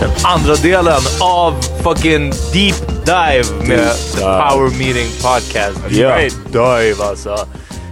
[0.00, 4.48] Den andra delen av fucking Deep Dive med Deep Dive.
[4.50, 5.80] Power Meeting Podcast.
[5.90, 6.16] Ja.
[6.18, 7.30] Right dive alltså.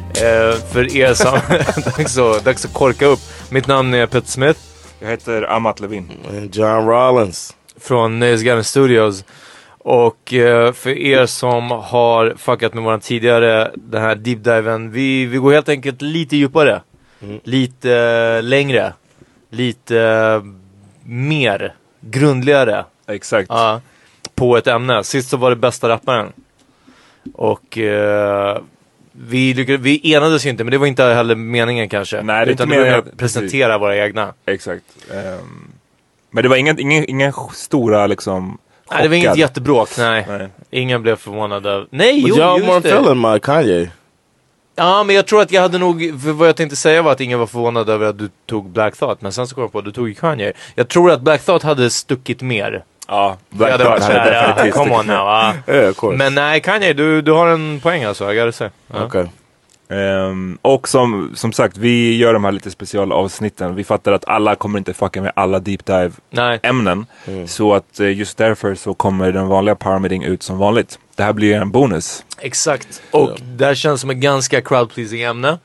[0.08, 1.32] Eh, för er som...
[1.96, 3.18] dags, att, dags att korka upp.
[3.50, 4.60] Mitt namn är Peter Smith
[5.00, 6.10] Jag heter Amat Levin.
[6.28, 7.56] And John Rollins.
[7.80, 9.24] från Nöjesguiden Studios.
[9.78, 15.24] Och eh, för er som har fuckat med våran tidigare, den här deep diven, vi,
[15.26, 16.82] vi går helt enkelt lite djupare.
[17.44, 18.92] Lite eh, längre.
[19.50, 20.42] Lite eh,
[21.04, 21.74] mer.
[22.00, 22.84] Grundligare.
[23.06, 23.46] Exakt.
[23.50, 23.80] Ja,
[24.34, 25.04] på ett ämne.
[25.04, 26.32] Sist så var det bästa rapparen.
[27.34, 28.58] Och eh,
[29.12, 32.22] vi, lyckades, vi enades ju inte, men det var inte heller meningen kanske.
[32.22, 34.34] Nej, det Utan inte det var mer meningen, att presentera våra egna.
[34.46, 34.84] Exakt.
[35.12, 35.72] Ehm,
[36.30, 38.58] men det var ingen, ingen, ingen stora liksom
[38.90, 39.38] Nej, det var inget chockad.
[39.38, 40.24] jättebråk, nej.
[40.28, 40.48] Nej.
[40.70, 41.86] Ingen blev förvånad av...
[41.90, 42.88] Nej, jo, just det.
[42.90, 43.90] feeling my Kanye.
[44.78, 46.20] Ja, men jag tror att jag hade nog...
[46.22, 48.96] För vad jag tänkte säga var att ingen var förvånad över att du tog Black
[48.96, 49.20] Thought.
[49.22, 50.52] Men sen så kom jag på att du tog Kanye.
[50.74, 52.84] Jag tror att Black Thought hade stuckit mer.
[53.08, 55.16] Ja, Jag hade varit hade definitivt come on tyckt- now.
[55.16, 55.54] ja.
[55.74, 56.16] Yeah, of course.
[56.16, 58.32] Men nej, Kanye, du, du har en poäng alltså.
[58.32, 58.68] I gotta say.
[58.94, 59.04] Ja.
[59.04, 59.26] okay.
[59.88, 63.74] Ehm, och som, som sagt, vi gör de här lite specialavsnitten.
[63.74, 66.60] Vi fattar att alla kommer inte fucka med alla deep dive Nej.
[66.62, 67.06] ämnen.
[67.46, 70.98] Så att eh, just därför så kommer den vanliga Power ut som vanligt.
[71.14, 72.24] Det här blir en bonus.
[72.38, 73.02] Exakt.
[73.10, 75.58] Och det här känns som ett ganska crowd pleasing ämne.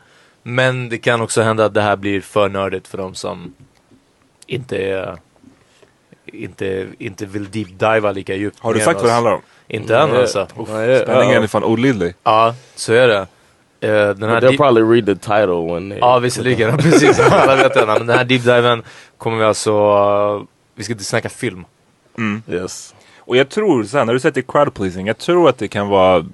[0.43, 3.53] Men det kan också hända att det här blir för nördigt för de som
[4.47, 5.17] inte är...
[6.25, 8.59] Inte, inte vill deep diva lika djupt.
[8.59, 9.41] Har du sagt vad det handlar om?
[9.67, 10.47] Inte än alltså.
[11.03, 12.13] Spänningen är fan olidlig.
[12.23, 13.27] Ja, så är det.
[13.83, 15.99] Eh, den här They'll probably read the title when they.
[15.99, 16.77] Ja, visserligen.
[16.83, 17.85] Precis, alla vet det.
[17.85, 18.83] Men den här deep diven
[19.17, 19.71] kommer vi alltså...
[20.37, 20.43] uh,
[20.75, 21.65] vi ska snacka film.
[22.47, 22.95] Yes.
[23.19, 25.67] Och jag tror, så här, när du säger att crowd pleasing, jag tror att det
[25.67, 26.25] kan vara...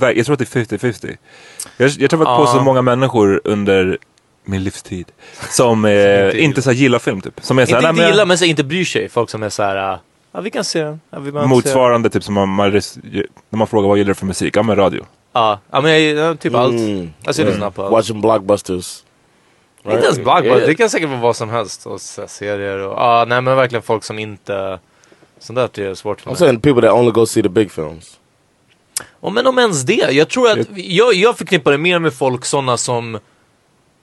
[0.00, 1.16] Jag tror att det är 50-50.
[1.76, 2.52] Jag, jag har varit på Ja.
[2.58, 3.98] så många människor under
[4.44, 5.12] min livstid
[5.50, 7.40] som eh, inte så här gillar film typ.
[7.42, 9.08] Som är så här, Inte, inte men- gillar, men så inte bryr sig.
[9.08, 9.92] Folk som är så här...
[9.92, 9.98] uh,
[10.32, 11.00] Ja, vi kan se den.
[11.10, 11.46] Ja, vi inte se.
[11.48, 14.56] Motsvarande typ som man, man, när man frågar vad gillar du för musik?
[14.56, 15.04] Ja men radio.
[15.34, 16.72] Ja, ja men jag, ja, typ allt.
[16.72, 17.12] Mm.
[17.24, 17.92] Alltså jag lyssnar på allt.
[17.92, 19.04] Watching blockbusters.
[19.84, 20.56] Inte ens blockbuster.
[20.56, 20.66] Yeah.
[20.66, 21.86] Det kan säkert vara vad som helst.
[21.86, 22.92] Och så här, serier och...
[22.92, 24.78] Ja, nej men verkligen folk som inte...
[25.38, 26.38] Sånt där är svårt för I'm mig.
[26.38, 28.18] saying people that only go see the big films.
[29.20, 30.12] Och men om ens det.
[30.12, 30.58] Jag tror att...
[30.74, 33.18] Jag, jag förknippar det mer med folk sådana som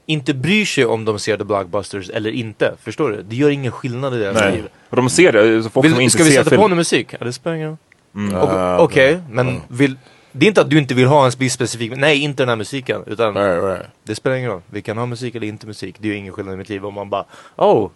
[0.05, 2.75] inte bryr sig om de ser The Blockbusters eller inte.
[2.83, 3.21] Förstår du?
[3.21, 4.51] Det gör ingen skillnad i deras Nej.
[4.51, 4.67] liv.
[4.89, 6.61] Och de ser det, så folk som Vill, inte ska vi ser sätta film.
[6.61, 7.07] på någon musik?
[7.19, 7.77] Ja, det spelar ingen roll.
[8.15, 8.35] Mm.
[8.35, 9.95] Ah, Okej, men vill,
[10.31, 11.91] det är inte att du inte vill ha en specifik...
[11.95, 13.03] Nej, inte den här musiken.
[13.07, 13.85] Utan Right, right.
[14.03, 14.61] det spelar ingen roll.
[14.69, 15.95] Vi kan ha musik eller inte musik.
[15.99, 17.25] Det är ju ingen skillnad i mitt liv om man bara
[17.55, 17.89] Oh,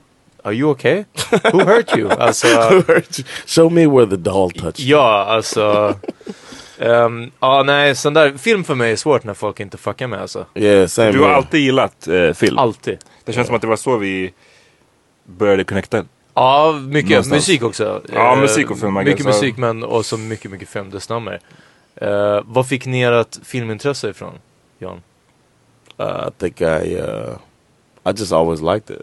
[0.44, 1.04] are you okay?
[1.54, 2.10] Who hurt you?
[2.20, 2.48] Alltså,
[3.46, 4.80] Show me where the doll touched.
[4.86, 5.96] ja, alltså...
[6.80, 10.22] ehm, ja, nej, sån där film för mig är svårt när folk inte fuckar med
[10.22, 10.46] alltså.
[10.56, 11.36] Yeah, same Du har here.
[11.36, 12.58] alltid gillat eh, film.
[12.58, 12.98] Alltid.
[13.26, 14.34] Det känns som att det var så vi
[15.24, 16.06] började connecta.
[16.34, 17.36] Ja, mycket Någonstans.
[17.38, 18.02] musik också.
[18.14, 21.40] Ja, Eh, musik och film, I Mycket musik men också mycket, mycket film, det stämmer.
[22.02, 24.34] Uh, vad fick ni ert filmintresse ifrån,
[24.80, 25.02] Jan?
[26.00, 27.38] Uh, I think I uh,
[28.06, 29.02] I just always liked it.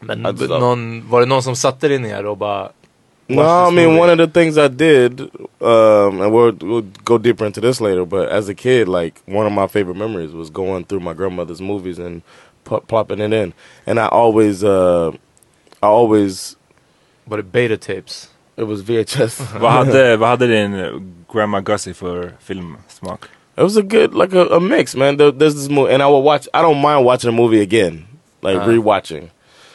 [0.00, 2.70] Men någon, var det någon som satte dig ner och bara
[3.30, 5.20] No, I mean one of the things I did,
[5.60, 8.06] um, and we'll we'll go deeper into this later.
[8.06, 11.60] But as a kid, like one of my favorite memories was going through my grandmother's
[11.60, 12.22] movies and
[12.64, 13.52] plopping it in.
[13.86, 15.10] And I always, uh,
[15.82, 16.56] I always,
[17.24, 18.30] Var det beta tapes?
[18.56, 19.40] it was VHS.
[19.60, 23.28] vad, hade, vad hade din Grandma Gussie för filmsmak?
[23.56, 25.16] It was a good, like a, a mix, man.
[25.16, 26.48] There, there's this movie, and I will watch.
[26.54, 28.04] I don't mind watching a movie again,
[28.42, 28.66] like Uh.
[28.66, 29.30] rewatching.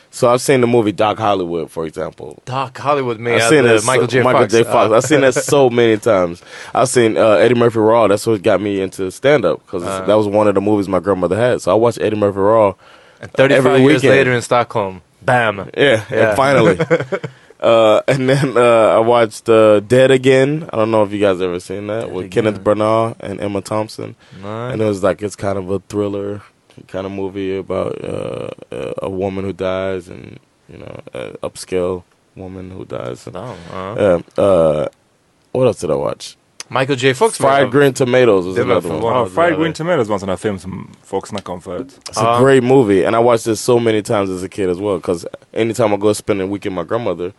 [0.09, 2.41] So I've seen the movie Doc Hollywood, for example.
[2.45, 3.33] Doc Hollywood man.
[3.41, 4.21] I've seen uh, that so- Michael J.
[4.21, 4.53] Michael Fox.
[4.53, 4.63] J.
[4.63, 4.89] Fox.
[4.89, 4.95] Ja.
[4.97, 6.41] I've seen that so many times.
[6.73, 8.07] I've seen uh, Eddie Murphy Raw.
[8.07, 10.05] That's what got me into stand up because Uh.
[10.05, 11.61] that was one of the movies my grandmother had.
[11.61, 12.75] So I watched Eddie Murphy Raw.
[13.21, 14.11] And 35 every years weekend.
[14.17, 15.01] later in Stockholm.
[15.21, 15.69] Bam!
[15.77, 16.27] Yeah, Yeah.
[16.29, 16.77] and finally.
[17.63, 20.69] uh, and then uh, I watched uh, Dead Again.
[20.73, 24.15] I don't know if you guys ever seen that with Kenneth Branagh and Emma Thompson.
[24.43, 24.73] Nej.
[24.73, 26.41] And it was like it's kind of a thriller
[26.87, 30.39] kind of movie about uh, a- a woman who dies and
[30.69, 32.03] you know an upscale
[32.35, 33.27] woman who dies.
[33.33, 33.95] Ja, ja.
[33.95, 34.21] Yeah.
[34.37, 34.87] Uh,
[35.51, 36.35] what else did I watch?
[36.69, 37.13] Michael J.
[37.13, 38.99] Fox var Fried Green Tomatoes was Det another one.
[39.01, 39.19] förvånande.
[39.19, 39.59] Ja, Fried eller?
[39.59, 41.99] Green Tomatoes var en sån här film som folk snackade om förut.
[42.09, 44.69] It's a Uh, great movie, and I watched it so many times as a kid
[44.69, 44.95] as well.
[44.95, 47.31] Because anytime I go spend a week with my grandmother,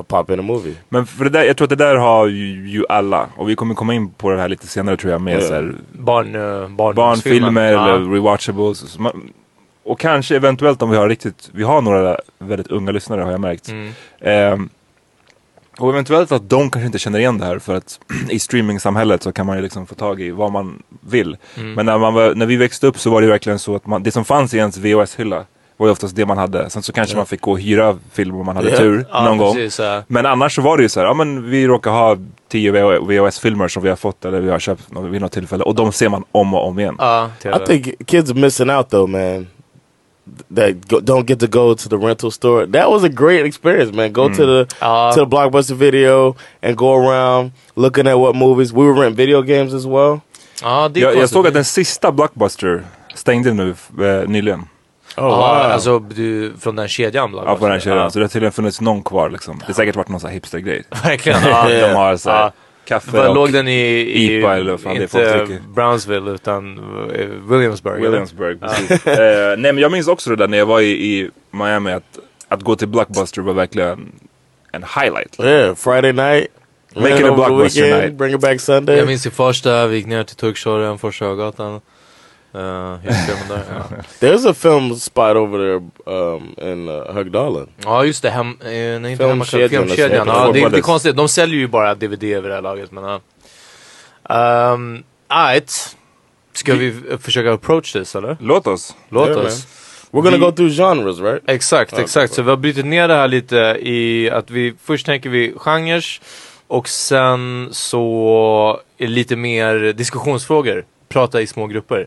[0.00, 0.74] I pop in a movie.
[0.88, 3.26] Men för det där, jag tror att det där har ju, ju alla.
[3.36, 5.74] Och vi kommer komma in på det här lite senare tror jag med så här,
[5.92, 7.88] Barn, uh, barn, barnfilmer Ja.
[7.88, 8.78] eller rewatchables.
[8.78, 9.30] Så man,
[9.84, 13.40] och kanske eventuellt om vi har riktigt, vi har några väldigt unga lyssnare har jag
[13.40, 13.68] märkt.
[13.68, 13.92] Mm.
[14.20, 14.68] Ehm,
[15.78, 18.00] och eventuellt att de kanske inte känner igen det här för att
[18.30, 21.36] i streamingsamhället så kan man ju liksom få tag i vad man vill.
[21.56, 21.72] Mm.
[21.74, 24.02] Men när, man var, när vi växte upp så var det verkligen så att man,
[24.02, 25.44] det som fanns i ens VHS-hylla
[25.76, 26.70] var ju oftast det man hade.
[26.70, 28.76] Sen så kanske man fick gå och hyra film om man hade Ja.
[28.76, 29.54] tur Ja, någon gång.
[29.54, 30.02] precis, ja.
[30.06, 32.16] Men annars så var det ju så här, ja men vi råkar ha
[32.48, 35.92] 10 VHS-filmer som vi har fått eller vi har köpt vid något tillfälle och de
[35.92, 36.96] ser man om och om igen.
[36.98, 37.30] Ja.
[37.44, 39.46] I think kids are missing out though, man.
[40.56, 42.66] That go, don't get to go to the rental store.
[42.66, 44.12] That was a great experience, man.
[44.12, 45.12] Go to the Ja.
[45.14, 48.72] to the blockbuster video and go around looking at what movies.
[48.72, 50.20] We would rent video games as well.
[50.62, 52.82] Ja, det är Jag, jag såg att den sista Blockbuster
[53.14, 54.62] stängde nu eh, nyligen.
[55.16, 57.98] Oh Ja, alltså du, från den kedjan Ja, på den kedjan.
[58.02, 58.10] Ja.
[58.10, 59.58] Så det har tydligen funnits någon kvar liksom.
[59.58, 60.82] Det har säkert varit någon sån här hipstergrej.
[61.04, 61.42] Verkligen.
[61.44, 61.68] Ja.
[61.68, 62.52] De har så här, Ja.
[62.84, 65.38] kaffe Var och låg den i, i IPA eller vad fan det är folk inte
[65.38, 65.62] dricker.
[65.74, 66.78] Brownsville utan
[67.14, 67.96] eh, Williamsburg?
[67.98, 68.08] eller?
[68.10, 68.60] Williamsburg.
[68.60, 69.06] precis.
[69.06, 72.18] eh, nej men jag minns också det där när jag var i, i Miami att,
[72.48, 74.12] att gå till Blockbuster var verkligen
[74.72, 75.40] en highlight.
[75.40, 76.46] Yeah, Friday night.
[76.94, 78.14] Make it a over the blockbuster weekend, night.
[78.18, 78.96] Bring it back Sunday.
[78.96, 81.80] Jag minns i första, vi gick ner till Turkshorren, Första Ögatan.
[82.56, 83.62] Uh, filmen där.
[83.70, 83.96] Ja.
[84.20, 87.68] There's a film spot over there um, in uh, Högdalen.
[87.84, 88.66] ja just det, hem, eh,
[89.00, 90.28] nej, inte hemmakväll, filmkedjan.
[90.28, 90.84] alltså, Ja, det, det är Brothers.
[90.84, 92.92] konstigt, de säljer ju bara DVD över det här laget.
[92.92, 94.72] Men, ja.
[94.72, 95.96] um, right.
[96.52, 98.36] Ska vi f- försöka approach this eller?
[98.40, 98.96] Låt oss.
[99.08, 99.66] Låt Yeah, oss.
[100.10, 101.42] We're gonna Vi- go through genres, right?
[101.46, 102.28] Exakt, Ja, exakt.
[102.32, 102.34] så.
[102.36, 106.20] Så vi har brutit ner det här lite i att vi först tänker vi genres
[106.66, 110.84] och sen så lite mer diskussionsfrågor.
[111.08, 112.06] Prata i små grupper.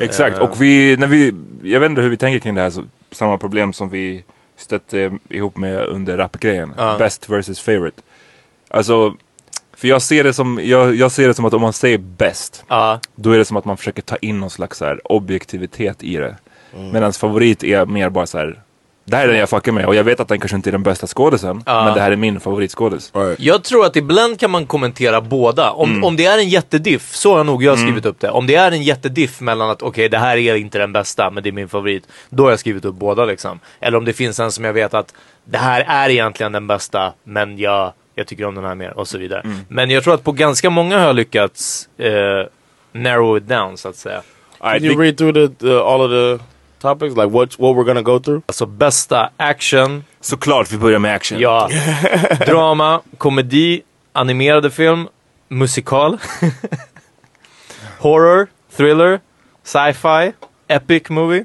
[0.00, 0.42] Exakt, Eh.
[0.42, 3.38] och vi, när vi, jag vet inte hur vi tänker kring det här, så, samma
[3.38, 4.24] problem som vi
[4.56, 6.72] stötte ihop med under rapgrejen.
[6.76, 6.96] Ja.
[6.98, 8.02] Best versus favorite.
[8.68, 9.14] Alltså,
[9.72, 12.64] för jag ser, det som, jag, jag ser det som att om man säger bäst,
[12.68, 16.02] Ja, då är det som att man försöker ta in någon slags så här objektivitet
[16.04, 16.36] i det.
[16.92, 18.60] Medan favorit är mer bara så här.
[19.04, 20.72] Det här är den jag fuckar med och jag vet att den kanske inte är
[20.72, 21.84] den bästa skådisen, Ja.
[21.84, 23.12] men det här är min favoritskådis.
[23.14, 23.40] Right.
[23.40, 25.70] Jag tror att ibland kan man kommentera båda.
[25.70, 28.30] Om, om det är en jättediff, så har nog jag skrivit upp det.
[28.30, 31.42] Om det är en jättediff mellan att okej, det här är inte den bästa, men
[31.42, 32.04] det är min favorit.
[32.30, 33.60] Då har jag skrivit upp båda liksom.
[33.80, 35.14] Eller om det finns en som jag vet att
[35.44, 39.08] det här är egentligen den bästa, men jag, jag tycker om den här mer och
[39.08, 39.42] så vidare.
[39.68, 42.12] Men jag tror att på ganska många har jag lyckats eh,
[42.92, 44.22] narrow it down så att säga.
[44.60, 46.44] Can you read through the, the all of the
[46.80, 48.42] topics, like what what we're gonna go through?
[48.46, 51.40] Alltså bästa action, Såklart vi börjar med action.
[51.40, 51.68] ja,
[52.46, 53.82] drama, komedi,
[54.12, 55.08] animerade film,
[55.48, 56.18] musikal,
[57.98, 58.46] horror,
[58.76, 59.20] thriller,
[59.64, 60.32] sci-fi,
[60.68, 61.44] epic movie.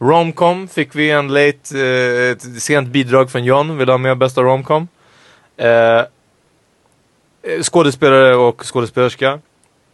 [0.00, 4.42] Romcom fick vi en late, eh, ett sent bidrag från John, vill ha med bästa
[4.42, 4.88] romcom.
[5.56, 6.02] Eh,
[7.62, 9.40] skådespelare och skådespelerska.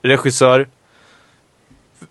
[0.03, 0.69] Regissör.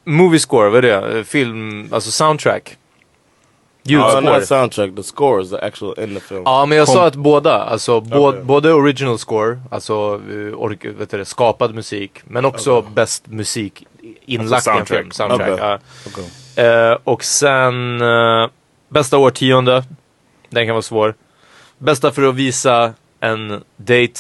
[0.04, 1.18] Movie score, vad är det?
[1.20, 2.70] Eh, Film, alltså soundtrack.
[2.70, 4.22] Uh, Ljudspår.
[4.22, 6.42] not soundtrack, the scores, the actual in the film.
[6.46, 8.42] Ja, men jag Kom- sa att båda, alltså Okej.
[8.44, 13.88] både original score, alltså uh, ork- vet du, skapad musik, men också bäst musik
[14.26, 14.98] inlagt Alltså i en soundtrack.
[15.00, 15.12] film.
[15.12, 15.52] Soundtrack.
[15.54, 15.58] Okej.
[15.60, 15.80] ja.
[16.10, 16.66] Okay.
[16.66, 18.50] Eh, och sen uh,
[18.90, 19.84] bästa årtionde,
[20.50, 21.16] den kan vara svår.
[21.78, 24.14] Bästa för att visa en date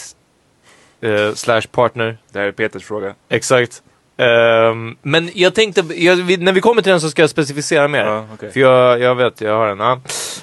[1.01, 2.17] eh, slash partner.
[2.31, 3.15] Det här är Peters fråga.
[3.29, 3.83] Exakt.
[4.17, 8.05] Ehm, men jag tänkte, jag, när vi kommer till den så ska jag specificera mer.
[8.05, 8.51] Ja, okej.
[8.51, 9.79] För jag, jag vet, jag har den.
[9.79, 9.99] Ja.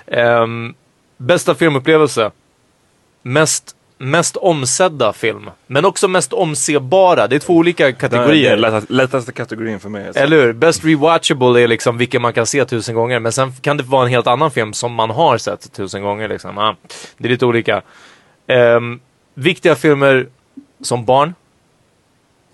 [0.07, 0.75] Ehm,
[1.17, 2.31] bästa filmupplevelse.
[3.23, 5.51] Mest, mest omsedda film.
[5.67, 7.27] Men också mest omsebara.
[7.27, 8.83] Det är två olika Det är kategorier.
[8.89, 10.07] lättaste, kategorin för mig.
[10.07, 10.23] Alltså.
[10.23, 10.53] Eller hur?
[10.53, 13.21] Best rewatchable är liksom vilken man kan se tusen gånger.
[13.21, 16.29] Men sen kan det vara en helt annan film som man har sett tusen gånger.
[16.29, 16.57] Liksom.
[16.57, 16.77] Ja,
[17.19, 17.83] det är lite olika.
[18.47, 19.01] Ehm,
[19.35, 20.27] viktiga filmer
[20.83, 21.35] som barn.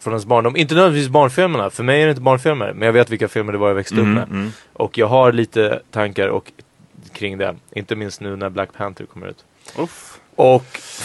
[0.06, 0.56] Från ens barndom.
[0.56, 1.70] Inte nödvändigtvis barnfilmerna.
[1.70, 2.72] För mig är det inte barnfilmer.
[2.72, 4.28] Men jag vet vilka filmer det var jag växte upp Mm, med.
[4.30, 4.52] mm.
[4.72, 6.52] Och jag har lite tankar och,
[7.12, 7.56] kring det.
[7.72, 9.44] Inte minst nu när Black Panther kommer ut.
[9.78, 10.18] Uff.
[10.36, 10.64] Och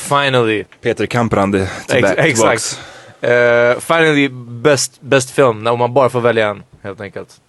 [0.10, 0.64] finally.
[0.82, 2.14] Peter Kamprande Ex- tillbaka.
[2.14, 2.80] exakt.
[3.24, 4.30] Uh, finally
[4.62, 5.64] best, best film.
[5.64, 6.64] När man bara får välja en.
[6.82, 7.42] Helt enkelt.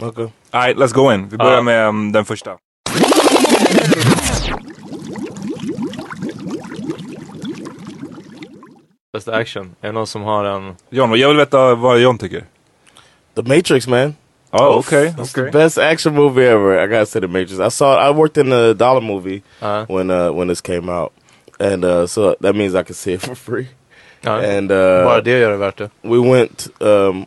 [0.00, 0.26] Okay.
[0.50, 1.28] Alright, let's go in.
[1.28, 1.62] Vi börjar Ja.
[1.62, 2.56] med um, den första.
[9.12, 9.74] Bästa action.
[9.80, 10.74] Är det någon som har en...
[10.90, 12.44] John, och jag vill veta vad John tycker.
[13.34, 14.14] The Matrix, man.
[14.52, 15.06] Ja, okay.
[15.08, 16.84] It's the best action movie ever.
[16.84, 17.52] I gotta say The Matrix.
[17.60, 18.08] I saw.
[18.08, 21.12] I worked in the dollar movie Uh, when uh, when this came out,
[21.60, 23.66] and uh, so that means I could see it for free.
[24.22, 24.36] ja.
[24.40, 25.90] And uh, Bara det gör det värt det.
[26.02, 27.26] we went um,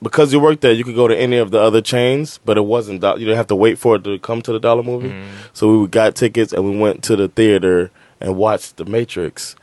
[0.00, 0.72] because you worked there.
[0.72, 3.00] You could go to any of the other chains, but it wasn't.
[3.00, 5.08] Do- you didn't have to wait for it to come to the dollar movie.
[5.10, 5.24] Mm.
[5.52, 9.56] So we got tickets and we went to the theater and watched The Matrix,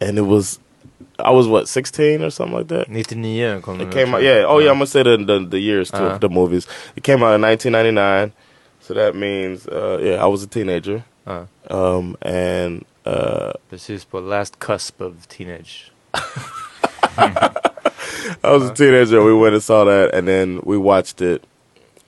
[0.00, 0.58] and it was.
[1.18, 2.88] I was what sixteen or something like that.
[2.88, 4.22] 99 kom den It came out.
[4.22, 4.44] Yeah.
[4.46, 4.70] Oh yeah.
[4.70, 5.96] I'm gonna say the the, the years too.
[5.96, 6.18] Uh-huh.
[6.18, 6.66] The movies.
[6.96, 8.32] It came out in 1999,
[8.80, 11.04] so that means uh, yeah, I was a teenager.
[11.26, 11.46] Ja.
[11.70, 15.90] Um, and uh, Precis på last cusp of teenage.
[18.44, 19.22] I was a teenager.
[19.22, 21.44] We went and saw that, and then we watched it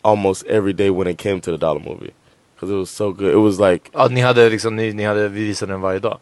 [0.05, 2.13] almost every day when it came to the dollar movie
[2.55, 3.33] because it was so good.
[3.33, 6.19] It was like Ja, ni hade liksom, ni, ni hade, vi visade den varje dag.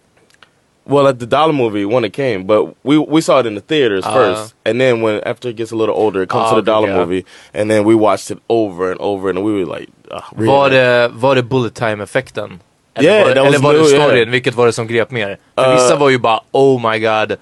[0.86, 3.60] Well at the dollar movie when it came, but we we saw it in the
[3.60, 4.12] theaters Uh.
[4.14, 6.66] first, and then when after it gets a little older, it comes Ah, to the
[6.72, 6.98] dollar yeah.
[7.00, 7.24] movie,
[7.54, 10.48] and then we watched it over and over, and we were like, uh, really?
[10.52, 12.60] Var det, var det bullet time effekten?
[12.94, 14.16] Eller Yeah, var, det- eller was var det storyn?
[14.16, 14.28] yeah.
[14.30, 15.36] Vilket var det som grep mer?
[15.54, 17.36] För Uh, vissa var ju bara oh my god.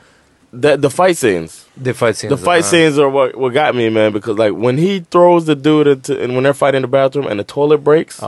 [0.62, 1.66] the the fight scenes.
[1.84, 2.30] The fight scenes.
[2.40, 2.68] The fight ja.
[2.70, 4.12] scenes are what what got me, man.
[4.12, 7.26] Because like when he throws the dude into, and when they're fighting in the bathroom,
[7.30, 8.20] and the toilet breaks.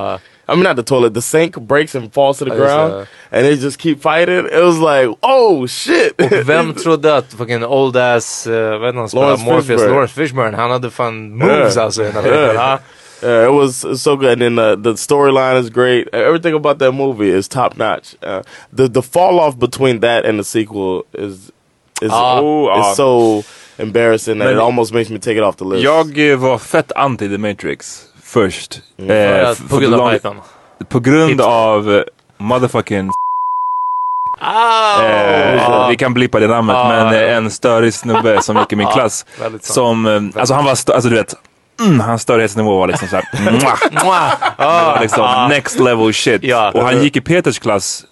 [0.52, 1.14] I mean, not the toilet.
[1.14, 4.46] The sink breaks and falls to the Oh, ground, and they just keep fighting.
[4.52, 6.20] It was like, oh shit!
[6.20, 9.08] Och vem trodde att fucking old ass, uh, vad heter han?
[9.12, 9.90] Lawrence Morpheus, Fishburne.
[9.92, 10.56] Lawrence Fishburne.
[10.56, 11.84] Han hade fan moves Yeah.
[11.84, 12.78] alltså i den här Yeah.
[13.24, 16.08] Yeah, it was so good, and then uh, the storyline is great.
[16.12, 18.16] Everything about that movie is top notch.
[18.22, 18.42] Uh,
[18.76, 21.50] the the fall off between that and the sequel is
[22.02, 22.40] is Ah.
[22.40, 22.90] Oh, ah.
[22.90, 23.44] is so
[23.78, 25.84] embarrassing that Men- it almost makes me take it off the list.
[25.84, 28.80] Jag var fett anti The Matrix först.
[28.98, 29.44] Mm.
[29.46, 30.40] Eh, På grund av hypen.
[30.88, 31.48] På grund Hipster.
[31.48, 32.02] av eh,
[32.38, 33.10] motherfucking
[34.40, 35.04] Oh!
[35.04, 36.88] Eh, vi kan blippa det namnet, Ah.
[36.88, 39.26] men eh, en störig snubbe som gick i min klass.
[39.60, 41.34] Som, eh, alltså han var, alltså du vet,
[41.80, 43.24] mm, hans störhetsnivå var liksom såhär,
[45.00, 46.42] liksom next level shit.
[46.44, 46.70] Ja.
[46.70, 48.04] och han gick i Peters klass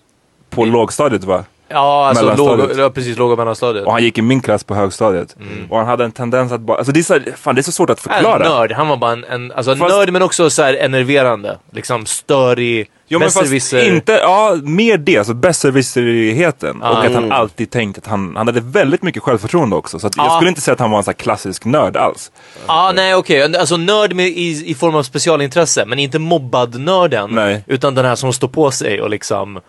[0.50, 1.44] på lågstadiet va?
[1.72, 3.86] Ja, alltså låg, ja, precis låg och mellanstadiet.
[3.86, 5.36] Och han gick i min klass på högstadiet.
[5.70, 7.72] Och han hade en tendens att bara, alltså det är så, fan det är så
[7.72, 8.48] svårt att en förklara.
[8.48, 11.58] nörd, han var bara en, en alltså Fast- nörd men också så här enerverande.
[11.72, 16.82] Liksom störig, Jo men fast inte, ja mer det, alltså besserwisserigheten.
[16.82, 16.90] Ah.
[16.90, 17.32] Och att han Mm.
[17.32, 19.98] alltid tänkt att han, han hade väldigt mycket självförtroende också.
[19.98, 20.36] Så att jag Ah.
[20.36, 22.30] skulle inte säga att han var en sån här klassisk nörd alls.
[22.66, 23.56] Ja, nej okej.
[23.56, 27.30] Alltså nörd med, i, i form av specialintresse, men inte mobbad nörden.
[27.32, 27.64] Nej.
[27.66, 29.60] Utan den här som står på sig och liksom...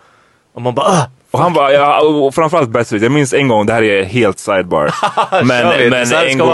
[0.53, 1.05] Och man bara ah!
[1.31, 3.05] Och han var, ja, och framförallt besserwisser.
[3.05, 4.91] Jag minns en gång, det här är helt sidebar.
[5.45, 6.47] Men men en gång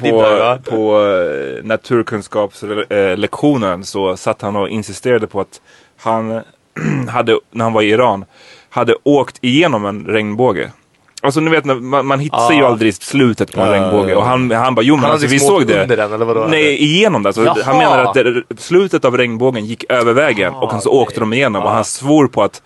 [0.00, 0.58] på, va?
[0.64, 5.60] på, på eh, naturkunskapslektionen så satt han och insisterade på att
[6.00, 6.42] han
[7.08, 8.24] hade, när han var i Iran,
[8.70, 10.70] hade åkt igenom en regnbåge.
[11.22, 12.52] Alltså ni vet, man, man hittar Ah.
[12.52, 14.14] ju aldrig slutet på en Ah, regnbåge.
[14.14, 15.82] Och han, han bara, jo men Han alltså, vi liksom såg det.
[15.82, 16.46] under den, eller vadå?
[16.50, 17.28] Nej, igenom det.
[17.28, 21.20] Alltså, han menar att det, slutet av regnbågen gick över vägen och sen så åkte
[21.20, 21.62] de igenom.
[21.62, 22.62] Och han svor på att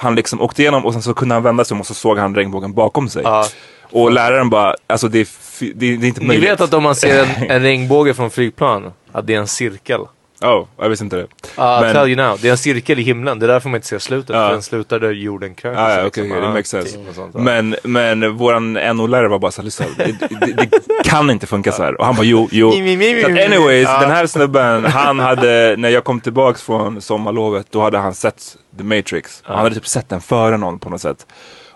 [0.00, 2.18] han liksom åkte igenom och sen så kunde han vända sig om och så såg
[2.18, 3.22] han regnbågen bakom sig.
[3.24, 3.44] Ja.
[3.82, 5.26] Och läraren bara, alltså det är,
[5.74, 6.50] det, är- det är inte Ni möjligt.
[6.50, 10.00] vet att om man ser en, en regnbåge från flygplan, att det är en cirkel.
[10.40, 11.22] Oh, jag visste inte det.
[11.22, 13.38] Uh, Men- tell you now, det är en cirkel i himlen.
[13.38, 14.36] Det är därför man inte ser slutet.
[14.36, 15.70] För den slutar där jorden liksom.
[15.70, 16.96] okej, okej, det Ja, makes sense.
[16.96, 17.34] typ sånt.
[17.34, 20.04] Men, men våran NO-lärare var bara såhär, lyssna, det,
[20.40, 20.70] det, det
[21.04, 22.00] kan inte funka så här.
[22.00, 22.70] Och han bara, jo, jo.
[22.70, 28.14] Anyways, den här snubben, han hade, när jag kom tillbaks från sommarlovet, då hade han
[28.14, 29.40] sett The Matrix.
[29.44, 31.26] Han hade typ sett den före någon på något sätt.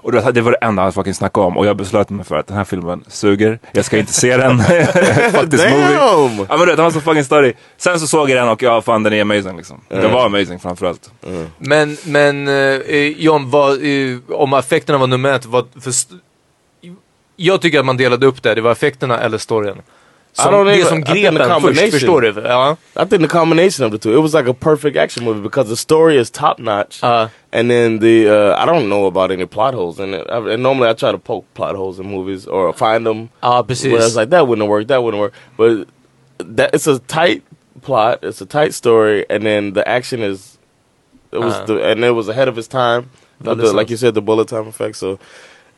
[0.04, 2.37] Och det, det var det enda han fucking snackade om och jag beslöt mig för
[2.37, 3.58] att den här filmen suger.
[3.73, 4.58] Jag ska inte se den.
[5.32, 5.96] Fuck this movie.
[5.96, 6.46] Damn!
[6.49, 7.52] Ja men du vet, han var så fucking större.
[7.76, 9.80] Sen så såg jag den och ja fan den är amazing liksom.
[9.88, 11.11] Den var amazing framförallt.
[11.58, 15.92] Men, men eh, John, vad, eh, om effekterna var nummer ett, vad, för
[17.37, 19.82] jag tycker att man delade upp det, det var effekterna eller storyn.
[20.37, 21.75] Som, I don't even- som I think the combination.
[21.75, 22.35] först, förstår du?
[22.45, 22.76] Ja.
[22.97, 25.69] I think the combination of the two, it was like a perfect action movie because
[25.71, 27.29] the story is top notch, Uh.
[27.53, 30.26] and then the uh, I don't know about any plot holes in it.
[30.29, 33.29] I, and normally I try to poke plot holes in movies or find them.
[33.43, 34.17] Ja, Where it's precis.
[34.17, 34.88] like that wouldn't work.
[34.88, 35.33] that wouldn't work.
[35.57, 35.87] But
[36.57, 37.43] that it's a tight
[37.83, 40.59] plot, it's a tight story, and then the action is
[41.33, 41.64] it was Uh.
[41.67, 43.03] the and it was ahead of its time.
[43.41, 44.97] The- like you said, the bullet time effect.
[44.97, 45.19] So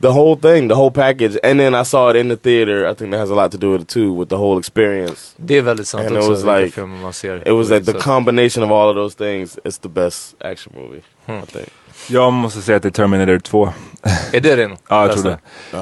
[0.00, 2.90] the whole thing, the whole package, and then I saw it in the theater.
[2.90, 5.34] I think that has a lot to do with it too, with the whole experience.
[5.36, 7.48] Det är väldigt sant And it också, was vilka like- filmer man ser.
[7.48, 9.58] It was like the combination of all of those things.
[9.64, 11.38] It's the best action movie, Hmm.
[11.38, 11.68] I think.
[12.08, 13.68] Jag måste säga att det är Terminator 2.
[14.32, 14.76] Är det din?
[14.88, 15.38] Ja, jag tror det.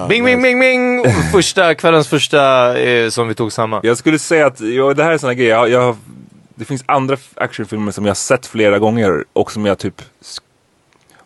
[0.09, 1.05] Bing, bing, bing, bing!
[1.33, 3.81] Första, kvällens första eh, som vi tog samman.
[3.85, 5.47] Jag skulle säga att ja, det här är en sån här grej.
[5.47, 5.97] Jag, jag,
[6.55, 10.03] det finns andra actionfilmer som jag har sett flera gånger och som jag typ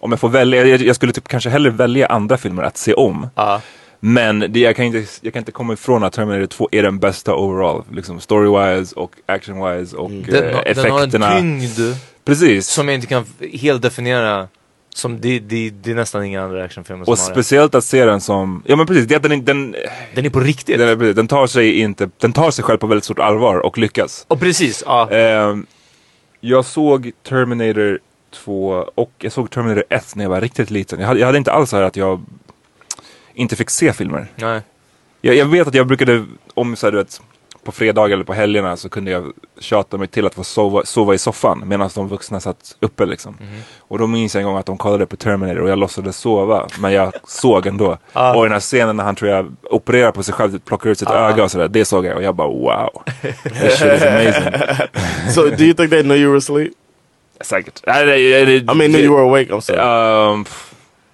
[0.00, 2.92] om jag får välja, jag, jag skulle typ kanske hellre välja andra filmer att se
[2.94, 3.28] om.
[3.34, 3.60] Ja.
[4.00, 6.98] Men det, jag, kan inte, jag kan inte komma ifrån att Terminator 2 är den
[6.98, 7.82] bästa overall.
[7.92, 10.22] Liksom story-wise och action-wise och Mm.
[10.28, 11.38] Den, eh, har- den har en effekterna.
[11.38, 12.66] tyngd Precis.
[12.68, 14.48] som jag inte kan helt definiera.
[14.94, 18.04] Som det, det, det är nästan inga andra actionfilmer som och har speciellt att se
[18.04, 19.76] den som, ja men precis, det, är att den, den,
[20.14, 20.78] Den är på riktigt.
[20.78, 23.78] den, är- den, tar sig inte, den tar sig själv på väldigt stort allvar och
[23.78, 24.24] lyckas.
[24.28, 25.10] Och precis, ja.
[25.10, 25.66] Ehm,
[26.40, 27.98] jag såg Terminator
[28.30, 31.00] 2 och jag såg Terminator 1 när jag var riktigt liten.
[31.00, 32.24] Jag hade, jag hade inte alls så här att jag
[33.34, 34.26] inte fick se filmer.
[34.36, 34.60] Nej.
[35.20, 37.20] Jag, jag vet att jag brukade, om så här, du vet,
[37.68, 41.14] på fredagar eller på helgerna så kunde jag tjata mig till att få sova, sova
[41.14, 43.36] i soffan medan de vuxna satt uppe liksom.
[43.78, 46.66] Och då minns jag en gång att de kollade på Terminator och jag låtsades sova,
[46.80, 47.98] men jag såg ändå.
[48.12, 48.34] Ah.
[48.34, 51.10] Och den här scenen när han tror jag opererar på sig själv, plockar ut sitt
[51.10, 53.02] öga och sådär, det såg jag och jag bara wow.
[53.42, 54.52] This shit is amazing.
[55.34, 56.72] So, do you think they knew you were asleep?
[57.40, 57.82] Säkert.
[57.86, 59.52] Nej, nej, nej, I mean, you were awake.
[59.52, 59.78] I'm sorry.
[59.80, 60.44] Ehm,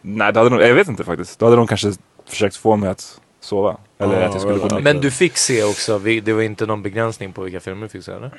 [0.03, 1.39] nej, hade de, jag vet inte faktiskt.
[1.39, 1.93] Då hade de kanske
[2.29, 3.77] försökt få mig att sova.
[3.99, 4.81] Eller Ah, att jag skulle gå.
[4.81, 7.89] Men du fick se också, vi- det var inte någon begränsning på vilka filmer du
[7.89, 8.31] fick se eller?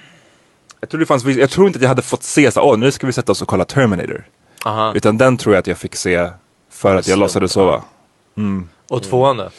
[0.80, 2.92] Jag tror, det fanns, jag tror inte att jag hade fått se så åh nu
[2.92, 4.24] ska vi sätta oss och kolla Terminator.
[4.66, 4.94] Aha.
[4.96, 6.30] Utan den tror jag att jag fick se
[6.70, 7.84] för att jag låtsades sova.
[8.90, 9.50] Och tvåan då?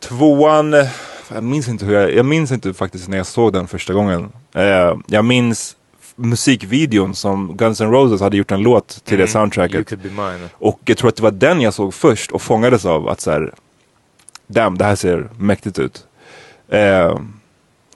[0.00, 0.86] Tvåan, eh,
[1.34, 4.32] jag minns inte hur jag, jag minns inte faktiskt när jag såg den första gången.
[4.54, 5.76] Eh, jag minns
[6.16, 9.92] musikvideon som Guns N' Roses hade gjort en låt till det You soundtracket.
[10.52, 13.30] Och jag tror att det var den jag såg först och fångades av att så
[13.30, 13.54] här,
[14.46, 16.06] damn det här ser mäktigt ut.
[16.68, 17.18] Eh,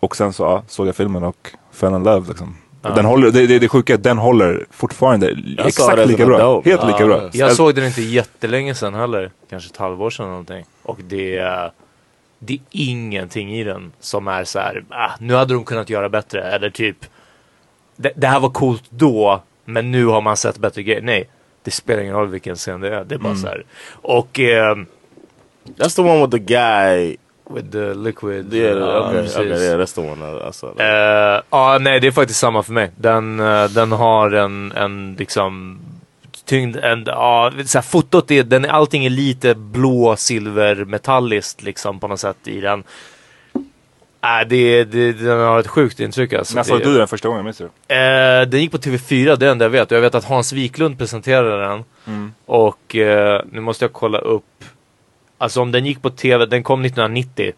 [0.01, 2.57] och sen så ja, såg jag filmen och fell in love liksom.
[2.83, 6.27] Och Den håller, det, det, det sjuka är att den håller fortfarande it exakt lika
[6.27, 6.37] bra.
[6.37, 6.67] adult.
[6.67, 7.31] Helt Ja, lika bra.
[7.33, 9.31] Jag såg den inte jättelänge sedan heller.
[9.51, 10.65] Kanske ett halvår sedan någonting.
[10.83, 11.73] Och det är,
[12.39, 16.09] det är ingenting i den som är så här, ah, nu hade de kunnat göra
[16.09, 16.43] bättre.
[16.43, 16.97] Eller typ,
[18.01, 21.03] det, det här var coolt då, men nu har man sett bättre grejer.
[21.03, 21.29] Nej,
[21.63, 23.05] det spelar ingen roll vilken scen det är.
[23.05, 23.65] Det är bara så här.
[23.93, 24.87] Och ehm,
[25.77, 27.17] That's the one with the guy.
[27.55, 28.55] with the liquid.
[28.55, 29.37] Yeah, ja, okay, precis.
[29.37, 30.85] okay, yeah, that's the one I, I saw.
[30.85, 32.91] Eh, Ja, nej det är faktiskt samma för mig.
[32.97, 35.79] Den, eh, den har en, en liksom
[36.45, 42.01] tyngd, en, ja, så här, fotot är, den, allting är lite blå, silver, metalliskt liksom
[42.01, 42.83] på något sätt i den.
[44.23, 46.55] Äh, det, det, den har ett sjukt intryck alltså.
[46.57, 47.45] När såg Det- du den första gången?
[47.45, 47.95] Minns du?
[47.95, 49.91] Eh, den gick på TV4, det är det enda jag vet.
[49.91, 51.85] Jag vet att Hans Wiklund presenterade den.
[52.47, 54.65] Och eh, nu måste jag kolla upp.
[55.39, 57.53] Alltså om den gick på TV, den kom 1990.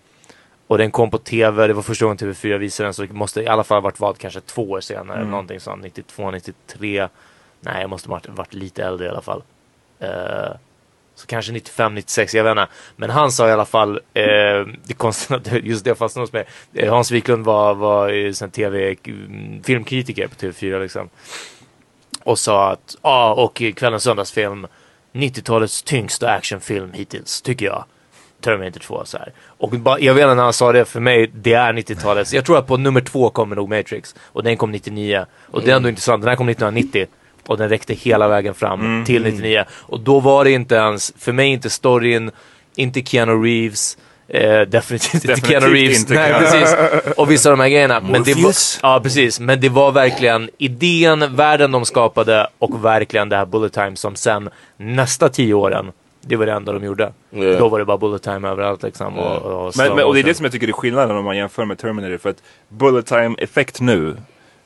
[0.66, 2.94] Och den kom på TV, det var första gången TV4 visade den.
[2.94, 5.18] Så det måste i alla fall ha varit vad, kanske två år senare.
[5.18, 5.30] Mm.
[5.30, 7.08] Någonting sånt, 92, 93.
[7.60, 9.42] Nej, jag måste ha varit, varit lite äldre i alla fall.
[9.98, 10.08] Eh,
[11.22, 12.66] så kanske 95, 96, jag vet inte.
[12.96, 14.22] Men han sa i alla fall, eh,
[14.84, 16.44] det konstiga, just det fastnade hos mig.
[16.74, 21.08] Eh, Hans Wiklund var, var tv, mm, filmkritiker på TV4 liksom.
[22.24, 24.66] Och sa att, ja och kvällens söndagsfilm,
[25.12, 27.84] 90-talets tyngsta actionfilm hittills, tycker jag.
[28.40, 29.32] Terminator 2 så här.
[29.46, 32.34] Och bara, jag vet inte när han sa det, för mig, det är 90-talets.
[32.34, 34.14] Jag tror att på nummer två kommer nog Matrix.
[34.24, 35.26] Och den kom 99.
[35.50, 37.06] Och det är ändå intressant, den här kom 1990.
[37.46, 39.64] Och den räckte hela vägen fram till 99.
[39.70, 42.30] Och då var det inte ens, för mig inte storyn,
[42.76, 43.98] inte Keanu Reeves.
[44.28, 46.00] Eh, definitivt inte Keanu Reeves.
[46.00, 46.76] inte Nej, precis.
[47.16, 48.00] Och vissa av de här grejerna.
[48.00, 48.52] Men det var,
[48.82, 49.40] ja, precis.
[49.40, 54.16] Men det var verkligen idén, världen de skapade och verkligen det här bullet time som
[54.16, 57.12] sen nästa tio åren, det var det enda de gjorde.
[57.32, 57.58] Yeah.
[57.58, 59.18] Då var det bara bullet time överallt liksom.
[59.18, 61.36] Och, och Men, men, och det är det som jag tycker är skillnaden om man
[61.36, 62.18] jämför med Terminator.
[62.18, 64.16] För att bullet time effekt nu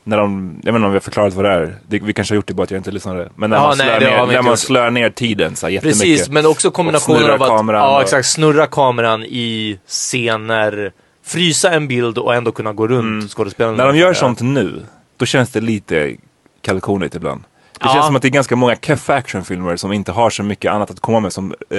[0.09, 1.77] när de, jag vet inte om vi har förklarat vad det är.
[1.89, 3.29] Det, vi kanske har gjort det bara att jag inte lyssnade.
[3.35, 6.01] Men när Ja, man, nej, slör, ner, när man slör ner tiden så här, jättemycket.
[6.01, 10.93] Precis, men också kombinationen av att kameran ja, och- exakt, snurra kameran i scener,
[11.25, 13.75] frysa en bild och ändå kunna gå runt skådespelarna.
[13.75, 13.87] Mm.
[13.87, 14.83] När de gör sånt nu,
[15.17, 16.17] då känns det lite
[16.63, 17.41] kalkonigt ibland.
[17.81, 17.93] Det Ja.
[17.95, 20.91] känns som att det är ganska många keff actionfilmer som inte har så mycket annat
[20.91, 21.79] att komma med som eh,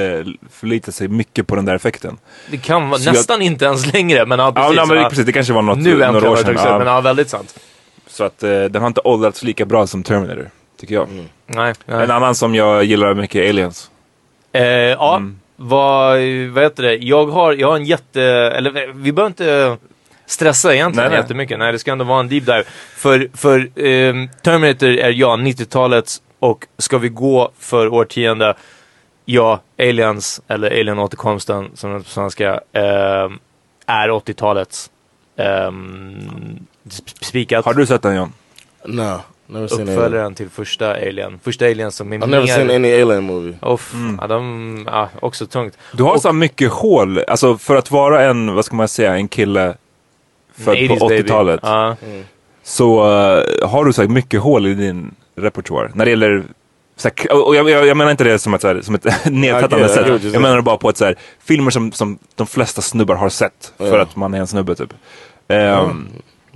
[0.52, 2.18] förlitar sig mycket på den där effekten.
[2.52, 4.76] Det kan vara Så jag- nästan inte ens längre, men ja, Ja, precis.
[4.78, 5.10] nej, men ja.
[5.10, 6.50] precis, det kanske var något, nu några år sedan.
[6.56, 7.60] ut, Ja, men ja, väldigt sant.
[8.08, 11.08] Så att eh, den har inte åldrats lika bra som Terminator, tycker jag.
[11.46, 12.04] Nej, nej.
[12.04, 13.92] En annan som jag gillar mycket är Aliens.
[14.52, 15.40] Eh, ja, Mm.
[15.56, 16.12] vad,
[16.52, 16.96] vad heter det?
[16.96, 18.22] Jag har, jag har en jätte...
[18.24, 19.78] Eller vi behöver inte
[20.26, 21.60] stressa egentligen Nej, jättemycket.
[21.60, 22.64] Nej, det ska ändå vara en deep dive.
[22.96, 28.54] För, för ehm, Terminator är ja, 90-talets och ska vi gå för årtionde,
[29.26, 33.40] ja, Aliens, eller Alien-återkomsten som det är på svenska, ehm,
[33.86, 34.90] är 80-talets.
[35.36, 36.68] Um,
[37.22, 37.66] spikat.
[37.66, 38.34] Har du sett den John?
[38.86, 39.98] No, never seen Alien.
[39.98, 41.40] Uppföljaren till första Alien.
[41.44, 43.54] Första Alien som är I've never seen any Alien movie.
[43.62, 44.18] Uff, Mm.
[44.22, 45.78] ja, de, ja, också tungt.
[45.94, 49.28] Du har så mycket hål, alltså för att vara en, vad ska man säga, en
[49.28, 49.74] kille
[50.58, 51.24] född på 80s baby.
[51.24, 51.60] 80-talet.
[51.64, 51.96] Ja.
[52.64, 55.92] Så eh, har du så här mycket hål i din repertoar.
[55.96, 56.44] När det gäller,
[56.96, 59.04] så här, och jag, jag, jag menar inte det som ett, så här, som ett
[59.26, 60.34] nedsättande you're sätt.
[60.34, 63.30] Jag menar det bara på ett så här, filmer som, som de flesta snubbar har
[63.30, 63.74] sett.
[63.78, 64.02] För Ja.
[64.02, 64.94] att man är en snubbe typ.
[65.48, 66.08] Ehm,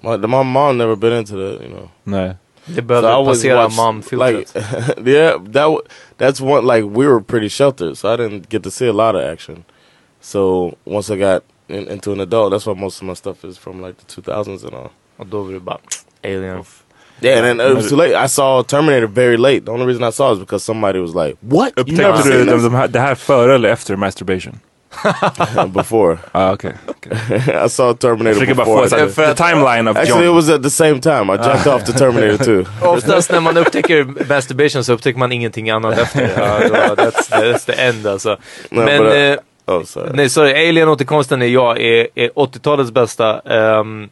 [0.02, 1.90] My, my mom never been into that, you know.
[2.04, 2.36] Nej.
[2.66, 4.20] Det So I behöver always passera watched, mom-filtret.
[4.20, 4.48] like,
[5.08, 5.82] yeah, that w-
[6.18, 6.66] that's one.
[6.66, 9.64] Like we were pretty sheltered, so I didn't get to see a lot of action.
[10.22, 13.58] So once I got in, into an adult, that's why most of my stuff is
[13.58, 14.90] from like the 2000s and all.
[15.18, 15.78] Och då var det bara
[16.24, 16.64] Alien.
[17.24, 18.16] Yeah, and then it was too late.
[18.16, 19.66] I saw Terminator very late.
[19.66, 21.74] The only reason I saw it is because somebody was like, "What?
[21.78, 24.60] You never Upptäckte du seen de, this?" de här, det här före eller efter masturbation?
[25.74, 26.74] before Ah, okej.
[26.88, 27.12] okej.
[27.66, 28.90] I saw Terminator before.
[28.90, 30.36] få För the timeline of Actually, it John.
[30.36, 31.34] was at the same time.
[31.34, 32.66] I jumped off the Terminator too.
[32.88, 36.28] Oftast när man upptäcker masturbation så upptäcker man ingenting annat efter.
[36.96, 38.38] That's, that's the end alltså.
[38.70, 40.10] No, Men, but, uh, eh, oh, sorry.
[40.14, 43.40] nej sorry, Alien återkomsten är jag, är, är 80-talets bästa.
[43.40, 44.10] ehm,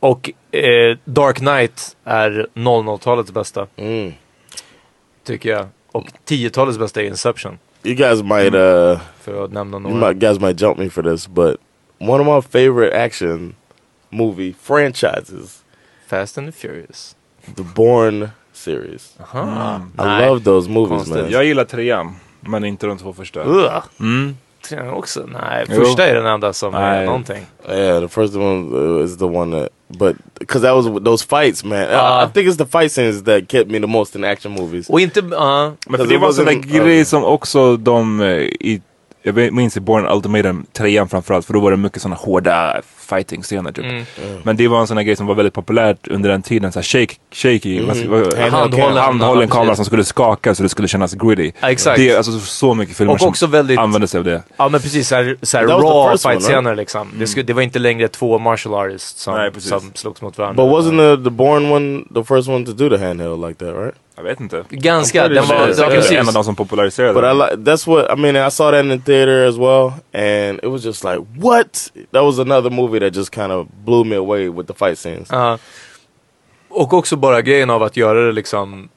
[0.00, 4.12] och eh, Dark Knight är 00-talets bästa, Mm.
[5.26, 5.66] tycker jag.
[5.92, 7.58] Och 10-talets bästa är Inception.
[7.86, 11.28] You guys might uh, För att nämna you might, guys might jump me for this,
[11.28, 11.60] but
[11.98, 13.54] one of my favorite action
[14.10, 15.62] movie franchises,
[16.06, 17.16] Fast and the Furious.
[17.54, 19.14] the Bourne series.
[19.20, 19.80] Aha.
[19.98, 21.22] I love those movies, Konstigt.
[21.22, 21.30] man.
[21.30, 23.40] Jag gillar trean, men inte de två första.
[23.44, 23.82] Ugh.
[24.00, 24.36] Mm.
[24.68, 25.26] Trean också?
[25.26, 25.84] Nej, Jo.
[25.84, 27.46] första är den enda som är någonting.
[27.68, 31.64] Yeah, the first one uh, is the one that, but because that was those fights,
[31.64, 31.82] man.
[31.82, 32.24] Uh.
[32.24, 34.88] I think it's the fight scenes that kept me the most in action movies.
[34.88, 35.22] Och inte...
[35.30, 35.72] ja.
[35.86, 38.82] Men det var en sån där grej som också de eh, i,
[39.26, 43.72] jag minns i Born Ultimatum, trean framförallt, för då var det mycket såna hårda fighting-scener
[43.72, 43.84] typ.
[43.84, 44.04] Mm.
[44.42, 46.78] Men det var en sån där grej som var väldigt populärt under den tiden, så
[46.78, 48.96] här shake, shaky, vad- Handhållen.
[48.96, 51.52] handhållen, kamera som skulle skaka så det skulle kännas gritty.
[51.62, 51.96] Exakt.
[51.96, 54.42] Det är alltså så mycket filmer Och också som väldigt- använde sig av det.
[54.56, 57.08] Ja men precis, såhär, såhär raw fight-scener liksom.
[57.18, 60.64] Det, skulle, det var inte längre två martial artists som, Nej, som slogs mot varandra.
[60.64, 63.74] But wasn't the the Bourne one the first one to do the handheld like that,
[63.76, 63.94] right?
[64.16, 64.64] Jag vet inte.
[64.70, 66.12] Ganska, den var, den, precis.
[66.12, 67.38] en av de som populariserade But I den.
[67.38, 68.36] like that's what I mean.
[68.48, 71.92] I saw that in the theater as well, and it was just like, what?
[72.12, 75.28] That was another movie that just kind of blew me away with the fight scenes.
[75.30, 75.58] Ja.
[76.68, 78.88] och också bara grejen av att göra det liksom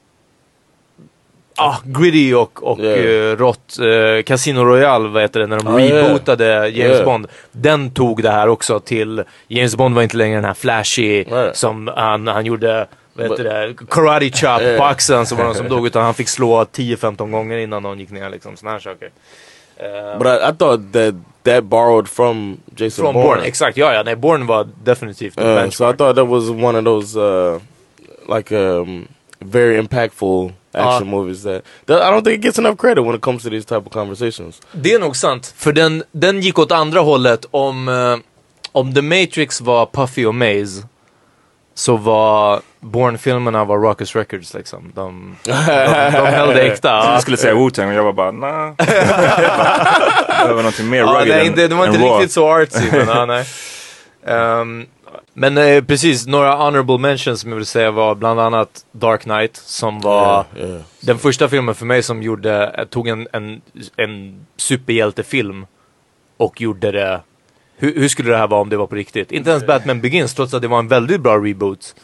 [1.56, 3.30] Ah, gritty och, och Yeah.
[3.32, 3.78] eh, rått.
[3.78, 6.04] Eh, Casino Royale, vad heter det, när de Ah, yeah.
[6.06, 7.04] rebootade James Yeah.
[7.04, 7.26] Bond.
[7.52, 11.56] Den tog det här också till, James Bond var inte längre den här flashy Right.
[11.56, 15.68] som han, han gjorde, vad heter det, karate chop på axeln så var någon som
[15.68, 15.86] dog.
[15.86, 18.56] Utan han fick slå 10-15 gånger innan någon gick ner liksom.
[18.56, 19.10] Såna här saker.
[19.76, 23.28] Eh, But I, I thought that that borrowed from Jason från Bourne.
[23.28, 23.76] Bourne, exakt.
[23.76, 25.96] Ja, ja, nej, Bourne var definitivt Uh, so I benchmark.
[25.98, 27.60] thought that was one of those uh,
[28.36, 31.10] like um, very impactful action Ah.
[31.10, 33.64] movies that, that I don't think it gets enough credit when it comes to these
[33.64, 34.60] type of conversations.
[34.72, 37.46] Det är nog sant, för den, den gick åt andra hållet.
[37.50, 38.16] Om, eh,
[38.72, 40.82] om The Matrix var Puffy och Maze
[41.74, 44.92] så var Bourne-filmerna var Ruckus Records liksom.
[44.94, 45.50] De, de,
[46.12, 46.88] de höll det äkta.
[46.88, 47.20] Jag Ja.
[47.20, 48.72] skulle säga Wu-Tang och jag var bara nah.
[50.46, 52.16] Det var någonting mer Ja, rugged nej, än, det, det var än inte raw.
[52.18, 53.44] riktigt så artsy, men ja, nej.
[54.26, 54.86] Ehm,
[55.34, 59.56] men eh, precis, några honorable mentions som jag vill säga var bland annat Dark Knight
[59.56, 60.82] som var Yeah, yeah.
[61.00, 63.60] den första filmen för mig som gjorde, tog en, en,
[63.96, 65.66] en superhjältefilm
[66.36, 67.20] och gjorde det
[67.80, 69.32] hur, hur skulle det här vara om det var på riktigt?
[69.32, 71.94] Inte ens Batman Begins trots att det var en väldigt bra reboot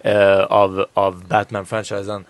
[0.00, 2.24] eh, av, av Batman-franchisen.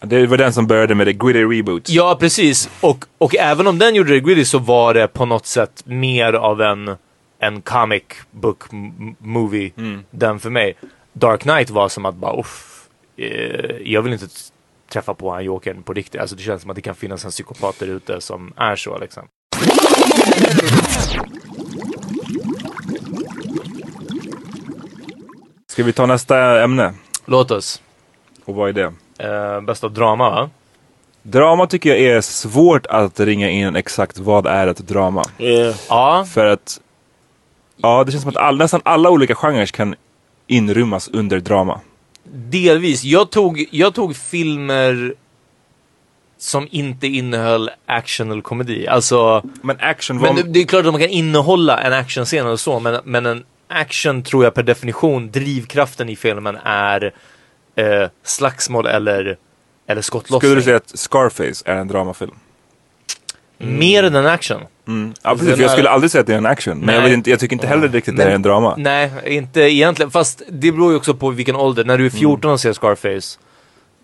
[0.00, 1.88] Det var den som började med the gritty reboot.
[1.88, 2.70] Ja, precis.
[2.80, 6.32] Och, och även om den gjorde det gritty så var det på något sätt mer
[6.32, 6.96] av en,
[7.38, 8.64] en comic book
[9.18, 9.72] movie,
[10.10, 10.74] den för mig.
[11.12, 14.26] Dark Knight var som att bara uff, eh, jag vill inte
[14.92, 16.20] träffa på han Jokern på riktigt.
[16.20, 18.98] Alltså det känns som att det kan finnas en psykopat där ute som är så
[18.98, 19.28] liksom.
[25.78, 26.94] Ska vi ta nästa ämne?
[27.24, 27.82] Låt oss.
[28.44, 28.92] Och vad är det?
[29.28, 30.50] Eh, bästa drama va?
[31.22, 35.24] Drama tycker jag är svårt att ringa in exakt vad är ett drama.
[35.38, 35.74] Yeah.
[35.88, 36.80] Ja, För att
[37.76, 39.94] ja, det känns som att all, nästan alla olika genrer kan
[40.46, 41.80] inrymmas under drama.
[42.24, 43.04] delvis.
[43.04, 45.14] Jag tog, jag tog filmer
[46.38, 48.88] som inte innehöll action eller komedi.
[48.88, 50.26] Alltså, Men action var...
[50.26, 53.26] men det, det är klart att man kan innehålla en actionscen och så, men, men
[53.26, 57.12] en action tror jag per definition, drivkraften i filmen är
[57.76, 59.36] eh, slagsmål eller,
[59.86, 60.40] eller skottlossning.
[60.50, 62.34] Skulle du säga att Scarface är en dramafilm?
[63.58, 64.60] Mer än en action.
[64.88, 65.14] Mm.
[65.22, 66.78] Ja, precis, för jag skulle aldrig säga att det är en action.
[66.78, 68.74] Men jag, inte, jag tycker inte heller riktigt det Men- är en drama.
[68.78, 70.10] Nej, inte egentligen.
[70.10, 71.84] Fast det beror ju också på vilken ålder.
[71.84, 73.38] När du är 14 och ser Scarface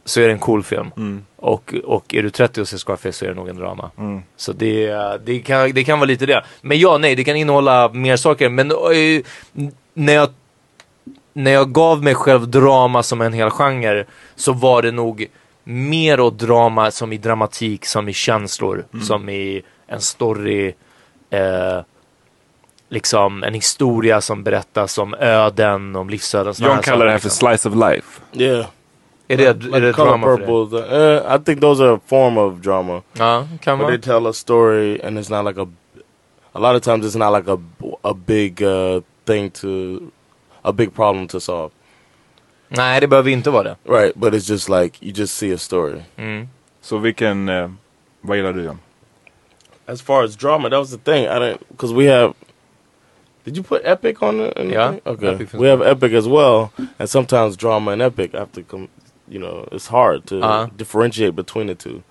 [0.05, 0.91] så är det en cool film.
[0.97, 1.25] Mm.
[1.37, 3.91] Och, och är du 30 och ser Scarface så är det nog en drama.
[3.99, 4.23] Mm.
[4.37, 4.91] Så det,
[5.25, 6.45] det, kan, det kan vara lite det.
[6.61, 8.49] Men ja, nej, det kan innehålla mer saker.
[8.49, 9.23] Men eh,
[9.95, 10.29] när, jag,
[11.33, 14.05] när jag gav mig själv drama som en hel genre
[14.37, 15.27] så var det nog
[15.65, 19.05] mer åt drama som i dramatik, som i känslor, Mm.
[19.07, 20.73] som i en story.
[21.31, 21.81] Eh,
[22.89, 26.55] liksom en historia som berättas om öden, om livsöden.
[26.59, 28.21] John kallar det här för slice of life.
[28.33, 28.67] Yeah.
[29.29, 30.47] Är det, like är det Color drama för dig?
[30.47, 30.79] Purple.
[30.79, 33.03] the- uh, I think those are a form of drama.
[33.13, 33.97] Ja, kan Where vara.
[33.99, 35.67] they tell a story and it's not like a.
[36.53, 37.59] A lot of times it's not like a
[38.03, 40.01] a big uh, thing to,
[40.63, 41.71] a big problem to solve.
[42.69, 43.77] Nej, det behöver inte vara det.
[43.85, 46.01] Right, but it's just like you just see a story.
[46.17, 46.49] Mm.
[46.81, 47.71] Så vilken, eh,
[48.21, 48.79] vad gillar du John?
[49.87, 51.25] As far as drama, that was the thing.
[51.25, 52.33] I didn't because we have.
[53.45, 54.57] Did you put epic on it?
[54.59, 55.01] Yeah, thing?
[55.05, 55.29] Okay.
[55.35, 58.89] Epic we have epic as well, and sometimes drama and epic have to come.
[59.29, 60.69] You know, it's hard to Uh-huh.
[60.77, 62.03] differentiate between the two.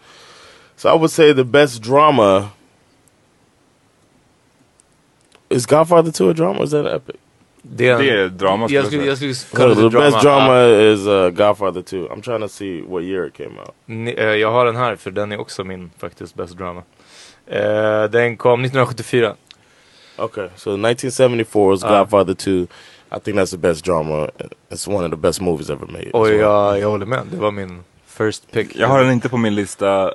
[0.75, 2.49] So I would say the best drama
[5.49, 6.59] is Godfather Two a drama?
[6.59, 7.15] Or is that an epic?
[7.65, 10.05] Det är, Det drama skulle jag jag skulle, jag skulle kalla the drama.
[10.11, 12.07] best drama is uh, Godfather Two.
[12.11, 13.73] I'm trying to see what year it came out.
[13.85, 16.83] Ni- eh, Jag har den här för den är också min faktiskt best drama.
[17.47, 19.35] Eh, den kom 1974.
[20.17, 21.89] Okay, so 1974 was Uh.
[21.89, 22.67] Godfather 2.
[23.17, 24.27] I think that's the best drama.
[24.69, 26.11] It's one of the best movies ever made.
[26.11, 26.39] Och well.
[26.39, 28.75] jag, jag håller med, det var min first pick.
[28.75, 30.13] Jag har den inte på min lista.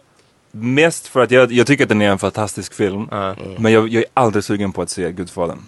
[0.50, 3.08] Mest för att jag, jag tycker att den är en fantastisk film.
[3.10, 3.34] Ja.
[3.58, 5.58] Men jag, jag är aldrig sugen på att se Gudfadern.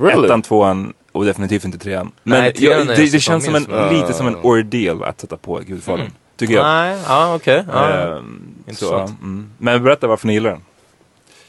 [0.00, 0.24] Really?
[0.26, 2.12] Ettan, tvåan och definitivt inte trean.
[2.22, 4.36] Men Nej, trean jag, är det, så det känns som en, minst, lite som en
[4.36, 6.10] ordeal att sätta på Gudfadern.
[6.36, 6.64] Tycker jag.
[6.64, 7.64] Nej, ja okej.
[7.72, 7.90] Ja.
[7.90, 9.20] Ehm, så, Intressant.
[9.22, 9.50] mm.
[9.58, 10.60] Men berätta varför ni gillar den.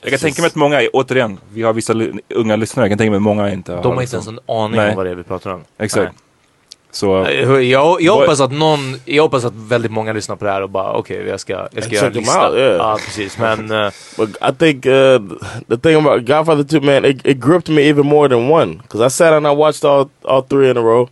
[0.04, 1.94] Jag kan tänka mig att många, återigen, vi har vissa
[2.30, 4.56] unga lyssnare, jag kan tänka mig att många inte De har inte liksom- ens en
[4.56, 5.62] aning om vad det är vi pratar om.
[5.78, 6.04] Exakt.
[6.04, 6.14] Nej.
[6.92, 10.52] Så, Eh, Jag, jag hoppas att någon, jag hoppas att väldigt många lyssnar på det
[10.52, 12.50] här och bara okej, jag ska, jag ska göra en lista.
[12.50, 12.76] out, yeah.
[12.76, 13.38] Ja, precis.
[13.38, 13.68] Men
[14.18, 15.20] But I think uh,
[15.70, 18.76] the thing about Godfather 2, man, it, it gripped me even more than one.
[18.82, 21.08] Because I sat and I watched all all three in a row.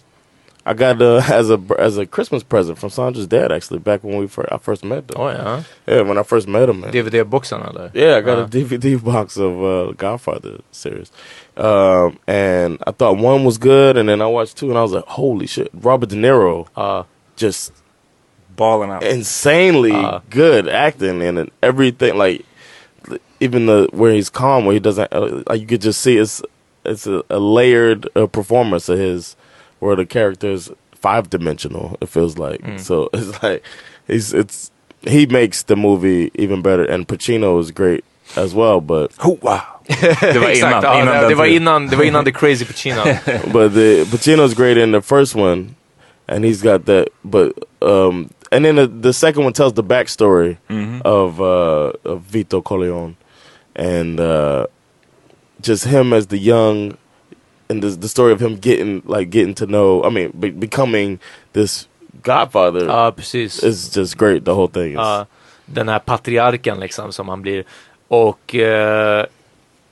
[0.65, 4.17] I got uh, as a as a Christmas present from Sandra's dad actually back when
[4.17, 5.19] we fir- I first met them.
[5.19, 5.63] Oh ja.
[5.87, 6.91] Yeah, when I first met him, man.
[6.93, 7.89] DVD-boxen eller?
[7.93, 8.43] Yeah, I got Uh.
[8.43, 11.11] a DVD box of uh, Godfather series,
[11.57, 14.91] um, and I thought one was good, and then I watched two, and I was
[14.91, 17.03] like, "Holy shit!" Robert De Niro Ja.
[17.35, 17.73] just
[18.55, 19.03] ballen out.
[19.03, 20.19] insanely Uh.
[20.29, 21.49] good acting and.
[21.63, 22.45] Everything like
[23.39, 26.41] even the where he's calm, where he doesn't uh, like you could just see it's
[26.85, 29.35] it's a, a layered uh, performance of his,
[29.81, 31.97] where the character is five dimensional.
[32.01, 33.63] It feels like so it's like
[34.07, 38.03] he's it's he makes the movie even better, and Pacino is great
[38.35, 39.11] as well, but.
[39.23, 39.63] Oh, wow.
[39.87, 41.07] Det var Exakt, innan.
[41.07, 43.03] ja, det, det, var innan, det var innan The Crazy Pacino.
[43.53, 45.75] but the Pacino's great in the first one,
[46.27, 47.09] and he's got that.
[47.23, 50.57] But um, and then the, the second one tells the backstory
[51.03, 53.17] of uh, of Vito Corleone,
[53.75, 54.67] and uh,
[55.61, 56.97] just him as the young,
[57.71, 60.03] and the, the story of him getting like getting to know.
[60.07, 61.19] I mean, be, becoming
[61.53, 61.87] this
[62.23, 63.63] Godfather Ja, precis.
[63.63, 64.45] is just great.
[64.45, 64.95] The whole thing is.
[64.95, 65.25] Ja,
[65.65, 67.63] den här patriarken liksom som han blir.
[68.07, 69.25] Och eh,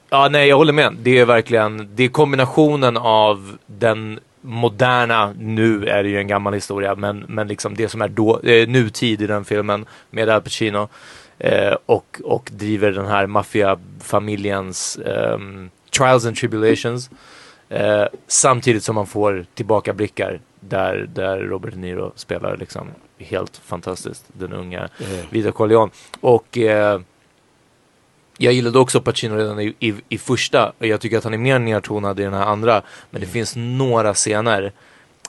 [0.10, 0.96] ja, nej, jag håller med.
[1.02, 6.54] Det är verkligen, det är kombinationen av den moderna, nu är det ju en gammal
[6.54, 10.42] historia, men, men liksom det som är då, eh, nutid i den filmen med Al
[10.42, 10.88] Pacino.
[11.40, 17.10] Eh, och, och driver den här maffiafamiljens ehm, trials and tribulations.
[17.70, 24.26] Eh, samtidigt som man får tillbakablickar där, där Robert De Niro spelar liksom helt fantastiskt,
[24.28, 25.26] den unga Yeah.
[25.30, 25.92] Vito Corleone.
[26.22, 27.02] Och eh,
[28.38, 31.38] jag gillade också Pacino redan i, i, i första och jag tycker att han är
[31.38, 32.82] mer nedtonad i den här andra.
[33.10, 34.72] Men det finns några scener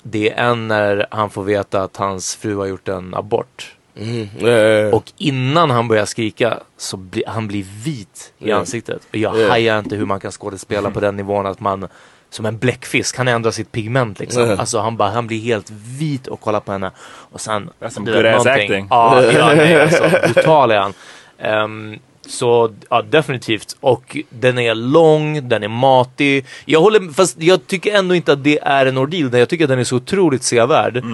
[0.03, 3.76] Det är en när han får veta att hans fru har gjort en abort.
[3.94, 4.94] Yeah, yeah.
[4.94, 8.57] Och innan han börjar skrika så blir han blir vit i Ja.
[8.57, 9.03] ansiktet.
[9.11, 9.48] Och jag Ja.
[9.48, 11.88] hajar inte hur man kan skådespela på den nivån att man
[12.31, 14.43] som en bläckfisk, han ändrar sitt pigment liksom.
[14.43, 14.57] Ja.
[14.57, 16.90] Alltså han, bara, han blir helt vit och kollar på henne.
[17.03, 17.71] Och sen...
[17.81, 18.87] Ass någonting- acting.
[18.90, 20.93] Ja, ja nej, alltså, brutal är han.
[21.38, 23.77] Ehm, så ja, definitivt.
[23.81, 26.47] Och den är lång, den är matig.
[26.64, 29.38] Jag håller, fast jag tycker ändå inte att det är en ordeal.
[29.38, 31.05] Jag tycker att den är så otroligt sevärd.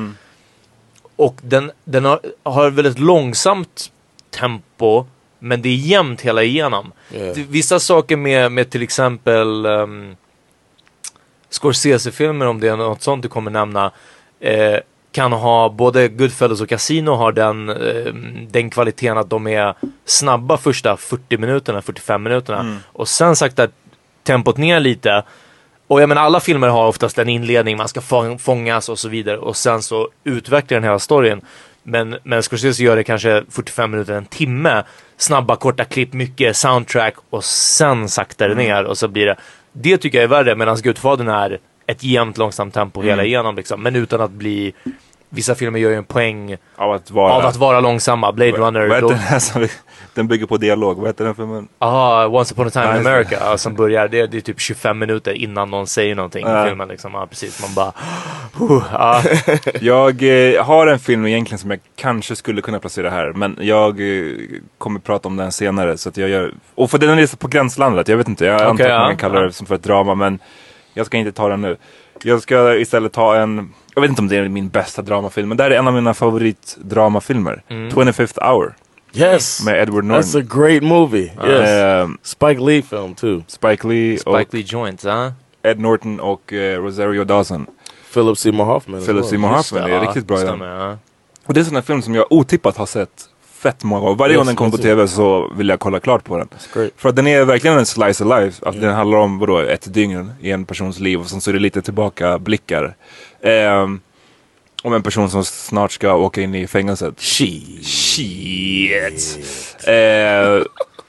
[1.16, 3.90] Och den, den har, har väldigt långsamt
[4.30, 5.04] tempo.
[5.38, 6.92] Men det är jämnt hela igenom.
[7.14, 7.36] Yeah.
[7.36, 10.16] Vissa saker med, med till exempel um,
[11.50, 13.90] Scorsese-filmer, om det är något sånt du kommer nämna,
[14.40, 14.76] eh,
[15.12, 18.12] kan ha både Goodfellas och Casino har den, eh,
[18.50, 22.58] den kvaliteten att de är snabba första 40 minuterna, 45 minuterna.
[22.92, 23.68] Och sen sakta
[24.22, 25.22] tempot ner lite.
[25.88, 29.08] Och jag menar alla filmer har oftast en inledning, man ska fång- fångas och så
[29.08, 29.38] vidare.
[29.38, 31.40] Och sen så utvecklar den hela storyn.
[31.82, 34.82] Men, men Scorsese gör det kanske 45 minuter, en timme.
[35.16, 39.36] Snabba korta klipp, mycket soundtrack och sen saktar det ner och så blir det.
[39.80, 43.82] Det tycker jag är värre medan Gudfadern är ett jämnt långsamt tempo hela igenom liksom.
[43.82, 44.72] Men utan att bli
[45.36, 47.32] Vissa filmer gör ju en poäng Av att vara...
[47.32, 48.32] av att vara långsamma.
[48.32, 48.86] Blade Runner.
[48.86, 49.68] Vad heter den här som vi,
[50.14, 50.96] Den bygger på dialog.
[50.96, 51.68] Vad heter den filmen?
[51.78, 53.10] Aha, Once upon a time in det.
[53.10, 56.88] America som börjar, det, det är typ 25 minuter innan någon säger någonting i filmen
[56.88, 57.14] liksom.
[57.14, 57.62] Ja, precis.
[57.62, 57.92] Man bara...
[58.54, 59.22] huh, ja.
[59.80, 60.22] Jag
[60.54, 63.32] eh, har en film egentligen som jag kanske skulle kunna placera här.
[63.32, 64.32] Men jag eh,
[64.78, 65.96] kommer prata om den senare.
[65.96, 68.08] Så att jag gör, och för den är lite på gränslandet.
[68.08, 68.44] Jag vet inte.
[68.44, 70.14] Jag antar att man kallar det som för ett drama.
[70.14, 70.38] Men
[70.94, 71.76] jag ska inte ta den nu.
[72.22, 73.74] Jag ska istället ta en...
[73.96, 75.48] Jag vet inte om det är min bästa dramafilm.
[75.48, 77.62] Men det här är en av mina favoritdramafilmer.
[77.68, 78.74] 25th hour.
[79.14, 79.64] Yes.
[79.64, 80.60] Med Edward That's a Norton.
[80.62, 81.32] great movie.
[81.46, 81.70] Yes.
[81.70, 83.42] Eh, Spike Lee film too.
[83.46, 85.32] Spike Lee och Spike Lee Joints, ja.
[85.62, 87.66] Ed Norton och eh, Rosario Dawson.
[88.14, 89.00] Philip Seymour Hoffman.
[89.00, 89.30] Philip well.
[89.30, 90.46] Seymour Hoffman det, är ja, riktigt bra den.
[90.46, 90.98] stämmer, ja.
[91.46, 93.28] Och det är en sån här film som jag otippat har sett
[93.58, 94.16] fett många gånger.
[94.16, 96.48] Varje Yes, gång den kommer på tv så vill jag kolla klart på den.
[96.96, 98.66] För att den är verkligen en slice of life.
[98.66, 101.54] Alltså Den handlar om vadå, ett dygn i en persons liv och sen så är
[101.54, 102.38] det lite tillbaka
[103.46, 104.00] Ehm,
[104.82, 107.20] om en person som snart ska åka in i fängelset.
[107.20, 107.46] She.
[107.82, 109.38] Shit!
[109.88, 110.62] Eh,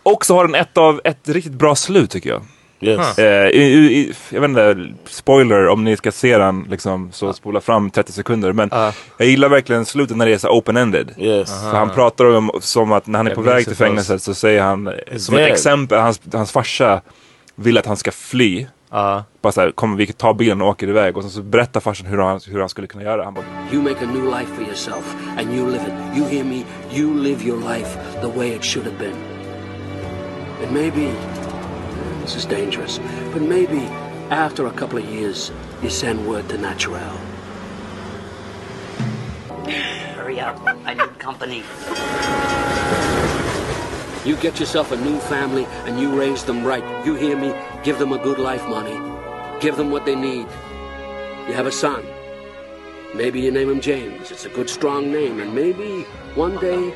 [0.04, 2.42] och så har den ett av ett riktigt bra slut tycker jag.
[2.82, 3.20] Yes.
[3.20, 7.62] Eh, i, i, jag vet inte, spoiler om ni ska se den liksom, så spola
[7.62, 8.54] fram 30 sekunder.
[8.54, 8.94] Men Ja.
[9.18, 11.20] jag gillar verkligen slutet när det är så open-ended.
[11.20, 11.50] Yes.
[11.62, 14.34] För han pratar om som att när han är Jag på väg till fängelset så
[14.34, 15.52] säger han, eh, som ett dead.
[15.52, 17.02] exempel, hans, hans farsa
[17.56, 18.68] vill att han ska fly.
[18.90, 19.24] Ja.
[19.42, 21.18] Bara såhär, kommer vi ta bilen och åker iväg.
[21.18, 23.24] Och sen så berättar farsan hur han, hur han skulle kunna göra.
[23.24, 26.18] Han bara, You make a new life for yourself, and you live it.
[26.18, 26.64] You hear me?
[26.92, 29.16] You live your life the way it should have been.
[30.64, 31.14] And maybe,
[32.22, 33.00] this is dangerous,
[33.34, 33.82] but maybe
[34.30, 35.52] after a couple of years,
[35.84, 37.18] you send word to Natural.
[40.16, 40.58] Hurry up.
[40.86, 41.64] I need company.
[44.28, 46.84] You get yourself a new family, and you raise them right.
[47.06, 47.54] You hear me?
[47.82, 49.00] Give them a good life, money.
[49.62, 50.48] Give them what they need.
[51.48, 52.06] You have a son.
[53.16, 54.30] Maybe you name him James.
[54.30, 55.40] It's a good, strong name.
[55.40, 56.02] And maybe
[56.36, 56.94] one day,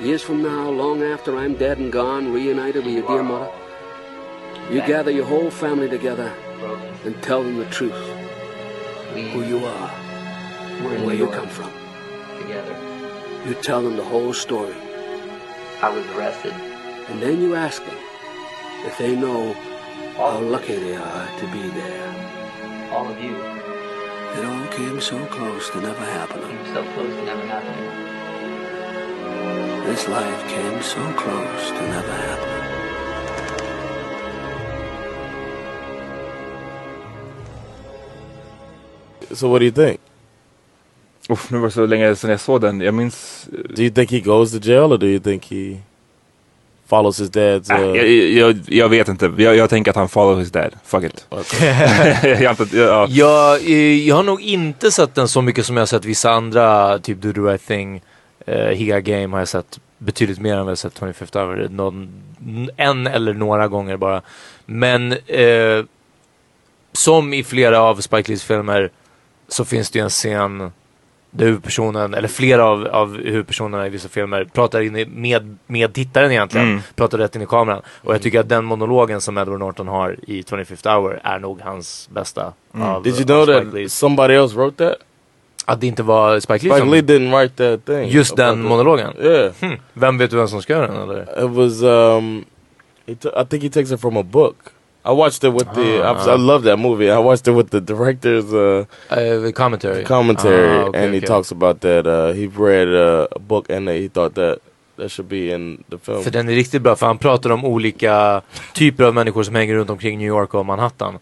[0.00, 3.50] years from now, long after I'm dead and gone, reunited with your dear mother,
[4.70, 6.30] you gather your whole family together
[7.06, 7.96] and tell them the truth.
[9.32, 9.88] Who you are,
[11.06, 11.72] where you come from.
[12.42, 12.76] together.
[13.46, 14.76] You tell them the whole story.
[15.80, 16.65] I was arrested.
[17.08, 17.98] And then you ask them
[18.84, 19.54] if they know
[20.16, 22.10] how lucky they are to be there.
[22.90, 23.36] All of you.
[24.36, 26.48] It all came so close to never happening.
[26.48, 28.06] Came so close to never happening.
[29.86, 32.56] This life came so close to never happening.
[39.34, 40.00] So what do you think?
[41.28, 42.80] Uff, nu var det så länge sedan jag såg den.
[42.80, 43.48] Jag minns...
[43.76, 45.76] Do you think he goes to jail or do you think he
[46.86, 47.70] follows his dad's?
[47.70, 49.32] Äh, Uh, jag, jag, jag vet inte.
[49.36, 50.74] Jag, jag tänker att han follow his dad.
[50.84, 51.26] Fuck it.
[52.22, 53.06] jag, antar- ja.
[53.10, 56.30] Jag, eh, jag har nog inte sett den så mycket som jag har sett vissa
[56.30, 58.02] andra, typ Do the right thing,
[58.48, 61.68] uh, Higa Game har jag sett betydligt mer än vad jag sett 25th hour.
[61.70, 62.08] Någon,
[62.76, 64.22] en eller några gånger bara.
[64.66, 65.84] Men eh,
[66.92, 68.90] som i flera av Spike Lees filmer
[69.48, 70.72] så finns det ju en scen
[71.30, 75.92] där huvudpersonen, eller flera av, av huvudpersonerna i vissa filmer pratar in i, med, med
[75.94, 76.66] tittaren egentligen.
[76.68, 76.80] Mm.
[76.94, 77.82] Pratar rätt in i kameran.
[77.88, 81.60] Och jag tycker att den monologen som Edward Norton har i 25th hour är nog
[81.60, 82.52] hans bästa.
[82.72, 83.94] Av, did you know that Lees.
[83.98, 84.96] somebody else wrote that?
[85.64, 86.90] Att det inte var Spike Lee Spike.
[86.90, 88.08] Lee didn't write that thing.
[88.08, 89.12] Just den monologen?
[89.20, 89.52] Yeah.
[89.60, 89.76] Hmm.
[89.92, 91.22] Vem vet du vem som ska göra den eller?
[91.22, 92.44] It was um,
[93.06, 94.56] he t- I think he takes it from a book.
[95.06, 96.02] I watched it with the.
[96.02, 97.10] I, I love that movie.
[97.10, 100.04] I watched it with the director's uh, Uh, commentary.
[100.04, 101.26] commentary, Ah, okay, and he okay.
[101.26, 102.06] talks about that.
[102.06, 104.58] Uh, he read uh, a book, and he thought that
[104.96, 106.22] that should be in the film.
[106.24, 108.42] För den är riktigt bra, för han pratar om olika
[108.74, 111.18] typer av människor som hänger runt omkring New York och Manhattan.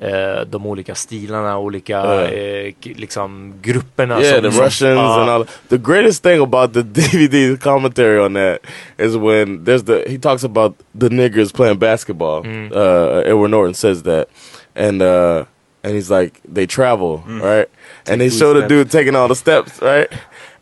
[0.00, 4.42] Eh, de olika stilarna, olika eh, k- liksom grupperna yeah, som...
[4.42, 5.20] the som- Russians Ja.
[5.20, 5.44] and all.
[5.68, 8.58] The greatest thing about the DVD commentary on that
[8.98, 12.42] is when there's the he talks about the niggers playing basketball.
[12.42, 12.72] Mm.
[12.72, 14.28] Uh, Edward Norton says that,
[14.74, 15.44] and uh,
[15.82, 17.68] and he's like they travel right,
[18.06, 20.08] and they show the dude taking all the steps right.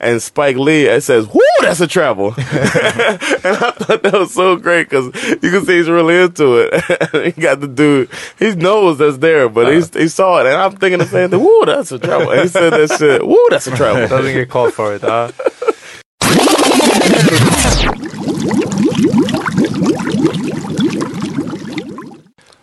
[0.05, 2.47] And Spike Lee it says, "Woo, that's a travel," and
[3.57, 5.07] I thought that was so great because
[5.43, 6.75] you can see he's really into it.
[7.35, 10.77] he got the dude, he knows that's there, but he's, he saw it, and I'm
[10.77, 11.41] thinking the same thing.
[11.43, 12.31] Woo, that's a travel.
[12.33, 13.27] And he said that shit.
[13.27, 14.07] Woo, that's a travel.
[14.15, 15.03] Doesn't get called for it.
[15.03, 15.31] ja.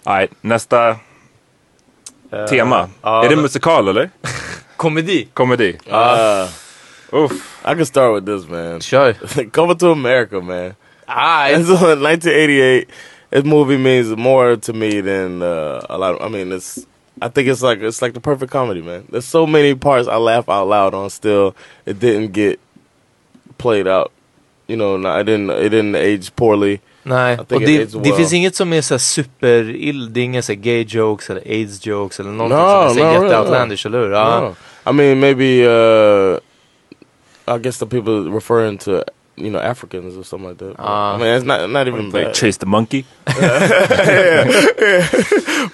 [0.03, 0.95] Alright, nästa
[2.31, 2.89] Eh, tema.
[3.01, 4.09] ja, är det men- musikal eller?
[4.77, 5.27] Komedi.
[5.33, 5.77] Komedi?
[5.87, 6.49] Uh,
[7.13, 7.65] Uff.
[7.65, 8.79] I can start with this, man.
[8.79, 9.51] Kör.
[9.51, 10.75] Coming to America, man.
[11.07, 12.89] Ah, It's on 1988.
[13.31, 16.15] This movie means more to me than uh, a lot.
[16.15, 16.85] Of, I mean, it's.
[17.21, 19.03] I think it's like it's like the perfect comedy, man.
[19.09, 21.09] There's so many parts I laugh out loud on.
[21.09, 21.53] Still,
[21.85, 22.59] it didn't get
[23.57, 24.11] played out.
[24.67, 25.49] You know, no, it didn't.
[25.49, 26.79] It didn't age poorly.
[27.03, 30.23] Nej, I think och det, is det finns inget som är så superill, det är
[30.23, 33.11] inga så gay jokes eller aids jokes eller någonting No, som är så no, här
[33.13, 34.09] really, jätteoutlandish, eller hur?
[34.09, 34.55] No.
[34.89, 35.65] I mean, maybe.
[35.67, 36.39] Uh,
[37.53, 39.03] I guess the people referring to
[39.37, 40.75] you know Africans or something like that.
[40.79, 41.15] Ah.
[41.15, 42.35] I mean, it's not not even Like bad.
[42.35, 43.05] Chase the Monkey?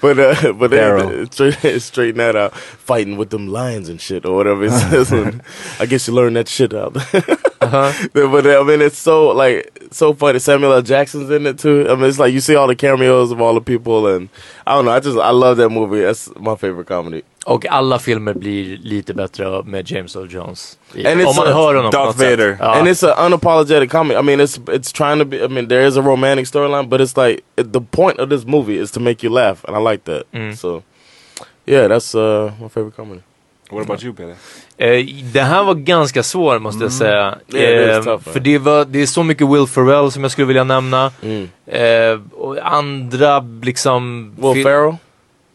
[0.02, 1.82] but uh, but they Daryl.
[1.88, 4.72] straighten that out, fighting with them lions and shit or whatever it
[5.06, 5.12] says.
[5.80, 6.94] I guess you learn that shit out.
[6.94, 10.40] but uh, I mean, it's so like so funny.
[10.40, 10.82] Samuel L.
[10.82, 11.88] Jackson's in it too.
[11.90, 14.30] I mean, it's like you see all the cameos of all the people, and
[14.66, 14.92] I don't know.
[14.92, 16.02] I just I love that movie.
[16.02, 17.22] That's my favorite comedy.
[17.46, 20.78] Och alla filmer blir lite bättre med James Earl Jones.
[20.96, 22.40] And it's om man a- hör honom Darth sätt.
[22.40, 22.58] Vader.
[22.62, 24.20] And it's an unapologetic comedy.
[24.20, 25.44] I mean, it's it's trying to be.
[25.44, 28.78] I mean, there is a romantic storyline, but it's like the point of this movie
[28.78, 30.32] is to make you laugh, and I like that.
[30.32, 30.56] Mm.
[30.56, 30.84] So,
[31.66, 33.22] yeah, that's uh, my favorite comedy.
[33.70, 34.36] What about you Peter?
[34.78, 37.38] Eh, det här var ganska svår måste jag säga.
[37.54, 40.48] Yeah, Eh, tough, för det, var, det är så mycket Will Ferrell som jag skulle
[40.48, 41.12] vilja nämna.
[41.22, 41.50] Mm.
[41.66, 44.34] Eh, och andra liksom...
[44.38, 44.96] Will Ferrell,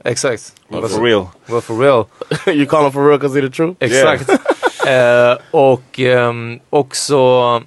[0.04, 0.52] Exakt.
[0.70, 1.26] For real?
[1.46, 2.04] Will Ferrell.
[2.46, 3.76] you call him for real because he the truth?
[3.80, 4.30] Exakt.
[4.86, 7.62] eh, och ehm, också...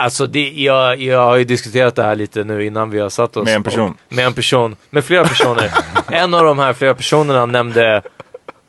[0.00, 3.36] Alltså det, jag, jag har ju diskuterat det här lite nu innan vi har satt
[3.36, 3.44] oss.
[3.44, 3.90] Med en person.
[4.08, 4.76] Och, med en person.
[4.90, 5.70] Med flera personer.
[6.10, 8.02] en av de här flera personerna nämnde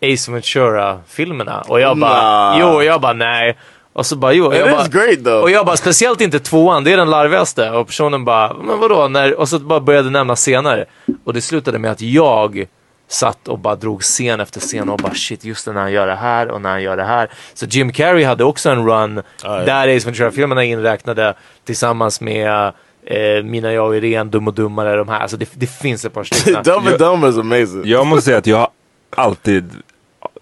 [0.01, 1.61] Ace Ventura-filmerna.
[1.67, 2.59] Och jag bara, Nah.
[2.59, 3.57] jo, och jag bara nej.
[3.93, 4.53] Och så bara, jo.
[4.53, 7.69] Jag bara, great och jag bara, speciellt inte tvåan, det är den larvigaste.
[7.71, 9.07] Och personen bara, men vadå?
[9.07, 10.85] När, och så bara började nämna senare.
[11.23, 12.65] Och det slutade med att jag
[13.11, 16.07] satt och bara drog scen efter scen och bara shit, just det, när han gör
[16.07, 17.29] det här och när han gör det här.
[17.53, 19.65] Så Jim Carrey hade också en run Ah, ja.
[19.65, 21.33] där Ace Ventura-filmerna inräknade
[21.65, 22.71] tillsammans med
[23.05, 25.19] eh, Mina, jag och Irene, Dum och Dummare, de här.
[25.19, 26.63] Alltså det, det finns ett par stycken.
[26.63, 27.81] Dumb and Dumber is amazing.
[27.85, 28.69] Jag måste säga att jag har
[29.15, 29.71] alltid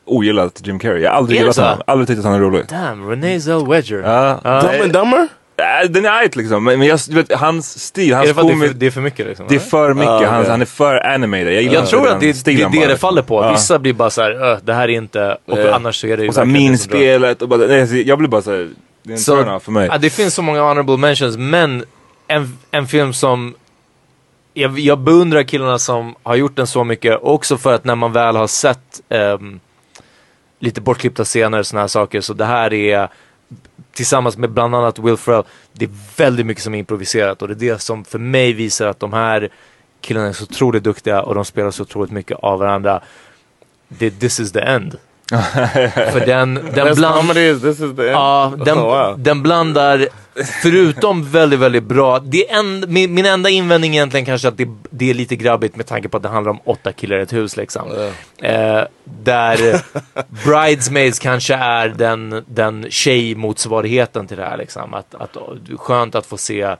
[0.06, 1.02] ogillat Jim Carrey.
[1.04, 1.62] Jag har aldrig gillat så?
[1.62, 1.82] honom.
[1.88, 2.66] Aldrig tyckt att han är rolig.
[2.70, 4.02] Damn, Renee Zellweger.
[4.06, 4.40] Ja.
[4.44, 4.62] Ja.
[4.62, 5.28] Dumb and Dumber?
[5.58, 6.64] Äh, Den är ajt liksom.
[6.64, 8.86] Men men jag, vet, hans stil, Är hans det att det är komik, för, det
[8.88, 9.46] är för mycket liksom?
[9.50, 10.10] det är för mycket.
[10.10, 10.52] Ah, han, okej.
[10.52, 11.54] han är för animated.
[11.54, 13.44] Jag, jag tror att det, det, det är bara, det faller på.
[13.44, 13.52] Ja.
[13.52, 15.76] Vissa blir bara såhär, "Öh, det här är inte, och Ja.
[15.76, 16.98] annars så är det ju Och såhär verkligen det som drar.
[17.00, 18.70] minspelet och bara, nej, så jag blir bara såhär,
[19.04, 19.88] det är en Så- för mig.
[19.92, 21.84] Ja, det finns så många honorable mentions, men
[22.28, 23.54] en, en film som
[24.54, 28.12] jag, jag beundrar killarna som har gjort den så mycket, också för att när man
[28.14, 29.60] väl har sett ehm,
[30.60, 33.10] lite bortklippta scener och såna här saker, så det här är
[33.98, 35.44] tillsammans med bland annat Will Ferrell,
[35.74, 38.88] det är väldigt mycket som är improviserat och det är det som för mig visar
[38.88, 39.50] att de här
[40.02, 43.02] killarna är så otroligt duktiga och de spelar så otroligt mycket av varandra.
[43.88, 44.98] Det, this is the end.
[46.12, 47.38] för den, den bland...
[47.98, 50.08] Ja, den, Oh, den blandar,
[50.62, 54.68] förutom väldigt, väldigt bra, det en, min, min enda invändning är egentligen kanske att det,
[54.90, 57.34] det är lite grabbigt med tanke på att det handlar om åtta killar i ett
[57.34, 58.12] hus liksom.
[58.38, 59.82] Eh, där
[60.46, 64.94] Bridesmaids kanske är den, den tjejmotsvarigheten till det här liksom.
[64.94, 65.38] Att, att,
[65.78, 66.76] skönt att få se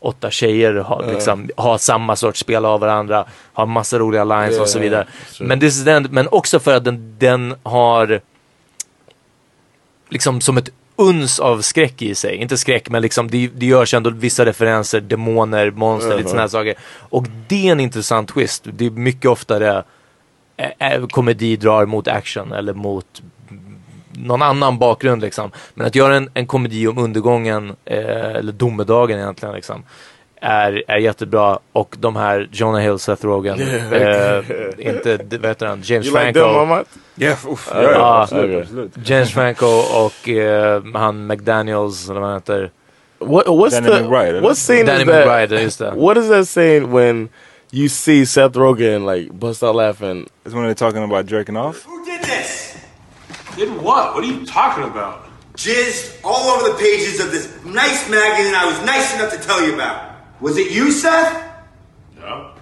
[0.00, 4.68] åtta tjejer ha, liksom, ha samma sorts spel av varandra, ha massa roliga lines och
[4.68, 5.06] så vidare.
[5.32, 5.48] sure.
[5.48, 8.20] Men, this is the end, men också för att den, den har
[10.08, 12.36] liksom som ett uns av skräck i sig.
[12.36, 16.74] Inte skräck, men liksom det, det görs ändå vissa referenser, demoner, monster, lite sådana saker.
[16.98, 18.64] Och det är en intressant twist.
[18.72, 19.84] Det är mycket oftare
[21.10, 23.22] komedi drar mot action eller mot
[24.26, 25.50] någon annan bakgrund liksom.
[25.74, 29.82] Men att göra en, en komedi om undergången, eh, eller domedagen egentligen liksom.
[30.40, 34.44] är, är jättebra och de här Jonah Hill, Seth Rogen, eh,
[34.78, 36.40] inte, vad heter han, James You like Franco.
[36.40, 36.86] them, Mamat?
[37.16, 38.92] Yeah, uff, Ja, ja, ja, absolut, absolut.
[39.04, 39.66] James Franco
[40.06, 42.70] och eh, han McDaniels, eller vad han heter.
[43.18, 45.26] What, what's Danny the McBride, what scene Danny is that?
[45.26, 45.90] McBride, just det.
[45.94, 47.28] What is that scene when
[47.70, 50.26] you see Seth Rogen like bust out laughing?
[50.44, 51.84] It's when they're talking about jerking off.
[51.84, 52.69] Who did this?
[53.60, 54.14] Did what?
[54.14, 55.26] What are you talking about?
[55.52, 59.62] Jizzed all over the pages of this nice magazine I was nice enough to tell
[59.62, 60.16] you about.
[60.40, 61.46] Was it you, Seth?
[62.18, 62.54] No.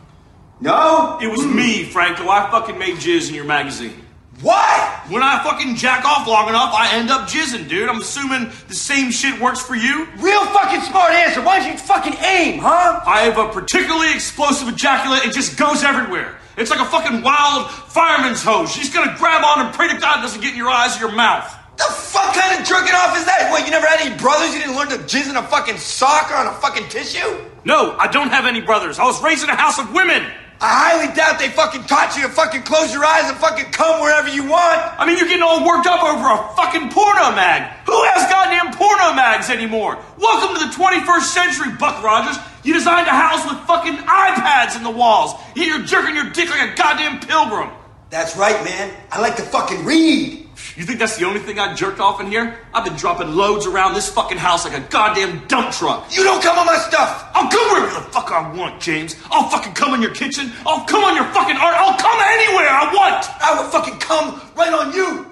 [0.60, 1.16] No?
[1.22, 2.28] It was me, Franco.
[2.28, 3.94] I fucking made jizz in your magazine.
[4.42, 5.08] What?
[5.08, 7.88] When I fucking jack off long enough, I end up jizzing, dude.
[7.88, 10.08] I'm assuming the same shit works for you.
[10.16, 11.40] Real fucking smart answer.
[11.42, 13.02] Why don't you fucking aim, huh?
[13.06, 15.24] I have a particularly explosive ejaculate.
[15.24, 16.37] It just goes everywhere.
[16.58, 18.76] It's like a fucking wild fireman's hose.
[18.76, 21.06] You're gonna grab on and pray to God it doesn't get in your eyes or
[21.06, 21.46] your mouth.
[21.76, 23.46] The fuck kind of jerking off is that?
[23.52, 24.52] What, you never had any brothers?
[24.52, 27.46] You didn't learn to jizz in a fucking sock or on a fucking tissue?
[27.64, 28.98] No, I don't have any brothers.
[28.98, 30.26] I was raised in a house of women.
[30.60, 34.02] I highly doubt they fucking taught you to fucking close your eyes and fucking come
[34.02, 34.82] wherever you want.
[34.98, 37.70] I mean, you're getting all worked up over a fucking porno mag.
[37.86, 40.02] Who has goddamn porno mags anymore?
[40.18, 42.42] Welcome to the 21st century, Buck Rogers.
[42.64, 45.34] You designed a house with fucking iPads in the walls.
[45.54, 47.70] Yet you're jerking your dick like a goddamn pilgrim.
[48.10, 48.92] That's right, man.
[49.10, 50.48] I like to fucking read.
[50.76, 52.58] You think that's the only thing I jerked off in here?
[52.74, 56.14] I've been dropping loads around this fucking house like a goddamn dump truck.
[56.16, 57.30] You don't come on my stuff.
[57.34, 59.16] I'll come wherever the fuck I want, James.
[59.30, 60.52] I'll fucking come in your kitchen.
[60.66, 61.74] I'll come on your fucking art.
[61.76, 63.26] I'll come anywhere I want.
[63.42, 65.27] I will fucking come right on you.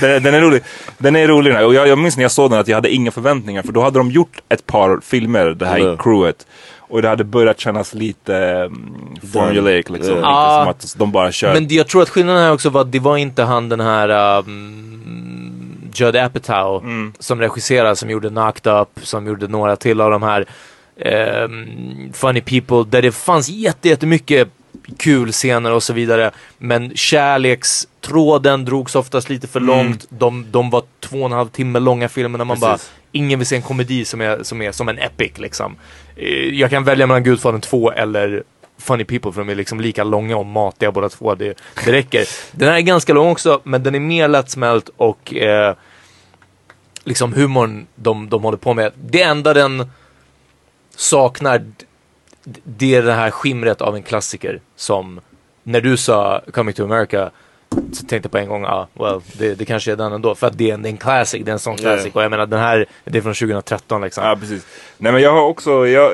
[0.00, 0.62] Den, den är rolig.
[0.98, 3.10] Den är rolig och jag, jag minns när jag såg den att jag hade inga
[3.10, 5.96] förväntningar för då hade de gjort ett par filmer, det här Ja.
[5.96, 6.46] crewet.
[6.78, 8.34] Och det hade börjat kännas lite
[8.64, 10.14] um, formulaic liksom.
[10.14, 10.60] Lite Ja.
[10.64, 11.54] som att de bara kör.
[11.54, 14.38] Men jag tror att skillnaden här också var att det var inte han den här
[14.38, 16.84] um, Judd Apatow
[17.18, 20.44] som regisserade, som gjorde Knocked Up, som gjorde några till av de här
[21.00, 24.48] ehm, Funny People, där det fanns jätte, jättemycket
[24.96, 26.30] kul scener och så vidare.
[26.58, 26.92] Men
[28.00, 30.06] kärlekstråden drogs oftast lite för långt.
[30.08, 32.90] De, de var två och en halv timme långa filmer när man Precis.
[32.90, 35.76] bara, ingen vill se en komedi som är som, är som en epic liksom.
[36.16, 38.42] Eh, Jag kan välja mellan Gudfadern 2 eller
[38.78, 41.34] Funny People för de är liksom lika långa och matiga båda två.
[41.34, 42.24] Det, det räcker.
[42.52, 45.74] Den här är ganska lång också, men den är mer lättsmält och eh,
[47.04, 48.92] liksom humorn de, de håller på med.
[48.96, 49.90] Det enda den
[50.96, 51.64] saknar,
[52.64, 55.20] det är det här skimret av en klassiker som
[55.62, 57.30] när du sa Coming to America
[57.92, 60.34] så tänkte på en gång, ja, ah, well, det, det kanske är den ändå.
[60.34, 62.06] För att det är en, det är en classic, det är en sån classic.
[62.06, 62.16] Yeah.
[62.16, 64.24] Och jag menar den här, det är från 2013 liksom.
[64.24, 64.66] Ja, precis.
[64.98, 66.12] Nej men jag har också, jag,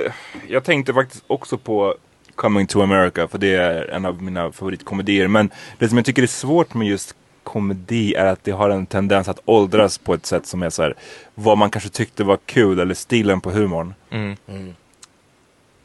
[0.48, 1.94] jag tänkte faktiskt också på
[2.34, 5.28] Coming to America för det är en av mina favoritkomedier.
[5.28, 8.86] Men det som jag tycker är svårt med just komedi är att det har en
[8.86, 10.94] tendens att åldras på ett sätt som är så här,
[11.34, 13.94] vad man kanske tyckte var kul eller stilen på humorn.
[14.10, 14.36] Mm.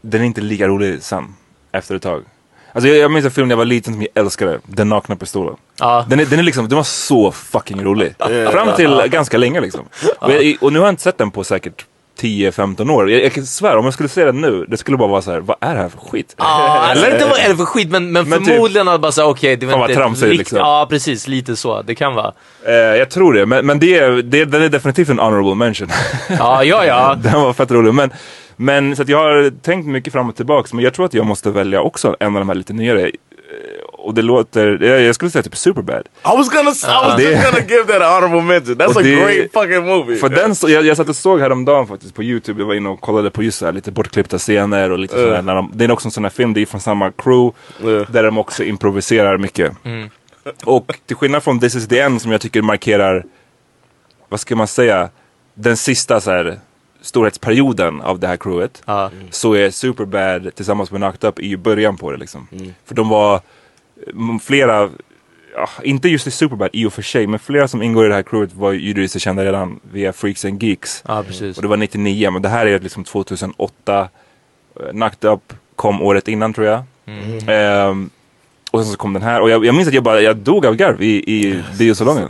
[0.01, 1.35] Den är inte lika rolig sen,
[1.71, 2.23] efter ett tag.
[2.73, 5.15] Alltså jag, jag minns en film när jag var liten som jag älskade, Den nakna
[5.15, 5.55] pistolen.
[5.79, 6.05] Ja.
[6.09, 8.15] Den, är, den, är liksom, den var så fucking rolig.
[8.51, 9.85] Fram till ganska länge liksom.
[10.19, 11.85] Och, jag, och nu har jag inte sett den på säkert
[12.21, 13.11] 10-15 år.
[13.11, 15.31] Jag, jag kan svära, om jag skulle se den nu, det skulle bara vara så
[15.31, 16.35] här: vad är det här för skit?
[16.37, 16.45] Ja,
[16.89, 19.27] alltså inte vad är det för skit, men, men, Men typ- förmodligen att bara säga
[19.27, 20.57] okej, det var inte tramsigt, liksom.
[20.57, 21.27] Ja, precis.
[21.27, 21.81] Lite så.
[21.81, 22.33] Det kan vara.
[22.67, 25.87] Eh, jag tror det, men, men det, är- det, den är definitivt en honorable mention.
[26.29, 27.15] Ja, ja, ja.
[27.23, 27.93] den var fett rolig.
[27.93, 28.09] Men,
[28.55, 31.49] men så jag har tänkt mycket fram och tillbaks, men jag tror att jag måste
[31.51, 33.11] välja också en av de här lite nyare.
[34.03, 36.01] Och det låter, jag, jag skulle säga typ Superbad.
[36.01, 38.75] I was gonna, I was just gonna give that an honorable mention.
[38.75, 40.15] That's a det- great fucking movie.
[40.17, 42.89] För den, så, jag, jag satt och såg häromdagen faktiskt på Youtube, jag var inne
[42.89, 45.41] och kollade på just så här, lite bortklippta scener och lite sådär.
[45.41, 47.51] När de, det är också en sån här film, det är från samma crew,
[47.83, 48.05] Ja.
[48.09, 49.71] där de också improviserar mycket.
[50.65, 53.23] Och till skillnad från This is the end som jag tycker markerar,
[54.29, 55.09] vad ska man säga,
[55.53, 56.59] den sista så här,
[57.01, 58.81] storhetsperioden av det här crewet.
[58.85, 59.11] Ja.
[59.31, 62.47] Så är Superbad tillsammans med Knocked Up i början på det liksom.
[62.85, 63.41] För de var mm,
[64.41, 64.89] flera,
[65.55, 68.15] ja, inte just i Superbad i och för sig, men flera som ingår i det
[68.15, 71.03] här crewet var sig kända redan via Freaks and Geeks.
[71.07, 71.57] Ja, precis.
[71.57, 74.09] Och det var 99, men det här är liksom 2008.
[74.79, 76.83] Uh, Knocked Up kom året innan tror jag.
[77.47, 78.09] Ehm,
[78.71, 79.41] och sen så kom den här.
[79.41, 82.29] Och jag, jag minns att jag bara, jag dog av garv i, i biosalongen.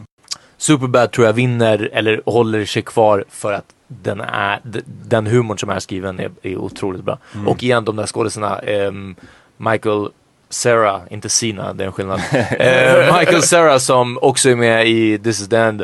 [0.57, 5.69] Superbad tror jag vinner eller håller sig kvar för att den, är, den humorn som
[5.69, 7.17] är skriven är, är otroligt bra.
[7.47, 9.15] Och igen de där skådespelarna, ehm,
[9.57, 10.09] Michael
[10.51, 12.21] Cera, inte Sina, det är en skillnad.
[12.59, 15.81] Eh, Michael Cera som också är med i This is the end.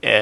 [0.00, 0.12] Eh,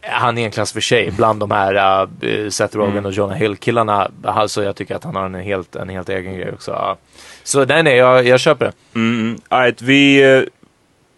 [0.00, 3.56] han är en klass för sig bland de här uh, Seth Rogen och Jonah Hill
[3.56, 4.10] killarna.
[4.24, 6.96] Alltså jag tycker att han har en helt, en helt egen grej också.
[7.44, 8.72] Så nej, nej, jag, jag köper det.
[8.94, 10.42] Mm, alright, vi eh,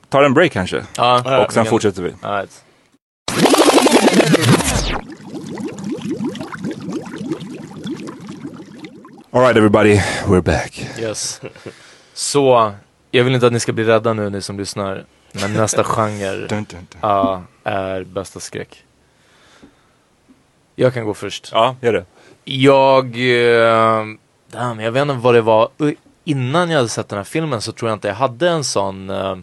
[0.08, 0.82] tar en break kanske.
[0.96, 2.12] Ja, och sen vi kan- fortsätter vi.
[9.32, 9.56] All right.
[9.56, 10.86] Everybody, we're back.
[10.98, 11.40] Yes.
[12.14, 12.72] Så,
[13.10, 15.04] jag vill inte att ni ska bli rädda nu ni som lyssnar.
[15.32, 16.86] Men nästa genre Dun, dun, dun.
[17.00, 18.84] ja, är bästa skräck.
[20.76, 21.48] Jag kan gå först.
[21.52, 22.04] Ja, gör det.
[22.44, 24.04] Jag, eh,
[24.50, 25.68] damn, jag vet inte vad det var.
[25.82, 25.92] Uh,
[26.24, 29.10] Innan jag hade sett den här filmen så tror jag inte jag hade en sån
[29.10, 29.36] eh,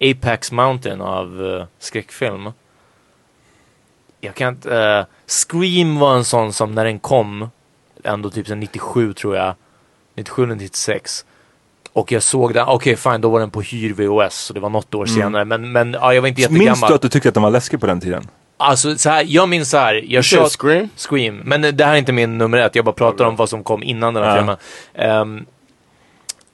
[0.00, 2.52] Apex Mountain av eh, skräckfilm.
[4.20, 7.50] Jag kan inte, Scream var en sån som när den kom,
[8.04, 9.54] ändå typ sen 97 tror jag,
[10.16, 11.24] 97 eller 96.
[11.92, 14.70] Och jag såg den, okej fine, då var den på hyr VHS, så det var
[14.70, 15.44] något år senare.
[15.44, 16.66] Men, men ja, jag var inte jättegammal.
[16.66, 18.28] Minns du att du tyckte att den var läskig på den tiden?
[18.56, 20.04] Alltså så här, jag minns så här.
[20.08, 20.88] Jag kör Scream?
[20.96, 21.36] Scream.
[21.44, 22.74] Men eh, det här är inte min nummer ett.
[22.74, 24.36] Jag bara pratar om vad som kom innan den här Ja.
[24.36, 24.56] filmen.
[24.94, 25.46] Ehm,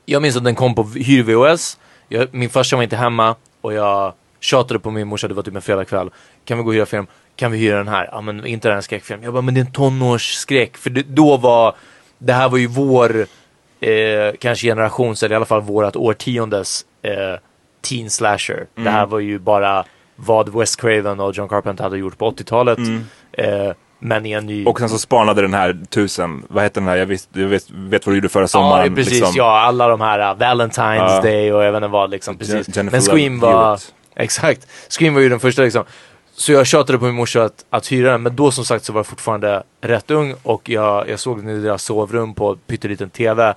[0.06, 1.78] jag minns att den kom på hyr VHS.
[2.08, 5.54] Jag, min farsa var inte hemma och jag tjatade på min morsa, det var typ
[5.54, 6.10] en fredagkväll.
[6.44, 7.06] Kan vi gå och hyra film?
[7.40, 8.08] Kan vi hyra den här?
[8.12, 9.22] Ja men inte den här skräckfilm.
[9.22, 10.76] Jag bara, men det är en tonårsskräck.
[10.76, 11.74] För det, då var,
[12.18, 13.26] det här var ju vår,
[13.80, 17.12] eh, kanske generations, eller i alla fall vårat årtiondes eh,
[17.88, 18.66] teen slasher.
[18.74, 19.84] Det här var ju bara
[20.16, 22.78] vad Wes Craven och John Carpenter hade gjort på 80-talet.
[23.32, 24.64] Eh, men i en ny...
[24.64, 27.70] Och sen så spanade den här tusen, vad heter den här, jag, visst, jag vet,
[27.70, 28.86] vet vad du gjorde förra sommaren.
[28.86, 29.12] Ja, precis.
[29.12, 29.32] liksom.
[29.36, 31.20] Ja, alla de här uh, Valentine's Ja.
[31.22, 32.38] Day och jag vet inte vad liksom.
[32.38, 32.76] Precis.
[32.76, 33.80] Jennifer Men Scream var...
[34.16, 34.66] Exakt.
[34.88, 35.84] Scream var ju den första liksom.
[36.40, 38.92] Så jag tjatade på min morsa att, att hyra den, men då som sagt så
[38.92, 43.10] var jag fortfarande rätt ung och jag, jag såg den i deras sovrum på pytteliten
[43.10, 43.54] TV.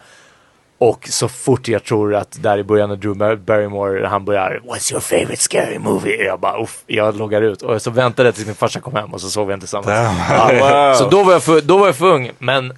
[0.78, 4.62] Och så fort jag tror att där i början när Drew Bar- Barrymore, han börjar
[4.66, 6.24] What's your favorite scary movie?
[6.26, 7.62] Jag bara uff, jag loggar ut.
[7.62, 9.88] Och så väntade jag tills min farsa kom hem och så sov vi inte tillsammans.
[9.88, 10.58] Damn.
[10.60, 12.74] Ja, Så då var, jag för, då var jag för ung, men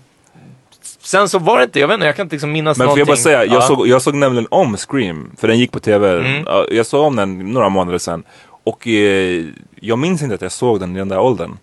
[0.99, 2.97] sen så var det inte, jag vet inte, jag kan inte liksom minnas Men får
[2.97, 2.99] någonting.
[3.01, 3.61] jag bara säga, jag, Ja.
[3.61, 6.11] såg, jag såg nämligen om Scream, för den gick på TV.
[6.17, 6.43] Mm.
[6.45, 8.23] Ja, Jag såg om den några månader sedan.
[8.63, 9.45] Och eh,
[9.85, 11.57] jag minns inte att jag såg den i den där åldern.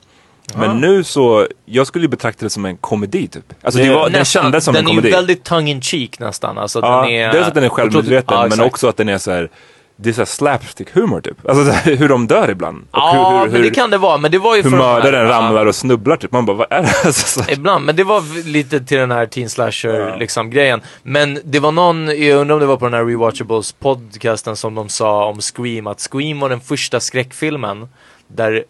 [0.54, 3.52] Men nu så, jag skulle ju betrakta det som en komedi typ.
[3.62, 5.08] Alltså det, var, den kändes som den en komedi.
[5.08, 6.58] är ju väldigt tongue in cheek nästan.
[6.58, 9.18] Alltså, ja, den är, dels att den är självmedveten, Ja, men också att den är
[9.18, 9.50] så här.
[9.96, 11.48] Det är så här slapstick humor typ.
[11.48, 12.84] Alltså så här, hur de dör ibland.
[12.92, 14.18] Ja, hur, hur, men det kan det vara.
[14.18, 16.32] Men det var ju hur mördaren ramlar och snubblar typ.
[16.32, 17.06] Man bara, vad är det?
[17.06, 17.44] Alltså.
[17.50, 20.80] Ibland, men det var lite till den här teen slasher liksom grejen.
[21.02, 24.74] Men det var någon, jag undrar om det var på den här Rewatchables podcasten som
[24.74, 27.88] de sa om Scream, att Scream var den första skräckfilmen
[28.34, 28.64] där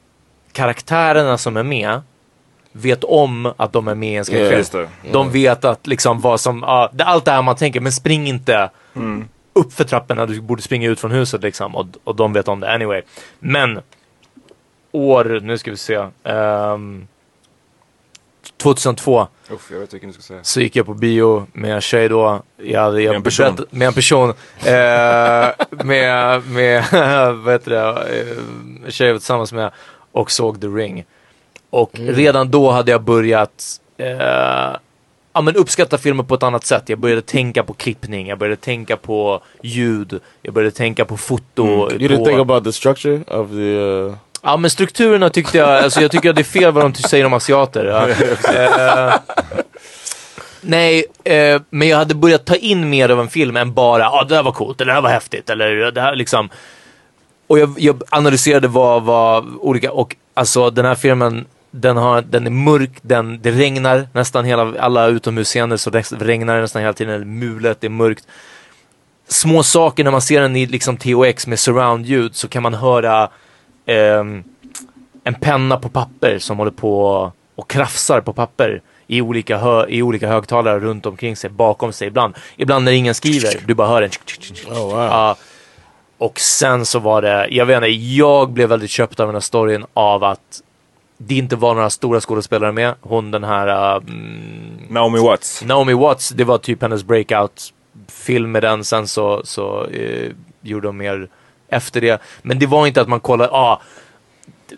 [0.52, 2.00] karaktärerna som är med
[2.72, 4.88] vet om att de är med i en skräckfilm.
[5.02, 5.12] Det.
[5.12, 8.26] De vet att liksom vad som, ja, det, allt det här man tänker, men spring
[8.28, 9.28] inte Mm.
[9.52, 11.76] upp för trapporna, du borde springa ut från huset liksom.
[11.76, 13.02] Och, och de vet om det anyway.
[13.38, 13.80] Men,
[14.92, 16.06] år, nu ska vi se.
[16.24, 17.06] ehm,
[18.62, 20.40] 2002 Uff, jag vet vilken du ska säga.
[20.42, 22.42] så gick jag på bio med en tjej då.
[22.56, 23.46] Jag hade, jag Med en person.
[23.56, 24.30] berättat- Med en person.
[24.64, 26.84] Eh, med, med
[27.44, 29.70] vad heter det, eh, en tjej jag var tillsammans med
[30.12, 31.04] och såg The Ring.
[31.70, 33.64] Och redan då hade jag börjat
[33.98, 34.76] eh,
[35.32, 36.82] ja, men uppskatta filmer på ett annat sätt.
[36.88, 41.62] Jag började tänka på klippning, jag började tänka på ljud, jag började tänka på foto.
[41.66, 43.76] You didn't på, think about the structure of the.
[43.78, 44.14] Uh,
[44.44, 47.26] Ja men strukturerna tyckte jag, alltså jag tycker att det är fel vad de säger
[47.26, 47.84] om asiater.
[47.84, 48.08] Ja.
[48.54, 49.14] Eh,
[50.60, 54.20] nej, eh, men jag hade börjat ta in mer av en film än bara, ja
[54.20, 56.48] ah, det här var coolt, eller det här var häftigt, eller det här liksom.
[57.46, 62.46] Och jag, jag analyserade vad, vad olika, och alltså den här filmen, den, har, den
[62.46, 66.92] är mörk, den, det regnar nästan hela, alla utomhusscener så det regnar det nästan hela
[66.92, 68.26] tiden, eller mulet, det är mörkt.
[69.28, 73.28] Små saker när man ser den i liksom THX med surround-ljud så kan man höra
[73.86, 74.44] ehm,
[75.24, 80.02] en penna på papper som håller på och krafsar på papper i olika, hö i
[80.02, 82.34] olika högtalare runt omkring sig, bakom sig ibland.
[82.56, 84.10] Ibland när ingen skriver, du bara hör en
[84.68, 84.98] oh wow.
[84.98, 85.36] Ja.
[86.18, 89.40] och sen så var det, jag vet inte, jag blev väldigt köpt av den här
[89.40, 90.62] storyn av att
[91.16, 92.94] det inte var några stora skådespelare med.
[93.00, 94.02] Hon den här uh,
[94.88, 95.64] Naomi Watts.
[95.64, 97.72] Naomi Watts, det var typ hennes breakout
[98.08, 98.84] film med den.
[98.84, 100.30] Sen så, så eh,
[100.62, 101.28] gjorde de mer
[101.72, 102.22] efter det.
[102.42, 103.80] Men det var inte att man kollade, ah,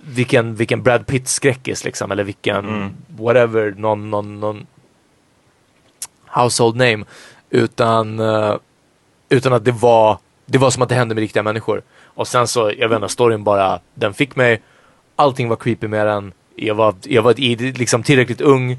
[0.01, 2.13] vilken, vilken Brad Pitt-skräckis liksom.
[2.13, 4.67] Eller vilken, whatever, någon, någon, någon
[6.27, 7.05] household name.
[7.51, 8.57] Utan, eh,
[9.29, 11.83] utan att det var, det var som att det hände med riktiga människor.
[12.05, 14.63] Och sen så, jag vet inte, storyn bara, den fick mig.
[15.17, 16.33] Allting var creepy med den.
[16.57, 17.35] Jag var, jag var
[17.79, 18.79] liksom tillräckligt ung.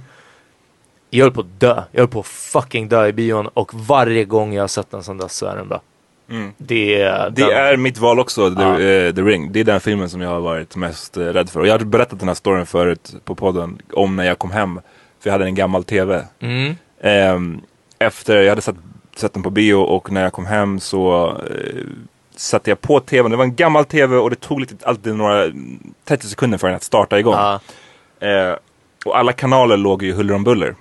[1.10, 1.84] Jag höll på att dö.
[1.92, 5.04] Jag höll på att fucking dö i bion och varje gång jag har sett en
[5.04, 5.82] sån där så är den bra.
[6.30, 6.52] Mm.
[6.58, 8.80] Det, är Det är mitt val också, The, Ja.
[8.80, 9.52] eh, The Ring.
[9.52, 11.60] Det är den filmen som jag har varit mest eh, rädd för.
[11.60, 14.80] Och jag har berättat den här storyn förut på podden om när jag kom hem.
[15.20, 16.24] För jag hade en gammal TV.
[16.40, 16.76] Mm.
[17.02, 17.62] Ehm,
[18.00, 18.76] efter, jag hade sett,
[19.16, 21.84] sett den på bio och när jag kom hem så eh,
[22.36, 23.32] satte jag på tvn.
[23.32, 25.46] Det var en gammal tv och det tog lite, alltid några
[26.06, 27.34] 30 sekunder för den att starta igång.
[27.34, 27.60] Ja.
[29.06, 30.76] Och alla kanaler låg ju huller om buller.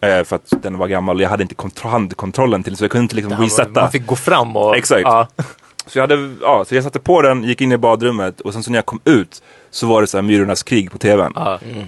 [0.00, 2.90] Eh, för att den var gammal och jag hade inte kontro- handkontrollen till så jag
[2.90, 3.80] kunde inte liksom resetta.
[3.80, 4.76] Man fick gå fram och...
[4.76, 5.02] Exakt.
[5.04, 5.28] Ja.
[5.88, 8.62] Så jag, hade, ja, så jag satte på den, gick in i badrummet och sen
[8.62, 11.32] så när jag kom ut så var det så här Myrornas krig på tvn.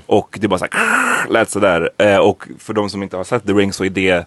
[0.07, 1.91] Och det bara så här, lät sådär.
[1.99, 4.26] Eh, och för de som inte har sett The Ring så är det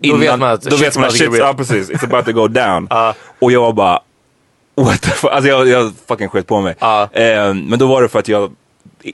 [0.00, 2.48] Då vet man att då vet man att shit, ja precis, it's about to go
[2.48, 2.88] down.
[3.38, 4.00] Och jag var bara,
[4.74, 5.30] what the fuck?
[5.32, 6.76] Alltså jag, jag fucking sket på mig.
[7.12, 8.52] Eh, men då var det för att jag,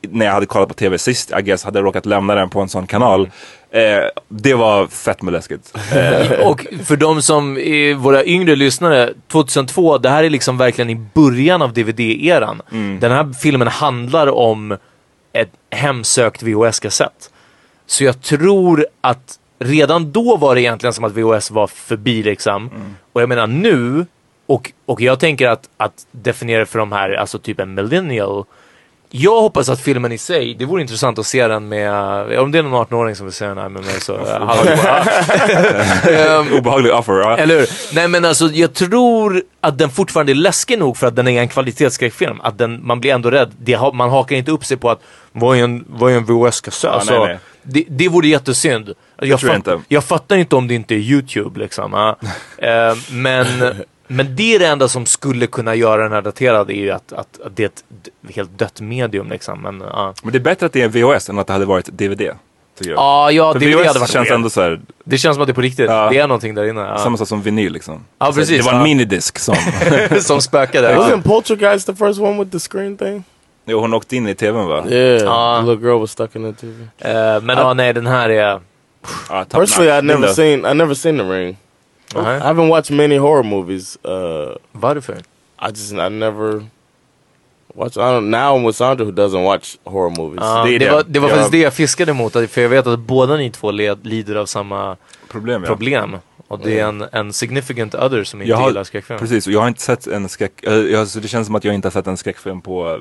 [0.03, 2.69] när jag hade kollat på tv sist, I guess, hade råkat lämna den på en
[2.69, 3.31] sån kanal.
[3.71, 5.75] Eh, det var fett med läskigt.
[5.95, 10.91] Eh, Och för de som är våra yngre lyssnare, 2002, det här är liksom verkligen
[10.91, 12.63] i början av DVD-eran.
[12.73, 13.01] Mm.
[13.01, 14.77] Den här filmen handlar om
[15.33, 17.31] ett hemsökt VHS-kassett.
[17.87, 22.69] Så jag tror att redan då var det egentligen som att VHS var förbi liksom.
[22.75, 22.95] Mm.
[23.13, 24.07] Och jag menar nu,
[24.47, 28.45] och, och jag tänker att, att definiera för de här, alltså typ en millennial,
[29.17, 31.91] jag hoppas att filmen i sig, det vore intressant att se den med,
[32.39, 34.71] om det är någon 18-åring som vill se den här med mig så, uh, hallå,
[36.11, 37.69] Ehm, Obehaglig offer, eller hur?
[37.95, 41.41] Nej men alltså jag tror att den fortfarande är läskig nog för att den är
[41.41, 42.41] en kvalitetsskräckfilm.
[42.41, 43.51] Att den, man blir ändå rädd.
[43.59, 45.01] Det, man hakar inte upp sig på att
[45.33, 46.91] vad är en, vad är en VHS-kassett?
[46.91, 47.39] Alltså, nej, nej.
[47.63, 48.93] Det, det vore jättesynd.
[49.19, 51.95] Jag, jag fatt- jag fattar inte om det inte är YouTube liksom.
[52.59, 53.47] Eh, men,
[54.07, 57.13] men det är det enda som skulle kunna göra den här daterad är ju att,
[57.13, 57.85] att, att det är ett
[58.35, 59.61] helt dött medium liksom.
[59.63, 60.15] Men, ja.
[60.23, 62.19] Men det är bättre att det är VHS än att det hade varit DVD.
[62.79, 62.99] Tycker jag.
[62.99, 65.47] Ja, ja, För DVD VHS hade varit känns ändå så här, Det känns som att
[65.49, 65.87] det är på riktigt.
[65.91, 66.09] Ja.
[66.11, 66.81] Det är någonting där inne.
[66.81, 66.99] Ja.
[66.99, 68.05] samma sak som vinyl liksom.
[68.27, 68.85] Så precis, Det var en ja.
[68.85, 69.55] minidisk som,
[70.21, 70.97] som spökade.
[70.97, 73.25] Wasn't Poltergeist the first one with the screen thing?
[73.67, 74.85] jo, hon åkte in i tvn va?
[74.89, 75.61] Yeah, Ah.
[75.61, 76.83] the little girl was stuck in the TV.
[76.99, 78.61] Eh, men ja, nej den här är...
[79.29, 79.91] Ja, top Personally.
[79.93, 81.57] I've never seen I never seen The Ring.
[82.23, 82.39] Nej.
[82.39, 83.99] I haven't watched many horror movies.
[84.05, 85.15] Uh, Varför?
[85.63, 86.65] I just I never
[87.75, 87.97] watch.
[87.97, 90.41] I don't now I'm with Sandra who doesn't watch horror movies.
[90.43, 92.87] Ja, det det, var, det var Jag- faktiskt det jag fiskade mot, för jag vet
[92.87, 94.97] att båda ni två led, lider av samma
[95.29, 95.67] Problem ja.
[95.69, 96.17] problem.
[96.49, 99.19] Och det är en, en significant other som inte Jag har- gillar skräckfilm.
[99.19, 100.53] Precis, och jag har inte sett en skräck...
[100.63, 103.01] eh, jag, så det känns som att jag inte har sett en skräckfilm på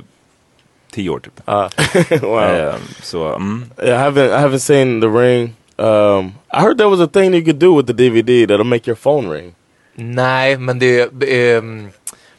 [0.92, 1.42] tio år typ.
[1.46, 1.70] Ja.
[2.22, 2.40] wow.
[2.44, 3.66] Eh, så, mm.
[3.84, 5.56] Yeah, I haven't I haven't seen The Ring.
[5.78, 8.90] Um, I heard there was a thing you could do with the DVD that'll make
[8.92, 9.56] your phone ring.
[9.96, 11.58] Nej, men det är...
[11.58, 11.90] ehm,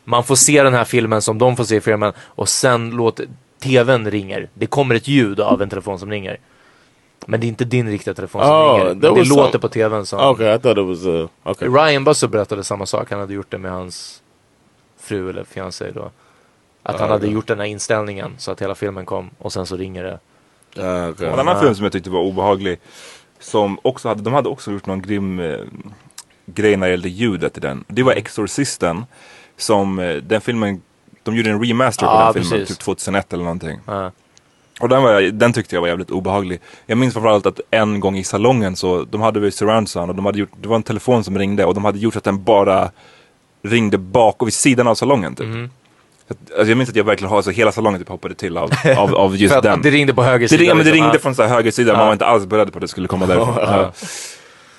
[0.05, 3.27] man får se den här filmen som de får se filmen och sen låter
[3.63, 4.49] tvn ringer.
[4.55, 6.39] Det kommer ett ljud av en telefon som ringer.
[7.27, 8.85] Men det är inte din riktiga telefon som Oh, ringer.
[8.85, 10.21] Men det låter some- på tvn som...
[10.31, 11.69] Okay, I thought it was uh okay.
[11.69, 13.11] Ryan Buster berättade samma sak.
[13.11, 14.23] Han hade gjort det med hans
[15.01, 16.11] fru eller fiancé då.
[16.83, 17.35] Att han Ah, hade okay.
[17.35, 20.19] gjort den här inställningen så att hela filmen kom och sen så ringer det.
[20.83, 21.29] Uh, okay.
[21.29, 22.79] En annan film som jag tyckte var obehaglig.
[23.45, 25.57] Som också hade, de hade också gjort någon grym eh,
[26.47, 27.85] grej när det gällde ljudet i den.
[27.89, 29.05] Det var Exorcisten.
[29.57, 30.83] Som, eh, den filmen,
[31.23, 32.77] de gjorde en remaster på Ja, den filmen, precis.
[32.77, 33.79] typ 2001 eller någonting.
[33.87, 34.13] Ja.
[34.81, 36.61] Och den, var, jag- den tyckte jag var jävligt obehaglig.
[36.87, 40.17] Jag minns framförallt att en gång i salongen så, de hade väl surround sound och
[40.17, 42.25] de hade gjort, det var en telefon som ringde och de hade gjort så att
[42.25, 42.91] den bara
[43.63, 45.47] ringde bak och vid sidan av salongen typ.
[46.31, 49.15] Alltså jag minns att jag verkligen har, så hela salongen typ hoppade till av, av,
[49.15, 49.83] av just den.
[49.83, 50.63] det ringde på höger Det, sida.
[50.75, 50.93] det liksom.
[50.93, 51.19] ringde Ja.
[51.19, 53.27] från så här höger sida, man var inte alls beredd på att det skulle komma
[53.27, 53.55] därifrån.
[53.61, 53.93] Ja.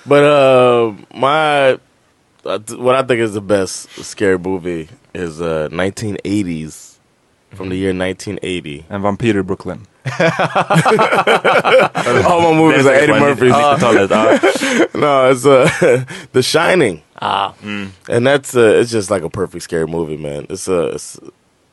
[0.02, 6.92] But uh, my uh, what I think is the best scary movie is uh 1980s
[7.56, 8.84] from the year 1980.
[8.90, 9.86] En vampyr i Brooklyn.
[12.24, 13.50] All my movies are Eddie Murphy.
[13.50, 14.10] 90-talet.
[14.10, 14.38] ja.
[14.94, 15.68] no, it's uh
[16.32, 17.54] The Shining, Ah,
[18.08, 20.46] and that's uh, it's just like a perfect scary movie, man.
[20.50, 21.18] It's a it's,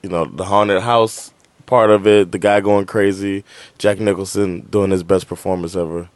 [0.01, 1.31] you know the haunted house
[1.65, 3.43] part of it, the guy going crazy,
[3.77, 6.09] Jack Nicholson doing his best performance ever,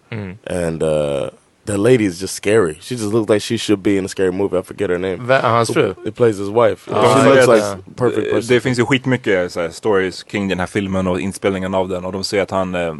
[0.45, 1.29] and uh
[1.65, 2.77] the lady is just scary.
[2.79, 4.57] She just looks like she should be in a scary movie.
[4.57, 5.27] I forget her name.
[5.27, 5.95] Va- hans fru?
[6.05, 6.87] It plays his wife.
[6.89, 8.47] Ah, she looks like perfect person.
[8.55, 12.05] Det finns ju skitmycket så här, stories kring den här filmen och inspelningen av den
[12.05, 12.95] och de säger att han, eh,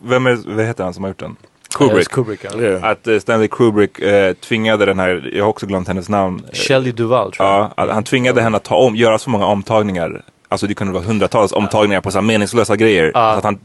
[0.00, 1.36] vem är, vad heter han som har gjort den?
[1.74, 2.08] Kubrick.
[2.08, 2.78] Kubrick ja.
[2.90, 6.42] Att eh, Stanley Kubrick eh, tvingade den här, jag har också glömt hennes namn.
[6.48, 7.70] Eh, Shelley Duvall tror jag.
[7.76, 10.22] Ja, han tvingade henne att ta om, göra så många omtagningar.
[10.48, 13.12] Alltså det kunde vara hundratals omtagningar på så meningslösa grejer.
[13.12, 13.58] Så att han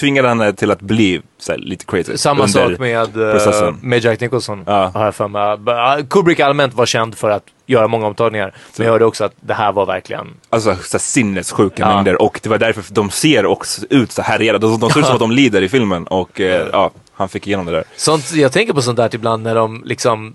[0.00, 2.16] tvingade henne till att bli så här, lite crazy.
[2.16, 3.78] Samma sak med, processen.
[3.82, 4.62] med Jack Nicholson.
[4.66, 4.90] Ja.
[4.94, 5.58] Har jag för mig.
[5.66, 8.54] Ah, Kubrick allmänt var känd för att göra många omtagningar.
[8.76, 10.26] Men jag hörde också att det här var verkligen...
[10.50, 11.94] Alltså så sinnessjuka Ja.
[11.94, 14.60] mängder och det var därför de ser också ut så här redan.
[14.60, 16.40] De, de ser ut som att de lider i filmen och
[16.72, 17.84] ja, han fick igenom det där.
[17.96, 20.34] Sånt, jag tänker på sånt där ibland när de liksom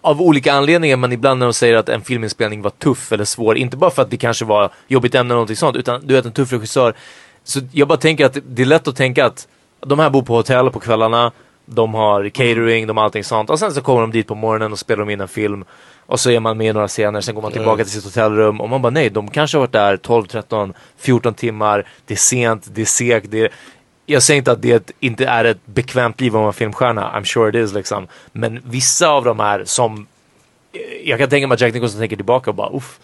[0.00, 3.56] av olika anledningar, men ibland när de säger att en filminspelning var tuff eller svår,
[3.56, 6.24] inte bara för att det kanske var jobbigt ämne eller någonting sånt, utan du vet
[6.24, 6.94] en tuff regissör.
[7.44, 9.48] Så jag bara tänker att det är lätt att tänka att
[9.80, 11.32] de här bor på hotell på kvällarna,
[11.66, 14.72] de har catering, de har allting sånt och sen så kommer de dit på morgonen
[14.72, 15.64] och spelar in en film
[16.06, 18.60] och så är man med i några scener, sen går man tillbaka till sitt hotellrum
[18.60, 22.18] och man bara nej, de kanske har varit där 12, 13, 14 timmar, det är
[22.18, 23.50] sent, det är segt, det är...
[24.06, 27.48] jag säger inte att det inte är ett bekvämt liv att vara filmstjärna, I'm sure
[27.48, 28.06] it is liksom.
[28.32, 30.06] Men vissa av dem är som,
[31.04, 33.00] jag kan tänka mig att Jack Nicholson tänker tillbaka och bara uff.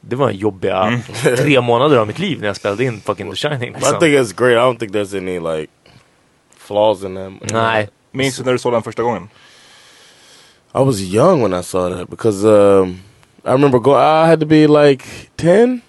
[0.00, 1.00] Det var en jobbiga
[1.36, 3.68] tre månader av mitt liv när jag spelade in fucking The Shining.
[3.70, 3.98] I Liksom.
[4.00, 4.52] think it's great.
[4.52, 5.72] I don't think there's any like
[6.58, 7.38] flaws in them.
[7.52, 7.88] Nej.
[8.12, 9.28] Minns du när du såg den första gången?
[10.74, 12.90] I was young when I saw that because um,
[13.44, 14.00] I remember going.
[14.00, 15.04] I had to be like
[15.36, 15.80] ten,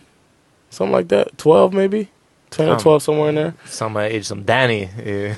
[0.69, 2.05] something like that, twelve maybe,
[2.51, 3.53] ten or Um, twelve somewhere in there.
[3.65, 5.35] Samma age som Danny Yeah.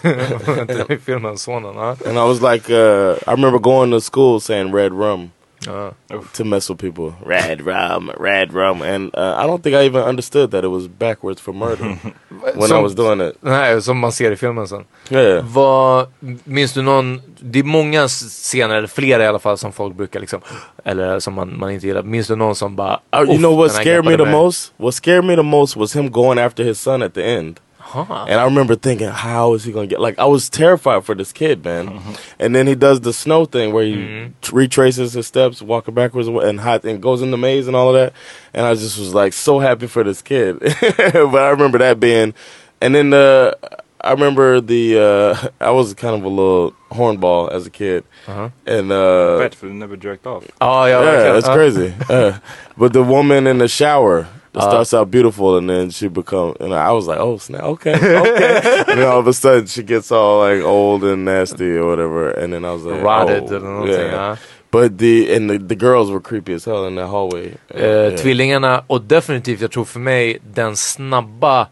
[0.89, 1.75] i filmen Sonen.
[1.75, 1.95] Ja.
[2.05, 5.31] And I was like, uh, I remember going to school saying red rum
[5.65, 5.91] Ja.
[6.33, 7.13] to mess with people.
[7.25, 10.87] Red rum, red rum, and uh, I don't think I even understood that it was
[10.87, 11.83] backwards for murder
[12.29, 13.35] when I Som- was doing it.
[13.41, 14.83] Nej, som man ser i filmen sen.
[15.09, 15.45] Yeah.
[15.45, 16.07] Vad,
[16.43, 20.19] minns du någon, det är många scener, eller flera i alla fall, som folk brukar
[20.19, 20.41] liksom,
[20.83, 22.03] eller som man, man inte gillar.
[22.03, 24.73] Minns du någon som bara, Uh, you "Uff, know what scared me the mig." most?
[24.77, 27.59] What scared me the most was him going after his son at the end.
[27.93, 28.25] Aha.
[28.27, 29.99] And I remember thinking, how is he gonna get?
[29.99, 32.01] Like, I was terrified for this kid, man.
[32.39, 36.27] And then he does the snow thing where he t- retraces his steps, walking backwards,
[36.27, 38.13] and hot, and goes in the maze and all of that.
[38.53, 40.59] And I just was like so happy for this kid.
[40.97, 42.33] but I remember that being,
[42.81, 43.53] and then uh,
[44.01, 48.49] I remember the uh, I was kind of a little hornball as a kid, Uh-huh.
[48.65, 50.43] and uh, Fett för du never jerked off.
[50.61, 51.37] Oh ja, yeah, verkligen.
[51.37, 51.53] it's Ja.
[51.55, 51.93] crazy.
[52.09, 52.33] Uh,
[52.77, 56.73] but the woman in the shower it starts out beautiful, and then she become, and
[56.73, 58.83] I was like, oh snap, okay, okay.
[58.87, 62.29] and then all of a sudden she gets all like old and nasty or whatever,
[62.29, 64.11] and then I was like, Rotted oh, eller någonting.
[64.11, 64.37] Ja.
[64.71, 67.53] But the and the, the girls were creepy as hell in the hallway.
[67.75, 68.17] Uh, yeah.
[68.17, 71.67] Tvillingarna och definitivt, jag tror för mig, den snabba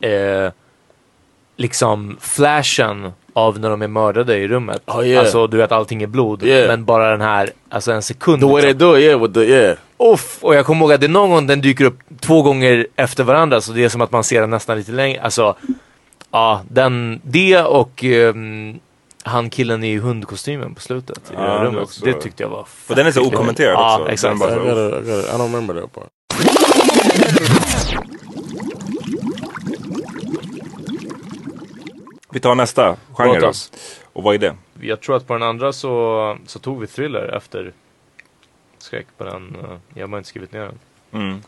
[0.00, 0.50] eh,
[1.56, 4.82] liksom flashen av när de är mördade i rummet.
[4.86, 5.20] Oh, yeah.
[5.20, 6.42] Alltså du vet allting är blod.
[6.42, 6.68] Yeah.
[6.68, 8.40] Men bara den här, alltså en sekund.
[8.40, 8.88] The way they liksom.
[8.88, 9.76] do it, yeah, with the yeah.
[9.98, 12.86] Uff, och jag kommer ihåg att det är någon gång den dyker upp två gånger
[12.96, 15.20] efter varandra så det är som att man ser den nästan lite längre.
[15.20, 15.56] Alltså,
[16.30, 18.78] ja, den, det och ehm,
[19.22, 21.82] han killen i hundkostymen på slutet i Ja, det det rummet.
[21.82, 22.04] också.
[22.04, 24.12] Det tyckte jag var Och den är så fett okommenterad Ja, också.
[24.12, 24.38] exakt.
[24.40, 26.08] Bara I, gotta, I, gotta, I don't remember that part.
[32.32, 33.52] Vi tar nästa genre.
[34.12, 34.54] Och vad är det?
[34.80, 37.72] Jag tror att på den andra så, så tog vi thriller efter
[38.86, 39.56] skräck på den.
[39.64, 40.78] eh, Jag har inte skrivit ner den.
[41.22, 41.42] Mm.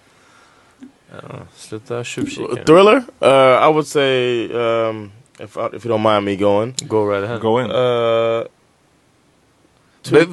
[1.12, 1.18] Ja,
[1.54, 2.64] sluta tjuvkika.
[2.64, 2.96] Thriller?
[3.22, 6.74] Uh, I would say um, if I, if you don't mind me going.
[6.82, 7.38] Go right ahead.
[7.40, 7.70] Go in.
[7.70, 8.42] Uh,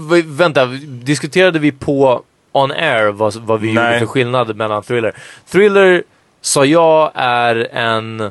[0.10, 3.86] V- vänta, diskuterade vi på on air vad, vad vi Nej.
[3.86, 5.16] gjorde för skillnad mellan thriller?
[5.48, 6.04] Thriller
[6.42, 8.22] sa jag är en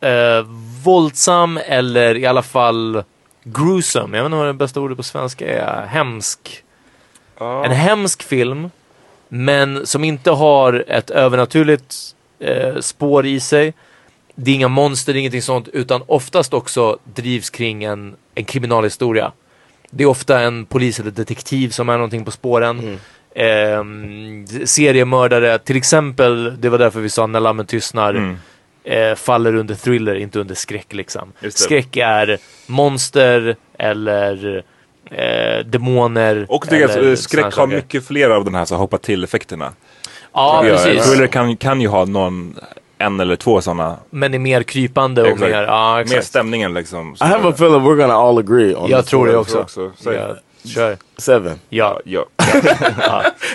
[0.00, 0.42] eh,
[0.84, 3.02] våldsam eller i alla fall
[3.44, 6.61] gruesome, jag vet inte vad det bästa ordet på svenska är, hemsk.
[7.64, 8.70] En hemsk film,
[9.28, 11.94] men som inte har ett övernaturligt
[12.40, 13.72] eh, spår i sig.
[14.34, 18.44] Det är inga monster, det är ingenting sånt, utan oftast också drivs kring en, en
[18.44, 19.32] kriminalhistoria.
[19.90, 22.98] Det är ofta en polis eller detektiv som är någonting på spåren.
[23.34, 28.36] Ehm, seriemördare, till exempel, det var därför vi sa När lammen tystnar, Mm.
[28.84, 31.32] eh, faller under thriller, inte under skräck liksom.
[31.50, 34.62] Skräck är monster eller
[35.12, 36.46] eh, demoner.
[36.48, 39.72] Och att eller eh, skräck har mycket fler av den här så hoppa till-effekterna.
[40.34, 41.08] Ja, Ja, precis.
[41.10, 42.56] Thriller kan, kan ju ha någon,
[42.98, 43.96] en eller två sådana.
[44.10, 45.50] Men är mer krypande och Exakt.
[45.52, 45.62] mer...
[45.62, 46.26] Ja, Mer exakt.
[46.26, 47.16] stämningen liksom.
[47.20, 49.58] I have a feeling we're gonna all agree on Jag tror det också.
[49.60, 49.90] också.
[50.04, 50.14] Säg.
[50.16, 50.96] Ja, kör.
[51.18, 51.58] Seven.
[51.68, 52.00] Ja.
[52.04, 52.24] Ja.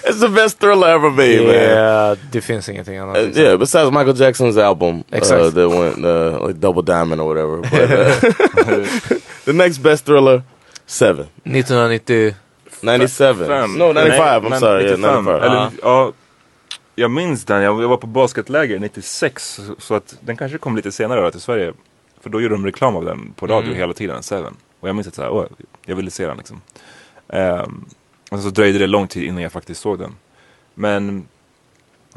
[0.03, 1.55] It's the best thriller ever made, man.
[1.55, 3.17] Yeah, det finns ingenting annat.
[3.17, 3.43] Uh, liksom.
[3.43, 5.51] yeah, besides Michael Jackson's album uh, Exactly.
[5.51, 7.57] that went uh, like Double Diamond or whatever.
[7.61, 7.91] But,
[9.11, 10.41] uh, the next best thriller,
[10.88, 11.25] Seven.
[11.43, 12.33] 1990...
[12.81, 13.45] 97.
[13.47, 13.73] Fem.
[13.77, 14.43] No, 95.
[14.43, 14.83] Nej, I'm sorry.
[14.83, 15.25] Yeah, 95.
[15.25, 15.27] 95.
[15.27, 15.71] Eller, Ja.
[15.83, 16.11] ja,
[16.95, 19.55] jag minns den, jag jag var på basketläger 96.
[19.55, 21.73] så- Så att den kanske kom lite senare då till Sverige.
[22.21, 23.77] För då gjorde de reklam av den på radio Mm.
[23.77, 24.53] hela tiden, Seven.
[24.79, 25.45] Och jag minns att så här, åh,
[25.85, 26.61] jag ville se den liksom.
[27.27, 27.85] Um,
[28.31, 30.15] och så dröjde det lång tid innan jag faktiskt såg den.
[30.73, 31.27] Men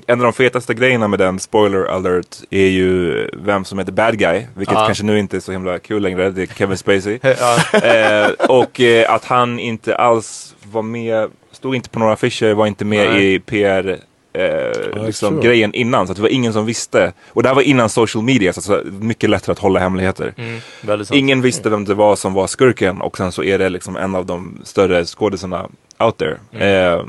[0.07, 4.19] en av de fetaste grejerna med den, spoiler alert, är ju vem som heter bad
[4.19, 4.47] guy.
[4.55, 4.87] Vilket Ja.
[4.87, 7.19] kanske nu inte är så himla kul längre, det är Kevin Spacey.
[7.41, 7.79] Ja.
[7.79, 12.67] eh, och eh, att han inte alls var med, stod inte på några affischer, var
[12.67, 13.35] inte med Nej.
[13.35, 13.99] i PR
[14.33, 15.43] eh, liksom, true.
[15.49, 16.07] grejen innan.
[16.07, 17.13] Så det var ingen som visste.
[17.29, 20.35] Och det här var innan social media, så var mycket lättare att hålla hemligheter.
[20.37, 21.05] Mm.
[21.13, 24.15] Ingen visste vem det var som var skurken och sen så är det liksom en
[24.15, 26.37] av de större skådisarna out there.
[26.53, 26.95] Mm.
[26.99, 27.05] Eh,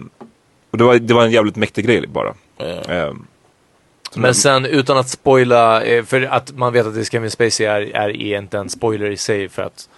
[0.71, 2.33] och det var, det var en jävligt mäktig grej bara.
[2.57, 3.13] Eh,
[4.15, 7.81] Men sen utan att spoila, eh, för att man vet att det Kevin Spacey är,
[7.95, 9.89] är inte en spoiler i sig för att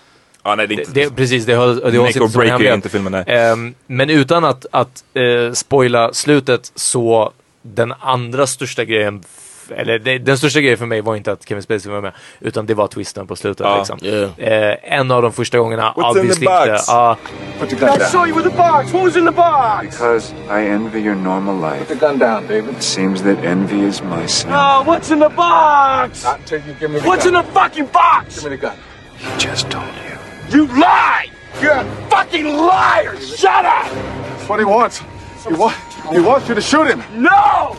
[0.43, 2.75] ja, nej, det är det, inte det, precis, det, hålls- det hålls inte som hemlighet.
[2.75, 3.13] inte filmen.
[3.13, 9.23] Ehm, men utan att, att eh, spoila slutet så den andra största grejen
[9.71, 12.65] eller det, den största grejen för mig var inte att Kevin Spacey var med, utan
[12.65, 13.77] det var twisten på slutet Ja.
[13.77, 13.99] liksom.
[14.01, 14.71] Yeah.
[14.71, 16.87] Eh, en av de första gångerna, What's in the obviously box?
[16.87, 17.17] Ja,
[17.59, 18.01] Put the gun down.
[18.01, 18.93] I saw you with the box.
[18.93, 19.81] What was in the box?
[19.97, 21.85] Because I envy your normal life.
[21.85, 22.75] Put the gun down, David.
[22.77, 24.49] It seems that envy is my sin.
[24.51, 26.23] No, what's in the box?
[26.23, 28.35] Not until you give me the what's in the fucking box?
[28.35, 28.75] Give me the gun.
[29.17, 30.57] He just told you.
[30.59, 31.29] You lie!
[31.61, 33.15] You're a fucking liar!
[33.21, 33.85] Shut up!
[33.85, 35.01] That's what he wants.
[35.47, 35.73] He, wa-
[36.11, 37.01] he wants you to shoot him.
[37.15, 37.75] No!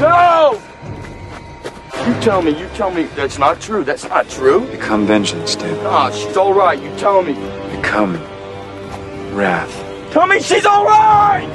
[0.00, 0.58] No!
[2.06, 3.84] You tell me, you tell me that's not true.
[3.84, 4.66] That's not true.
[4.70, 5.78] Become vengeance, David.
[5.82, 6.80] Oh, she's all right.
[6.82, 7.34] You tell me.
[7.76, 8.14] Become
[9.34, 9.72] wrath.
[10.12, 11.48] Tell me she's all right!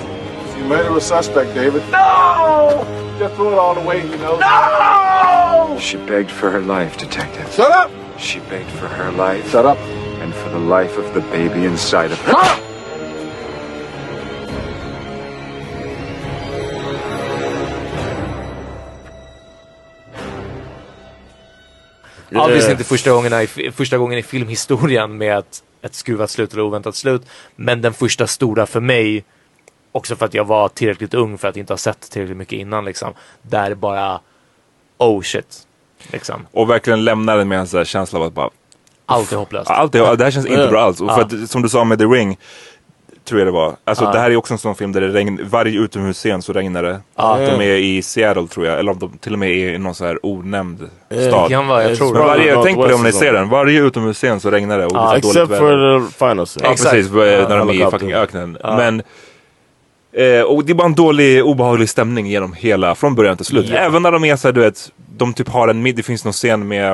[0.58, 1.82] You murder a suspect, David.
[1.92, 2.86] No!
[3.18, 4.38] Just throw it all away, you know.
[4.38, 5.78] No!
[5.80, 7.50] She begged for her life, Detective.
[7.54, 7.92] Shut up!
[8.20, 9.50] She begged for her life.
[9.50, 9.78] Shut up.
[9.78, 12.69] And for the life of the baby inside of her.
[22.46, 26.64] Obviously inte första, gångerna i, första gången i filmhistorien med ett, ett skruvat slut eller
[26.64, 27.22] oväntat slut.
[27.56, 29.24] Men den första stora för mig,
[29.92, 32.86] också för att jag var tillräckligt ung för att inte ha sett tillräckligt mycket innan
[32.86, 33.14] liksom.
[33.42, 34.20] Där bara,
[34.98, 35.68] oh shit.
[36.12, 36.48] Liksom.
[36.52, 38.50] Och verkligen lämnar den med en känsla av att bara
[39.06, 39.70] Allt är hopplöst.
[39.70, 41.02] Allt är, det här känns inte bra alls.
[41.02, 42.38] Och för att, som du sa med The Ring,
[43.26, 43.76] tror jag det var.
[43.84, 44.12] Alltså Ja.
[44.12, 47.00] det här är också en sån film där det regn, varje utomhusscen så regnar det.
[47.16, 49.78] Att de är i Seattle tror jag, eller om de till och med är i
[49.78, 50.78] någon sån här onämnd
[51.10, 51.44] stad.
[51.44, 52.28] Det kan vara, jag tror Men det.
[52.28, 55.00] varje, tänk på det om ni ser den, varje utomhusscen så regnar det och det
[55.00, 56.00] är så dåligt Except väder.
[56.00, 56.66] for the final scene.
[56.68, 56.92] Ja Exakt.
[56.92, 58.58] precis, när de är i fucking öknen.
[58.64, 59.02] Men
[60.12, 63.66] Eh, och det är bara en dålig, obehaglig stämning genom hela, från början till slut.
[63.70, 63.76] Ja.
[63.78, 66.34] Även när de är såhär, du vet, de typ har en mid, det finns någon
[66.34, 66.92] scen med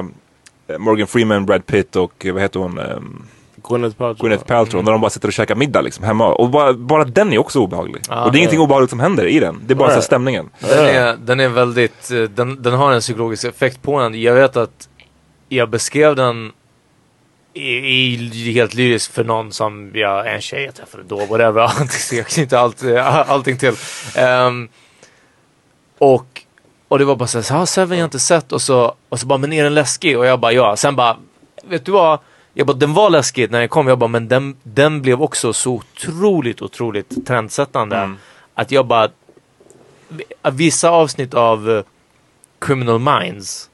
[0.67, 2.77] eh, Morgan Freeman, Brad Pitt och eh, vad heter hon?
[2.79, 3.23] ehm,
[3.69, 4.27] Gwyneth Paltrow.
[4.27, 6.33] Gwyneth Paltrow, när de bara sitter och käkar middag liksom hemma.
[6.33, 8.01] Och bara, bara den är också obehaglig.
[8.09, 8.25] Ja.
[8.25, 10.03] och det är ingenting obehagligt som händer i den, det är bara så här Nej.
[10.03, 10.49] stämningen.
[10.59, 14.21] Den är, den är väldigt, eh, den, den har en psykologisk effekt på en.
[14.21, 14.89] Jag vet att
[15.49, 16.51] jag beskrev den
[17.53, 21.71] i, i helt lyriskt för någon som jag, en tjej jag träffade då, whatever.
[22.11, 23.73] Jag knyter inte allt, eh, allting till.
[24.15, 24.69] Ehm,
[25.97, 26.41] och,
[26.87, 29.27] och det var bara såhär, ah, Seven jag har inte sett och så, och så
[29.27, 30.17] bara, men är den läskig?
[30.17, 30.75] Och jag bara, ja.
[30.75, 31.17] Sen bara,
[31.63, 32.19] vet du vad?
[32.57, 35.53] Jag bara, den var läskig när den kom, jag bara, men den, den blev också
[35.53, 37.97] så otroligt, otroligt trendsättande.
[38.53, 39.09] Att jag bara,
[40.51, 41.83] vissa avsnitt av eh,
[42.59, 43.69] Criminal Minds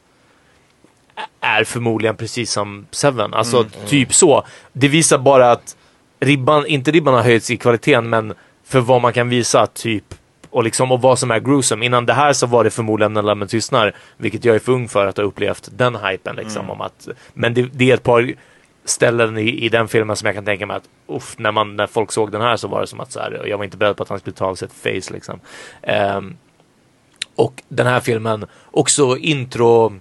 [1.41, 3.33] är förmodligen precis som Seven.
[3.33, 3.69] Alltså Mm.
[3.87, 4.43] typ så.
[4.73, 5.75] Det visar bara att
[6.19, 8.33] ribban, inte ribban har höjts i kvaliteten men
[8.65, 10.15] för vad man kan visa typ
[10.49, 11.85] och liksom och vad som är gruesome.
[11.85, 14.87] Innan det här så var det förmodligen När lammen tystnar, vilket jag är för ung
[14.87, 16.69] för att ha upplevt den hypen liksom Mm.
[16.71, 18.33] om att men det, det är ett par
[18.85, 21.87] ställen i, i den filmen som jag kan tänka mig att uff, när, man, när
[21.87, 23.97] folk såg den här så var det som att så här, jag var inte beredd
[23.97, 25.39] på att han skulle ta av sig ett face liksom.
[26.17, 26.37] Um,
[27.35, 29.93] och den här filmen, också intro,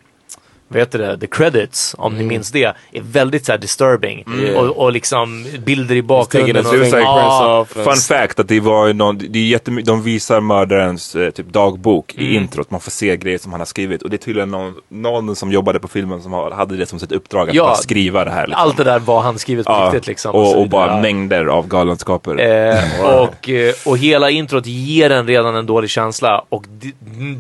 [0.72, 4.24] vad heter det, the credits, om ni minns det, är väldigt så disturbing.
[4.26, 4.56] Mm.
[4.56, 6.66] Och, och liksom bilder i bakgrunden.
[6.66, 7.68] Och, Ja, off.
[7.72, 11.46] Fun fact att det var ju någon, det är jättemy- de visar mördarens eh, typ
[11.52, 12.42] dagbok i Mm.
[12.42, 12.70] introt.
[12.70, 14.02] Man får se grejer som han har skrivit.
[14.02, 16.98] Och det är tydligen någon, någon som jobbade på filmen som har, hade det som
[16.98, 18.46] sitt uppdrag att Ja, bara skriva det här.
[18.46, 18.62] Liksom.
[18.62, 20.34] Allt det där var han skrivet på Ja, riktigt liksom.
[20.34, 22.40] och, så och bara mängder av galenskaper.
[22.40, 26.92] Eh, och, eh, och hela introt ger en redan en dålig känsla och det,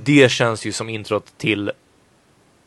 [0.04, 1.70] det känns ju som introt till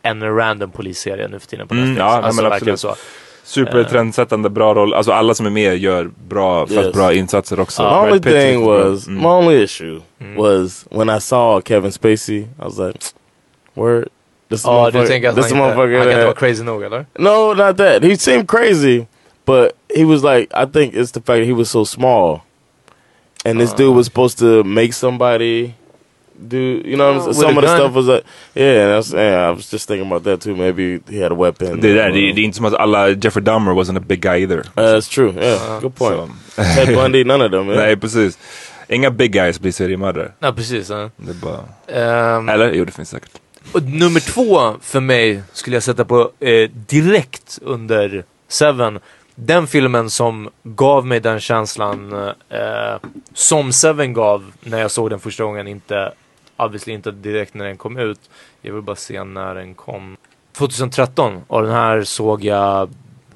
[0.04, 2.00] en random polisserie nu för tiden på Mm, Netflix.
[2.00, 2.98] ja, nej, alltså men verkligen absolut.
[2.98, 3.04] så.
[3.46, 4.94] Supertrendsättande, bra roll.
[4.94, 6.94] Alltså alla som är med gör bra, Yes.
[6.94, 7.82] bra insatser också.
[7.84, 8.90] My Brad only thing jättebra.
[8.90, 9.22] was, Mm.
[9.22, 10.02] my only issue
[10.38, 13.00] was when I saw Kevin Spacey, I was like,
[13.74, 14.08] word.
[14.50, 16.64] This Ja, du motherfucker- tänker att han this inte, han motherfucker kan inte vara crazy
[16.64, 17.06] nog eller?
[17.20, 18.04] No, not that.
[18.04, 19.06] He seemed crazy,
[19.46, 22.40] but he was like, I think it's the fact that he was so small.
[23.46, 25.72] And this dude was supposed to make somebody
[26.40, 27.42] do, you know, what I'm saying?
[27.42, 28.24] some of the stuff was like,
[28.56, 30.56] yeah, and I was, yeah, I was just thinking about that too.
[30.56, 31.80] Maybe he had a weapon.
[31.82, 34.58] Det, är det, är- inte som att alla, Jeffrey Dahmer wasn't a big guy either.
[34.58, 35.34] Uh, that's true.
[35.42, 36.32] Yeah, good point.
[36.56, 36.62] Så.
[36.64, 37.68] Ted Bundy, none of them.
[37.70, 37.78] Yeah.
[37.86, 38.38] Nej, precis.
[38.90, 40.32] Inga big guys blir seriemördare.
[40.40, 40.90] Ja, precis.
[40.90, 41.10] Ja.
[41.18, 42.36] Det är bara...
[42.38, 42.72] Ehm, Eller?
[42.74, 43.32] Jo, det finns säkert.
[43.74, 49.00] Och nummer två för mig skulle jag sätta på eh, direkt under Seven.
[49.36, 52.14] Den filmen som gav mig den känslan
[52.50, 55.68] eh, som Seven gav när jag såg den första gången.
[55.68, 56.12] Inte,
[56.58, 58.20] obviously inte direkt när den kom ut.
[58.62, 60.18] Jag vill bara se när den kom.
[60.58, 62.90] 2013 och den här såg jag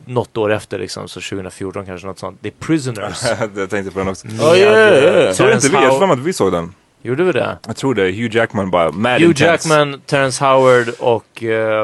[0.05, 2.37] något år efter liksom, så 2014 kanske något sånt.
[2.41, 3.23] Det är Prisoners.
[3.55, 4.27] jag tänkte på den också.
[4.27, 5.33] Oh, yeah, yeah.
[5.33, 5.73] Tror inte vi?
[5.75, 6.73] Jag tror att vi såg den.
[7.01, 7.57] Gjorde vi det?
[7.67, 8.03] Jag tror det.
[8.03, 9.43] Hugh Jackman bara, mad Hugh intense.
[9.69, 11.43] Jackman, Terrence Howard och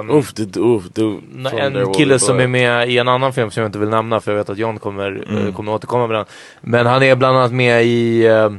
[0.10, 0.60] oof, dude.
[0.60, 3.80] N- from There En kille som är med i en annan film som jag inte
[3.80, 5.48] vill nämna för jag vet att John kommer, Mm.
[5.48, 6.26] eh, kommer återkomma med den.
[6.62, 8.52] Men han är bland annat med i uh,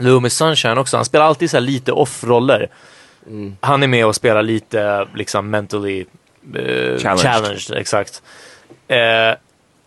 [0.00, 0.96] Loomis Sunshine också.
[0.96, 2.68] Han spelar alltid så här lite off-roller.
[3.60, 6.00] Han är med och spelar lite liksom mentally
[6.54, 7.18] eh, Challenged.
[7.18, 7.76] challenged.
[7.76, 8.22] Exakt.
[8.88, 8.98] Eh,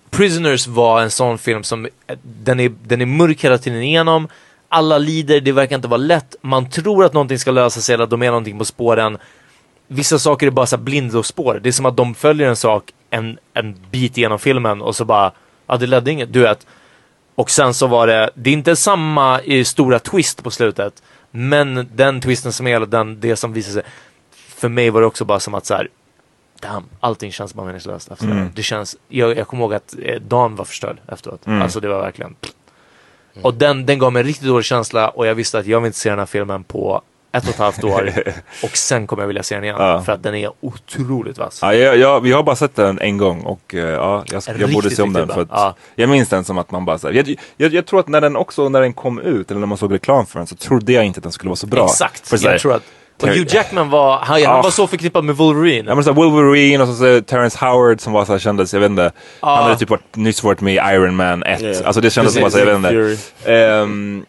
[0.09, 4.27] Prisoners var en sån film som, eh, den är, den är mörk hela tiden igenom.
[4.69, 6.35] Alla lider, det verkar inte vara lätt.
[6.41, 9.17] Man tror att någonting ska lösa sig eller att de är någonting på spåren.
[9.87, 11.59] Vissa saker är bara så här blindspår.
[11.63, 15.05] Det är som att de följer en sak en, en bit igenom filmen och så
[15.05, 15.31] bara,
[15.67, 16.65] ja det ledde inget, du vet.
[17.35, 21.03] Och sen så var det, det är inte samma stora twist på slutet.
[21.31, 23.83] Men den twisten som är, eller den, det som visar sig.
[24.31, 25.87] För mig var det också bara som att så här,
[26.59, 28.31] damn, allting känns bara meningslöst efter det.
[28.31, 28.43] Mm.
[28.43, 28.51] här.
[28.55, 31.47] Det känns, jag, jag kommer ihåg att eh, dagen var förstörd efteråt.
[31.47, 31.61] Mm.
[31.61, 32.35] Alltså det var verkligen.
[33.41, 35.87] Och den, den gav mig en riktigt dålig känsla och jag visste att jag vill
[35.87, 37.01] inte se den här filmen på
[37.33, 38.11] ett och ett halvt år.
[38.63, 39.75] och sen kommer jag vilja se den igen.
[39.79, 40.01] Ja.
[40.01, 41.59] För att den är otroligt vass.
[41.61, 44.71] Ja, jag, jag, vi har bara sett den en gång och eh, ja, jag, jag
[44.73, 45.27] borde se om den.
[45.27, 45.47] För.
[45.49, 45.75] Ja.
[45.95, 48.21] Jag minns den som att man bara så här, jag, jag, jag tror att när
[48.21, 50.93] den också, när den kom ut, eller när man såg reklam för den, så trodde
[50.93, 51.85] jag inte att den skulle vara så bra.
[51.85, 52.27] Exakt.
[52.27, 52.83] För så här, jag tror att,
[53.21, 54.61] och Hugh Jackman var, han, han Ah.
[54.61, 55.89] var så förknippad med Wolverine.
[55.89, 58.89] Ja men såhär Wolverine och så, så Terrence Howard som var såhär kändes, jag vet
[58.89, 59.11] inte.
[59.41, 59.55] Ja.
[59.55, 61.61] Han hade typ varit, nyss varit med i Iron Man 1.
[61.61, 61.87] Yeah.
[61.87, 62.41] Alltså det kändes Precis.
[62.41, 63.11] bara så, jag vet
[63.43, 63.51] inte.
[63.53, 64.25] Ehm,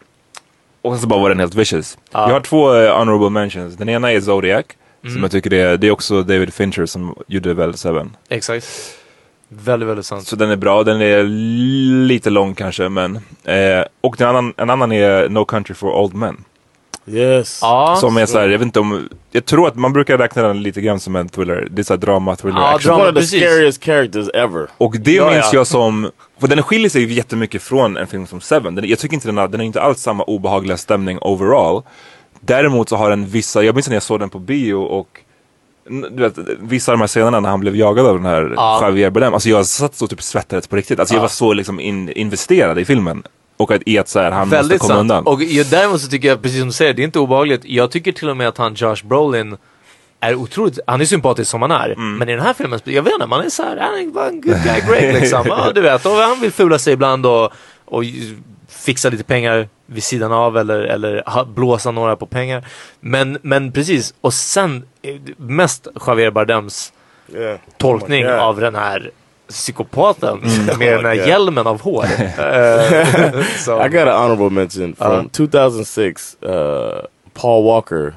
[0.85, 1.97] och sen så bara var den helt vicious.
[2.11, 2.27] Ja.
[2.27, 3.75] Jag har två eh, honorable mentions.
[3.75, 4.65] Den ena är Zodiac.
[5.01, 5.21] Som Mm.
[5.23, 8.15] jag tycker det är, det är också David Fincher som gjorde väl Seven.
[8.29, 8.67] Exakt.
[9.47, 10.27] Väldigt, väldigt sant.
[10.27, 11.23] Så den är bra, den är
[12.07, 13.15] lite lång kanske men.
[13.43, 16.43] Eh, och en annan, en annan är No Country for Old Men.
[17.07, 17.59] Yes.
[17.61, 20.63] Ja, Som är såhär, jag vet inte om, jag tror att man brukar räkna den
[20.63, 21.67] lite grann som en thriller.
[21.71, 22.89] Det är såhär drama, thriller, Ja, action.
[22.89, 23.01] drama.
[23.03, 23.41] One of the precis.
[23.43, 24.67] scariest characters ever.
[24.77, 25.59] Och det Ja, minns ja.
[25.59, 28.75] jag som, för den skiljer sig jättemycket från en film som Seven.
[28.75, 31.81] Den, jag tycker inte den har, den har inte alls samma obehagliga stämning overall.
[32.39, 35.07] Däremot så har den vissa, jag minns när jag såg den på bio och
[35.89, 38.79] du vet, vissa av de här scenerna när han blev jagad av den här Ja.
[38.83, 39.33] Javier Bardem.
[39.33, 40.99] Alltså jag satt så typ svettades på riktigt.
[40.99, 41.23] Alltså jag Ja.
[41.23, 43.23] var så liksom in, investerad i filmen.
[43.57, 45.01] Och att, i att så här, han Väldigt måste komma sant.
[45.01, 45.27] undan.
[45.33, 47.61] Och jag, däremot så tycker jag, precis som du säger, det är inte obehagligt.
[47.65, 49.57] Jag tycker till och med att han Josh Brolin
[50.19, 51.89] är otroligt, han är sympatisk som han är.
[51.89, 52.17] Mm.
[52.17, 54.41] Men i den här filmen, jag vet inte, man är såhär, han är bara en
[54.41, 55.43] good guy Greg liksom.
[55.47, 57.51] Ja, du vet, och han vill fula sig ibland och,
[57.85, 58.03] och
[58.67, 62.65] fixa lite pengar vid sidan av eller, eller ha, blåsa några på pengar.
[62.99, 66.91] Men, men precis, och sen eh, mest Javier Bardems
[67.35, 67.59] Yeah.
[67.77, 69.11] tolkning Oh av den här
[69.49, 70.65] psykopaten Mm.
[70.79, 71.27] med den här Oh God.
[71.27, 72.05] hjälmen av hår.
[72.39, 75.27] Eh, så- I got an honorable mention from Uh.
[75.31, 76.49] 2006 uh,
[77.33, 78.13] Paul Walker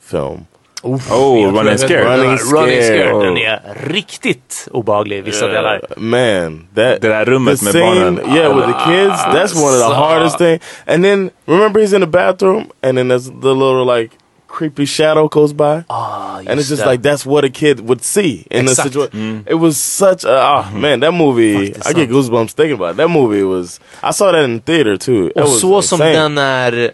[0.00, 0.40] film.
[0.82, 2.06] Oh, Jag tror Running Scared.
[2.06, 2.16] den är.
[2.16, 3.06] Running Running Scared.
[3.08, 3.24] Scared.
[3.26, 5.74] Den är riktigt obehaglig i vissa delar.
[5.76, 8.36] Uh, man, that Det där rummet the med scene, barnen.
[8.36, 10.62] yeah, with the kids, that's one of the So- hardest things.
[10.86, 14.14] And then remember he's in the bathroom, and then there's the little like
[14.60, 16.90] creepy shadow goes by, Ah, and it's just det.
[16.90, 18.88] like that's what a kid would see in the Exakt.
[18.92, 19.44] situation.
[19.48, 21.54] It was such a ah man, that movie.
[21.72, 22.96] Faktiskt I get goosebumps thinking about it.
[22.96, 23.42] that movie.
[23.44, 25.26] Was I saw that in theater too?
[25.26, 26.90] It Och så som den är...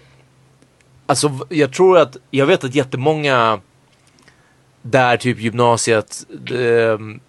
[1.09, 3.61] Alltså jag tror att, jag vet att jättemånga
[4.83, 7.21] där typ gymnasiet ehm,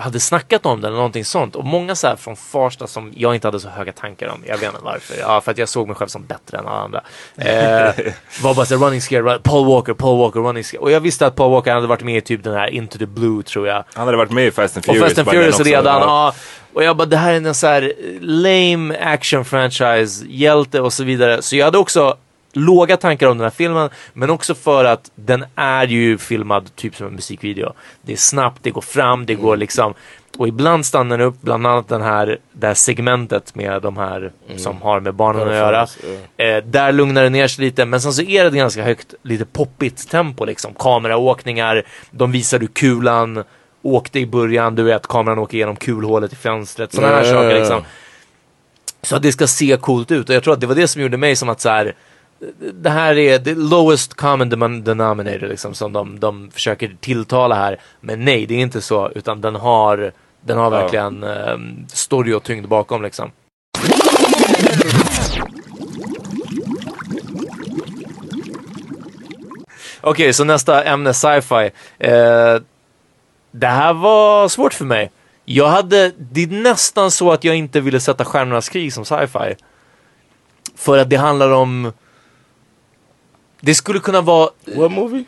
[0.00, 1.56] hade snackat om den eller någonting sånt.
[1.56, 4.42] Och många så här från Farsta som jag inte hade så höga tankar om.
[4.46, 5.16] Jag vet inte varför.
[5.20, 7.00] Ja, för att jag såg mig själv som bättre än alla andra.
[7.36, 10.80] Eh, var bara såhär running scare, run, Paul Walker, Paul Walker, running scare.
[10.80, 13.06] Och jag visste att Paul Walker hade varit med i typ den här Into the
[13.06, 13.84] Blue tror jag.
[13.94, 15.04] Han hade varit med i Fast and Och Furious.
[15.04, 16.00] Fast and Furious redan.
[16.00, 16.06] Ja.
[16.06, 16.34] Ja.
[16.72, 21.04] Och jag bara, det här är en så här lame action franchise, hjälte och så
[21.04, 21.42] vidare.
[21.42, 22.16] Så jag hade också
[22.52, 26.96] låga tankar om den här filmen, men också för att den är ju filmad typ
[26.96, 27.72] som en musikvideo.
[28.02, 29.94] Det är snabbt, det går fram, det går liksom
[30.38, 34.32] och ibland stannar den upp, bland annat den här, det här segmentet med de här
[34.56, 35.86] som har med barnen att göra.
[36.36, 39.14] Eh, där lugnar det ner sig lite, men sen så är det ett ganska högt,
[39.22, 40.74] lite poppigt tempo liksom.
[40.74, 43.44] Kameraåkningar, de visar hur kulan
[43.82, 47.34] åkte i början, du vet kameran åker igenom kulhålet i fönstret, sådana här Ja, ja,
[47.34, 47.82] saker liksom.
[49.02, 51.02] Så att det ska se coolt ut och jag tror att det var det som
[51.02, 51.94] gjorde mig som att så här.
[52.72, 57.80] Det här är the lowest common denom- denominator liksom som de, de försöker tilltala här.
[58.00, 60.70] Men nej, det är inte så utan den har, den har Ja.
[60.70, 63.30] verkligen ehm, story och tyngd bakom liksom.
[70.00, 71.70] Okej, så nästa ämne sci-fi.
[71.98, 72.56] Eh,
[73.50, 75.10] det här var svårt för mig.
[75.44, 79.54] Jag hade, det är nästan så att jag inte ville sätta Stjärnornas krig som sci-fi.
[80.76, 81.92] För att det handlar om...
[83.60, 85.24] Det skulle kunna vara What movie?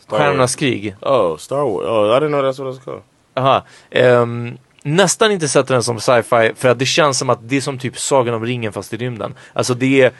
[0.00, 0.18] Star.
[0.18, 0.96] Stjärnornas krig.
[1.00, 1.86] Oh, Star Wars.
[1.86, 3.02] Oh, I didn't know that's what it's called.
[3.34, 3.64] Aha.
[3.90, 7.60] Ehm, nästan inte sätta den som sci-fi för att det känns som att det är
[7.60, 9.34] som typ Sagan om ringen fast i rymden.
[9.52, 10.12] Alltså det är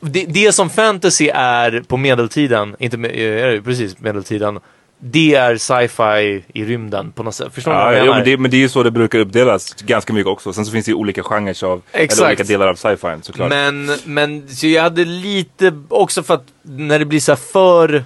[0.00, 4.60] det, det som fantasy är på medeltiden, inte med, är det precis medeltiden,
[4.98, 7.54] det är sci-fi i rymden på något sätt.
[7.54, 8.14] Förstår Ja, vad jag menar?
[8.14, 10.52] men, det, men det är ju så det brukar uppdelas ganska mycket också.
[10.52, 12.20] Sen så finns det ju olika genrer av, Exakt.
[12.20, 13.48] eller olika delar av sci-fi såklart.
[13.48, 18.04] Men, men så jag hade lite, också för att när det blir så för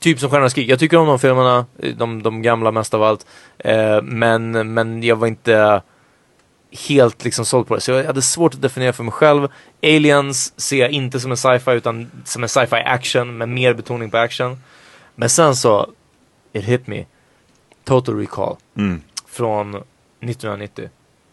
[0.00, 0.70] Typ som Stjärnornas krig.
[0.70, 1.66] Jag tycker om de filmerna,
[1.96, 3.26] de, de gamla mest av allt.
[3.58, 5.82] Eh, men, men jag var inte
[6.88, 7.80] helt liksom såld på det.
[7.80, 9.48] Så jag hade svårt att definiera för mig själv.
[9.82, 14.10] Aliens ser jag inte som en sci-fi utan som en sci-fi action med mer betoning
[14.10, 14.58] på action.
[15.14, 15.90] Men sen så,
[16.52, 17.04] it hit me.
[17.84, 18.56] Total Recall.
[18.76, 19.02] Mm.
[19.26, 20.88] Från 1990.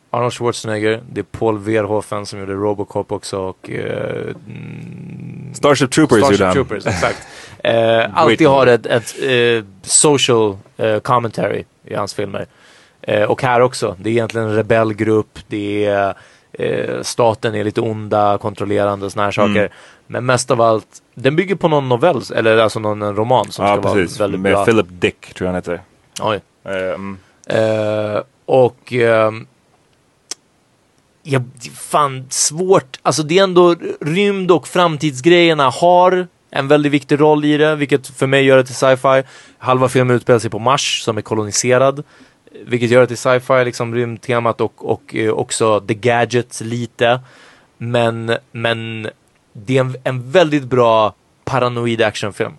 [0.10, 6.18] Arnold Schwarzenegger, det är Paul Verhoeven som gjorde Robocop också och eh, mm, Starship Troopers
[6.18, 6.54] Starship gjorde han.
[6.54, 7.18] Troopers, exakt.
[7.64, 12.46] Eh, alltid har ett, ett eh, social eh, commentary i hans filmer.
[13.02, 16.16] Eh, och här också, det är egentligen en rebellgrupp, det är
[16.54, 19.60] eh, staten är lite onda, kontrollerande och såna här saker.
[19.60, 19.72] Mm.
[20.08, 23.82] Men mest av allt, den bygger på någon novell, eller alltså någon roman som Ja
[23.82, 24.66] ska precis, vara väldigt med bra.
[24.66, 25.82] Philip Dick tror jag han heter.
[26.22, 26.42] Oj.
[26.64, 27.18] Ehm,
[27.50, 29.48] Eh, och ehm,
[31.24, 31.42] ja,
[31.76, 33.00] fan svårt.
[33.02, 38.08] Alltså det är ändå rymd och framtidsgrejerna har en väldigt viktig roll i det, vilket
[38.08, 39.24] för mig gör det till sci-fi.
[39.58, 42.04] Halva filmen utspelar sig på Mars som är koloniserad,
[42.66, 47.20] vilket gör det till sci-fi, liksom rymdtemat och, och eh, också the gadgets lite.
[47.78, 49.10] Men, men
[49.66, 51.14] det är en, en väldigt bra
[51.46, 52.54] paranoid actionfilm.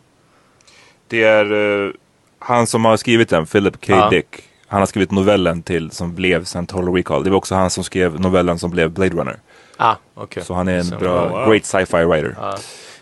[1.09, 1.91] Det är eh,
[2.39, 3.93] han som har skrivit den, Philip K.
[3.93, 4.11] Ja.
[4.11, 4.27] Dick.
[4.67, 7.25] Han har skrivit novellen till som blev sen Total Recall.
[7.25, 9.37] Det var också han som skrev novellen som blev Blade Runner.
[9.77, 10.45] Ah, okej.
[10.45, 11.51] Så han är en Så- bra, wow.
[11.51, 12.37] great sci-fi writer.
[12.41, 12.59] Ja.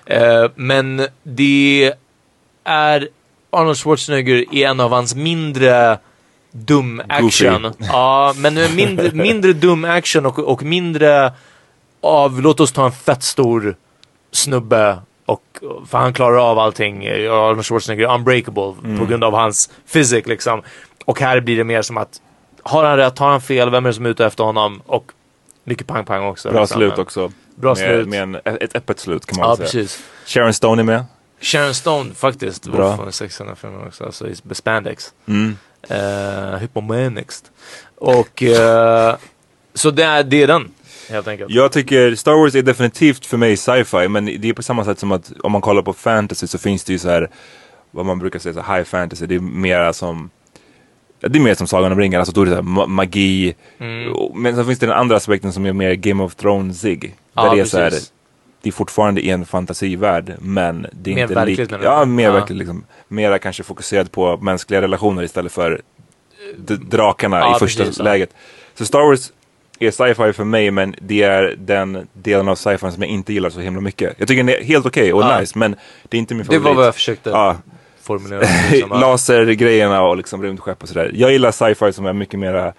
[0.07, 1.93] Eh, men det
[2.65, 3.09] är
[3.51, 5.99] Arnold Schwarzenegger i en av hans mindre
[6.53, 7.63] dum action.
[7.63, 7.75] Goofy.
[7.93, 11.33] Ja, men mindre, mindre dum action och, och mindre
[12.01, 13.77] av, låt oss ta en fett stor
[14.33, 15.43] snubbe och,
[15.89, 17.05] för han klarar av allting.
[17.05, 18.99] Eh, Arnold Schwarzenegger är unbreakable Mm.
[18.99, 20.63] på grund av hans fysik liksom.
[21.05, 22.21] Och här blir det mer som att,
[22.63, 24.83] har han rätt, har han fel, vem är det som är ute efter honom?
[24.87, 25.13] Och
[25.65, 26.51] mycket pang-pang också.
[26.51, 26.79] Bra liksom.
[26.79, 27.33] slut också.
[27.55, 28.09] Bra med, slut.
[28.09, 29.65] Med en, ett öppet slut kan man Ja, säga.
[29.67, 30.03] precis.
[30.27, 31.05] Sharon Stone är med.
[31.41, 32.67] Sharon Stone faktiskt.
[32.67, 32.97] Bra.
[32.97, 34.05] Från 600 filmer också.
[34.05, 35.13] Alltså i spandex.
[35.29, 35.57] Mm.
[35.91, 36.63] Uh.
[37.97, 39.17] Och eh,
[39.75, 40.71] så det är, det är den.
[41.11, 41.51] Helt enkelt.
[41.51, 44.99] Jag tycker Star Wars är definitivt för mig sci-fi men det är på samma sätt
[44.99, 47.31] som att om man kollar på fantasy så finns det ju så här
[47.91, 49.27] vad man brukar säga så high fantasy.
[49.27, 50.31] Det är mera som
[51.21, 53.55] det är mer som Sagan om ringen, alltså då är det så ma- magi.
[53.79, 54.13] Mm.
[54.35, 57.15] Men så finns det den andra aspekten som är mer Game of Thrones-ig.
[57.35, 58.13] Ja, där det är så här, precis.
[58.63, 61.85] det är fortfarande en fantasivärld men det är Mer inte verkligt, lika?
[61.85, 62.33] Ja, mer Ja.
[62.33, 62.85] verkligt liksom.
[63.09, 65.81] Mera kanske fokuserat på mänskliga relationer istället för
[66.59, 68.31] d- drakarna Ja, i första precis, läget.
[68.75, 69.33] Så Star Wars
[69.79, 73.51] är sci-fi för mig men det är den delen av sci-fi som jag inte gillar
[73.51, 74.15] så himla mycket.
[74.19, 75.41] Jag tycker den är helt okej och Ja.
[75.41, 75.77] nice men
[76.09, 76.63] det är inte min Det favorit.
[76.65, 77.57] var vad jag försökte Ja.
[78.03, 78.43] formulera.
[78.71, 78.91] Liksom.
[79.01, 81.11] Lasergrejerna och liksom rymdskepp och sådär.
[81.15, 82.73] Jag gillar sci-fi som är mycket mera,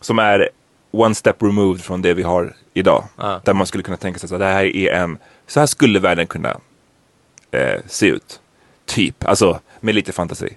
[0.00, 0.48] som är
[0.90, 3.04] one step removed från det vi har idag.
[3.16, 3.40] Ja.
[3.44, 6.26] Där man skulle kunna tänka sig att det här är en, så här skulle världen
[6.26, 6.56] kunna
[7.50, 8.40] eh, se ut.
[8.86, 10.56] Typ, alltså med lite fantasi.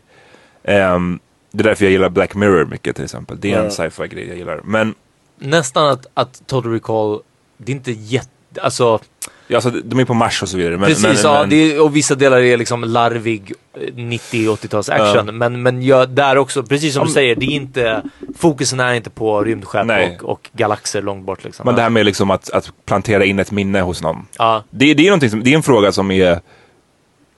[0.63, 1.19] Ehm,
[1.51, 3.39] det är därför jag gillar Black Mirror mycket till exempel.
[3.39, 4.61] Det är en sci-fi grej jag gillar.
[4.63, 4.93] Men
[5.39, 7.19] Nästan att, att Total Recall,
[7.57, 8.99] det är inte jätte, alltså
[9.47, 10.77] ja, alltså, de är på Mars och så vidare.
[10.77, 15.25] Men, Precis, men, ja, men, är, och vissa delar är liksom larvig eh, 90-80-tals action.
[15.25, 15.31] Ja.
[15.31, 18.01] Men, men jag, där också, precis som Ja, du säger, det är inte,
[18.37, 19.87] fokusen är inte på rymdskepp
[20.21, 21.65] och, och galaxer långt bort liksom.
[21.65, 24.27] men det här med liksom att, att plantera in ett minne hos någon.
[24.37, 26.39] Ja, Det, det, är som, det är en fråga som är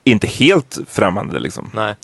[0.03, 1.69] inte helt främmande liksom.
[1.73, 1.95] nej.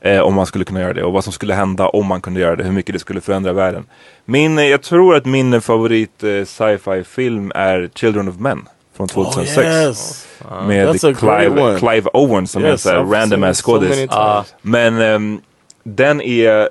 [0.00, 2.40] Eh, om man skulle kunna göra det och vad som skulle hända om man kunde
[2.40, 2.64] göra det.
[2.64, 3.84] Hur mycket det skulle förändra världen.
[4.24, 8.68] Min, eh, jag tror att min favorit eh, sci-fi film är Children of Men.
[8.96, 9.58] Från 2006.
[9.58, 10.26] Oh, yes.
[10.66, 11.78] Med Clive.
[11.78, 13.96] Clive Owen som är Yes, en I've random ass skådis.
[13.96, 14.54] times.
[14.62, 15.40] Men ehm,
[15.84, 16.68] den är,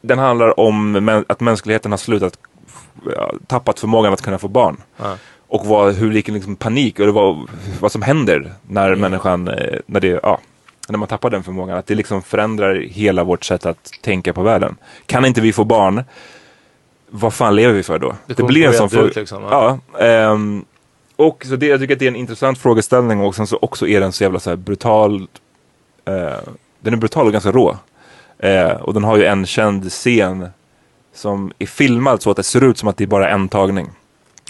[0.00, 2.38] den handlar om att mänskligheten har slutat,
[3.46, 4.76] tappat förmågan att kunna få barn.
[4.96, 5.16] Ja.
[5.48, 7.46] Och vad, hur vilken liksom panik och det var,
[7.80, 10.40] vad som händer när människan, eh, när det, ja,
[10.88, 11.78] när man tappar den förmågan.
[11.78, 14.76] Att det liksom förändrar hela vårt sätt att tänka på världen.
[15.06, 16.04] Kan inte vi få barn,
[17.10, 18.14] vad fan lever vi för då?
[18.26, 19.78] Det kommer gå helt ut, liksom, ja.
[20.00, 20.64] ehm,
[21.16, 23.88] och så det, jag tycker att det är en intressant frågeställning och sen så också
[23.88, 25.28] är den så jävla så här brutal.
[26.04, 26.38] Eh,
[26.80, 27.76] den är brutal och ganska rå.
[28.38, 30.48] Eh, och den har ju en känd scen
[31.14, 33.90] som är filmad så att det ser ut som att det är bara en tagning.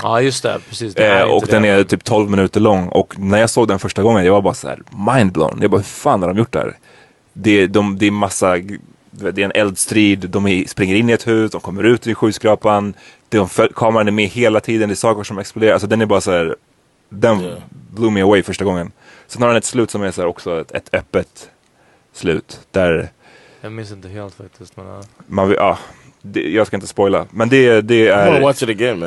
[0.02, 0.60] Ja, just det.
[0.68, 0.94] Precis.
[0.94, 1.68] Det Eh, och den det.
[1.68, 4.54] är typ 12 minuter lång och när jag såg den första gången jag var bara
[4.54, 4.82] så här
[5.14, 5.58] mindblown.
[5.62, 6.76] Jag bara hur fan har de gjort det här?
[7.32, 8.56] Det, de, det är massa,
[9.10, 12.14] det är en eldstrid, de är, springer in i ett hus, de kommer ut i
[12.14, 12.94] skyskrapan.
[13.28, 15.72] De kameran är med hela tiden, det är saker som exploderar.
[15.72, 16.56] Alltså den är bara så här,
[17.08, 17.50] den
[17.94, 18.92] blew me away första gången.
[19.26, 21.50] Sen har den ett slut som är så här också ett, ett öppet
[22.12, 22.60] slut.
[22.70, 23.08] Där
[23.60, 24.76] Jag minns inte helt faktiskt.
[24.76, 25.00] Men, ja.
[25.26, 25.78] man ja,
[26.32, 27.26] det, jag ska inte spoila.
[27.30, 29.00] Men det, det är, watch it again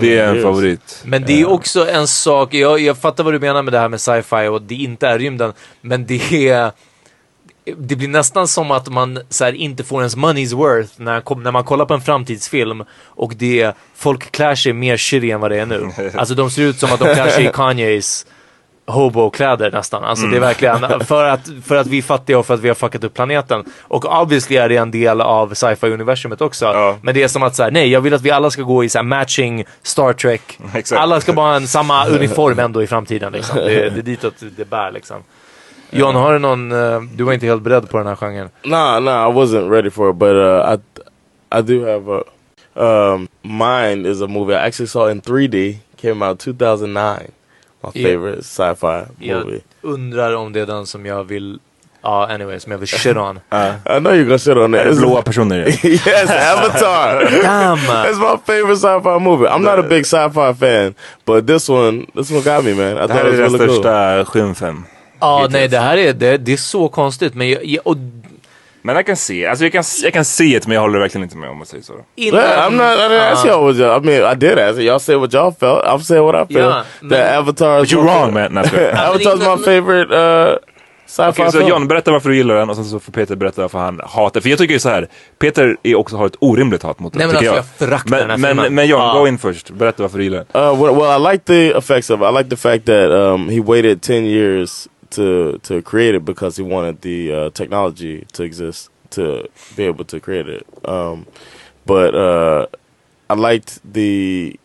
[0.00, 1.02] det är en favorit.
[1.04, 3.88] Men det är också en sak, jag, jag fattar vad du menar med det här
[3.88, 5.52] med sci-fi och det inte är rymden.
[5.80, 6.72] Men det är
[7.78, 11.50] det blir nästan som att man så här, inte får ens money's worth när, när
[11.50, 15.60] man kollar på en framtidsfilm och det, folk klär sig mer shitty än vad det
[15.60, 15.90] är nu.
[16.14, 18.26] Alltså de ser ut som att de klär sig i Kanyes
[18.90, 20.04] hobo-kläder nästan.
[20.04, 22.68] Alltså det är verkligen för att, för att vi är fattiga och för att vi
[22.68, 23.64] har fuckat upp planeten.
[23.82, 26.96] Och obviously är det en del av sci-fi universumet också.
[27.02, 28.88] Men det är som att säga nej jag vill att vi alla ska gå i
[28.88, 30.58] så här matching Star Trek.
[30.74, 31.00] Exakt.
[31.02, 33.56] Alla ska bara ha en samma uniform ändå i framtiden liksom.
[33.56, 35.16] Det, är- det är ditåt det bär liksom.
[35.90, 38.48] John, har du någon, eh, du var inte helt beredd på den här genren.
[38.64, 40.78] Nah, nah, I wasn't ready for it, but uh, I
[41.58, 42.22] I do have a
[43.14, 45.76] um, mine is a movie I actually saw in 3D.
[46.02, 47.16] Came out 2009.
[47.82, 49.60] My favorite sci-fi Jag movie.
[49.82, 51.58] undrar om det är den som jag vill,
[52.02, 53.36] ja anyway, som jag vill shit on.
[53.50, 54.74] I know you're gonna shit on.
[54.74, 55.66] It's- Blåa personer.
[55.86, 57.42] yes, Avatar.
[57.42, 57.78] Damn.
[58.04, 59.46] That's my favorite sci-fi movie.
[59.48, 60.94] I'm not a big sci-fi fan,
[61.24, 63.04] but this one, this one got me, man.
[63.04, 63.68] I Det här it är really cool.
[63.70, 64.84] största skymfen.
[65.20, 67.34] Ja, nej det här är, det, det är så konstigt.
[67.34, 67.96] Men jag, jag, och
[68.82, 71.22] Men jag kan se, alltså jag kan, jag kan se det men jag håller verkligen
[71.22, 71.92] inte med om man säger så.
[72.16, 72.98] innan, Yeah, I'm not.
[72.98, 74.02] I didn't ask y'all what y'all.
[74.02, 74.78] I mean, I did ask.
[74.78, 75.84] Y'all say what y'all felt.
[75.84, 76.62] I'm saying what I feel.
[76.64, 77.38] Yeah, the man.
[77.38, 77.80] Avatar.
[77.80, 78.54] But you're wrong man.
[78.54, 78.64] Jag.
[78.94, 80.56] Avatar's my favorite uh,
[81.06, 81.68] sci-fi Okej, så film.
[81.70, 84.40] John, berätta varför du gillar den och sen så får Peter berätta varför han hatar.
[84.40, 85.08] För jag tycker ju så här.
[85.38, 88.18] Peter är också har ett orimligt hat mot den, Nej, men tycker alltså, jag föraktar
[88.18, 88.74] den här men, men, filmen.
[88.74, 89.12] men John, Ja.
[89.18, 89.70] gå in först.
[89.70, 90.62] Berätta varför du gillar den.
[90.62, 92.26] Uh, well, well, I like the effects of it.
[92.26, 96.56] I like the fact that um, he waited ten years to to create it because
[96.56, 100.66] he wanted the uh, technology to exist to be able to create it.
[100.88, 101.26] Um,
[101.86, 102.66] but uh,
[103.28, 104.58] I liked the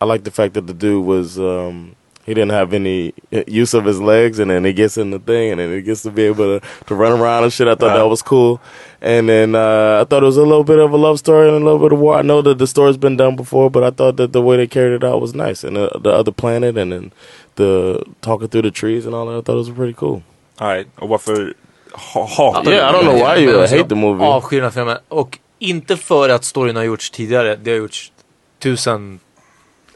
[0.00, 3.12] I liked the fact that the dude was um, he didn't have any
[3.46, 6.02] use of his legs, and then he gets in the thing, and then he gets
[6.02, 7.68] to be able to, to run around and shit.
[7.68, 8.60] I thought that was cool.
[9.02, 11.56] And then uh, I thought it was a little bit of a love story and
[11.56, 12.16] a little bit of war.
[12.16, 14.66] I know that the story's been done before, but I thought that the way they
[14.66, 15.64] carried it out was nice.
[15.64, 17.12] And the, the other planet, and then
[17.56, 20.22] the talking through the trees and all that, I thought it was pretty cool.
[20.60, 21.54] Alright, och varför
[21.92, 24.24] ha, hatar Yeah, I don't know why you uh, hate the movie.
[24.24, 24.98] Avskyr den här filmen.
[25.08, 27.56] Och inte för att storyn har gjorts tidigare.
[27.56, 28.12] Det har gjorts
[28.58, 29.20] tusen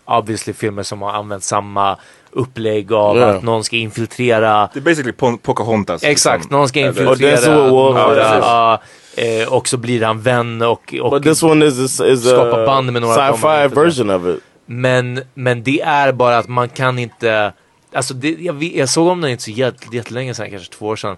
[0.08, 1.98] obviously filmer som har använt samma
[2.38, 3.36] upplägg av Yeah.
[3.36, 6.02] att någon ska infiltrera Det är basically Pon- Pocahontas.
[6.04, 6.58] Exakt, liksom.
[6.58, 7.54] någon ska infiltrera.
[8.40, 8.80] Ja,
[9.16, 12.62] eh, och så blir han vän och, och But this one is is, is skapa
[12.62, 14.42] a band med några sci-fi version of it.
[14.66, 17.52] Men, men det är bara att man kan inte...
[17.92, 20.96] Alltså det, jag, jag såg om den inte så jätt- jättelänge sedan, kanske två år
[20.96, 21.16] sedan.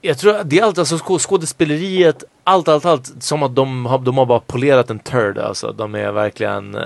[0.00, 3.22] Jag tror att det är allt, alltså skå- skådespeleriet, allt, allt, allt.
[3.22, 5.72] Som att de har, de har bara polerat en turd alltså.
[5.72, 6.74] De är verkligen...
[6.74, 6.82] Eh,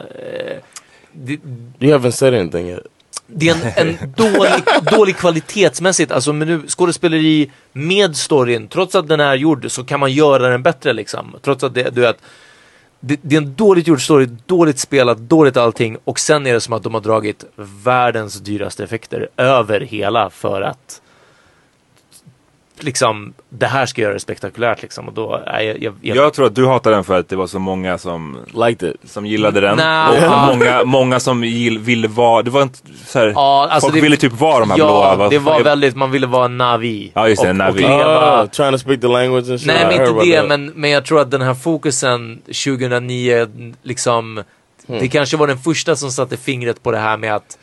[1.15, 1.41] det,
[1.81, 2.87] You haven't said anything yet.
[3.27, 4.53] det är en, en dålig,
[4.91, 6.13] dålig kvalitetsmässigt.
[6.13, 10.49] Alltså men nu, skådespeleri med storyn, trots att den är gjord så kan man göra
[10.49, 11.37] den bättre liksom.
[11.43, 12.17] Trots att det, du vet,
[13.01, 16.61] det, det är en dåligt gjord story, dåligt spelat, dåligt allting och sen är det
[16.61, 17.45] som att de har dragit
[17.85, 21.01] världens dyraste effekter över hela för att
[22.85, 26.35] liksom det här ska göra det spektakulärt liksom och då är jag, jag, jag, Jag
[26.35, 28.37] tror att du hatar den för att det var så många som,
[28.67, 29.11] Liked it.
[29.11, 29.77] som gillade den.
[29.77, 30.09] Nja.
[30.51, 33.95] Och många, många som gill, ville vara, det var inte så här, Ja, alltså folk
[33.95, 35.17] det- ville typ vara de här ja, blåa.
[35.17, 37.11] vad det var väldigt, man ville vara en Navi.
[37.15, 37.85] Ja, just det, och, Navi.
[37.85, 39.67] Och leva, Oh, trying to speak the language and shit.
[39.67, 43.47] Nej men inte det, men, men jag tror att den här fokusen 2009,
[43.83, 44.43] liksom,
[44.87, 44.99] Hmm.
[44.99, 47.59] det kanske var den första som satte fingret på det här med att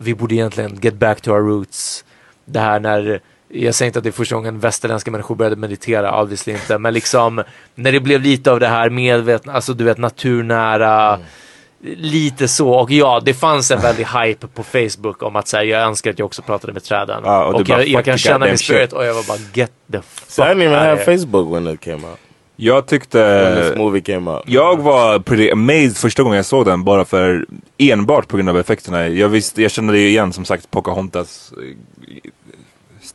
[0.00, 2.04] vi borde egentligen get back to our roots.
[2.44, 3.20] Det här när,
[3.64, 6.94] jag säger inte att det är första gången västerländska människor började meditera, obviously inte, men
[6.94, 7.42] liksom
[7.74, 11.18] när det blev lite av det här medvetna, alltså du vet naturnära,
[11.80, 11.94] Hmm.
[11.96, 15.88] Lite så, och ja det fanns en väldig hype på Facebook om att säga jag
[15.88, 17.22] önskar att jag också pratade med träden.
[17.24, 18.92] Ja, och och jag, jag kan känna min spirit shit.
[18.92, 21.18] och jag var bara get the fuck So I didn't even have.
[21.18, 22.18] Facebook when it came out.
[22.56, 23.62] Jag tyckte...
[23.62, 24.42] this movie came out.
[24.46, 27.46] Jag var pretty amazed första gången jag såg den bara för
[27.78, 29.08] enbart på grund av effekterna.
[29.08, 32.30] Jag, visste, jag kände det ju igen som sagt Pocahontas eh,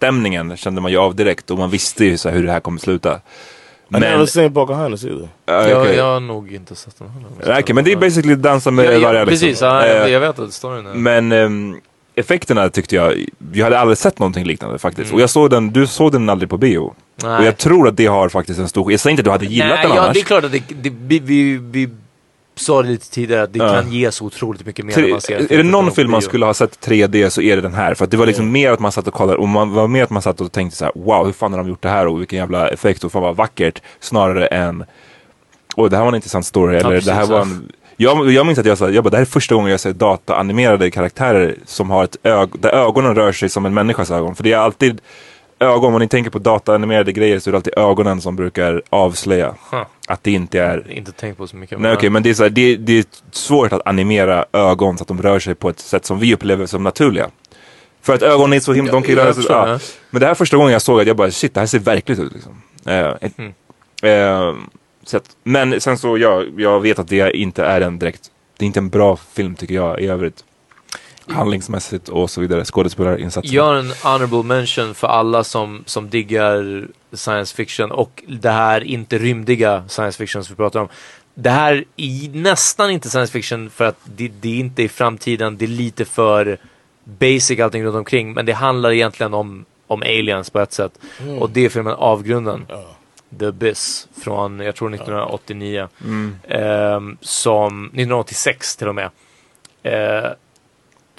[0.02, 2.60] stämningen kände man ju av direkt och man visste ju så här hur det här
[2.60, 3.16] kommer sluta.
[3.16, 5.30] I never seen Pocahontas either.
[5.46, 5.96] Ja, Jag, okej.
[5.96, 7.60] jag har nog inte sett den heller.
[7.62, 9.68] Okej, men det är basically dansa med ja, ja, vargar Precis, liksom.
[9.68, 10.94] ja, Eh, jag, jag vet att storyn är...
[10.94, 11.76] Men ehm,
[12.16, 15.06] effekterna tyckte jag, jag hade aldrig sett någonting liknande faktiskt.
[15.10, 15.16] Mm.
[15.16, 16.94] Och jag såg den, du såg den aldrig på bio.
[17.24, 17.38] Nej.
[17.40, 19.46] Och jag tror att det har faktiskt en stor, jag säger inte att du hade
[19.46, 20.14] gillat Nej, den ja, annars.
[20.14, 21.90] det är klart att det, det, vi, vi, vi
[22.56, 23.74] sa det lite tidigare att det Ja.
[23.74, 26.46] kan ge så otroligt mycket mer Tre- man ser är det någon film man skulle
[26.46, 27.94] ha sett 3D så är det den här.
[27.94, 30.04] För att det var liksom mer att man satt och kollade och man var mer
[30.04, 32.08] att man satt och tänkte så här: wow hur fan har de gjort det här
[32.08, 33.82] och vilken jävla effekt och fan vad vackert.
[34.00, 34.84] Snarare än,
[35.76, 37.42] oj det här var en intressant story eller precis, det här var ja.
[37.42, 39.80] en jag, jag minns att jag sa, jag bara, det här är första gången jag
[39.80, 44.36] ser dataanimerade karaktärer som har ett ög, där ögonen rör sig som en människas ögon.
[44.36, 45.02] För det är alltid
[45.62, 49.56] ögon, om ni tänker på dataanimerade grejer så är det alltid ögonen som brukar avslöja
[49.72, 49.84] Huh.
[50.08, 51.80] att det inte är Inte tänkt på så mycket.
[51.80, 55.02] Nej okej, men det är, så här, det, det är svårt att animera ögon så
[55.04, 57.28] att de rör sig på ett sätt som vi upplever som naturliga.
[58.02, 59.04] För att ögonen är så himla, de
[59.50, 59.80] Ja.
[60.10, 62.20] Men det här första gången jag såg att jag bara shit, det här ser verkligt
[62.20, 62.62] ut liksom.
[62.86, 63.54] Eh, ett- Mm.
[64.04, 64.56] eh,
[65.06, 68.22] så att, men sen så, ja, jag vet att det inte är en direkt,
[68.58, 70.44] det är inte en bra film tycker jag i övrigt.
[71.28, 73.54] Handlingsmässigt och så vidare, skådespelarinsatser.
[73.54, 79.18] Gör en honorable mention för alla som, som diggar science fiction och det här inte
[79.18, 80.88] rymdiga science fiction som vi pratar om.
[81.34, 85.58] Det här är nästan inte science fiction för att det, det är inte i framtiden,
[85.58, 86.58] det är lite för
[87.04, 90.92] basic allting runt omkring men det handlar egentligen om, om aliens på ett sätt.
[91.20, 91.38] Mm.
[91.38, 92.66] Och det är filmen Avgrunden.
[93.40, 95.88] The Abyss från, jag tror 1989.
[96.04, 96.36] Mm.
[96.48, 99.10] Ehm, som 1986 till och med.
[99.84, 100.32] Eh,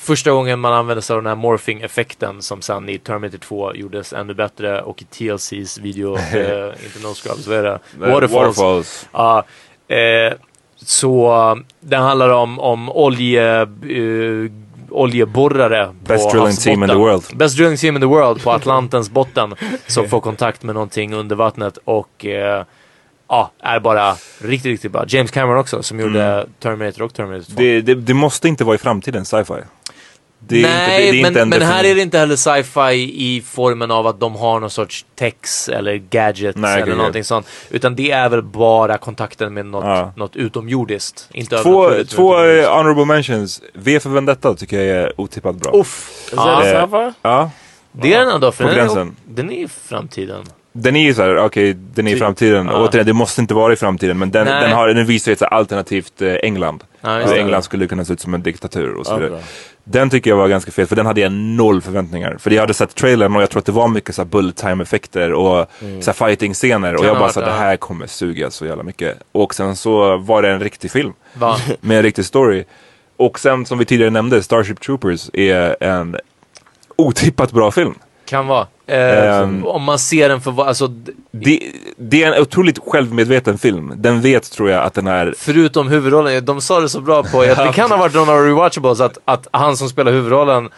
[0.03, 4.13] första gången man använde sig av den här morphing-effekten som sen i Terminator 2 gjordes
[4.13, 7.79] ännu bättre och i TLCs video, eh, inte No Scrubs, vad är det?
[8.07, 9.09] Eh, Waterfalls.
[9.13, 9.45] Ja,
[9.89, 10.33] eh,
[10.77, 13.69] så eh, det handlar om, om olje, eh,
[14.91, 17.23] oljeborrare Best på drilling team in the world.
[17.35, 19.55] Best drilling team in the world på Atlantens botten
[19.87, 22.65] som får kontakt med någonting under vattnet och eh,
[23.29, 25.05] ja, är bara riktigt, riktigt bra.
[25.09, 27.61] James Cameron också som gjorde Terminator och Terminator 2.
[27.63, 27.85] Mm.
[27.85, 29.55] Det, det, det måste inte vara i framtiden sci-fi.
[30.49, 32.19] Det är Nej, inte, det, det är men, inte en men här är det inte
[32.19, 36.95] heller sci-fi i formen av att de har någon sorts text eller gadgets Nej, eller
[36.97, 37.47] någonting sånt.
[37.71, 40.13] Utan det är väl bara kontakten med något, Ja.
[40.17, 41.29] något utomjordiskt.
[41.33, 42.69] Inte Två, två utomjordiskt.
[42.69, 43.63] eh, honorable mentions.
[43.75, 45.73] V för Vendetta tycker jag är otippat bra.
[45.75, 46.11] Uff.
[46.37, 46.65] Ja.
[46.65, 47.13] Eh, sci-fi?
[47.23, 47.51] Ja.
[47.93, 50.45] Det är den ändå, för den är, den är i framtiden.
[50.75, 52.67] Den är ju såhär, okej, den är i framtiden.
[52.67, 52.85] Ja.
[52.89, 54.19] Återigen, det måste inte vara i framtiden.
[54.19, 56.85] Men den, den, har, den visar ju ett alternativt eh, England.
[57.01, 57.41] Ja, Hur det.
[57.41, 59.31] England skulle kunna se ut som en diktatur och så vidare.
[59.35, 59.45] Okej.
[59.85, 62.37] Den tycker jag var ganska fet, för den hade jag noll förväntningar.
[62.39, 64.83] För jag hade sett trailern och jag tror att det var mycket så bullet time
[64.83, 66.03] effekter och Mm.
[66.03, 66.95] så fighting-scener.
[66.97, 69.19] Och jag bara varit, så här, det här kommer suga så jävla mycket.
[69.33, 71.13] Och sen så var det en riktig film.
[71.35, 71.57] Va?
[71.81, 72.65] med en riktig story.
[73.17, 76.17] Och sen som vi tidigare nämnde, Starship Troopers är en
[76.97, 77.95] otippat bra film.
[78.25, 78.67] Kan vara.
[78.87, 79.67] Eh, Ehm.
[79.67, 80.87] om man ser den för vad, alltså,
[81.31, 81.61] Det,
[81.97, 83.93] det är en otroligt självmedveten film.
[83.97, 87.41] Den vet tror jag att den är förutom huvudrollen, de sa det så bra på,
[87.51, 90.69] att det kan ha varit någon av rewatchables, att, att han som spelar huvudrollen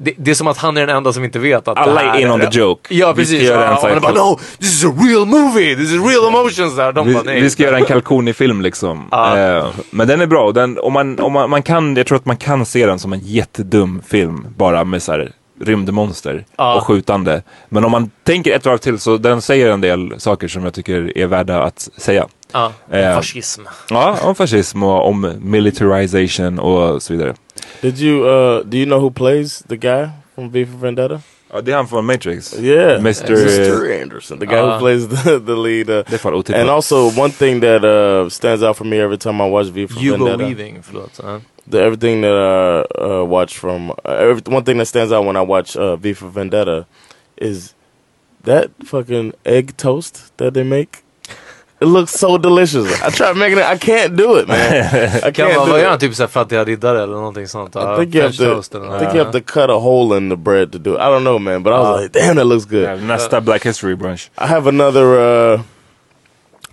[0.00, 2.00] det, det är som att han är den enda som inte vet att det Alla
[2.00, 2.94] här är in on the joke.
[2.94, 5.76] Ja Vi ska precis, göra en ja, och bara no, this is a real movie,
[5.76, 6.92] this is real emotions där.
[6.92, 7.40] De bara, vi, nej.
[7.40, 9.08] vi ska göra en kalkon i film liksom.
[9.10, 9.38] Ja.
[9.38, 10.52] Eh, men den är bra.
[10.52, 13.12] Den, om man, om man, man kan, jag tror att man kan se den som
[13.12, 14.46] en jättedum film.
[14.56, 16.74] Bara med så här rymdmonster Ja.
[16.76, 17.42] och skjutande.
[17.68, 20.74] Men om man tänker ett varv till så den säger en del saker som jag
[20.74, 22.26] tycker är värda att säga.
[22.52, 23.62] Ja, Eh, fascism.
[23.90, 27.34] Ja, om fascism och om militarization och så vidare.
[27.80, 31.20] Did you uh do you know who plays the guy from V for Vendetta?
[31.52, 32.58] Ja, det är han från Matrix.
[32.58, 33.30] Yeah, Mr.
[33.30, 34.02] Mr.
[34.02, 35.90] Anderson, the guy Uh, who plays the, the lead.
[35.90, 39.18] Uh, Det är fan and also one thing that uh, stands out for me every
[39.18, 40.48] time I watch V for Hugo Vendetta.
[40.48, 41.20] Weaving, förlåt.
[41.22, 41.40] Ja.
[41.70, 45.36] The everything that I uh, watch from uh, every, one thing that stands out when
[45.36, 46.86] I watch uh, V for Vendetta
[47.36, 47.74] is
[48.44, 51.02] that fucking egg toast that they make.
[51.80, 53.02] It looks so delicious.
[53.02, 53.64] I tried making it.
[53.64, 54.56] I can't do it, man.
[54.66, 55.94] I Kan can't man, do vad gör han?
[55.94, 56.00] it.
[56.00, 57.76] Typ såhär fattiga riddare eller någonting sånt?
[57.76, 58.44] I think you have to.
[58.44, 60.90] toast eller I think you have to cut a hole in the bread to do
[60.94, 60.98] it.
[61.00, 62.82] I don't know, man, but I was like, damn, that looks good.
[62.82, 64.30] Ja, Nästa Black History brunch.
[64.40, 65.04] I have another.
[65.54, 65.60] uh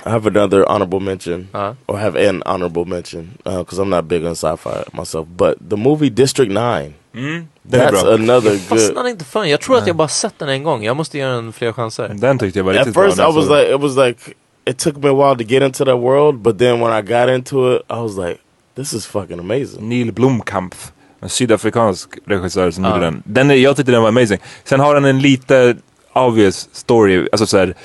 [0.08, 1.74] I have another honorable mention, Uh-huh.
[1.88, 5.28] or have an honorable mention, because I'm not big on sci-fi myself.
[5.28, 6.94] But the movie District Nine.
[7.16, 8.14] Mm, den är That's bra.
[8.14, 8.60] another good.
[8.62, 9.50] Fastnade inte för den.
[9.50, 10.84] Jag tror att jag bara sett den en gång.
[10.84, 12.12] Jag måste ge den fler chanser.
[12.16, 13.04] Den tyckte jag var At riktigt bra.
[13.06, 14.20] first, I den was så- like, it was like,
[14.66, 17.30] it took me a while to get into that world, but then when I got
[17.30, 18.38] into it, I was like,
[18.76, 19.90] this is fucking amazing.
[19.90, 20.76] Neil Blomkamp.
[21.22, 23.24] En sydafrikansk regissör som gjorde den.
[23.26, 24.40] den är, jag tyckte den var amazing.
[24.64, 25.76] Sen har den en lite
[26.14, 27.28] obvious story.
[27.32, 27.76] Alltså så här,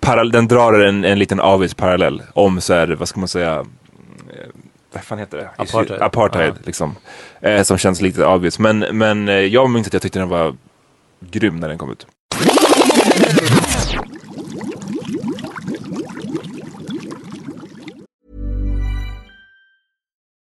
[0.00, 3.54] paral- den drar en, en liten obvious parallell om så här, vad ska man säga,
[3.58, 4.46] eh,
[4.92, 5.44] vad fan heter det?
[5.64, 6.02] I syd- Apartheid.
[6.02, 6.62] Apartheid Ja.
[6.64, 6.96] liksom.
[7.40, 8.58] Eh, som känns lite obvious.
[8.58, 10.56] Men, men eh, jag minns att jag tyckte den var
[11.30, 12.06] grym när den kom ut.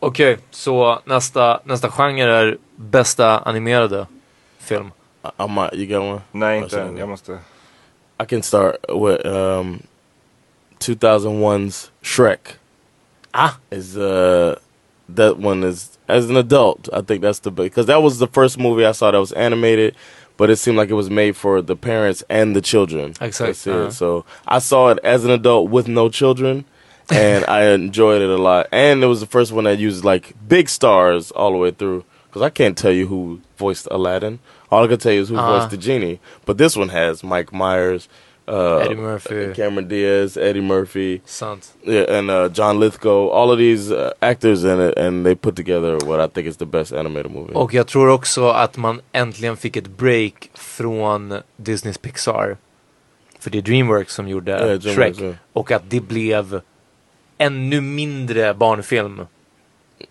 [0.00, 4.06] Okej, så nästa, nästa genre är bästa animerade
[4.58, 4.90] film.
[5.24, 6.20] I, I might, you got one?
[6.32, 6.96] Nej, inte än.
[6.96, 7.38] Jag måste...
[8.20, 9.82] I can start with um,
[10.78, 12.58] 2001's Shrek.
[13.32, 14.54] Ah, is uh,
[15.14, 16.88] that one is as an adult.
[16.92, 19.94] I think that's the because that was the first movie I saw that was animated,
[20.36, 23.14] but it seemed like it was made for the parents and the children.
[23.20, 23.72] Exactly.
[23.72, 23.78] It.
[23.78, 23.90] Uh-huh.
[23.90, 26.64] So I saw it as an adult with no children.
[27.10, 28.66] And I enjoyed it a lot.
[28.72, 32.04] And it was the first one that used like big stars all the way through.
[32.28, 34.38] Because I can't tell you who voiced Aladdin.
[34.70, 35.58] All I can tell you is who Uh-huh.
[35.58, 36.18] voiced the genie.
[36.44, 38.08] But this one has Mike Myers,
[38.46, 39.54] uh, Eddie Murphy.
[39.54, 41.72] Cameron Diaz, Eddie Murphy, Sant.
[41.86, 43.28] yeah, and uh, John Lithgow.
[43.28, 46.56] All of these uh, actors in it, and they put together what I think is
[46.58, 47.54] the best animated movie.
[47.54, 52.56] Och jag tror också att man äntligen fick ett break från Disneys Pixar.
[53.40, 55.20] För det är Dreamworks som gjorde Dreamworks, Shrek.
[55.20, 55.32] ja.
[55.52, 56.60] Och att det blev
[57.38, 59.26] ännu mindre barnfilm.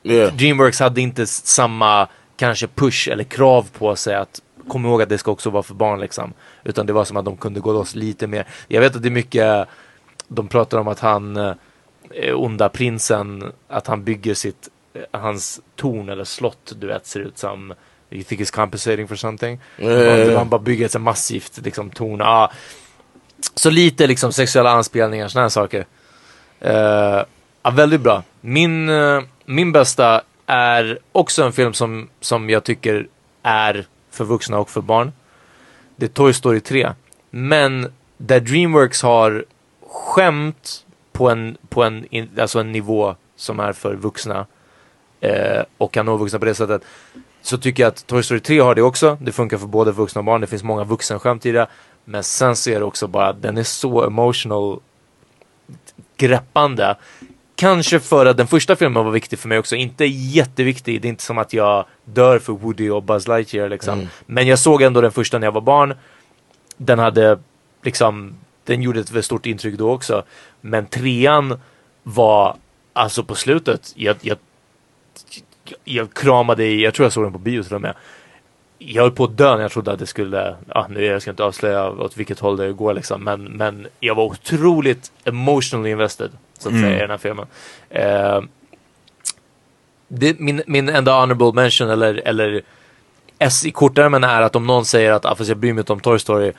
[0.04, 0.34] Yeah.
[0.34, 5.18] Dreamworks hade inte samma kanske push eller krav på sig att kom ihåg att det
[5.18, 6.34] ska också vara för barn liksom.
[6.64, 8.48] Utan det var som att de kunde gå loss lite mer.
[8.68, 9.68] Jag vet att det är mycket,
[10.28, 11.56] de pratar om att han, eh,
[12.36, 17.38] onda prinsen, att han bygger sitt, eh, hans torn eller slott du vet ser ut
[17.38, 17.74] som
[18.10, 19.60] You think he's compensating for something?
[19.78, 20.38] Ja.
[20.38, 22.22] Han bara bygger ett så massivt liksom torn.
[22.22, 22.52] Ah.
[23.56, 25.86] Så lite liksom sexuella anspelningar, sådana här saker.
[26.60, 27.24] Eh,
[27.64, 28.24] ja, väldigt bra.
[28.42, 33.08] Min, eh, min bästa är också en film som, som jag tycker
[33.44, 35.12] är för vuxna och för barn.
[35.96, 36.90] Det är Toy Story 3.
[37.30, 39.46] Men där Dreamworks har
[39.88, 44.46] skämt på en, på en, in, alltså en nivå som är för vuxna
[45.22, 46.82] eh, och kan nå vuxna på det sättet.
[47.42, 49.18] Så tycker jag att Toy Story 3 har det också.
[49.22, 50.42] Det funkar för både vuxna och barn.
[50.42, 51.68] Det finns många vuxenskämt i det.
[52.06, 54.80] Men sen så är det också bara, den är så emotional
[56.18, 56.96] greppande.
[57.56, 59.76] Kanske för att den första filmen var viktig för mig också.
[59.76, 61.02] Inte jätteviktig.
[61.02, 63.94] Det är inte som att jag dör för Woody och Buzz Lightyear liksom.
[63.94, 64.08] Mm.
[64.26, 65.94] Men jag såg ändå den första när jag var barn.
[66.78, 67.40] Den hade
[67.82, 70.24] liksom, den gjorde ett väldigt stort intryck då också.
[70.62, 71.60] Men trean
[72.04, 72.56] var,
[72.94, 74.38] alltså på slutet, jag, jag,
[75.84, 77.96] jag kramade i, jag tror jag såg den på bio till och med.
[78.80, 81.32] Jag höll på att dö när jag trodde att det skulle, ja nu jag ska
[81.32, 86.32] inte avslöja åt vilket håll det går liksom, men, men jag var otroligt emotionally invested,
[86.60, 86.84] så att Mm.
[86.86, 87.46] säga, i den här filmen.
[87.90, 88.42] Eh,
[90.08, 92.62] det, min, min enda honorable mention, eller, eller
[93.40, 95.94] S i kortärmen är att om någon säger att ah, fast jag bryr mig inte
[95.94, 96.52] om Toy Story,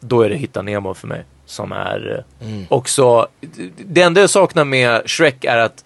[0.00, 1.24] då är det Hitta Nemo för mig.
[1.46, 2.66] Som är eh, Mm.
[2.68, 3.28] också,
[3.76, 5.84] det enda jag saknar med Shrek är att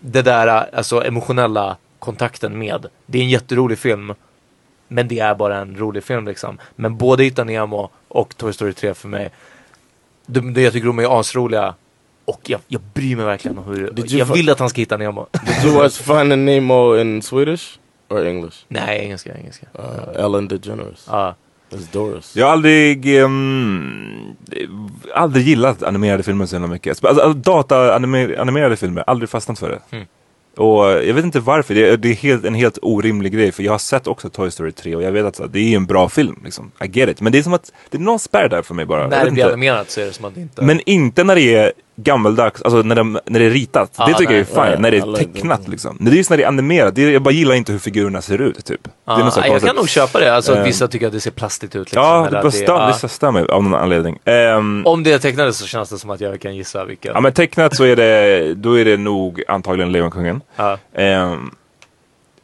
[0.00, 2.86] det där alltså emotionella kontakten med.
[3.06, 4.14] Det är en jätterolig film.
[4.88, 6.58] Men det är bara en rolig film liksom.
[6.76, 9.30] Men både Hitta Nemo och Toy Story 3 för mig.
[10.26, 11.74] Det, det jag tycker de är asroliga.
[12.24, 13.92] Och jag, jag bryr mig verkligen om hur...
[14.06, 15.26] Jag vill att han ska hitta Nemo.
[15.46, 17.78] Did you watch Finding Nemo in Swedish
[18.08, 18.56] or English?
[18.68, 19.66] Nej, engelska, engelska.
[19.78, 21.06] Uh, Ellen DeGeneres.
[21.10, 21.34] Ja.
[21.70, 22.36] It's Doris.
[22.36, 24.36] Jag har aldrig, ehm,
[25.14, 27.04] aldrig gillat animerade filmer så mycket.
[27.04, 29.96] Alltså, alltså, data-animerade filmer, aldrig fastnat för det.
[29.96, 30.06] Mm.
[30.58, 33.52] Och jag vet inte varför, det är, det är helt, en helt orimlig grej.
[33.52, 35.86] För jag har sett också Toy Story 3 och jag vet att det är en
[35.86, 36.40] bra film.
[36.44, 36.70] Liksom.
[36.84, 37.20] I get it.
[37.20, 39.08] Men det är som att det är någon spärr där för mig bara.
[39.08, 40.62] När det blir animerat så är det som att det inte...
[40.62, 41.72] Men inte när det är
[42.02, 43.92] gammeldags, alltså när, de, när det är ritat.
[43.96, 44.46] Ah, det tycker nej.
[44.54, 44.82] jag är fine.
[44.82, 45.96] Nej, när det är tecknat liksom.
[46.00, 46.94] Men det är just när det är animerat.
[46.94, 48.80] Det är, jag bara gillar inte hur figurerna ser ut typ.
[49.34, 49.66] det här jag konstigt.
[49.68, 50.34] kan nog köpa det.
[50.34, 51.80] Alltså, Eh, vissa tycker att det ser plastigt ut.
[51.80, 52.86] Liksom, Ja, det bara stör, ja.
[52.86, 54.18] vissa mig av någon anledning.
[54.24, 57.08] Ehm, Om det är tecknade så känns det som att jag kan gissa vilka.
[57.14, 60.40] Ja men tecknat så är det, då är det nog antagligen Lejonkungen.
[60.94, 61.50] Ehm,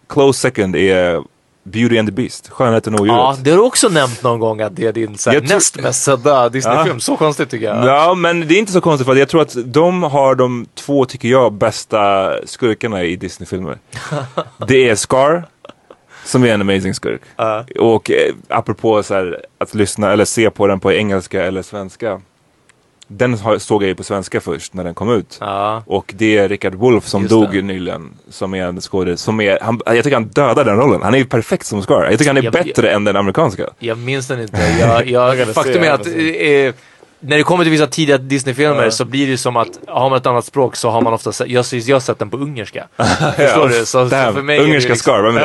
[0.08, 1.22] close second är
[1.64, 3.18] Beauty and the Beast, Skönheten och odjuret.
[3.18, 5.48] Ja, det har du också nämnt någon gång att det är din så här, tror-
[5.48, 6.96] näst mest sedda Disney-film.
[6.96, 7.00] Ja.
[7.00, 7.86] Så konstigt tycker jag.
[7.86, 10.66] Ja men det är inte så konstigt för att jag tror att de har de
[10.74, 13.78] två, tycker jag, bästa skurkarna i Disney-filmer.
[14.68, 15.44] det är Scar,
[16.24, 17.22] som är en amazing skurk.
[17.36, 17.64] Ja.
[17.78, 22.20] Och eh, apropå så här, att lyssna eller se på den på engelska eller svenska.
[23.08, 25.38] Den har, såg jag ju på svenska först när den kom ut.
[25.40, 25.82] Ja.
[25.86, 27.62] Och det är Richard Wolff som Just dog det.
[27.62, 28.10] nyligen.
[28.30, 29.16] Som är en skådespelare.
[29.16, 31.02] Som är, han, jag tycker han dödar den rollen.
[31.02, 32.02] Han är ju perfekt som Scar.
[32.10, 33.66] Jag tycker han är Jag- bättre än den amerikanska.
[33.78, 34.76] Jag minns den inte.
[34.80, 36.06] Jag, jag, faktum är att
[37.26, 38.90] när det kommer till vissa tidiga Disney-filmer Ja.
[38.90, 41.32] så blir det ju som att har man ett annat språk så har man ofta
[41.32, 42.86] sett, jag, jag har sett den på ungerska.
[43.36, 43.74] Förstår du?
[43.74, 45.40] Så, så Damn, för mig ungerska liksom- Scar, vem är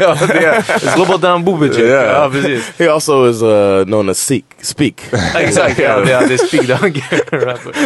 [0.00, 0.42] ja, det?
[0.42, 1.78] ja, Slobodan Bubic.
[1.78, 2.06] Yeah.
[2.06, 2.72] Ja, precis.
[2.78, 4.94] He also is uh, known as Seek, Speak.
[5.36, 7.14] Exakt, ja, det är, det är Speak rapper.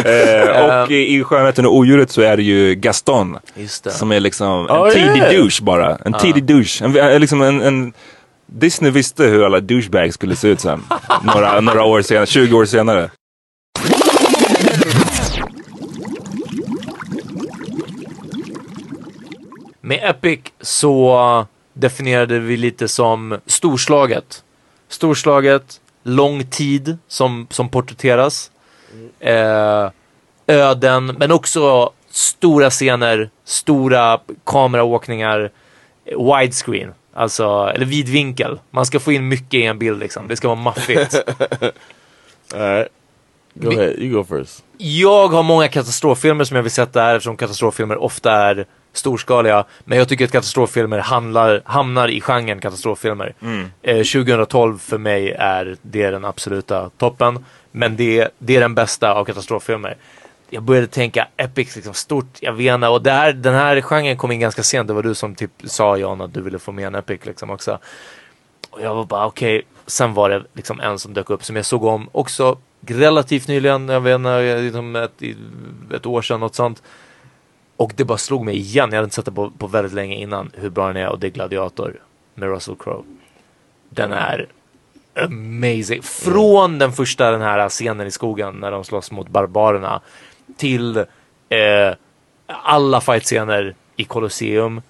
[0.05, 3.37] Eh, och i, i Skönheten och odjuret så är det ju Gaston.
[3.55, 3.91] Just det.
[3.91, 5.33] Som är liksom en Oh, tidig yeah.
[5.33, 5.95] douche bara.
[6.05, 6.19] En Ja.
[6.19, 6.81] tidig douche.
[6.85, 7.93] En, en, liksom en, en,
[8.51, 10.83] Disney visste hur alla douchebags skulle se ut sen.
[11.23, 13.09] några, några år senare, 20 år senare.
[19.89, 24.43] Med Epic så definierade vi lite som storslaget.
[24.87, 28.51] Storslaget, lång tid som, som porträtteras.
[29.19, 29.89] Eh,
[30.47, 35.51] öden, men också stora scener, stora kameraåkningar,
[36.05, 38.59] widescreen, alltså, eller vidvinkel.
[38.71, 40.27] Man ska få in mycket i en bild liksom.
[40.27, 41.15] Det ska vara maffigt.
[42.53, 42.87] Alright.
[43.53, 44.63] Go ahead, you go first.
[44.77, 49.65] Jag har många katastroffilmer som jag vill sätta här eftersom katastroffilmer ofta är storskaliga.
[49.85, 53.33] Men jag tycker att katastroffilmer handlar, hamnar i genren katastroffilmer.
[53.81, 57.45] Eh, 2012 för mig är det den absoluta toppen.
[57.71, 59.97] Men det, det är den bästa av katastroffilmer.
[60.49, 62.87] Jag började tänka epic, liksom stort, jag vet inte.
[62.87, 64.87] Och det här, den här genren kom in ganska sent.
[64.87, 67.49] Det var du som typ sa Jan att du ville få med en epic liksom
[67.49, 67.79] också.
[68.69, 69.61] Och jag var bara okej.
[69.87, 72.57] Sen var det liksom en som dök upp som jag såg om också
[72.87, 73.89] relativt nyligen.
[73.89, 75.21] Jag vet inte, liksom ett,
[75.93, 76.83] ett år sedan något sånt.
[77.79, 78.89] Och det bara slog mig igen.
[78.89, 81.19] Jag hade inte sett det på, på väldigt länge innan hur bra den är och
[81.19, 81.99] det är Gladiator
[82.35, 83.03] med Russell Crowe.
[83.89, 84.47] Den är
[85.15, 86.01] amazing.
[86.03, 90.01] Från den första den här scenen i skogen när de slåss mot barbarerna
[90.57, 90.97] till
[91.49, 91.93] eh,
[92.47, 94.81] alla fightscener i Colosseum.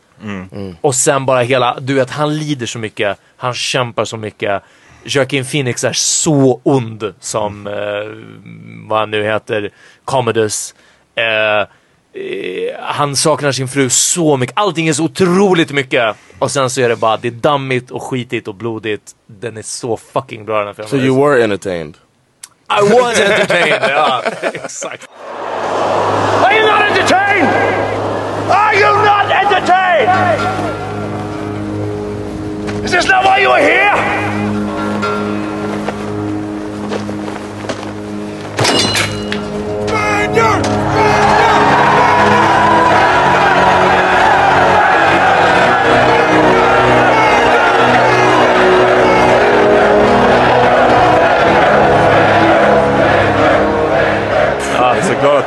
[0.82, 4.64] Och sen bara hela, du vet han lider så mycket, han kämpar så mycket.
[5.04, 7.74] Joaquin Phoenix är så ond som, eh,
[8.88, 9.70] vad han nu heter,
[10.06, 10.76] Commodus.
[11.16, 11.68] Eh,
[12.80, 16.16] han saknar sin fru så mycket, allting är så otroligt mycket.
[16.40, 19.12] Och sen så är det bara, det är dammigt och skitigt och blodigt.
[19.28, 20.90] Den är så fucking bra den här filmen.
[20.90, 21.98] So you were entertained?
[22.70, 23.84] I was entertained!
[23.90, 24.24] ja,
[24.54, 25.08] exakt.
[26.44, 27.48] Are you not entertained?
[28.50, 30.10] Are you not entertained?
[32.86, 34.20] Is this not why you are here?
[40.36, 40.89] Jag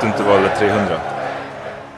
[0.03, 1.01] att du inte valde 300.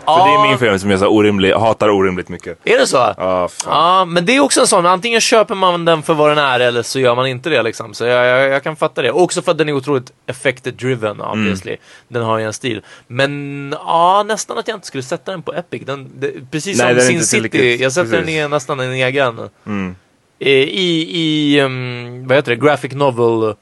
[0.05, 2.59] För det är min film som jag så orimlig, hatar orimligt mycket.
[2.64, 2.97] Är det så?
[2.97, 3.72] Ja, fan.
[3.72, 6.60] Ja, men det är också en sån, antingen köper man den för vad den är
[6.60, 7.94] eller så gör man inte det liksom.
[7.94, 9.10] Så jag, jag, jag kan fatta det.
[9.10, 11.76] Också för att den är otroligt effected driven obviously.
[12.09, 12.82] Den har ju en stil.
[13.06, 15.82] Men ja, nästan att jag inte skulle sätta den på Epic.
[15.86, 18.26] Den, det, precis Nej, som Sin City, jag sätter precis.
[18.26, 19.51] den i nästan en egen.
[19.66, 19.97] Mm.
[20.39, 23.55] Eh, I, i um, vad heter det, graphic novel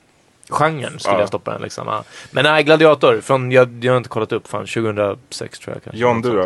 [0.52, 1.20] genren skulle Ja.
[1.20, 1.86] jag stoppa den liksom.
[1.86, 2.04] Ja.
[2.30, 6.00] Men nej, Gladiator, från, jag, jag har inte kollat upp fan 2006 tror jag kanske.
[6.00, 6.42] John, du då?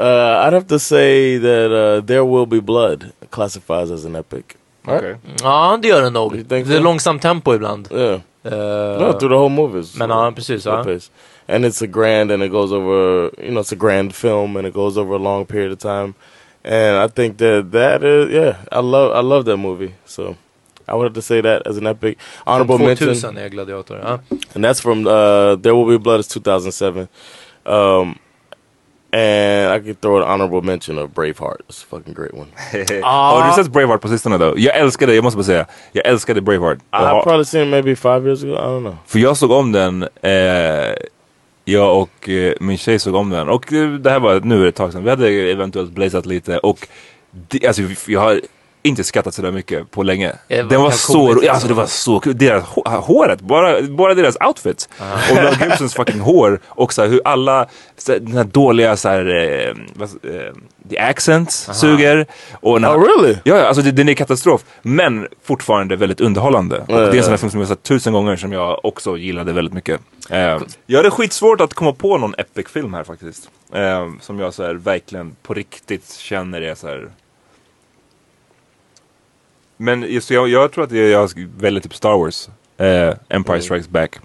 [0.00, 0.06] Uh,
[0.46, 4.44] I'd have to say that uh, There Will Be Blood classifies as an epic.
[4.86, 5.14] Okay.
[5.42, 6.44] Ja, det gör den nog.
[6.46, 7.88] Det är långsamt tempo ibland.
[7.92, 8.20] Yeah.
[8.44, 8.50] Eh,
[9.00, 9.80] no, through the whole movie.
[9.80, 10.66] it's, Men ja, precis.
[10.66, 10.84] Ja.
[11.48, 14.66] And it's a grand and it goes over, you know, it's a grand film and
[14.66, 16.14] it goes over a long period of time.
[16.64, 19.94] And I think that that is, yeah, I love, I love that movie.
[20.06, 20.36] So
[20.88, 22.18] I would have to say that as an epic.
[22.44, 23.08] Honorable mention.
[23.08, 23.98] 2000 är Gladiator.
[24.04, 24.18] Ja.
[24.54, 27.08] And that's from uh, There Will Be Blood is 2007.
[27.64, 28.18] Um,
[29.14, 31.60] and I could throw an honorable mention of Braveheart.
[31.68, 32.46] It's a fucking great one.
[33.02, 34.54] Har du sett Braveheart på sistone då?
[34.56, 36.78] Jag älskade, jag måste bara säga, jag älskade Braveheart.
[36.90, 38.52] I've har- probably seen it maybe five years ago.
[38.54, 38.96] I don't know.
[39.06, 40.94] För jag såg om den, eh,
[41.64, 43.48] jag och eh, min tjej såg om den.
[43.48, 43.64] Och
[44.00, 46.88] det här var, nu är det ett tag sedan, vi hade eventuellt blazat lite och
[47.30, 48.40] det, alltså, jag har
[48.84, 50.32] inte skrattat sådär mycket på länge.
[50.48, 52.38] Var Den var så, ja, alltså det var så kul.
[52.38, 54.88] Deras hå- håret, bara, bara deras outfits.
[55.30, 57.66] Och Mel Gibsons fucking hår och så här, hur alla,
[57.98, 59.68] så den här dåliga så här, eh,
[60.30, 60.52] eh,
[60.90, 62.26] the accents suger.
[62.52, 63.36] Och när, Oh, really?
[63.44, 64.64] Ja, ja, alltså det, den är katastrof.
[64.82, 66.78] Men fortfarande väldigt underhållande.
[66.78, 68.84] Och det är en sån här film som jag har sett tusen gånger som jag
[68.84, 70.00] också gillade väldigt mycket.
[70.30, 73.50] Eh, jag hade skitsvårt att komma på någon epic film här faktiskt.
[73.74, 77.08] Eh, som jag så här, verkligen på riktigt känner är så här.
[79.82, 82.48] Men just, jag, jag tror att jag, jag väljer typ Star Wars.
[82.78, 84.18] Eh, Empire Strikes Back.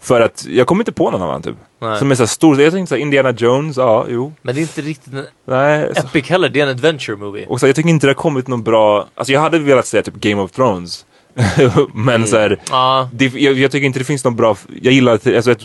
[0.00, 1.56] För att jag kommer inte på någon annan typ.
[1.80, 1.98] Nej.
[1.98, 2.60] Som är så stor.
[2.60, 4.32] Jag tänkte så här, Indiana Jones, ja jo.
[4.42, 5.90] Men det är inte riktigt en Nej.
[5.96, 7.46] så- epic heller, det är en adventure movie.
[7.46, 10.02] Och så, jag tycker inte det har kommit någon bra, alltså jag hade velat säga
[10.02, 11.06] typ Game of Thrones.
[11.94, 13.08] men så här, Ja.
[13.12, 15.62] det, jag, jag tycker inte det finns någon bra, jag gillar, alltså, ett,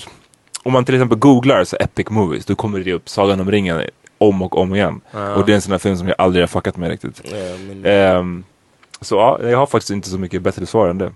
[0.63, 3.81] om man till exempel googlar så epic movies, då kommer det upp Sagan om ringen
[4.17, 5.01] om och om igen.
[5.11, 5.35] Ja.
[5.35, 7.21] Och det är en sån här film som jag aldrig har fuckat med riktigt.
[7.23, 8.43] Ja, men- Ehm,
[9.03, 11.11] så ja, jag har faktiskt inte så mycket bättre svar än det.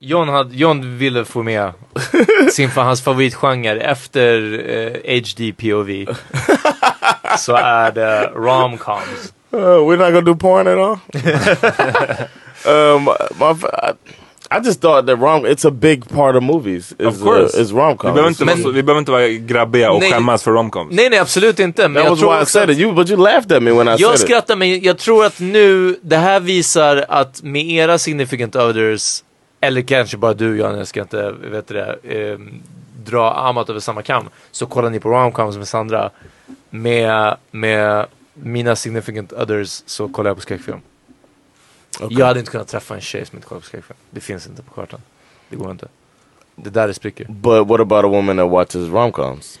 [0.00, 1.72] John, hade, John ville få med
[2.52, 6.06] sin för hans favoritgenre efter eh, HD POV.
[7.38, 9.32] så är det romcoms.
[9.54, 10.98] Uh, we're not gonna do porn at all.
[12.96, 13.04] um,
[13.38, 13.54] my,
[14.58, 16.92] I, just thought that rom it's a big part of movies.
[16.98, 17.56] Is, Of course.
[17.58, 20.12] uh, is rom Vi behöver, inte vara så, vi behöver inte vara grabbiga och Nej.
[20.12, 20.92] skämmas för romcoms.
[20.92, 21.88] Nej nej absolut inte.
[21.88, 22.78] Men That jag was tror why I said it.
[22.78, 24.20] You, but you laughed at me when I Jag said it.
[24.20, 29.24] skrattar men jag tror att nu, det här visar att med era significant others,
[29.60, 32.38] eller kanske bara du Jan, jag ska inte vet det, eh,
[33.04, 36.10] dra Amat över samma kam, så kollar ni på romcoms med Sandra.
[36.70, 40.78] Med, med mina significant others så kollar jag på skräckfilm.
[42.00, 42.18] Okej.
[42.18, 43.96] Jag hade inte kunnat träffa en tjej som inte kollar på skräckfilm.
[44.10, 45.00] Det finns inte på kartan.
[45.48, 45.88] Det går inte.
[46.56, 47.26] Det där är spricker.
[47.28, 49.58] But what about a woman that watches rom-coms?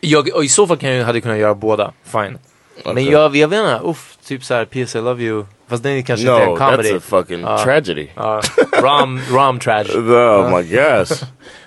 [0.00, 2.38] Jag, och I så fall kan jag, hade jag kunnat göra båda, fine.
[2.84, 3.08] Men Okej.
[3.10, 5.44] jag, jag vet inte, uff, typ såhär PS I love you.
[5.68, 6.92] Fast den är kanske No, inte en comedy.
[6.92, 7.58] that's a fucking Ja.
[7.64, 8.08] tragedy.
[8.14, 8.40] Ja,
[8.82, 9.98] rom, rom tragedy.
[9.98, 11.22] Oh my gosh.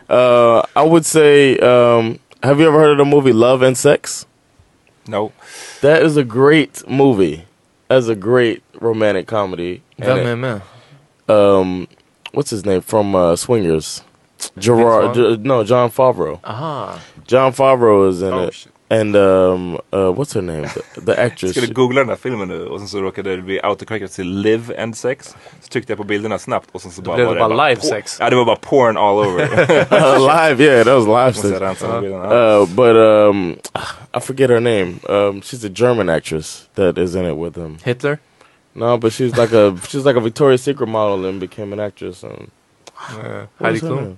[0.10, 4.28] Uh, I would say, um, have you ever heard of the movie Love and Sex?
[5.06, 5.32] No.
[5.82, 7.46] That is a great movie.
[7.88, 9.82] That's a great romantic comedy.
[10.02, 10.62] And Vem it- är med?
[11.28, 11.88] um,
[12.34, 14.04] what's his name from uh, Swingers?
[14.60, 16.40] Gerard, J- no, John Favreau.
[16.44, 17.00] Aha.
[17.28, 20.64] John Favreau is in Oh, it, and um, uh, what's her name?
[20.96, 21.52] The, the Jag actress.
[21.52, 24.84] skulle googla den här filmen nu och sen så råkade det bli autocorrected till live
[24.84, 25.36] and sex.
[25.62, 27.82] Så tryckte jag på bilderna snabbt och sen så bara blev var det bara live
[27.82, 28.18] por- sex.
[28.20, 29.44] Ja det var bara porn all over.
[29.44, 30.20] uh,
[30.50, 31.34] live, yeah, that was live.
[31.50, 31.62] Sex.
[31.62, 32.58] rensa de bilderna.
[32.60, 33.52] Uh, but um,
[34.18, 34.94] I forget her name.
[35.10, 37.78] Um, she's a German actress that is in it with him.
[37.84, 38.20] Hitler?
[38.76, 42.24] No, but she's like a she's like a Victoria's Secret model and became an actress.
[42.24, 42.50] And
[43.10, 43.96] Uh, what Heidi her Klum?
[44.04, 44.18] name?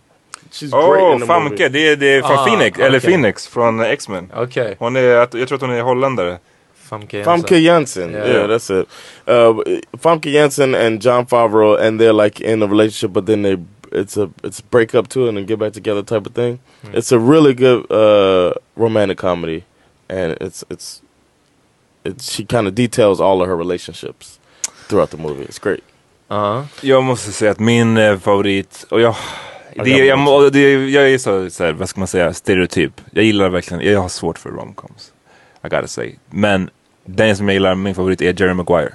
[0.51, 1.43] She's great Åh, in the Famke!
[1.49, 1.69] movie.
[1.69, 2.99] Det är, det är från Ah, Phoenix, eller.
[2.99, 4.31] Phoenix från X-Men.
[4.35, 4.75] Okej.
[4.79, 6.37] Hon är, jag tror att hon är holländare.
[6.75, 8.11] Famke Famke Janssen.
[8.11, 8.27] Yeah.
[8.29, 8.47] Yeah.
[8.47, 8.87] that's it.
[9.27, 9.63] Uh,
[9.97, 13.57] Famke Janssen and John Favreau, and they're like in a relationship, but then they
[13.91, 16.59] it's a it's a break up too, and then get back together type of thing.
[16.81, 16.95] Hmm.
[16.97, 19.63] It's a really good uh, romantic comedy,
[20.09, 21.01] and it's it's
[22.03, 24.39] it, she kind of details all of her relationships
[24.87, 25.45] throughout the movie.
[25.45, 25.79] It's great.
[26.27, 26.65] Ja.
[26.81, 29.15] Jag måste säga att min eh, favorit, och jag,
[29.83, 32.91] det, jag må- det, jag är så, så här, vad ska man säga, stereotyp.
[33.11, 35.11] Jag gillar verkligen, jag har svårt för romcoms.
[35.65, 36.15] I gotta say.
[36.29, 36.69] Men
[37.05, 38.93] den som jag gillar, min favorit är Jerry Maguire.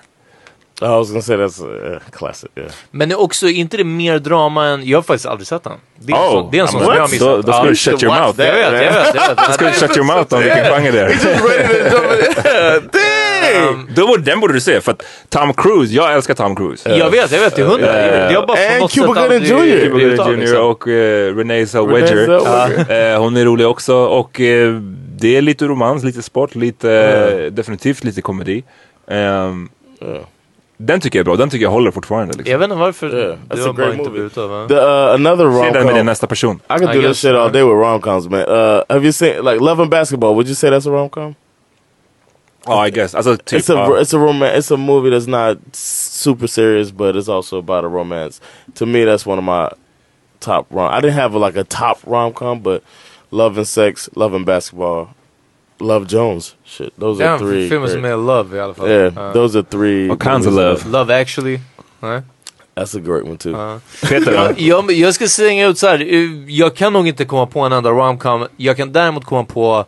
[0.80, 2.50] I was gonna say that's a uh, classic.
[2.56, 2.70] Yeah.
[2.90, 5.72] Men är också, inte det mer drama än, jag har faktiskt aldrig sett den.
[5.96, 6.86] Det är, en Oh, sån- det är en sån what?
[6.86, 7.28] som jag har missat.
[7.28, 7.68] Då- då ska Ja.
[7.70, 8.42] du shut your mouth.
[8.44, 9.14] Jag vet, jag vet.
[9.14, 9.36] Jag vet.
[9.46, 11.08] Då ska du shut your mouth om vilken genre det är.
[13.70, 16.96] Um, Då borde, den borde du se, för att Tom Cruise, jag älskar Tom Cruise.
[16.96, 17.98] Jag vet, jag vet till hundra.
[17.98, 19.80] Eh, Jag har bara på and Cuba Gooding Jr.
[19.80, 22.16] Cuba Gooding Jr och uh, Renee Zellweger.
[22.16, 23.14] Renee Zellweger.
[23.14, 24.72] Eh, hon är rolig också och eh,
[25.18, 28.64] det är lite romans, lite sport, lite eh, definitivt lite komedi.
[29.10, 29.68] Ehm,
[30.00, 30.20] Yeah.
[30.80, 32.34] Den tycker jag är bra, den tycker jag håller fortfarande.
[32.36, 32.52] Liksom.
[32.52, 34.68] Jag vet inte varför Yeah, that's har bara inte blivit av.
[34.68, 36.60] The uh, another Se rom den med din nästa person.
[36.70, 38.40] I I do this guess, shit all uh, day with rom coms, man.
[38.40, 40.34] Uh, have you seen like Love and Basketball?
[40.34, 41.08] Would you say that's a rom
[42.68, 43.14] Ja, I guess.
[43.14, 43.60] Alltså typ.
[43.60, 44.00] it's a ja.
[44.00, 47.88] it's a roman it's a movie that's not super serious, but it's also about a
[47.88, 48.40] romance.
[48.74, 49.68] To me, that's one of my
[50.40, 50.92] top rom.
[50.98, 52.82] I didn't have like a top rom com, but
[53.30, 55.06] Love and Sex, Love and Basketball,
[55.80, 56.54] Love Jones.
[56.64, 57.68] Shit, those Ja, are three.
[57.68, 58.88] filmer som great- är Love i alla fall.
[58.88, 59.32] yeah, Ja.
[59.32, 60.10] those are three.
[60.10, 60.78] All kinds of love.
[60.88, 61.60] Love actually.
[62.00, 62.22] Nej.
[62.76, 63.80] That's a great one too.
[64.08, 64.54] Peter då?
[64.56, 65.98] jag, jag ska slänga ut så här.
[66.50, 68.46] jag kan nog inte komma på en enda romcom.
[68.56, 69.84] Jag kan däremot komma på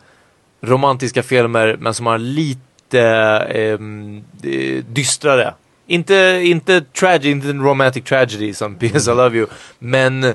[0.62, 2.60] romantiska filmer men som har lite
[2.98, 5.54] ehm, eh, dystrare.
[5.86, 9.46] Inte, inte tragedy, inte en romantic tragedy som PS I Love You.
[9.78, 10.34] Men,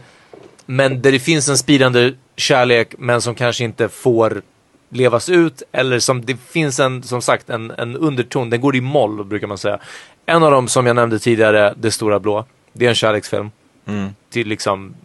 [0.66, 4.42] men där det finns en spirande kärlek men som kanske inte får
[4.90, 8.50] levas ut eller som det finns en, som sagt, en, en underton.
[8.50, 9.80] Den går i moll brukar man säga.
[10.26, 12.46] En av dem som jag nämnde tidigare, Det stora blå.
[12.74, 13.52] Det är en kärleksfilm
[13.88, 14.10] Mm.
[14.30, 14.96] till liksom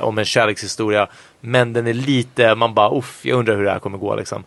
[0.00, 1.08] om en kärlekshistoria.
[1.40, 4.44] Men den är lite, man bara uff, jag undrar hur det här kommer gå liksom.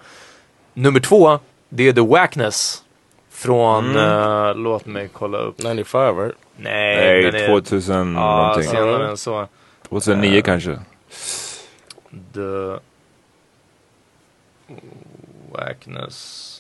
[0.74, 1.40] Nummer två,
[1.70, 2.82] det är The Wackness.
[3.30, 4.22] Från, Mm.
[4.48, 5.64] eh, låt mig kolla upp.
[5.64, 6.36] 95, right?
[6.58, 8.64] Nej, Nej, den är 2000 ja, någonting.
[8.72, 9.48] senare än så.
[9.90, 10.80] 2009 Eh, kanske.
[12.34, 12.80] The
[15.52, 16.52] Wackness.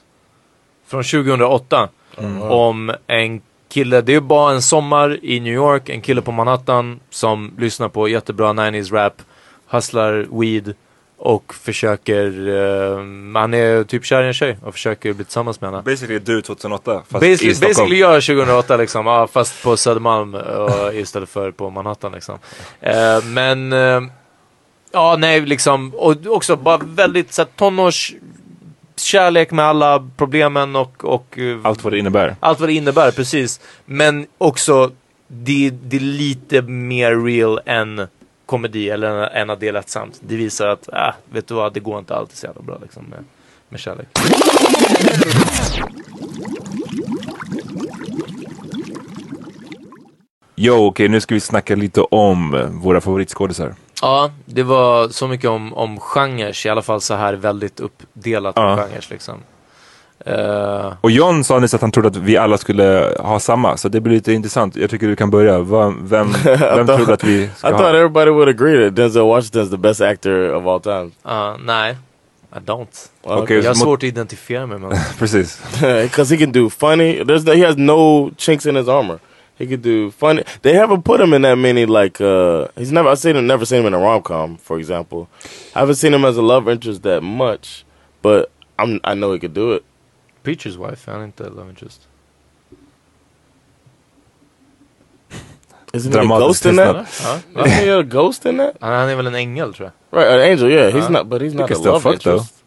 [0.88, 1.90] Från 2008.
[2.18, 2.41] Mm.
[2.41, 6.99] Om en kille, det är bara en sommar i New York, en kille på Manhattan
[7.10, 9.22] som lyssnar på jättebra 90s rap,
[9.68, 10.73] hustlar weed
[11.17, 12.97] och försöker, eh,
[13.33, 15.81] han är typ kär i en tjej och försöker bli tillsammans med henne.
[15.83, 17.89] Basically du 2008 fast i Basically, Stockholm.
[17.89, 20.41] basically jag 2008 liksom, ja, fast på Södermalm uh,
[20.93, 22.39] istället för på Manhattan liksom.
[22.81, 24.01] Eh, men, eh,
[24.91, 28.13] ja nej liksom, och också bara väldigt så här, tonårs
[28.97, 32.35] kärlek med alla problemen och, och eh, Allt vad det innebär.
[32.39, 33.59] allt vad det innebär, precis.
[33.85, 34.91] Men också,
[35.27, 38.07] det, det är lite mer real än
[38.45, 40.19] komedi eller än att det är lättsamt.
[40.27, 43.03] Det visar att, äh, vet du vad, det går inte alltid så jävla bra liksom
[43.03, 43.23] med,
[43.69, 44.07] med kärlek.
[50.55, 53.76] Jo, okej nu ska vi snacka lite om eh, våra favoritskådisar.
[54.01, 58.53] Ja, det var så mycket om, om genrer, i alla fall så här väldigt uppdelat
[58.57, 58.76] Ja.
[58.76, 59.39] på genrer liksom.
[60.25, 63.89] Eh, Och John sa nyss att han trodde att vi alla skulle ha samma, så
[63.89, 64.75] det blir lite intressant.
[64.75, 65.59] Jag tycker du kan börja.
[65.59, 67.89] Vem, vem I trodde att vi I ska thought ha?
[67.97, 71.11] everybody would agree that Denzel Washington's the best actor of all time.
[71.23, 71.95] ja, nej,
[72.55, 73.07] I don't.
[73.23, 75.61] Okej, jag har svårt att identifiera mig med Precis.
[75.81, 77.23] Because he can do funny.
[77.23, 79.19] There's no, he has no chinks in his armor.
[79.57, 80.43] He could do funny.
[80.61, 83.65] They haven't put him in that many like uh he's never I've seen him never
[83.65, 85.27] seen him in a rom com, for example.
[85.75, 87.85] I haven't seen him as a love interest that much,
[88.21, 89.83] but I'm I know he could do it.
[90.45, 92.07] Preacher's wife, han är inte love interest.
[95.93, 97.05] Isn't there a Dramatisk ghost in that?
[97.07, 97.41] tystnad.
[97.55, 97.61] Ja.
[97.65, 98.77] Isn't he a ghost in that?
[98.81, 100.19] Han, han är väl en ängel tror jag.
[100.22, 100.91] Right, an angel, yeah.
[100.93, 101.09] He's Ja.
[101.09, 102.34] not but he's You not can a still love fuck, though.
[102.34, 102.63] interest.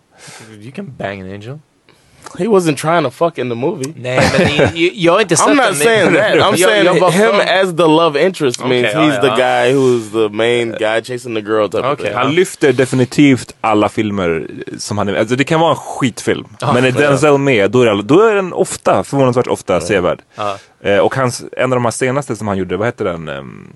[0.64, 1.58] You can bang an angel.
[2.38, 3.92] He wasn't trying to fuck in the movie.
[3.96, 6.22] Nej men jag har inte sett I'm not saying that.
[6.34, 9.20] I'm Jag- saying jag bara him för- as the love interest means ja, he's ja.
[9.20, 12.14] the guy who's the main guy chasing the girl type of thing.
[12.14, 14.46] Han lyfter definitivt alla filmer
[14.78, 16.46] som han är Alltså det kan vara en skitfilm.
[16.60, 17.08] Ja, men är ja.
[17.10, 20.18] Denzel med, då är, det- då är den ofta, förvånansvärt ofta, sevärd.
[20.34, 20.56] Ja.
[20.80, 23.28] Eh, och hans, en av de här senaste som han gjorde, vad heter den?
[23.28, 23.72] Um,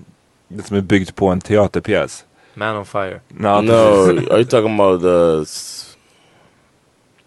[0.47, 2.23] den som är byggd på en teaterpjäs.
[2.55, 3.19] Man on fire.
[3.37, 5.45] No, No, are you talking about the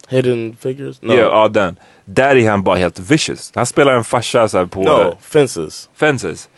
[0.09, 1.03] hidden figures?
[1.03, 1.13] No.
[1.13, 1.77] Ja, ja, den.
[2.05, 3.53] Där är han bara helt vicious.
[3.55, 4.83] Han spelar en farsa så här, på...
[4.83, 5.91] No, Fences.
[5.95, 6.49] Fences.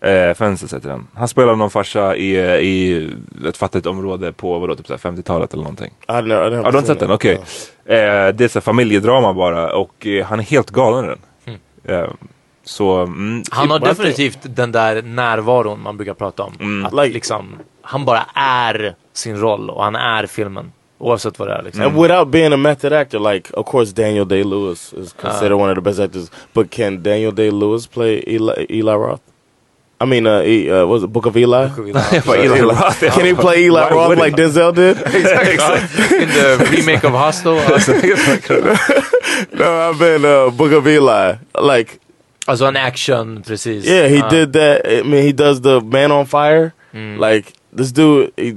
[0.00, 1.06] Eh, Fences heter den.
[1.14, 3.08] Han spelar någon farsa i, eh, i
[3.48, 5.90] ett fattigt område på vadå, typ så här 50-talet eller någonting.
[6.08, 7.10] I never, I never Ja, du har inte sett den?
[7.10, 7.34] Okej.
[7.84, 11.20] Eh, det är så här familjedrama bara och eh, han är helt galen i den.
[11.84, 12.10] Eh,
[12.64, 13.02] så...
[13.02, 16.52] Mm, Han har definitivt den där närvaron man brukar prata om.
[16.60, 16.86] Mm.
[16.86, 20.72] Att liksom, han bara är sin roll och han är filmen.
[21.02, 21.82] Oavsett vad det är liksom.
[21.82, 25.68] And without being a method actor, like of course Daniel Day Lewis is considered one
[25.70, 29.20] of the best actors, but can Daniel Day Lewis play Eli, Eli Roth?
[30.00, 31.66] I mean, uh, e, uh, was it Book of Eli?
[31.68, 32.44] Book of Eli.
[32.44, 33.00] Eli Roth.
[33.00, 34.34] Can he play Eli Why Roth like?
[34.36, 34.96] Denzel did?
[35.14, 36.18] Exactly.
[36.22, 37.54] In the remake of Hostel.
[39.52, 41.36] no, I've been uh, Book of Eli.
[41.60, 41.98] Like,
[42.46, 43.84] alltså en action, precis.
[43.84, 44.28] yeah, he Ja.
[44.28, 44.80] did that.
[44.86, 46.72] I mean, he does the Man on Fire.
[46.94, 48.54] Like this dude, he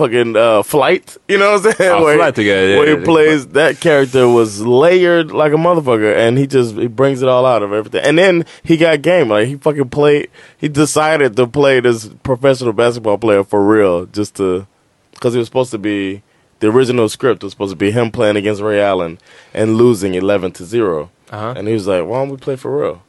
[0.00, 1.16] fucking uh, Flight.
[1.28, 1.92] You know what I'm saying?
[1.92, 3.04] Ah, where Flight, he, yeah, yeah, where he yeah.
[3.04, 7.44] plays that character was layered like a motherfucker, and he just he brings it all
[7.46, 8.02] out of everything.
[8.02, 9.28] And then he got game.
[9.28, 10.30] Like he fucking played.
[10.58, 14.66] He decided to play this professional basketball player for real, just to
[15.12, 16.22] because he was supposed to be.
[16.60, 19.18] The original script was supposed to be him playing against Ray Allen
[19.54, 21.54] and losing eleven to 0 Uh-huh.
[21.56, 23.02] and he was like, "Why don't we play for real?"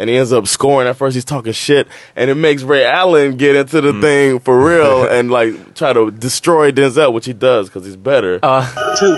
[0.00, 0.88] And he ends up scoring.
[0.88, 1.86] At first, he's talking shit,
[2.16, 6.10] and it makes Ray Allen get into the thing for real and like try to
[6.10, 8.40] destroy Denzel, which he does because he's better.
[8.42, 8.64] Uh,
[8.96, 9.12] Two.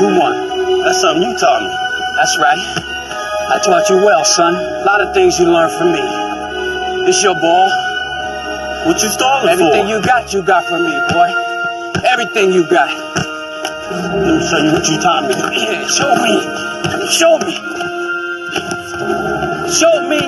[0.00, 0.16] Two.
[0.80, 1.68] That's something you taught me.
[2.16, 2.56] That's right.
[3.52, 4.54] I taught you well, son.
[4.54, 6.00] A lot of things you learned from me.
[7.04, 7.68] This your ball.
[8.86, 11.28] What you stalling Everything you got, you got from me, boy.
[12.08, 12.88] Everything you got.
[13.92, 15.34] Let me show you what you taught me.
[15.36, 16.40] Yeah, show me.
[17.12, 17.60] Show me.
[19.70, 20.18] Show me.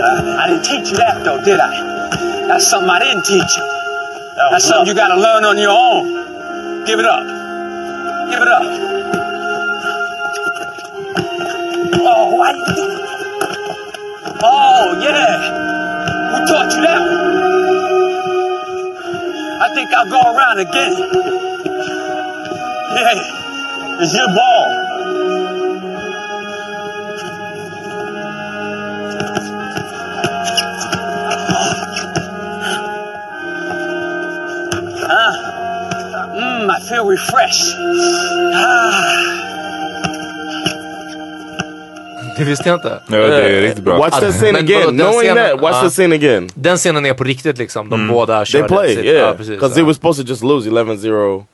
[0.00, 2.46] I, I didn't teach you that though, did I?
[2.48, 3.62] That's something I didn't teach you.
[4.50, 6.86] That's something you gotta learn on your own.
[6.86, 7.22] Give it up.
[8.30, 8.62] Give it up.
[12.04, 12.52] Oh, why
[14.42, 15.36] Oh, yeah.
[16.32, 17.42] Who taught you that one?
[19.60, 20.92] I think I'll go around again.
[22.96, 24.91] Yeah, it's your ball.
[36.62, 37.76] Mmm, I feel refreshed.
[38.54, 39.22] Ah.
[42.38, 43.00] Det visste jag inte.
[43.10, 43.98] Ja, det är riktigt bra.
[43.98, 44.80] Watch that scene again.
[44.84, 45.82] vadå, den Knowing scenen- that, watch ja.
[45.82, 46.48] the scene again.
[46.54, 47.90] Den scenen är på riktigt liksom.
[47.90, 49.16] De båda They kör play, sitt- yeah.
[49.28, 49.48] Ja, precis.
[49.50, 49.74] Because ja.
[49.74, 51.44] they were supposed to just lose 11-0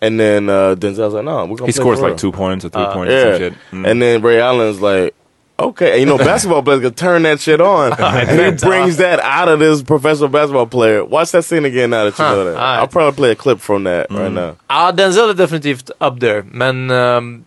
[0.00, 2.32] And then uh, Denzel's like, no, we're gonna He play scores for like real." two
[2.32, 3.32] points or three Uh, points or Yeah.
[3.32, 3.52] some shit.
[3.72, 3.90] Mm.
[3.90, 5.14] And then Ray Allen's like,
[5.58, 7.92] okay, and you know, basketball players can turn that shit on.
[7.98, 11.04] and he brings that out of this professional basketball player.
[11.04, 12.56] Watch that scene again now that you Huh, know that.
[12.56, 12.78] alright.
[12.80, 14.56] I'll probably play a clip from that right now.
[14.68, 17.44] Ja, Denzel är definitivt up there, men ehm,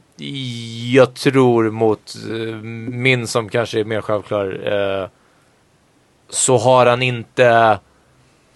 [0.91, 2.55] jag tror mot eh,
[2.91, 4.59] min som kanske är mer självklar
[5.01, 5.07] eh,
[6.29, 7.79] så har han inte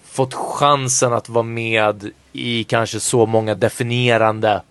[0.03, 4.61] fått chansen att vara med i kanske så många definierande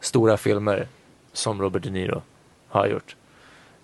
[0.00, 0.86] stora filmer
[1.32, 2.22] som Robert De Niro
[2.68, 3.16] har gjort.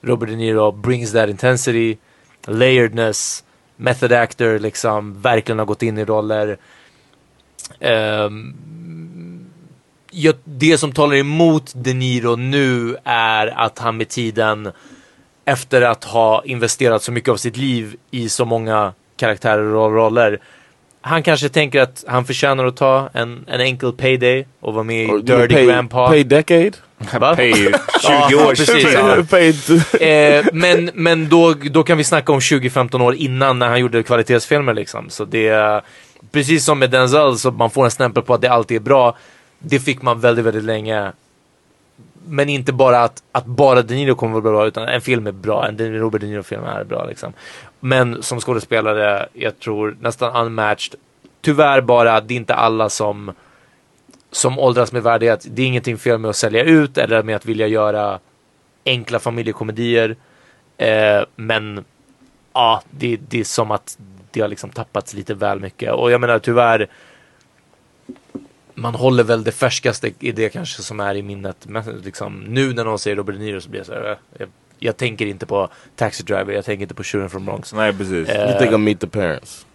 [0.01, 1.99] Robert De Niro brings that intensity,
[2.47, 3.45] layeredness,
[3.77, 6.59] method actor, liksom verkligen har gått in i roller.
[7.81, 8.57] Um,
[10.11, 14.73] jag, det som talar emot De Niro nu är att han med tiden
[15.45, 20.41] efter att ha investerat så mycket av sitt liv i så många karaktärer och roller
[21.07, 25.05] han kanske tänker att han förtjänar att ta en, en enkel payday och vara med
[25.05, 26.09] i Or Dirty pay, Grandpa.
[26.09, 26.73] Pay decade?
[27.21, 27.37] Va?
[27.37, 27.73] Pay 20
[28.31, 30.07] Ja, års precis, ja.
[30.07, 34.03] eh, men men då, då kan vi snacka om 20-15 år innan när han gjorde
[34.03, 35.11] kvalitetsfilmer liksom.
[35.11, 35.83] Så det är
[36.33, 39.17] precis som med Denzel så man får en stämpel på att det alltid är bra.
[39.59, 41.13] Det fick man väldigt, väldigt länge.
[42.29, 45.33] Men inte bara att, att bara De Niro kommer vara bra utan en film är
[45.33, 45.69] bra.
[45.69, 47.33] En Robert De Niro-film är bra liksom.
[47.87, 50.95] Men som skådespelare, jag tror nästan unmatched.
[51.41, 53.33] Tyvärr bara, det är inte alla som
[54.31, 55.47] som åldras med värdighet.
[55.51, 58.19] Det är ingenting fel med att sälja ut eller med att vilja göra
[58.85, 60.17] enkla familjekomedier.
[60.77, 61.85] Eh, men
[62.53, 63.99] ja, det, det är som att
[64.31, 65.93] det har liksom tappats lite väl mycket.
[65.93, 66.89] Och jag menar tyvärr,
[68.75, 71.67] man håller väl det färskaste i det kanske som är i minnet.
[71.67, 74.17] Men liksom, nu när någon säger Robert De Niro så blir jag så här, äh,
[74.39, 77.73] jag, jag tänker inte på Taxi Driver, jag tänker inte på Tjuren från Bronx.
[77.73, 78.29] Nej, precis.
[78.29, 79.67] Eh, You think of Meet the Parents?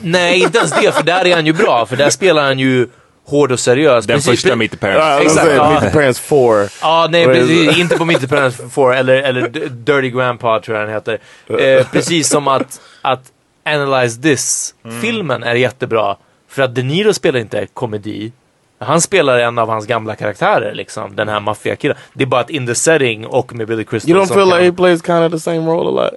[0.00, 1.86] Nej, inte ens det, för där är han ju bra.
[1.86, 2.88] För där spelar han ju
[3.26, 4.06] hård och seriös.
[4.06, 5.00] Den Precis- första Meet the Parents.
[5.06, 5.70] Uh, was Exakt, saying, ja.
[5.70, 6.68] Meet the Parents 4.
[6.80, 7.78] Ja, nej, precis, it?
[7.78, 11.18] inte på Meet the Parents 4 eller, eller Dirty Grandpa tror jag den heter.
[11.78, 13.32] Eh, precis som att, att
[13.64, 16.16] Analyze This-filmen är jättebra.
[16.48, 18.32] För att De Niro spelar inte komedi.
[18.84, 21.16] Han spelar en av hans gamla karaktärer, liksom.
[21.16, 21.96] Den här maffiakillen.
[22.12, 24.58] Det är bara att in the setting och med Billy Crystal You don't feel kan-
[24.58, 26.14] like he plays kind of the same role a lot?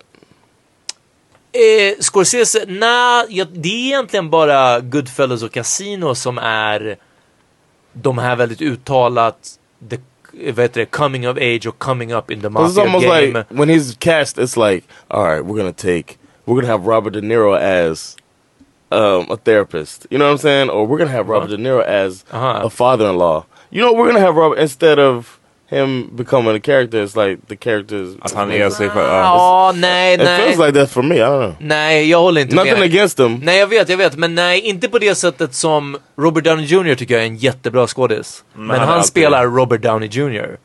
[1.51, 6.97] Eh, Scorsese, nej, ja, det är egentligen bara Goodfellas och Casino som är
[7.93, 9.37] de här väldigt uttalat
[9.89, 9.97] the,
[10.51, 13.21] vad heter det, coming of age och coming up in the It's mafia almost game.
[13.27, 17.13] like when he's cast, it's like, all right, we're gonna take, we're gonna have Robert
[17.13, 17.55] De Niro
[17.89, 18.15] as
[18.91, 20.07] um, a therapist.
[20.09, 20.69] You know what I'm saying?
[20.69, 22.65] Or we're gonna have Robert De Niro as Uh-huh.
[22.65, 23.43] a father-in-law.
[23.71, 25.39] You know, we're gonna have Robert instead of
[25.69, 27.03] him becoming a character.
[27.03, 28.15] It's like the characters.
[28.21, 29.07] Att han är sig för...
[29.07, 30.41] Ja, nej, It nej.
[30.41, 31.15] feels like that for me.
[31.15, 31.55] I don't know.
[31.59, 32.83] Nej, jag håller inte Nothing med.
[32.83, 33.39] against him.
[33.43, 34.15] Nej, jag vet, jag vet.
[34.17, 37.87] Men nej, inte på det sättet som Robert Downey Jr tycker jag är en jättebra
[37.87, 38.43] skådis.
[38.53, 40.57] Men, han är han alltid- spelar Robert Downey Jr.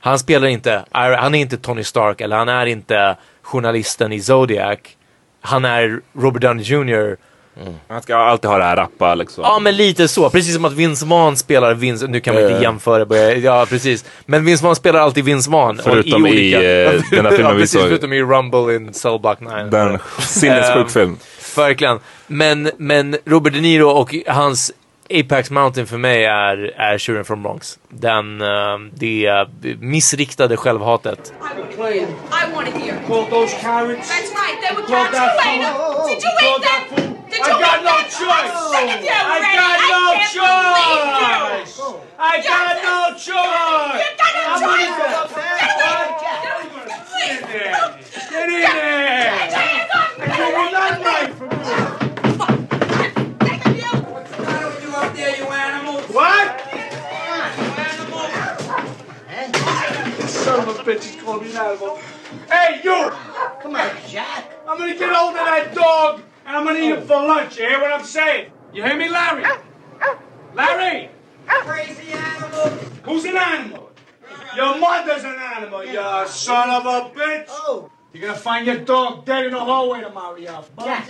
[0.00, 4.78] Han spelar inte, han är inte Tony Stark eller han är inte journalisten i Zodiac.
[5.40, 7.16] Han är Robert Downey Jr.
[7.88, 9.44] Han ska alltid ha det här rappa liksom.
[9.44, 10.30] Ja, men lite så.
[10.30, 12.06] Precis som att Vince Vaughn spelar Vince...
[12.06, 13.06] Nu kan man inte jämföra.
[13.06, 14.04] börja- Ja, precis.
[14.26, 15.80] Men Vince Vaughn spelar alltid Vince Vaughn.
[15.84, 17.88] Förutom Och i, eh, den här filmen ja, vi precis, såg.
[17.88, 19.50] Förutom i Rumble in Cell Block 9.
[19.70, 21.16] Den sinnessjuk Ehm, film.
[21.56, 21.98] Verkligen.
[22.26, 24.72] Men, men Robert De Niro och hans
[25.10, 27.78] Apex Mountain för mig är, är Tjuren från Bronx.
[27.88, 29.46] Den, ehm, det
[29.80, 31.32] missriktade självhatet.
[31.32, 32.98] I want to hear.
[33.06, 34.10] Called those carrots.
[34.10, 34.60] That's right.
[34.62, 35.18] They were carrots.
[35.18, 35.74] You ate them.
[36.08, 37.16] Did you eat them?
[37.30, 38.52] Did I you got eat no choice.
[38.76, 40.02] I got I no
[40.34, 41.76] choice.
[42.18, 44.00] I got no choice.
[44.00, 44.94] You got no choice.
[44.96, 45.58] go up there.
[47.12, 47.76] Get in there.
[48.30, 49.32] Get in there.
[49.32, 51.95] I take nothing right from you.
[60.46, 61.98] Son of a bitch, he's calling me an animal.
[62.48, 63.10] Hey, you!
[63.60, 64.48] Come on, Jack.
[64.68, 67.58] I'm gonna get hold of that dog and I'm gonna eat him for lunch.
[67.58, 68.52] You hear what I'm saying?
[68.72, 69.44] You hear me, Larry?
[70.54, 71.10] Larry!
[71.48, 72.68] Crazy animal.
[73.02, 73.90] Who's an animal?
[74.54, 77.46] Your mother's an animal, you son of a bitch.
[77.48, 77.90] Oh.
[78.16, 80.86] You're gonna find your dog dead in the hallway tomorrow, you bum.
[80.86, 81.06] Jack,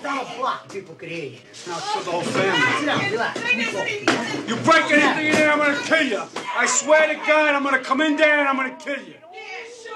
[0.00, 0.72] down a block.
[0.72, 1.38] People could hear you.
[1.66, 2.78] Now for the whole family.
[2.78, 4.48] Sit down, relax.
[4.48, 6.22] You break anything in there, I'm gonna kill you.
[6.56, 9.14] I swear to God, I'm gonna come in there and I'm gonna kill you.
[9.14, 9.94] you.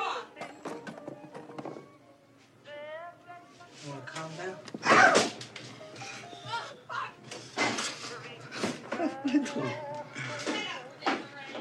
[3.88, 4.56] Wanna calm down?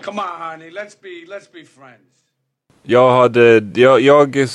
[0.02, 0.72] Come on, honey.
[0.72, 2.17] Let's be let's be friends.
[2.90, 4.48] Jag hade, jag, jag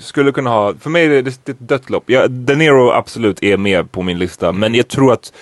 [0.00, 2.04] skulle kunna ha, för mig är det, det är ett dött lopp.
[2.06, 5.32] Jag, De Niro absolut är med på min lista, men jag tror att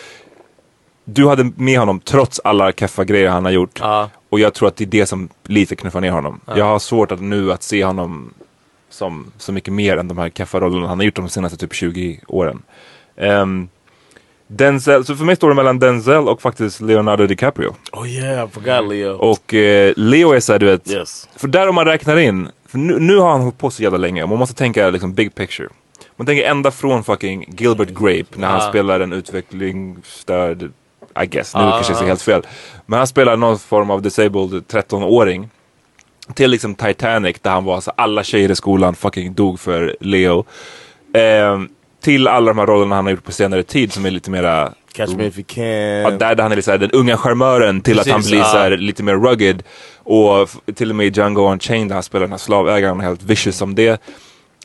[1.05, 3.81] du hade med honom trots alla keffa grejer han har gjort.
[4.28, 6.40] Och jag tror att det är det som lite knuffar ner honom.
[6.47, 6.59] Ja.
[6.59, 8.35] Jag har svårt att nu att se honom
[8.90, 11.74] som så mycket mer än de här keffa rollerna han har gjort de senaste typ
[11.74, 12.62] 20 åren.
[13.16, 13.69] Ehm,
[14.53, 17.75] Denzel, så för mig står det mellan Denzel och faktiskt Leonardo DiCaprio.
[17.93, 19.13] Oh yeah, I forgot Leo.
[19.17, 21.29] Och eh, Leo är såhär du vet, Yes.
[21.37, 23.99] för där om man räknar in, för nu, nu har han hållit på så jävla
[23.99, 25.69] länge och man måste tänka liksom big picture.
[26.17, 28.69] Man tänker ända från fucking Gilbert Grape när han Ja.
[28.69, 30.63] spelar en utvecklingsstörd,
[31.23, 32.43] I guess, nu Ja, kanske jag helt fel.
[32.87, 35.49] Men han spelar någon form av disabled 13-åring.
[36.35, 40.45] Till liksom Titanic där han var så alla tjejer i skolan fucking dog för Leo.
[41.15, 41.69] Ehm,
[42.01, 44.73] till alla de här rollerna han har gjort på senare tid som är lite mera
[44.93, 45.65] Catch me if you can.
[45.65, 48.41] Ja, där, där han är lite såhär, den unga charmören till att han Precis, blir
[48.41, 48.45] ja.
[48.45, 49.63] såhär, lite mer rugged.
[49.97, 53.09] Och till och med i Django Unchained där han spelar den här slavägaren och är
[53.09, 54.01] helt vicious som det.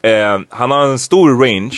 [0.01, 1.77] Eh, han har en stor range.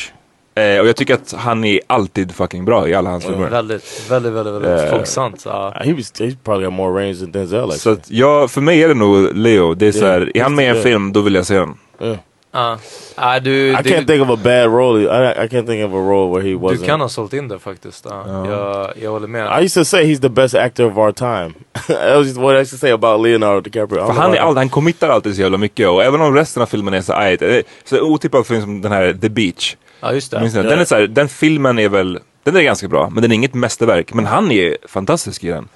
[0.56, 3.50] Eh, och jag tycker att han är alltid fucking bra i alla hans filmer.
[3.50, 5.42] Väldigt, väldigt, väldigt, väldigt Eh, folksamt.
[5.46, 5.74] Ja.
[5.84, 7.66] He was he's probably got more range than Denzel.
[7.68, 7.80] Like.
[7.80, 9.74] Så att jag, för mig är det nog Leo.
[9.74, 10.00] Det är Yeah.
[10.00, 11.78] såhär, är han med i en film då vill jag se den.
[12.02, 12.18] Yeah.
[12.58, 12.78] Ja.
[13.18, 15.02] Ja, du, I det- can't think of a bad role.
[15.02, 15.06] I,
[15.46, 16.86] I can't think of a role where he Du wasn't.
[16.86, 18.06] kan ha sålt in det faktiskt.
[18.10, 18.46] Ja.
[18.48, 19.62] Jag, jag håller med.
[19.62, 21.54] I used to say he's the best actor of our time.
[21.88, 24.06] that was just what I used to say about Leonardo DiCaprio.
[24.06, 26.68] För han, är all, han committar alltid så jävla mycket och även om resten av
[26.68, 27.42] filmen är så ajt.
[27.86, 29.76] Så otippad film som den här The Beach.
[30.02, 30.40] Ja, just det.
[30.40, 32.20] Den, är så här, den filmen är väl,
[32.52, 34.14] den är ganska bra, men den är inget mästerverk.
[34.14, 35.68] Men han är fantastisk i den.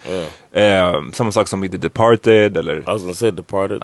[0.54, 2.78] Eh, samma sak som i The Departed eller...
[2.78, 3.82] I was gonna say Departed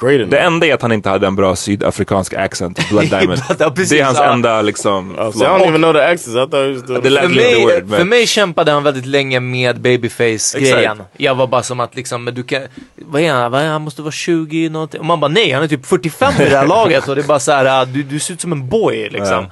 [0.00, 0.46] great in Det that.
[0.46, 3.40] enda är att han inte hade en bra sydafrikansk accent Blood Diamond.
[3.58, 5.18] Det är hans enda liksom...
[5.18, 6.28] Oh, I don't even know the accents.
[6.28, 9.40] I thought he was doing lät För mig, men- för mig kämpade han väldigt länge
[9.40, 11.02] med babyface-grejen.
[11.16, 12.62] Jag var bara som att liksom, men du kan,
[12.96, 13.52] vad är han?
[13.52, 13.82] Vad är han?
[13.82, 15.00] måste vara 20 någonting.
[15.00, 17.08] Och man bara nej, han är typ 45 i det här laget.
[17.08, 19.46] Och det är bara så här, ah, du, du ser ut som en boy liksom.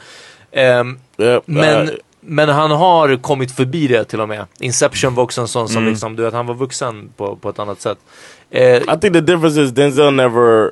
[0.53, 0.99] Ehm,
[1.47, 1.95] men, uh,
[2.27, 4.47] men han har kommit förbi det till och med.
[4.61, 5.91] Inception var också en sån som Mm.
[5.91, 7.99] liksom, du vet, han var vuxen på, på ett annat sätt.
[8.51, 10.71] Eh, I think the difference is Denzel never,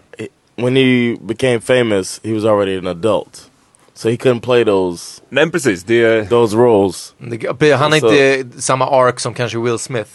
[0.57, 3.51] when he became famous, he was already an adult,
[3.95, 5.23] so he couldn't play those.
[5.29, 5.85] Nej, precis.
[5.85, 6.24] Det...
[6.29, 7.15] Those roles.
[7.59, 10.11] Det- Han har inte samma arc som kanske Will Smith.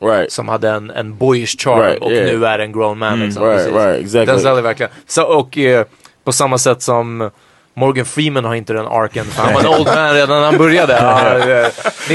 [0.00, 0.32] Right.
[0.32, 2.26] Som hade en, en boyish charm Right, och yeah.
[2.38, 3.12] nu är en grown man.
[3.12, 3.74] Mm, liksom, right, precis.
[3.74, 4.26] right, exactly.
[4.32, 4.92] Denzel är verkligen.
[5.06, 5.86] Så, och eh,
[6.24, 7.30] på samma sätt som
[7.78, 9.24] Morgan Freeman har inte den arken.
[9.24, 10.92] För han var en old man redan när han började.
[10.92, 11.70] Ja,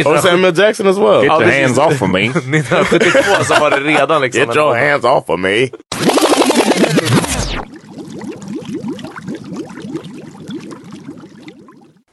[0.11, 1.23] Oh, Samuel Jackson as well.
[1.23, 2.19] Get your hands off of me.
[2.25, 4.39] 1972 så var det redan liksom.
[4.41, 5.67] Get your hands off of me.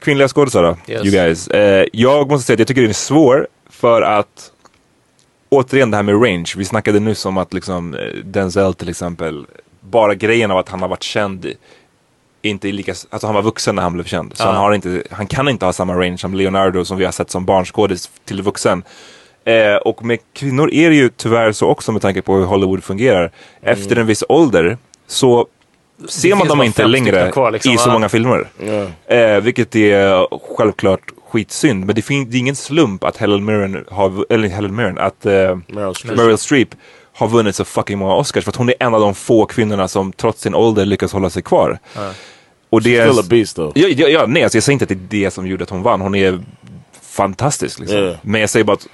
[0.00, 1.04] Kvinnliga skådisar då, Yes.
[1.04, 1.48] you guys.
[1.48, 4.52] Eh, jag måste säga att jag tycker den är svår för att
[5.48, 6.52] återigen det här med range.
[6.56, 9.46] Vi snackade nyss om att liksom eh, Denzel till exempel,
[9.80, 11.46] bara grejen av att han har varit känd
[12.42, 14.36] inte lika, alltså han var vuxen när han blev känd.
[14.36, 14.46] Så Ja.
[14.46, 17.30] han, har inte, han kan inte ha samma range som Leonardo som vi har sett
[17.30, 18.82] som barnskådis till vuxen.
[19.44, 22.84] Eh, och med kvinnor är det ju tyvärr så också med tanke på hur Hollywood
[22.84, 23.30] fungerar.
[23.62, 25.46] Efter en viss ålder så
[26.08, 27.72] ser man finns dem inte längre kvar, liksom.
[27.72, 27.92] i så Ja.
[27.92, 28.48] många filmer.
[29.06, 31.00] Eh, vilket är självklart
[31.30, 31.86] skitsynd.
[31.86, 35.58] Men det, det är ingen slump att Helen Mirren har, eller Helen Mirren, att eh,
[36.16, 36.68] Meryl Streep.
[37.18, 38.44] Har vunnit så fucking många Oscars.
[38.44, 41.30] För att hon är en av de få kvinnorna som trots sin ålder lyckas hålla
[41.30, 41.78] sig kvar.
[41.96, 42.10] Ja.
[42.70, 43.72] Och det She's är, still a beast, though.
[43.74, 45.70] Ja, ja, ja, nej, alltså jag säger inte att det är det som gjorde att
[45.70, 46.00] hon vann.
[46.00, 46.40] Hon är
[47.02, 47.98] fantastisk liksom.
[47.98, 48.16] Yeah.
[48.22, 48.86] Men jag säger bara att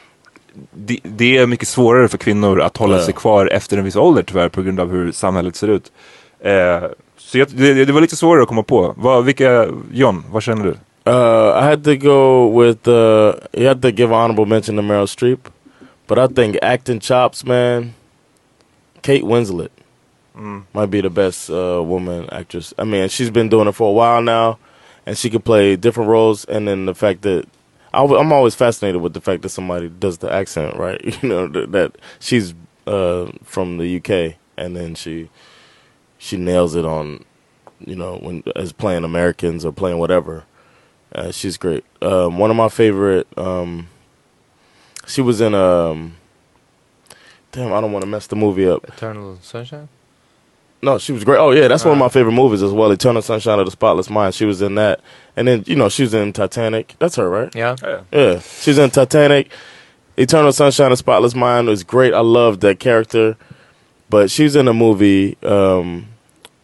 [0.75, 3.05] det, det är mycket svårare för kvinnor att hålla Ja.
[3.05, 5.93] sig kvar efter en viss ålder tyvärr på grund av hur samhället ser ut.
[6.41, 6.83] Eh,
[7.19, 8.95] så jag, det, det var lite svårare att komma på.
[8.97, 10.71] Vad, vilka, John, vad känner du?
[11.11, 12.89] Uh, I had to go with.
[12.89, 15.39] Uh, you had to give honorable mention to Meryl Streep,
[16.07, 17.93] but I think acting chops, man.
[19.05, 19.68] Kate Winslet
[20.72, 22.72] might be the best uh, woman actress.
[22.78, 24.59] I mean, she's been doing it for a while now,
[25.05, 26.47] and she can play different roles.
[26.47, 27.47] And then the fact that
[27.93, 31.05] I w- I'm always fascinated with the fact that somebody does the accent, right?
[31.22, 32.55] You know th- that she's
[32.86, 35.28] uh, from the UK, and then she
[36.16, 37.26] she nails it on,
[37.81, 40.44] you know, when as playing Americans or playing whatever.
[41.14, 41.85] Uh, she's great.
[42.01, 43.28] Um, one of my favorite.
[43.39, 43.89] Um,
[45.06, 45.55] she was in.
[45.55, 46.16] Um,
[47.55, 48.85] damn, I don't want to mess the movie up.
[48.89, 49.89] Eternal Sunshine?
[50.82, 51.39] No, she was great.
[51.39, 52.90] Oh yeah, that's one of my favorite movies as well.
[52.90, 54.35] Eternal Sunshine of the Spotless Mind.
[54.35, 55.01] She was in that,
[55.36, 56.94] and then you know she was in Titanic.
[56.98, 57.55] That's her, right?
[57.55, 57.76] Yeah.
[58.12, 59.51] Yeah, she was in Titanic.
[60.18, 62.12] Eternal Sunshine of the Spotless Mind was great.
[62.12, 63.36] I loved that character,
[64.10, 65.39] but she's in a movie.
[65.43, 66.09] Um,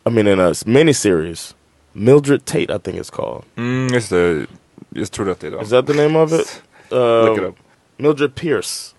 [0.05, 1.55] I mean, in a miniseries,
[1.95, 3.45] Mildred Tate, I think it's called.
[3.57, 4.47] Mm, just det.
[4.93, 5.63] Jag tror att det är det.
[5.63, 6.63] Is that the name of it?
[6.91, 7.57] Look it Um, up.
[7.99, 8.95] Mildred Pierce.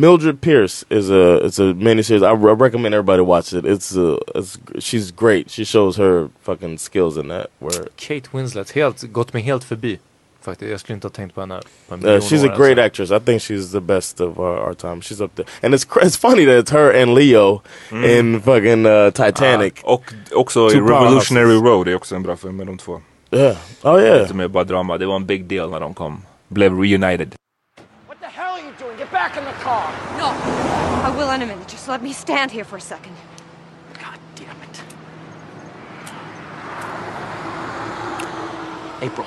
[0.00, 2.22] Mildred Pierce is a it's a miniseries.
[2.22, 3.64] I re- recommend everybody watch it.
[3.64, 5.50] It's a it's she's great.
[5.50, 7.46] She shows her fucking skills in that.
[7.60, 9.98] Where Kate Winslet, helt, gått mig helt förbi.
[10.42, 12.82] Faktiskt, jag skulle inte ha tänkt på henne på en Uh, she's a great alltså.
[12.82, 13.10] actress.
[13.10, 15.00] I think she's the best of our, our time.
[15.00, 18.04] She's up there, and it's it's funny that it's her and Leo Mm.
[18.18, 19.72] in fucking uh, Titanic.
[19.82, 21.62] Ja, och också Two Revolutionary powerhouses.
[21.64, 23.00] Road är också en bra film med de två.
[23.30, 23.56] Yeah.
[23.82, 24.20] Oh yeah.
[24.22, 24.98] Lite mer bara drama.
[24.98, 26.22] Det var en big deal när de kom.
[26.48, 27.34] Blev reunited.
[28.08, 28.93] What the hell are you doing?
[29.04, 29.92] Get back in the car!
[30.16, 30.28] No,
[31.04, 31.68] I will in a minute.
[31.68, 33.14] Just let me stand here for a second.
[34.00, 34.82] God damn it.
[39.02, 39.26] April,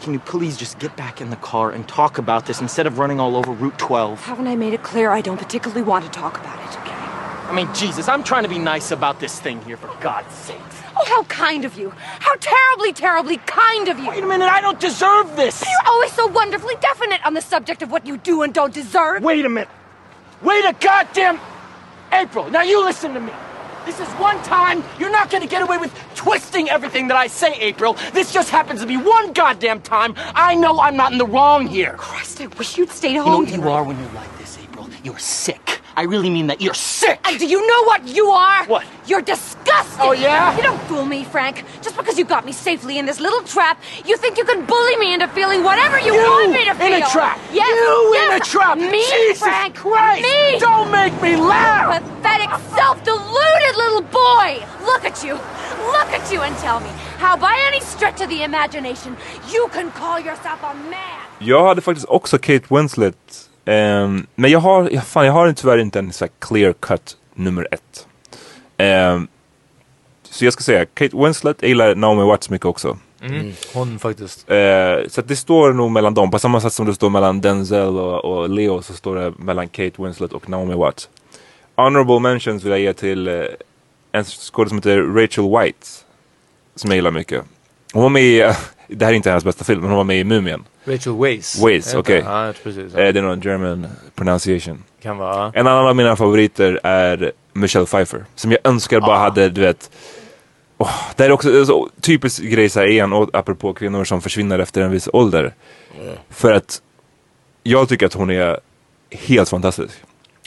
[0.00, 2.98] can you please just get back in the car and talk about this instead of
[2.98, 4.20] running all over Route 12?
[4.24, 6.76] Haven't I made it clear I don't particularly want to talk about it?
[6.80, 6.90] Okay.
[6.90, 10.58] I mean, Jesus, I'm trying to be nice about this thing here, for God's sake.
[11.00, 11.90] Oh, how kind of you!
[11.90, 14.08] How terribly, terribly kind of you!
[14.08, 15.60] Wait a minute, I don't deserve this!
[15.60, 18.74] But you're always so wonderfully definite on the subject of what you do and don't
[18.74, 19.22] deserve.
[19.22, 19.68] Wait a minute!
[20.42, 21.40] Wait a goddamn...
[22.10, 23.32] April, now you listen to me.
[23.84, 27.52] This is one time you're not gonna get away with twisting everything that I say,
[27.60, 27.96] April.
[28.12, 31.66] This just happens to be one goddamn time I know I'm not in the wrong
[31.66, 31.94] here.
[31.96, 33.46] Christ, I wish you'd stayed home.
[33.46, 34.37] You know you are when you're like?
[35.04, 35.80] You're sick.
[35.96, 36.60] I really mean that.
[36.60, 37.18] You're sick!
[37.24, 38.64] And do you know what you are?
[38.66, 38.84] What?
[39.06, 40.00] You're disgusting!
[40.00, 40.56] Oh, yeah?
[40.56, 41.64] You don't fool me, Frank.
[41.82, 44.96] Just because you got me safely in this little trap, you think you can bully
[44.96, 46.86] me into feeling whatever you, You want me to feel.
[46.86, 47.38] in a trap!
[47.52, 48.48] Yes, You in yes.
[48.48, 48.78] a trap!
[48.78, 49.74] Me, Jesus Frank!
[49.74, 50.22] Christ!
[50.22, 50.58] Me!
[50.60, 52.00] Don't make me laugh!
[52.02, 54.62] Pathetic, self-deluded little boy!
[54.84, 55.34] Look at you!
[55.92, 59.16] Look at you and tell me how by any stretch of the imagination
[59.52, 61.20] you can call yourself a man!
[61.40, 63.47] Jag hade faktiskt också Kate Winslet.
[63.68, 67.68] Ehm, men jag har, fan, jag har tyvärr inte en så här clear cut nummer
[67.70, 68.06] ett.
[68.76, 69.28] Ehm,
[70.22, 72.98] så jag ska säga Kate Winslet, jag gillar Naomi Watts mycket också.
[73.22, 73.52] Mm.
[73.74, 74.50] Hon faktiskt.
[74.50, 76.30] Eh, så det står nog mellan dem.
[76.30, 79.68] På samma sätt som det står mellan Denzel och, och Leo så står det mellan
[79.68, 81.08] Kate Winslet och Naomi Watts.
[81.76, 83.44] Honorable mentions vill jag ge till eh,
[84.12, 85.86] en skådespelare som heter Rachel White.
[86.74, 87.44] Som jag gillar mycket.
[87.92, 88.40] Hon var med i,
[88.88, 90.64] det här är inte hennes bästa film, men hon var med i Mumien.
[90.84, 91.64] Rachel Weisz.
[91.64, 92.18] Weisz, okej.
[92.18, 92.94] inte- Ja, precis.
[92.94, 94.82] Eh, det är någon German pronunciation.
[95.02, 95.52] Kan vara.
[95.54, 98.24] En annan av mina favoriter är Michelle Pfeiffer.
[98.34, 99.90] Som jag önskar bara hade, du vet.
[100.78, 104.20] Oh, det är också en så typisk grej så här igen, och apropå kvinnor som
[104.20, 105.54] försvinner efter en viss ålder.
[106.30, 106.82] För att
[107.62, 108.58] jag tycker att hon är
[109.10, 109.94] helt fantastisk.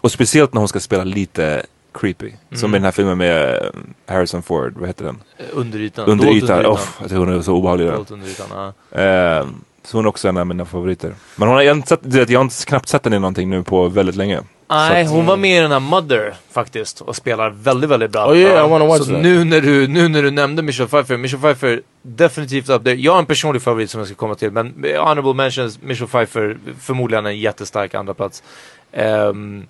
[0.01, 2.31] Och speciellt när hon ska spela lite creepy.
[2.55, 2.76] Som Mm.
[2.76, 3.69] i den här filmen med eh,
[4.07, 5.19] Harrison Ford, vad heter den?
[5.53, 6.05] Under ytan.
[6.09, 6.73] Under Dolt ytan, under ytan.
[6.76, 8.47] oh, jag tycker hon är så obehaglig under ytan,
[8.91, 8.99] ja.
[9.01, 9.47] Eh,
[9.84, 11.13] så hon är också en av mina favoriter.
[11.35, 13.49] Men hon har, jag, har inte sett, jag har inte knappt sett henne i någonting
[13.49, 14.41] nu på väldigt länge.
[14.69, 18.31] Nej, hon var med i den här Mother faktiskt och spelar väldigt, väldigt bra.
[18.31, 19.22] Oh, yeah, I wanna watch så that.
[19.22, 22.95] nu när, du, nu när du nämnde Michelle Pfeiffer, Michelle Pfeiffer definitivt up there.
[22.95, 26.07] Jag har en personlig favorit som jag ska komma till, men eh, honorable mentions, Michelle
[26.07, 28.43] Pfeiffer, förmodligen en jättestark andra plats.
[28.91, 29.65] Ehm,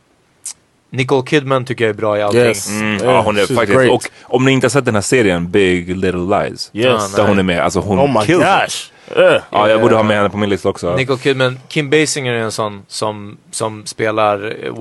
[0.93, 2.41] Nicole Kidman tycker jag är bra i allting.
[2.41, 2.69] Yes.
[2.69, 3.91] Mm, Yeah, ja, hon är faktiskt, great.
[3.91, 6.69] och om ni inte har sett den här serien Big Little Lies.
[6.73, 7.15] Yes.
[7.15, 8.91] Där hon är med, alltså hon Oh my kills gosh.
[9.21, 9.41] Yeah.
[9.49, 10.95] Ja, jag borde ha med henne på min lista också.
[10.95, 14.37] Nicole Kidman, Kim Basinger är en sån som, som spelar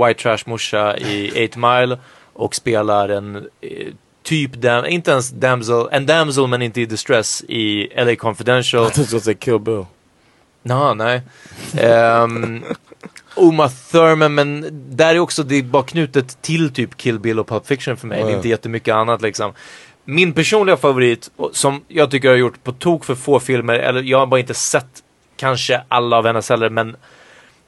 [0.07, 1.99] White Trash morsa i 8 Mile
[2.33, 3.87] och spelar en eh,
[4.23, 8.85] typ, dam, inte ens damsel, en damsel men inte i distress i LA Confidential.
[8.85, 9.85] Thought you was gonna say Kill Bill.
[10.63, 11.23] Nå, nej.
[12.23, 12.65] Um,
[13.37, 17.49] Uma Thurman, men där är också det är bara knutet till typ Kill Bill och
[17.49, 18.23] Pulp Fiction för mig.
[18.25, 19.53] Det är inte jättemycket annat liksom.
[20.05, 24.03] Min personliga favorit, som jag tycker jag har gjort på tok för få filmer, eller
[24.03, 24.87] jag har bara inte sett
[25.37, 26.97] kanske alla av hennes heller, men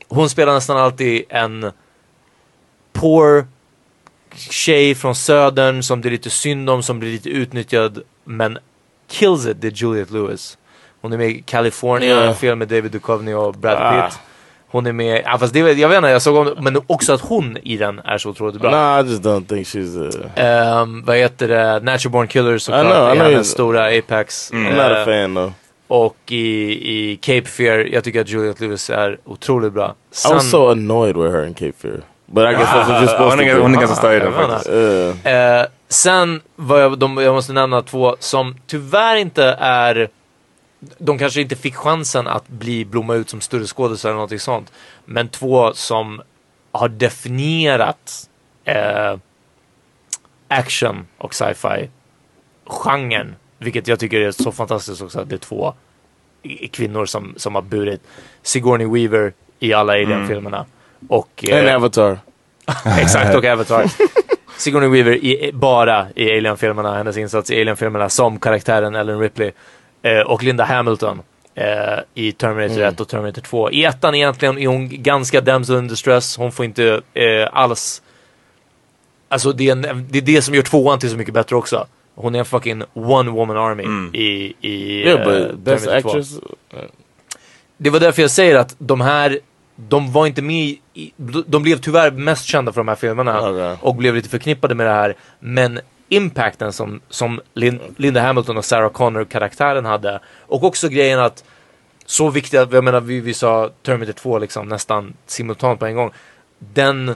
[0.09, 1.70] hon spelar nästan alltid en
[2.93, 3.47] poor
[4.34, 8.59] tjej från södern som det är lite synd om, som blir lite utnyttjad, men
[9.10, 10.59] kills it, det är Juliette Lewis.
[11.01, 12.22] Hon är med i California, Ja.
[12.22, 14.10] en film med David Duchovny och Brad Ah.
[14.73, 17.20] Hon är med, ja, fast det, jag vet inte, jag såg om men också att
[17.20, 18.70] hon i den är så otroligt bra.
[18.70, 20.31] Nah, I just don't think she's a...
[20.35, 21.81] Ehm, vad heter det?
[21.81, 22.85] Natural Born Killers såklart.
[22.85, 24.53] I know, I är know hennes stora Apex.
[24.53, 25.53] I'm not a Eh, fan though.
[25.89, 26.70] Och i,
[27.12, 29.94] i Cape Fear, jag tycker att Juliette Lewis är otroligt bra.
[30.31, 32.03] I was so annoyed with her in Cape Fear.
[32.27, 34.40] But I guess that's what you're supposed to hon är ganska stark i den jag
[34.40, 34.70] vet faktiskt.
[35.27, 35.61] Yeah.
[35.61, 40.09] Eh, sen, vad jag, de, jag måste nämna två som tyvärr inte är
[40.99, 44.73] de kanske inte fick chansen att bli blomma ut som större skådisar eller någonting sånt.
[45.05, 46.23] Men två som
[46.73, 48.29] har definierat
[48.65, 49.17] eh,
[50.49, 51.91] action och sci-fi
[52.67, 53.35] genren.
[53.59, 55.75] Vilket jag tycker är så fantastiskt också att det är två
[56.71, 58.01] kvinnor som, som har burit
[58.43, 60.67] Sigourney Weaver i alla Alien-filmerna.
[61.09, 62.19] Och, And eh, Avatar.
[62.99, 63.85] Exakt, och Avatar.
[64.59, 69.53] Sigourney Weaver i, bara i Alien-filmerna, hennes insats i Alien-filmerna som karaktären Ellen Ripley.
[70.03, 71.23] Eh, och Linda Hamilton
[71.55, 72.89] eh, i Terminator Mm.
[72.95, 73.70] 1 och Terminator 2.
[73.70, 76.37] I ettan egentligen är hon ganska damsel in distress.
[76.37, 78.03] Hon får inte eh, alls...
[79.29, 81.87] Alltså det är, en, det är det som gör tvåan till så mycket bättre också.
[82.15, 83.83] Hon är en fucking one woman army
[84.19, 86.09] i, i Yeah, Terminator 2.
[86.09, 86.29] actress.
[87.77, 89.39] det var därför jag säger att de här,
[89.77, 91.12] de var inte med i,
[91.47, 93.77] de blev tyvärr mest kända för de här filmerna Okej.
[93.81, 95.15] och blev lite förknippade med det här.
[95.41, 95.81] Men
[96.12, 101.44] impacten som, som Lin, Linda Hamilton och Sarah Connor karaktären hade och också grejen att
[102.06, 106.10] så viktigt jag menar vi, vi sa Terminator 2 liksom nästan simultant på en gång.
[106.59, 107.14] Den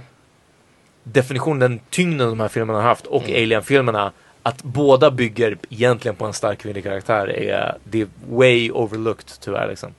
[1.02, 4.12] definitionen, den tyngden de här filmerna har haft och Alien-filmerna
[4.42, 9.68] att båda bygger egentligen på en stark kvinnlig karaktär är, det är way overlooked tyvärr
[9.68, 9.94] liksom.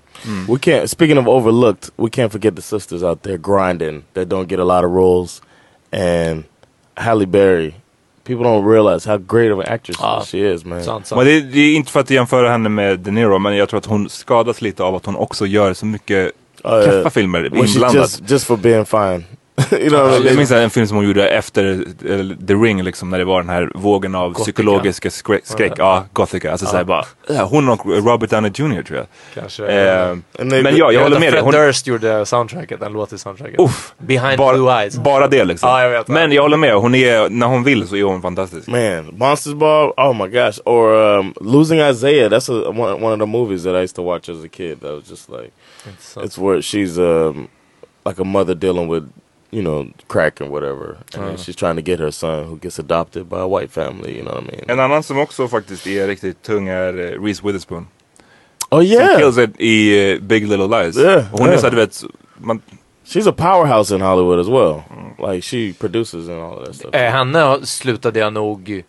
[0.48, 0.88] We can't.
[0.88, 4.64] Speaking of overlooked, we can't forget the sisters out there grinding that don't get a
[4.64, 5.42] lot of roles,
[5.92, 6.44] and
[6.96, 7.74] Halle Berry.
[8.28, 11.04] People don't realize how great of an actress she is, man.
[11.16, 13.78] Men det, det är inte för att jämföra henne med De Niro, men jag tror
[13.78, 16.32] att hon skadas lite av att hon också gör så mycket
[16.66, 17.94] Uh, keffa filmer inblandat.
[17.94, 19.26] just just for being fine?
[19.82, 23.42] jag minns en film som hon gjorde efter eh, The Ring, liksom, när det var
[23.42, 24.44] den här vågen av Gothica.
[24.44, 25.42] psykologiska skräck.
[25.46, 25.74] skräck.
[25.78, 26.52] Ja, Gothica.
[26.52, 26.70] Alltså Ja.
[26.72, 29.08] såhär bara, ja, hon och Robert Downey Jr tror jag.
[29.34, 29.68] Kanske.
[29.68, 31.42] Eh, And men ja, jag håller med dig.
[31.42, 33.60] Fred Hon, Durst gjorde soundtracket, en låt i soundtracket.
[33.60, 34.98] Uff, Behind bara, Blue Eyes.
[34.98, 35.70] Bara det liksom.
[35.70, 36.08] Ja, jag vet.
[36.08, 38.68] Men jag håller med, hon är, när hon vill så är hon fantastisk.
[38.68, 39.94] Man, Monsters Ball.
[39.98, 40.60] Oh my gosh!
[40.66, 42.30] Or um, Losing Isaiah.
[42.30, 44.80] That's a, one, one of the movies that I used to watch as a kid.
[44.82, 45.52] That was just like,
[46.26, 47.48] it's where she's um,
[48.06, 49.04] like a mother dealing with,
[49.52, 51.38] you know, crack and whatever, and Uh.
[51.38, 54.18] she's trying to get her son who gets adopted by a white family.
[54.18, 54.64] You know what I mean?
[54.68, 57.88] En annan som också faktiskt är riktigt tung är eh, Reese Witherspoon.
[58.70, 60.98] Oh yeah, Som kills it i eh, Big Little Lies.
[60.98, 61.60] Yeah, hon är yeah.
[61.60, 62.04] såhär du vet,
[62.38, 62.62] man,
[63.06, 64.84] She's a powerhouse in Hollywood as well.
[65.18, 66.96] Like she produces and all of that stuff.
[66.96, 68.84] Eh, henne slutade jag nog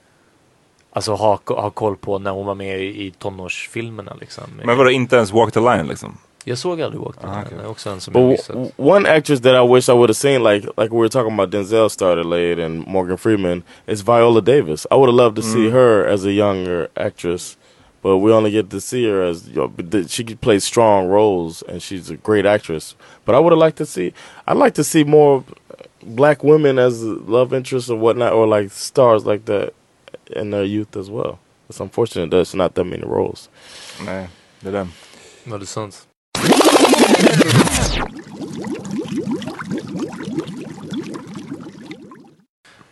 [0.92, 4.16] alltså, ha, ha koll på när hon var med i, i tonårsfilmerna.
[4.20, 4.44] Liksom.
[4.64, 6.18] men vadå inte ens Walk the Line liksom?
[6.48, 7.44] Jag såg aldrig Walk the Line.
[7.58, 8.56] Det är också en som But jag missat.
[8.76, 11.50] one actress that I wish I would have seen, like like we were talking about,
[11.50, 14.86] Denzel started late and Morgan Freeman, is Viola Davis.
[14.90, 15.72] I would have loved to see Mm.
[15.72, 17.56] her as a younger actress,
[18.02, 21.62] but we only get to see her as you know, but she plays strong roles
[21.68, 22.94] and she's a great actress.
[23.26, 24.12] But I would have liked to see.
[24.46, 25.42] I'd like to see more
[26.02, 29.70] black women as love interests or whatnot, or like stars like that
[30.36, 31.38] in their youth as well.
[31.68, 33.48] It's unfortunate there's not that many roles.
[34.06, 34.28] Nej,
[34.60, 34.88] det är det.
[35.44, 36.07] Ja, det är sant.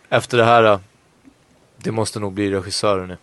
[0.09, 0.79] Efter det här,
[1.77, 3.17] det måste nog bli regissören nu.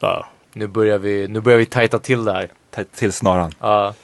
[0.00, 0.26] Ja.
[0.52, 2.52] Nu börjar vi, nu börjar vi tajta till det här.
[2.70, 3.52] Tajta till snaran.
[3.60, 3.94] Ja.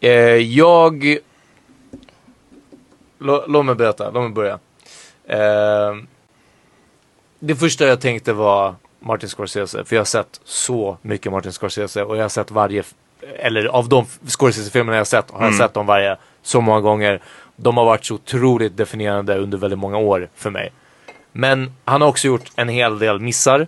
[0.00, 1.18] Eh, jag...
[3.18, 4.58] Lå, låt mig berätta, låt mig börja.
[5.24, 5.96] Eh,
[7.38, 12.02] det första jag tänkte var Martin Scorsese, för jag har sett så mycket Martin Scorsese
[12.02, 12.84] och jag har sett varje,
[13.38, 15.58] eller av de Scorsese-filmerna jag sett, har jag Mm.
[15.58, 17.20] sett dem varje så många gånger.
[17.56, 20.72] De har varit så otroligt definierande under väldigt många år för mig.
[21.32, 23.66] Men han har också gjort en hel del missar.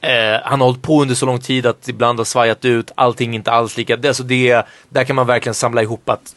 [0.00, 3.34] Eh, han har hållit på under så lång tid att ibland har svajat ut, allting
[3.34, 3.96] inte alls lika.
[3.96, 6.34] Det, alltså det, där kan man verkligen samla ihop att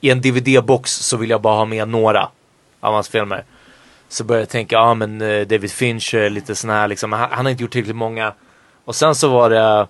[0.00, 2.28] i en DVD-box så vill jag bara ha med några
[2.80, 3.44] av hans filmer.
[4.08, 7.12] Så började jag tänka, ja men eh, David Fincher, lite sån här liksom.
[7.12, 8.32] Han, han har inte gjort tillräckligt många.
[8.84, 9.86] Och sen så var det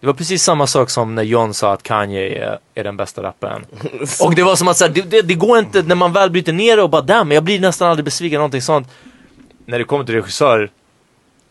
[0.00, 3.22] det var precis samma sak som när John sa att Kanye är, är den bästa
[3.22, 3.64] rapparen.
[4.20, 6.30] och det var som att så här, det, det, det går inte, när man väl
[6.30, 8.88] bryter ner det och bara damn, jag blir nästan aldrig besviken, någonting sånt.
[9.66, 10.70] När det kommer till regissör,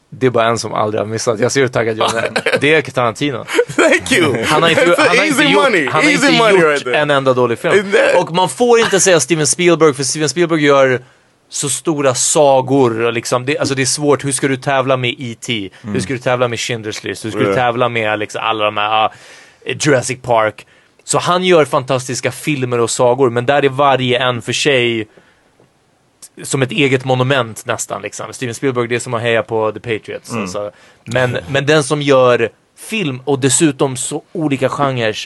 [0.09, 1.39] det är bara en som aldrig har missat.
[1.39, 2.57] Jag ser hur taggad John är.
[2.61, 3.45] Det är Tarantino.
[3.75, 4.43] Thank you.
[4.45, 5.63] Han har inte, han har easy inte gjort,
[5.93, 7.73] han har inte gjort right en enda dålig film.
[7.73, 11.01] That- Och man får inte säga Steven Spielberg, för Steven Spielberg gör
[11.49, 13.01] så stora sagor.
[13.01, 14.25] Och liksom, det, alltså det är svårt.
[14.25, 15.69] Hur ska du tävla med E.T.?
[15.81, 17.25] Hur ska du tävla med Schindler's list?
[17.25, 17.55] Hur ska du Yeah.
[17.55, 20.67] tävla med liksom, alla de här uh, Jurassic Park?
[21.03, 25.07] Så han gör fantastiska filmer och sagor, men där är varje en för sig
[26.43, 28.01] som ett eget monument nästan.
[28.01, 28.33] Liksom.
[28.33, 30.29] Steven Spielberg, det är som att heja på The Patriots.
[30.31, 30.41] Mm.
[30.41, 30.71] Alltså.
[31.05, 35.17] Men, men den som gör film och dessutom så olika genrer.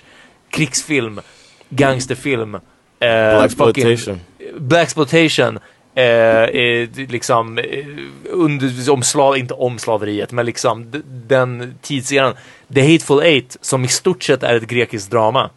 [0.50, 1.22] Krigsfilm,
[1.70, 2.60] gangsterfilm, eh,
[3.00, 4.18] fucking-
[4.60, 5.56] Blaxploitation.
[5.58, 5.62] Eh,
[5.96, 7.86] eh, liksom eh,
[8.30, 12.34] under, om slav, inte om slaveriet, men liksom den tidseran.
[12.74, 15.50] The Hateful Eight, som i stort sett är ett grekiskt drama.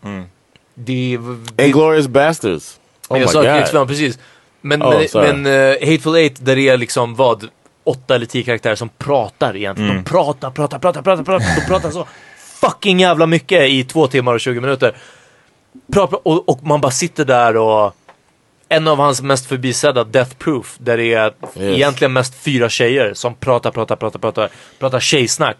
[0.74, 1.18] Det,
[1.54, 2.80] det, Inglourious Bastards.
[3.08, 3.58] Oh jag my sa god.
[3.58, 4.18] krigsfilm, precis.
[4.60, 7.48] Men, Oh, men, men eh, Hateful Eight, där det är liksom vad?
[7.84, 9.90] Åtta eller tio karaktärer som pratar egentligen.
[9.90, 10.04] Mm.
[10.04, 11.60] De pratar, pratar, pratar, pratar, pratar.
[11.60, 12.06] De pratar så
[12.60, 14.96] fucking jävla mycket i två timmar och 20 minuter.
[15.92, 17.96] Pra, pra, och, och man bara sitter där och
[18.76, 23.34] en av hans mest förbisedda, Death Proof, där det är egentligen mest fyra tjejer som
[23.34, 25.56] pratar, pratar, pratar, pratar, pratar tjejsnack.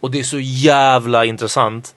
[0.00, 1.94] Och det är så jävla intressant.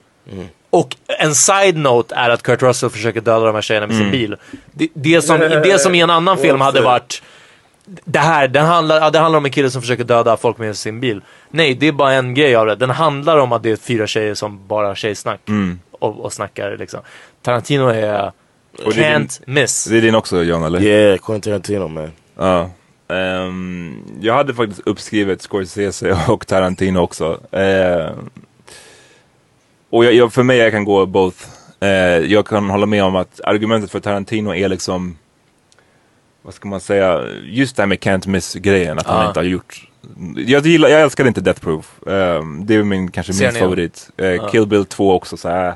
[0.70, 4.12] Och en side-note är att Kurt Russell försöker döda de här tjejerna med sin Mm.
[4.12, 4.36] bil.
[4.72, 7.22] Det, det, som, det som i en annan film hade varit
[8.04, 10.76] det här, den handlar, ja, det handlar om en kille som försöker döda folk med
[10.76, 11.20] sin bil.
[11.50, 12.74] Nej, det är bara en grej av det.
[12.76, 15.40] Den handlar om att det är fyra tjejer som bara har tjejsnack.
[15.48, 15.80] Mm.
[15.92, 17.00] och, och snackar liksom.
[17.42, 18.32] Tarantino är
[18.86, 19.84] Och det är din- can't miss.
[19.84, 20.82] Det är din också John eller?
[20.82, 22.10] Yeah, Quentin Tarantino man.
[22.38, 22.70] Ja.
[23.14, 27.40] Ehm, jag hade faktiskt uppskrivet Scorsese och Tarantino också.
[27.52, 28.30] Ehm,
[29.90, 31.36] och jag, jag, för mig jag kan gå both.
[31.80, 31.88] Eh,
[32.18, 35.16] jag kan hålla med om att argumentet för Tarantino är liksom
[36.42, 39.28] vad ska man säga, just det här med can't miss grejen, att han Ja.
[39.28, 39.86] inte har gjort
[40.36, 41.94] jag, gillar, jag älskar inte Death Proof.
[42.06, 43.60] Ehm, det är min, kanske Ser min ni?
[43.60, 44.10] favorit.
[44.16, 44.50] Eh.
[44.50, 45.74] Kill Bill 2 också så här.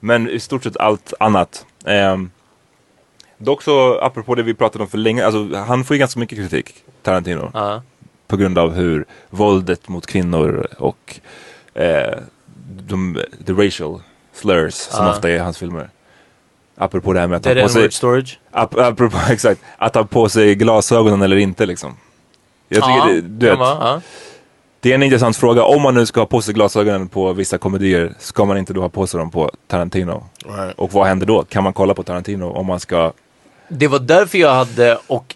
[0.00, 1.66] Men i stort sett allt annat.
[1.84, 2.30] Um,
[3.44, 6.38] dock så, apropå det vi pratade om för länge, alltså han får ju ganska mycket
[6.38, 7.50] kritik, Tarantino.
[7.54, 7.82] Ja.
[8.26, 11.20] På grund av hur våldet mot kvinnor och
[11.74, 12.18] eh,
[12.88, 14.00] de, the racial
[14.32, 15.10] slurs som Ja.
[15.12, 15.90] ofta är i hans filmer.
[16.76, 17.92] Apropå det här med att Det är ha på sig...
[17.92, 18.38] storage.
[18.50, 19.60] Ap apropå, exakt.
[19.78, 21.96] Att ha på sig glasögonen eller inte liksom.
[22.68, 24.00] Jag tycker Ja, det, du vet, ja.
[24.80, 25.64] det är en intressant fråga.
[25.64, 28.80] Om man nu ska ha på sig glasögonen på vissa komedier, ska man inte då
[28.80, 30.24] ha på sig dem på Tarantino?
[30.46, 30.78] Right.
[30.78, 31.42] Och vad händer då?
[31.44, 33.12] Kan man kolla på Tarantino om man ska...
[33.68, 35.34] Det var därför jag hade, och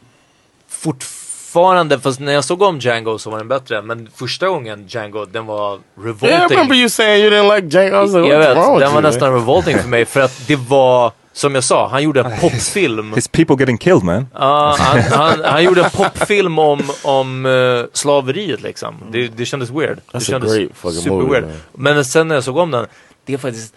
[0.69, 3.83] fortfarande, fast när jag såg om Django så var den bättre.
[3.83, 6.29] Men första gången Django, den var revolting.
[6.29, 7.97] Yeah, I remember you saying you didn't like Django.
[7.97, 10.57] I was like, jag vet, den var you, nästan revolting för mig för att det
[10.57, 13.13] var, som jag sa, han gjorde en popfilm.
[13.15, 14.27] His people getting killed man.
[14.35, 18.95] Ja, han, han, han gjorde en popfilm om, om eh, slaveriet liksom.
[19.13, 19.97] Det, det kändes weird.
[19.97, 21.45] det That's a kändes great fucking super movie, weird.
[21.45, 21.55] man.
[21.95, 22.87] Men sen när jag såg om den,
[23.25, 23.75] det är faktiskt,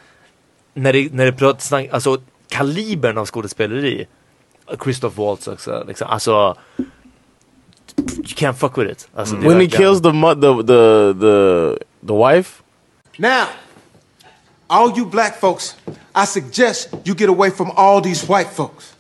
[0.73, 2.17] när det, när det pratar snack, alltså
[2.49, 4.05] kalibern av skådespeleri.
[4.77, 6.55] Christoph Waltz också, liksom, alltså
[8.07, 9.07] you can't fuck with it.
[9.15, 11.77] Alltså, det är When he kills the the the the
[12.07, 12.63] the wife.
[13.17, 13.47] Now,
[14.67, 15.75] all you black folks,
[16.15, 18.95] I suggest you get away from all these white folks.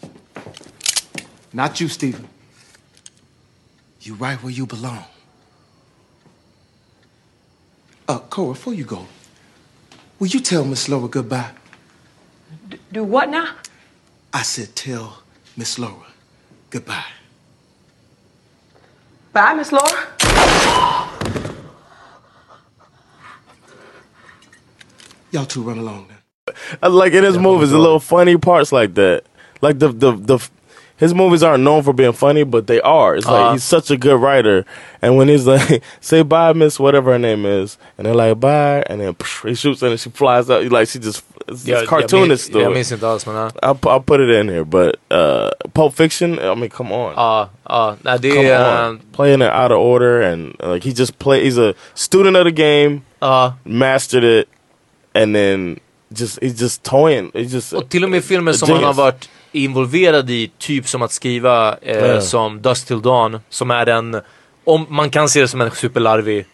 [1.53, 2.27] Not you, Stephen.
[4.01, 5.03] You right where you belong.
[8.07, 9.05] Uh, Cora, before you go,
[10.19, 11.51] will you tell Miss Laura goodbye?
[12.91, 13.55] Do what now?
[14.33, 15.23] I said tell
[15.59, 16.07] Miss Laura
[16.69, 17.03] goodbye.
[19.33, 20.07] Bye, Miss Laura.
[25.31, 26.93] Y'all two run along then.
[26.93, 29.25] Like in his movies, the little funny parts like that.
[29.61, 30.49] Like the the the
[30.99, 33.15] his movies aren't known for being funny, but they are.
[33.17, 33.53] It's like Uh-huh.
[33.53, 34.65] he's such a good writer.
[35.01, 38.83] And when he's like, "Say bye, Miss whatever her name is," and they're like, "Bye,"
[38.89, 40.63] and then he shoots and she flies out.
[40.71, 42.73] Like she just it's, it's cartoonist jag, min- jag though.
[42.73, 43.49] minns inte alls men ja.
[43.63, 46.37] I'll, I'll put it in here, but uh, Pulp Fiction.
[46.39, 47.13] I mean, come on.
[48.03, 48.87] Nej, det Come är...
[48.89, 48.99] on.
[49.11, 51.43] Playing it out of order and uh, like he just play.
[51.43, 53.01] He's a student of the game.
[53.21, 53.53] Ja.
[53.63, 54.47] Mastered it,
[55.13, 55.79] and then
[56.13, 57.31] just he's just toying.
[57.33, 60.87] He's just Och till och med filmer a som han har varit involverad i, typ
[60.87, 62.21] som att skriva eh, Ja.
[62.21, 64.21] som Dust Till Dawn, som är en,
[64.63, 66.45] om man kan se det som en superlarvig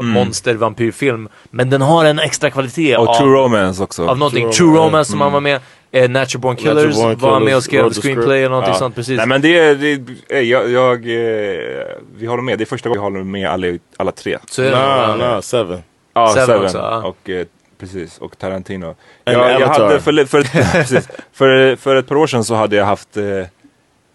[0.00, 0.10] Mm.
[0.12, 4.06] monster vampyrfilm, men den har en extra kvalitet Och av, True Romance också.
[4.06, 4.42] av någonting.
[4.42, 5.24] True True, Romance, som mm.
[5.24, 5.60] han var med,
[5.92, 8.72] eh, Natural Born Killers Natural Born var han med Killers, och skrev screenplay eller någonting
[8.72, 8.78] Ja.
[8.78, 9.16] sånt precis.
[9.16, 11.86] Nej men det är, det är jag, jag eh,
[12.16, 12.58] vi håller med.
[12.58, 13.66] Det är första gången vi håller med alla,
[13.96, 14.38] alla tre.
[14.50, 15.16] Så är det ja.
[15.18, 15.82] nah, seven.
[16.14, 17.02] Ja, Seven Seven, också, ja.
[17.04, 17.46] och eh,
[17.78, 18.94] precis, och Tarantino.
[19.24, 20.42] Jag, jag hade för, för,
[20.72, 23.46] precis, för, för ett par år sedan så hade jag haft, eh,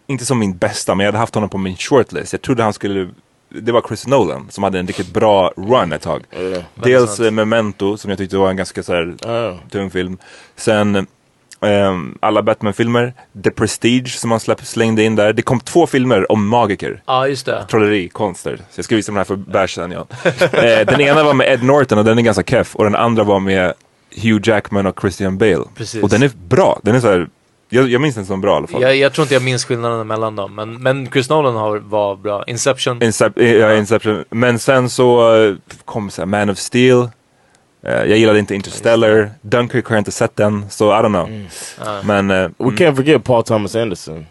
[0.07, 2.33] inte som min bästa, men jag hade haft honom på min shortlist.
[2.33, 3.09] Jag trodde han skulle,
[3.49, 6.23] det var Chris Nolan som hade en riktigt bra run ett tag.
[6.75, 7.33] Dels sant.
[7.33, 9.57] Memento som jag tyckte var en ganska så här, Oh.
[9.69, 10.17] tung film.
[10.55, 11.07] Sen
[11.65, 13.13] ehm, alla Batman-filmer,
[13.43, 15.33] The Prestige som han släpp, slängde in där.
[15.33, 17.03] Det kom två filmer om magiker.
[17.05, 17.65] Ja, just det.
[17.69, 18.57] Trolleri, konster.
[18.57, 20.07] Så jag ska visa den här för Bärs sen ja.
[20.51, 22.75] eh, den ena var med Ed Norton och den är ganska keff.
[22.75, 23.73] Och den andra var med
[24.15, 25.63] Hugh Jackman och Christian Bale.
[25.75, 26.03] Precis.
[26.03, 26.79] Och den är bra.
[26.83, 27.27] Den är så här,
[27.69, 28.81] jag, jag minns den som bra i alla fall.
[28.81, 32.15] Jag, jag tror inte jag minns skillnaden mellan dem, men, men Chris Nolan har, var
[32.15, 32.43] bra.
[32.47, 33.03] Inception.
[33.03, 34.23] Incep ja, Inception.
[34.29, 35.55] Men sen så eh,
[35.85, 37.09] kom så här, Man of Steel.
[37.83, 39.31] Eh, jag gillade inte Interstellar.
[39.41, 41.29] Dunkirk har jag inte sett den, så I don't know.
[41.85, 42.01] Ja.
[42.03, 44.25] Men eh, We can't forget Paul Thomas Anderson.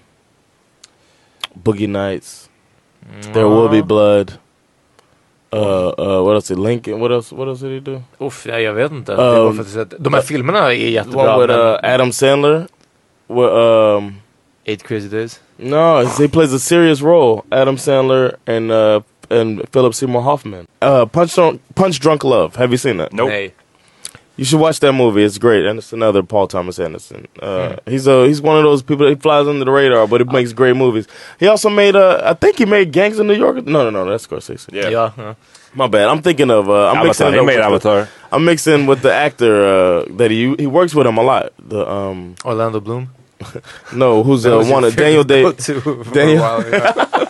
[1.54, 2.48] Boogie Nights.
[3.32, 4.32] There will be blood.
[5.52, 7.00] Uh, uh, what else did Lincoln?
[7.00, 7.34] What else?
[7.34, 8.02] What else did he do?
[8.18, 9.12] Uff, nej, jag vet inte.
[9.12, 9.64] Um,
[9.98, 11.36] de här filmerna är The jättebra.
[11.36, 12.66] one with uh, Adam Sandler.
[13.26, 14.14] With, um,
[14.64, 15.40] Eight Crazy Days.
[15.56, 17.42] no, he plays a serious role.
[17.50, 19.00] Adam Sandler and uh,
[19.30, 20.66] and Philip Seymour Hoffman.
[20.82, 22.56] Uh, Punch Drunk, Punch Drunk Love.
[22.56, 23.12] Have you seen that?
[23.12, 23.30] Nope.
[23.30, 23.52] Nej.
[24.36, 25.22] You should watch that movie.
[25.22, 27.28] It's great, and it's another Paul Thomas Anderson.
[27.42, 29.06] Uh, He's a he's one of those people.
[29.06, 31.06] He flies under the radar, but he makes great movies.
[31.38, 33.66] He also made uh, I think he made Gangs of New York.
[33.66, 34.72] No, no, no, that's Scorsese.
[34.72, 34.88] Yeah.
[34.88, 35.34] Ja, ja.
[35.74, 36.08] My bad.
[36.08, 38.08] I'm thinking of uh, I'm mixing Avatar, it he up made with Avatar.
[38.32, 41.52] I'm mixing with the actor uh, that he he works with him a lot.
[41.58, 43.10] The um Orlando Bloom.
[43.94, 47.26] no, who's That uh, one of Daniel Day favorite a Daniel while, yeah.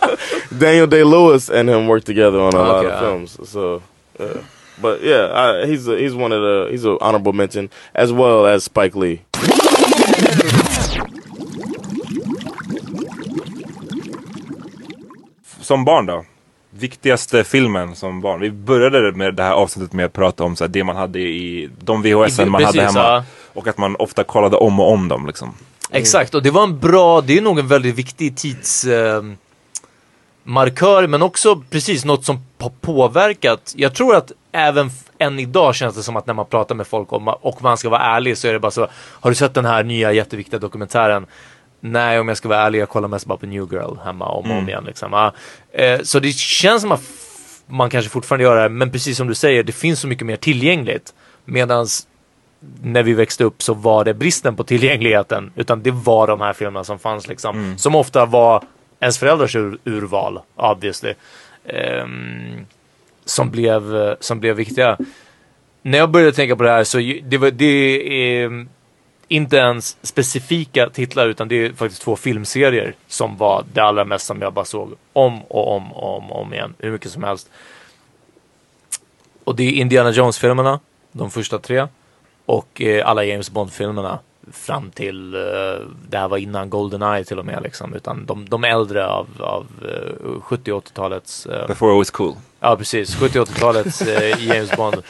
[0.57, 2.99] Daniel Day Lewis and him work together on a lot Okay, of uh.
[2.99, 3.49] films.
[3.49, 3.81] So
[4.19, 4.41] uh,
[4.81, 8.45] But yeah, I, he's a, he's one of the he's an honorable mention as well
[8.47, 9.21] as Spike Lee.
[15.61, 16.25] Som barn då?
[16.69, 18.39] Viktigaste filmen som barn?
[18.39, 21.19] Vi började med det här avsnittet med att prata om så här, det man hade
[21.19, 22.99] i de VHS man precis, hade hemma.
[22.99, 23.23] ja.
[23.53, 25.53] Och att man ofta kollade om och om dem liksom.
[25.91, 28.85] Exakt, och det var en bra, det är nog en väldigt viktig tids...
[28.85, 29.23] Eh,
[30.43, 33.73] markör, men också precis något som har påverkat.
[33.75, 37.13] Jag tror att även än idag känns det som att när man pratar med folk
[37.13, 38.87] om, och man ska vara ärlig så är det bara så.
[38.93, 41.25] Har du sett den här nya jätteviktiga dokumentären?
[41.79, 44.31] Nej, om jag ska vara ärlig, jag kollar mest bara på New Girl hemma om
[44.45, 44.69] och om Mm.
[44.69, 44.83] igen.
[44.87, 45.31] Liksom.
[45.73, 47.01] Eh, så det känns som att
[47.65, 50.35] man kanske fortfarande gör det, men precis som du säger, det finns så mycket mer
[50.35, 51.13] tillgängligt.
[51.45, 52.07] Medans
[52.83, 55.51] när vi växte upp så var det bristen på tillgängligheten.
[55.55, 57.75] Utan det var de här filmerna som fanns liksom.
[57.77, 58.63] Som ofta var
[59.01, 61.13] ens föräldrars ur, urval, obviously.
[61.63, 62.07] eh,
[63.25, 64.97] som, blev, eh, som blev viktiga.
[65.81, 68.65] När jag började tänka på det här så det, var, det är
[69.27, 74.25] inte ens specifika titlar utan det är faktiskt två filmserier som var det allra mest
[74.25, 76.73] som jag bara såg om och om och om, och om igen.
[76.79, 77.49] Hur mycket som helst.
[79.43, 80.79] Och det är Indiana Jones-filmerna,
[81.11, 81.87] de första tre.
[82.45, 84.19] Och eh, alla James Bond-filmerna
[84.51, 85.39] fram till, eh,
[86.09, 89.67] det här var innan Goldeneye till och med liksom, utan de, de äldre av, av
[89.81, 92.35] eh, 70 och 80-talets eh, Before it was cool.
[92.59, 93.15] Ja, precis.
[93.15, 95.03] 70 och 80-talets eh, James Bond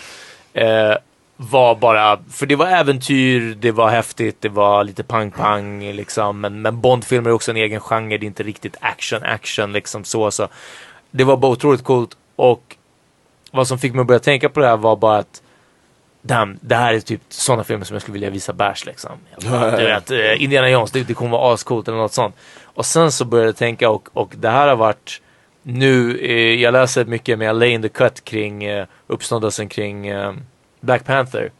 [0.53, 0.95] eh,
[1.37, 6.41] var bara, för det var äventyr, det var häftigt, det var lite pang-pang liksom.
[6.41, 10.31] Men, men Bond-filmer är också en egen genre, det är inte riktigt action-action liksom så.
[10.31, 10.47] så.
[11.11, 12.75] Det var bara otroligt coolt och
[13.51, 15.41] vad som fick mig att börja tänka på det här var bara att
[16.21, 19.11] Damn, det här är typ sådana filmer som jag skulle vilja visa bärs liksom.
[19.49, 22.35] Bara, du vet, eh, Indiana Jones, det, det kommer vara ascoolt eller något sånt.
[22.63, 25.21] Och sen så började jag tänka och, och det här har varit
[25.63, 30.33] nu, eh, jag läser mycket med in the Cut kring eh, uppståndelsen kring eh,
[30.79, 31.51] Black Panther.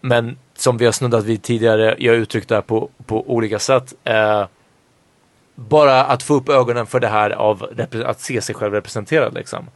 [0.00, 3.58] Men som vi har snuddat vid tidigare, jag har uttryckt det här på, på olika
[3.58, 3.94] sätt.
[4.04, 4.46] Eh,
[5.54, 7.66] bara att få upp ögonen för det här av
[8.04, 9.70] att se sig själv representerad liksom.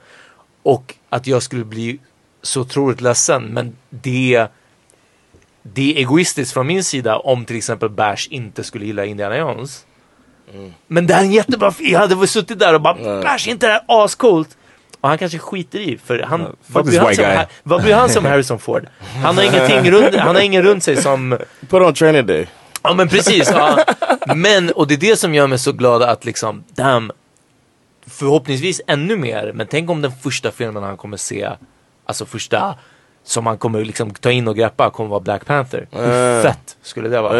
[0.62, 1.98] Och att jag skulle bli
[2.44, 4.46] så otroligt ledsen, men det
[5.62, 9.86] det är egoistiskt från min sida om till exempel Bash inte skulle gilla Indiana Jones.
[10.86, 11.92] Men det är en jättebra film.
[11.92, 14.56] Jag hade suttit där och bara Bash, är inte det här ascoolt?
[15.00, 17.46] Och han kanske skiter i för han, vad, faktiskt blir han som, guy.
[17.62, 18.86] Vad blir han som Harrison Ford?
[19.22, 22.46] Han har ingenting runt, han har ingen runt sig som Put on training day.
[22.82, 23.50] Ja men precis.
[23.50, 23.84] Ja.
[24.34, 27.12] Men, och det är det som gör mig så glad att liksom, damn,
[28.06, 31.50] förhoppningsvis ännu mer, men tänk om den första filmen han kommer se,
[32.06, 32.74] alltså första
[33.24, 35.86] som han kommer liksom ta in och greppa kommer vara Black Panther.
[35.90, 37.32] Hur fett skulle det vara?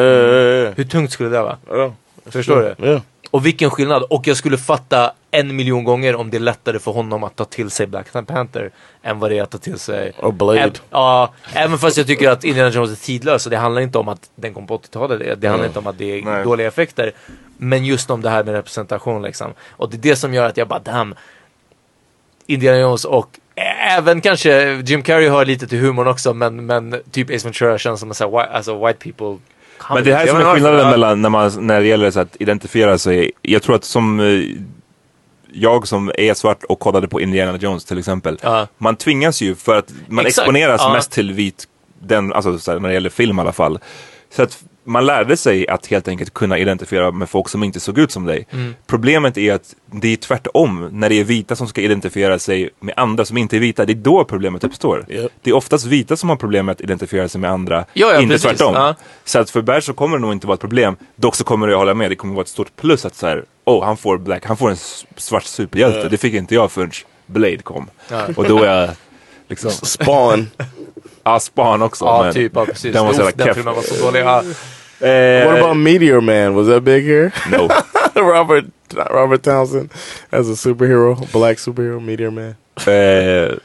[0.73, 1.93] Hur tungt skulle det vara?
[2.27, 3.01] Förstår du?
[3.31, 4.03] Och vilken skillnad.
[4.03, 7.45] Och jag skulle fatta en miljon gånger om det är lättare för honom att ta
[7.45, 8.70] till sig Black Panther
[9.03, 10.12] än vad det är att ta till sig...
[10.19, 10.70] Och Blade.
[10.91, 14.09] Ja, även fast jag tycker att Indiana Jones är tidlös och det handlar inte om
[14.09, 15.19] att den kom på 80-talet.
[15.19, 15.66] Det, handlar Mm.
[15.66, 16.45] inte om att det är Nej.
[16.45, 17.12] dåliga effekter.
[17.57, 19.53] Men just om det här med representation liksom.
[19.70, 21.15] Och det är det som gör att jag bara damn.
[22.47, 23.39] Indiana Jones och
[23.97, 28.01] även kanske Jim Carrey hör lite till humorn också men, men typ Ace Ventura känns
[28.01, 29.39] som en sån här, alltså white people
[29.90, 32.98] Men det här som är skillnaden mellan när, man, när det gäller så att identifiera
[32.98, 33.31] sig.
[33.43, 34.26] Jag tror att som eh,
[35.52, 38.39] jag som är svart och kollade på Indiana Jones till exempel.
[38.78, 40.93] Man tvingas ju för att man Exakt, exponeras ja.
[40.93, 41.68] mest till vit,
[41.98, 43.78] den, alltså så här, när det gäller film i alla fall.
[44.36, 47.98] Så att man lärde sig att helt enkelt kunna identifiera med folk som inte såg
[47.98, 48.47] ut som dig.
[48.51, 48.74] Mm.
[48.86, 50.89] Problemet är att det är tvärtom.
[50.93, 53.93] När det är vita som ska identifiera sig med andra som inte är vita, det
[53.93, 55.05] är då problemet uppstår.
[55.43, 58.20] Det är oftast vita som har problem med att identifiera sig med andra, Ja, ja,
[58.20, 58.48] inte precis.
[58.48, 58.74] tvärtom.
[58.74, 58.94] Ja.
[59.24, 60.97] Så att för Bär så kommer det nog inte vara ett problem.
[61.16, 63.44] Dock så kommer jag hålla med, det kommer vara ett stort plus att så här,
[63.65, 64.77] oh han får black, han får en
[65.16, 65.98] svart superhjälte.
[65.98, 66.09] Ja.
[66.09, 66.90] Det fick inte jag förrän
[67.27, 67.90] Blade kom.
[68.11, 68.27] Ja.
[68.36, 68.90] Och då är jag
[69.48, 69.70] liksom...
[69.70, 70.51] Spawn.
[71.24, 72.05] ja, Spawn också.
[72.05, 72.92] Ja, men typ, ja, precis.
[72.94, 73.56] Den var så jävla keff.
[73.56, 74.20] filmen var så dålig.
[74.20, 74.42] Ja.
[75.09, 76.55] Eh, What about Meteor Man?
[76.55, 77.30] Was that big here?
[77.51, 77.68] No.
[78.20, 78.64] Robert
[79.10, 79.90] Robert Townsend
[80.30, 82.55] as a superhero, black superhero, Meteor Man.
[82.86, 83.56] Eh,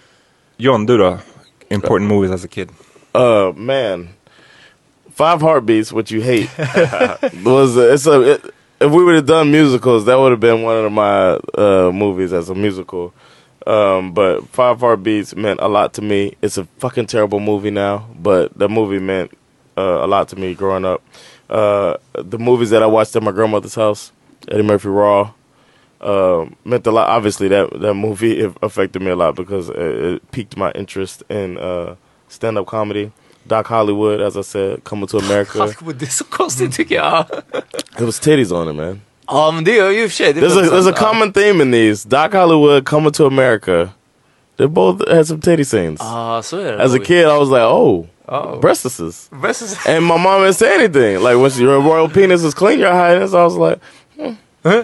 [0.58, 1.18] John, du då?
[1.70, 2.70] Important movies as a kid.
[3.16, 4.10] Uh man,
[5.16, 6.50] Five Heartbeats, what you hate,
[7.46, 8.22] was uh, it's a.
[8.32, 8.42] It,
[8.82, 11.32] if we would have done musicals, that would have been one of my
[11.62, 13.12] uh, movies as a musical.
[13.68, 16.36] Um, but Five Heartbeats meant a lot to me.
[16.42, 19.32] It's a fucking terrible movie now, but the movie meant
[19.78, 21.02] uh, a lot to me growing up.
[21.50, 24.12] Uh, the movies that I watched at my grandmother's house,
[24.48, 25.34] Eddie Murphy Raw,
[26.02, 27.10] uh, meant a lot.
[27.10, 31.24] Obviously, that that movie it affected me a lot because it, it piqued my interest
[31.30, 31.96] in uh,
[32.28, 33.12] stand up comedy.
[33.48, 35.58] Doc Hollywood, as I said, coming to America.
[35.60, 37.26] Hollywood, det är så konstigt tycker jag.
[37.98, 39.02] It was titties on it, man.
[39.32, 40.34] Ja men det är ju i och för sig.
[40.34, 42.08] det är There's a there's a common theme in these.
[42.10, 43.90] Doc Hollywood coming to America,
[44.58, 46.02] They both had some titty scenes.
[46.02, 48.60] Ah, så är det As a kid, I was like, oh, Oh.
[48.62, 49.30] breastises.
[49.32, 49.88] Breastises.
[49.96, 51.24] And my mom didn't say anything.
[51.24, 53.34] Like when she, your royal penis is clean, your highness.
[53.34, 53.80] I was like,
[54.64, 54.82] hmm,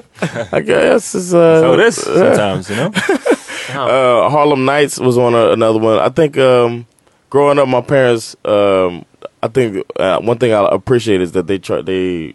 [0.51, 2.91] I guess it's uh, So it is sometimes, you know.
[3.69, 5.99] uh, Harlem Nights was on a, another one.
[5.99, 6.87] I think um,
[7.29, 8.35] growing up, my parents.
[8.45, 9.05] Um,
[9.43, 12.33] I think uh, one thing I appreciate is that they try they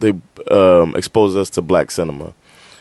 [0.00, 0.14] they
[0.50, 2.32] um, exposed us to black cinema.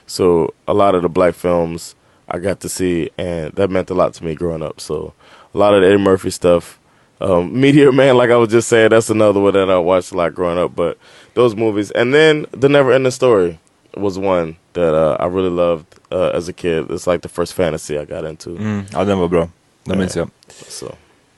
[0.05, 1.95] So a lot of the black films
[2.29, 4.79] I got to see, and that meant a lot to me growing up.
[4.79, 5.13] So
[5.53, 6.79] a lot of the Eddie Murphy stuff.
[7.19, 10.15] Um, Meteor Man, like I was just saying, that's another one that I watched a
[10.17, 10.75] lot growing up.
[10.75, 10.97] But
[11.33, 13.57] those movies, and then The Never Ending Story
[13.95, 16.91] was one that uh, I really loved uh, as a kid.
[16.91, 18.49] It's like the first fantasy I got into.
[18.51, 19.49] Mm, ja, den var bra.
[19.83, 20.29] Den minns jag.
[20.67, 20.85] Så.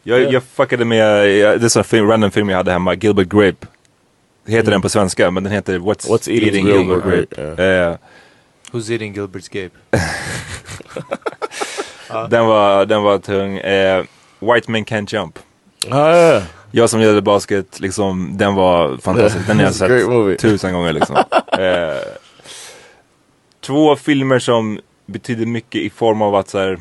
[0.04, 0.30] Jag, Ja.
[0.32, 3.68] jag fuckade med, jag, det är en film, random film jag hade hemma, Gilbert Grape.
[4.50, 6.08] Heter den på svenska, men den heter What's.
[6.10, 7.96] What's Eating Gilbert Grape, Eh,
[8.72, 9.76] Who's eating Gilbert's Gape?
[12.30, 13.58] den, var, den var tung.
[13.58, 14.04] Eh,
[14.40, 15.40] White Men Can't Jump.
[15.90, 16.42] Ah, ja.
[16.72, 19.48] Jag som gillade basket, liksom, den var fantastisk.
[19.48, 19.76] Den har jag
[20.36, 21.16] sett tusen gånger liksom.
[21.58, 21.98] eh,
[23.62, 26.80] två filmer som betyder mycket i form av att så här,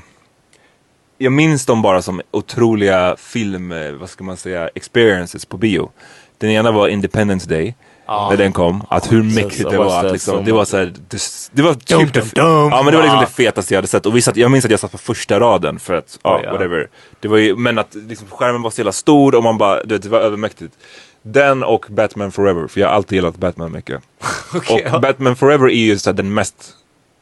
[1.18, 5.90] jag minns dem bara som otroliga film, vad ska man säga, experiences på bio.
[6.38, 7.74] Den ena var Independence Day.
[8.06, 8.28] Ja.
[8.30, 10.04] När den kom, att hur mäktigt det var.
[10.04, 11.20] Att liksom, so det var så här, det,
[11.52, 12.70] det var typ det, dum, dum.
[12.70, 14.06] Ja men det var liksom det fetaste jag hade sett.
[14.06, 16.42] Och vi satt, jag minns att jag satt på första raden för att, ja, Oj,
[16.44, 16.52] ja.
[16.52, 16.88] whatever.
[17.20, 19.94] Det var ju, men att liksom, skärmen var så jävla stor och man bara, du
[19.94, 20.74] vet, det var övermäktigt.
[21.22, 24.00] Den och Batman Forever, för jag har alltid gillat Batman mycket.
[24.54, 24.98] Okej, och ja.
[24.98, 26.72] Batman Forever är ju så här, den mest,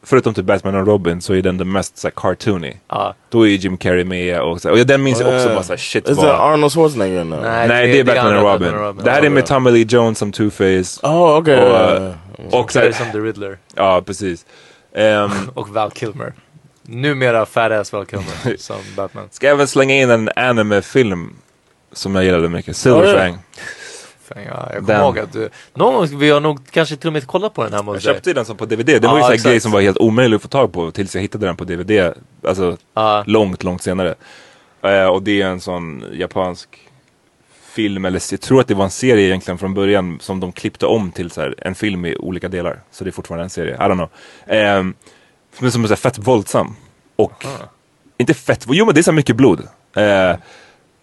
[0.03, 2.73] förutom typ Batman och Robin, så är den den mest så här, cartoony.
[2.89, 3.15] Ja.
[3.29, 5.55] Då är Jim Carrey med och, så här, och den minns jag också Yeah.
[5.55, 6.25] bara såhär, shit Is vad...
[6.25, 7.41] that Arnold Schwarzenegger now?
[7.41, 9.03] Nej, Nej, det är Batman och Robin.
[9.03, 10.99] Det här är med Tommy Lee Jones som Two-Face.
[11.03, 11.55] Oh, okay.
[11.55, 12.13] Och, yeah, yeah.
[12.51, 13.57] och så Det är här, som The Riddler.
[13.75, 14.45] ja, precis.
[14.95, 16.33] Ehm, Och Val Kilmer.
[16.81, 19.27] Numera fat-ass Val Kilmer som Batman.
[19.31, 21.33] ska även slänga in en anime-film
[21.91, 22.75] som jag gillade mycket.
[22.77, 23.35] Silver Oh, yeah.
[24.27, 24.85] Fan, ja, jag Den.
[24.85, 25.49] kommer ihåg att du...
[25.73, 28.33] Någon gång, vi har nog kanske till och med kollat på den här Jag köpte
[28.33, 28.85] den som på DVD.
[28.85, 31.21] Det var ju en grej som var helt omöjlig att få tag på tills jag
[31.21, 32.13] hittade den på DVD.
[32.43, 33.23] Alltså Ja.
[33.27, 34.15] långt, långt senare.
[34.81, 36.69] Eh, och det är en sån japansk
[37.71, 40.85] film, eller jag tror att det var en serie egentligen från början som de klippte
[40.85, 42.79] om till så här, en film i olika delar.
[42.91, 44.09] Så det är fortfarande en serie, I don't know.
[44.79, 44.93] Um,
[45.59, 46.75] men som är så här fett våldsam.
[47.15, 47.45] Och
[48.17, 49.59] inte fett, jo men det är så mycket blod.
[49.95, 50.35] Eh,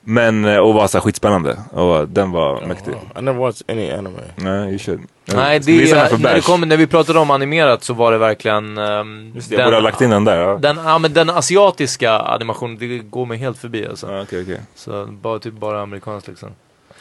[0.05, 1.59] men, eh, och var så skitspännande.
[1.70, 2.95] Och den var mäktig.
[3.19, 4.20] I never watched any anime.
[4.37, 5.01] Nej, you should.
[5.24, 8.19] Nej, den det, för när, det kom, när vi pratade om animerat så var det
[8.19, 8.79] verkligen...
[8.79, 10.37] Um, Just det, jag borde ha lagt in den där.
[10.37, 10.59] Ja.
[10.59, 14.12] Den, ja, men den asiatiska animationen, det går mig helt förbi alltså.
[14.12, 14.61] Ja, okej, okej.
[14.74, 16.48] Så bara, typ bara amerikanskt liksom.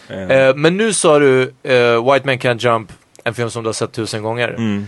[0.10, 2.92] Eh, men nu sa du eh, White Man Can't Jump,
[3.24, 4.50] en film som du har sett tusen gånger.
[4.50, 4.88] mm.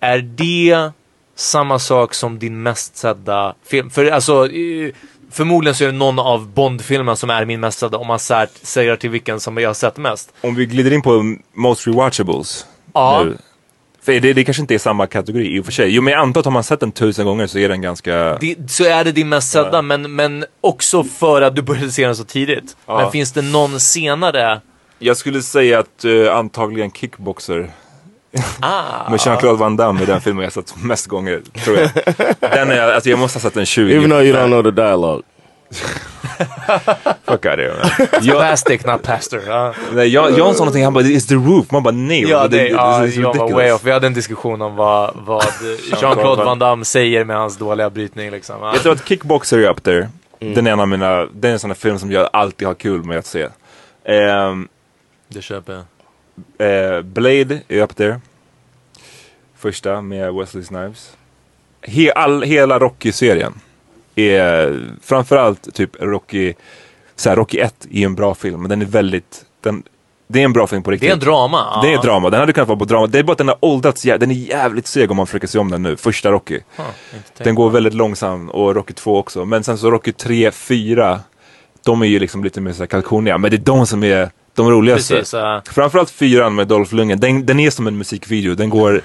[0.00, 0.90] Är det
[1.34, 3.90] samma sak som din mest sedda film?
[3.90, 4.90] För alltså, eh,
[5.34, 8.96] förmodligen så är det någon av Bond-filmerna som är min mest sedda om man säger
[8.96, 10.32] till vilken som jag har sett mest.
[10.40, 12.66] Om vi glider in på most rewatchables.
[12.92, 13.22] Ja.
[13.24, 13.38] Nu.
[14.02, 15.88] För det, det kanske inte är samma kategori i och för sig.
[15.94, 18.38] Jo men jag antar att har man sett den tusen gånger så är den ganska...
[18.40, 22.06] Det, så är det din mest sedda, men, men också för att du började se
[22.06, 22.76] den så tidigt.
[22.86, 22.98] Ja.
[22.98, 24.60] Men finns det någon senare?
[24.98, 27.70] Jag skulle säga att eh, antagligen Kickboxer
[28.60, 31.42] Ah, med Jean-Claude Van Damme i den filmen jag sett mest gånger.
[31.64, 31.90] Tror jag.
[32.40, 33.96] Den är, alltså jag måste ha sett den 20.
[33.96, 35.22] Even though you don't know the dialogue.
[37.24, 38.08] Fuck out of here man.
[38.22, 39.42] Jag, Spastic, not pastor.
[39.46, 41.70] Ja, nej, jag, jag sa någonting, han bara it's the roof.
[41.70, 42.22] Man bara nej.
[42.28, 43.84] ja, det, ja this is jag var way off.
[43.84, 45.44] Vi hade en diskussion om vad, vad
[46.00, 48.30] Jean-Claude Van Damme säger med hans dåliga brytning.
[48.30, 48.56] Liksom.
[48.60, 48.72] Ja.
[48.72, 50.08] Jag tror att Kickboxer är up there.
[50.38, 53.04] Den är en av mina, den är en sån film som jag alltid har kul
[53.04, 53.48] med att se.
[54.04, 54.68] Ehm,
[55.28, 55.82] Det köper jag.
[56.58, 58.20] Eh, Blade är up there.
[59.58, 61.16] Första med Wesley Snipes.
[61.82, 63.52] He, all, hela Rocky-serien
[64.14, 66.54] är framförallt typ Rocky,
[67.16, 69.82] så här, Rocky 1 är en bra film, men den är väldigt, den,
[70.26, 71.08] det är en bra film på riktigt.
[71.08, 71.82] Det är en drama.
[71.82, 73.06] Det är drama, den hade kunnat vara på drama.
[73.06, 75.46] Det är bara att den har åldrats, jä- den är jävligt seg om man försöker
[75.46, 76.60] se om den nu, första Rocky.
[77.10, 79.44] Tänkt Den går väldigt långsamt och Rocky 2 också.
[79.44, 81.20] Men sen så Rocky 3, 4,
[81.84, 83.38] de är ju liksom lite mer kalkoniga.
[83.38, 85.14] Men det är de som är de roligaste.
[85.14, 85.62] Precis, ja.
[85.66, 88.54] Framförallt fyran med Dolph Lundgren, den, den är som en musikvideo.
[88.54, 89.00] Den går,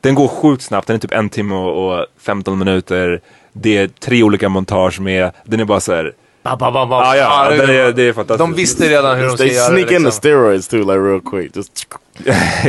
[0.00, 3.20] den går sjukt snabbt, den är typ en timme och, och 15 minuter.
[3.52, 6.12] Det är tre olika montage med, den är bara så här.
[6.50, 6.96] Ba, ba, ba, ba.
[7.02, 8.38] Ah, ja, Ja, den är, det är fantastiskt.
[8.38, 9.94] De visste redan hur de ska They göra sneak det.
[9.94, 10.12] in the Liksom.
[10.12, 11.56] steroids too, like real quick.
[11.56, 11.86] Just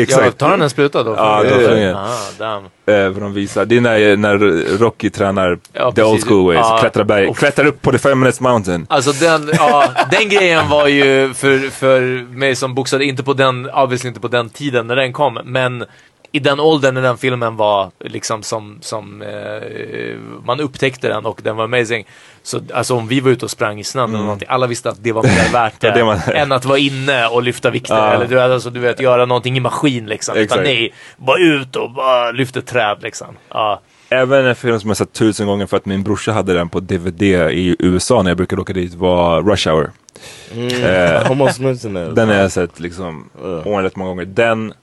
[0.09, 1.15] Ja, tar han en spruta då?
[1.17, 1.95] Ja, Dolph Lundgren.
[1.95, 2.07] Ah,
[2.37, 2.63] damn.
[2.65, 3.65] Eh, för de visar.
[3.65, 4.37] Det är när, när
[4.77, 6.77] Rocky tränar Ja, the old school ways, Ja.
[6.81, 8.85] klättrar berg, Och- klättrar upp på the five minutes mountain.
[8.89, 12.01] Alltså den, ja, den grejen var ju för, för
[12.35, 15.85] mig som boxade, inte på den, obviously inte på den tiden när den kom, men
[16.31, 21.39] i den åldern när den filmen var liksom som, som eh, man upptäckte den och
[21.43, 22.05] den var amazing.
[22.43, 25.03] Så alltså om vi var ute och sprang i snön eller någonting, alla visste att
[25.03, 26.07] det var mer värt det, Mm.
[26.07, 27.95] Ja, det man- än att vara inne och lyfta vikter.
[27.95, 28.13] Ja.
[28.13, 30.35] Eller du alltså, du vet, göra någonting i maskin liksom.
[30.35, 30.63] Utan Exakt.
[30.63, 33.27] nej, bara ut och bara lyfta träd liksom.
[33.49, 33.81] Ja.
[34.09, 36.79] Även en film som jag sett tusen gånger för att min brorsa hade den på
[36.79, 39.91] DVD i USA när jag brukade åka dit var Rush Hour.
[40.53, 40.67] Mm.
[40.83, 42.13] Eh.
[42.13, 43.29] Den har jag sett liksom
[43.65, 44.25] oändligt många gånger.
[44.25, 44.73] Den,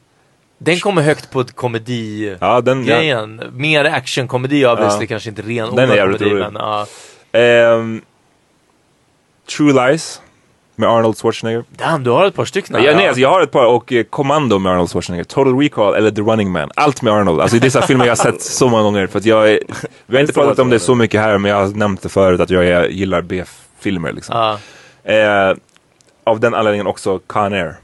[0.64, 3.40] Den kommer högt på komedi ja, den, grejen.
[3.52, 5.06] Mer actionkomedi obviously, Ja.
[5.06, 6.34] kanske inte ren Den är jävligt rolig.
[6.34, 6.86] men ja.
[7.32, 8.02] Ehm,
[9.56, 10.20] True Lies
[10.76, 11.64] med Arnold Schwarzenegger.
[11.70, 12.82] Damn, du har ett par stycken.
[12.84, 15.94] Ja, nej, alltså, jag har ett par och eh, Commando med Arnold Schwarzenegger, Total Recall
[15.94, 16.70] eller The Running Man.
[16.76, 17.40] Allt med Arnold.
[17.40, 19.06] Alltså det är dessa filmer jag har sett så många gånger.
[19.06, 19.60] För jag är,
[20.06, 22.40] vi har inte pratat om det så mycket här men jag har nämnt det förut
[22.40, 24.36] att jag gillar B-filmer liksom.
[24.36, 24.58] Ja.
[25.12, 25.56] Eh,
[26.24, 27.76] av den anledningen också Con Air.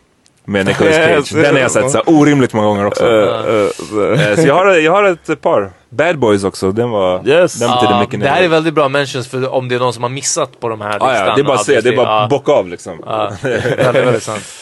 [0.50, 1.32] Med Nicolas Cage.
[1.32, 3.04] Den har jag sett så orimligt många gånger också.
[3.06, 5.70] Eh, så jag har, jag har ett par.
[5.90, 7.28] Bad Boys också, den var...
[7.28, 7.54] Yes.
[7.54, 9.92] Den betyder Ja, mycket det här är väldigt bra mentions för om det är någon
[9.92, 11.96] som har missat på de här Ah, ja, det är bara att se, det är
[11.96, 12.26] bara Ja.
[12.30, 13.02] bocka av liksom.
[13.06, 14.42] Ja, väldigt, väldigt sant.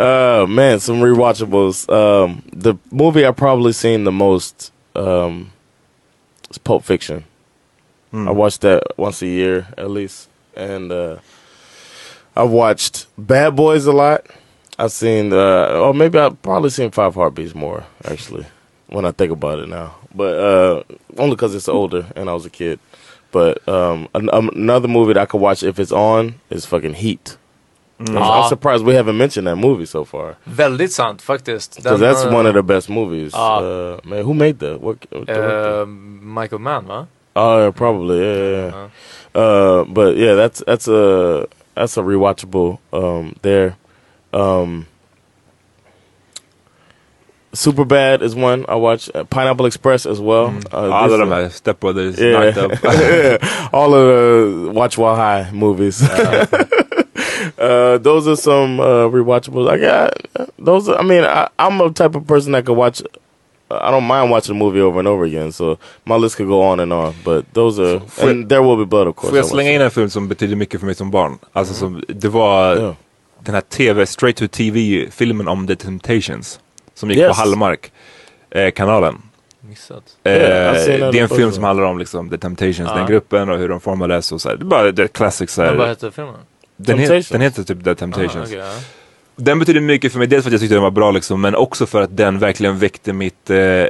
[0.00, 1.88] Uh, man, some rewatchables.
[1.88, 5.50] Um, the movie I've probably seen the most um,
[6.50, 7.24] is Pulp Fiction.
[8.12, 11.16] I watch that once a year at least, and uh,
[12.36, 14.20] I've watched Bad Boys a lot.
[14.78, 18.46] I've seen, uh, or maybe I've probably seen Five Heartbeats more actually,
[18.88, 19.94] when I think about it now.
[20.14, 20.82] But uh,
[21.16, 22.78] only because it's older and I was a kid.
[23.32, 26.94] But um, an- um, another movie that I could watch if it's on is fucking
[26.94, 27.36] Heat.
[28.00, 28.48] I'm, Ja.
[28.48, 30.36] Surprised we haven't mentioned that movie so far.
[30.46, 31.76] Väldigt sant faktiskt.
[31.76, 33.32] Because that's eh, one of the best movies.
[33.34, 33.58] Ja.
[33.58, 34.80] Uh, man, who made that?
[34.80, 35.82] What, what director?
[35.82, 37.08] eh, Michael Mann va?
[37.34, 38.18] Oh, yeah, probably.
[38.20, 38.88] Yeah, yeah.
[39.34, 39.40] yeah.
[39.42, 43.76] Uh, but yeah, that's that's a that's a rewatchable um, there.
[44.32, 44.86] Um,
[47.54, 49.10] Super Bad is one I watch.
[49.14, 50.54] Uh, Pineapple Express as well.
[50.72, 52.54] Uh, Alla this- de här Step Brothers, yeah.
[52.56, 53.72] Up.
[53.72, 56.02] all of the Watch While High movies.
[57.58, 59.68] uh, those are some uh, rewatchables.
[59.68, 60.12] I got
[60.58, 60.88] those.
[60.88, 63.02] Are, I mean, I, I'm a type of person that could watch.
[63.70, 65.52] I don't mind watching a movie over and over again.
[65.52, 67.14] So my list could go on and on.
[67.24, 69.30] But those are and there will be blood, of course.
[69.30, 71.38] Får jag slänga in en film som betyder mycket för mig som barn?
[71.52, 72.94] Alltså som, det var Ja.
[73.44, 76.60] Den här TV, straight to TV-filmen om The Temptations.
[76.94, 77.28] Som gick Yes.
[77.28, 77.92] på Hallmark
[78.50, 79.22] eh, kanalen.
[79.60, 80.02] Missat.
[80.24, 80.74] Eh, Yeah,
[81.12, 82.94] det är en film som handlar om liksom, The Temptations, Ja.
[82.96, 84.56] den gruppen och hur de formades och så här.
[84.56, 85.86] Det är bara det är classic så vad här.
[85.88, 86.34] heter filmen?
[86.76, 87.28] Den, Temptations.
[87.28, 88.36] den heter typ The Temptations.
[88.36, 88.72] Ah, okej, ja.
[89.36, 91.54] Den betyder mycket för mig, dels för att jag tyckte den var bra liksom, men
[91.54, 93.50] också för att den verkligen väckte mitt...
[93.50, 93.84] Eh,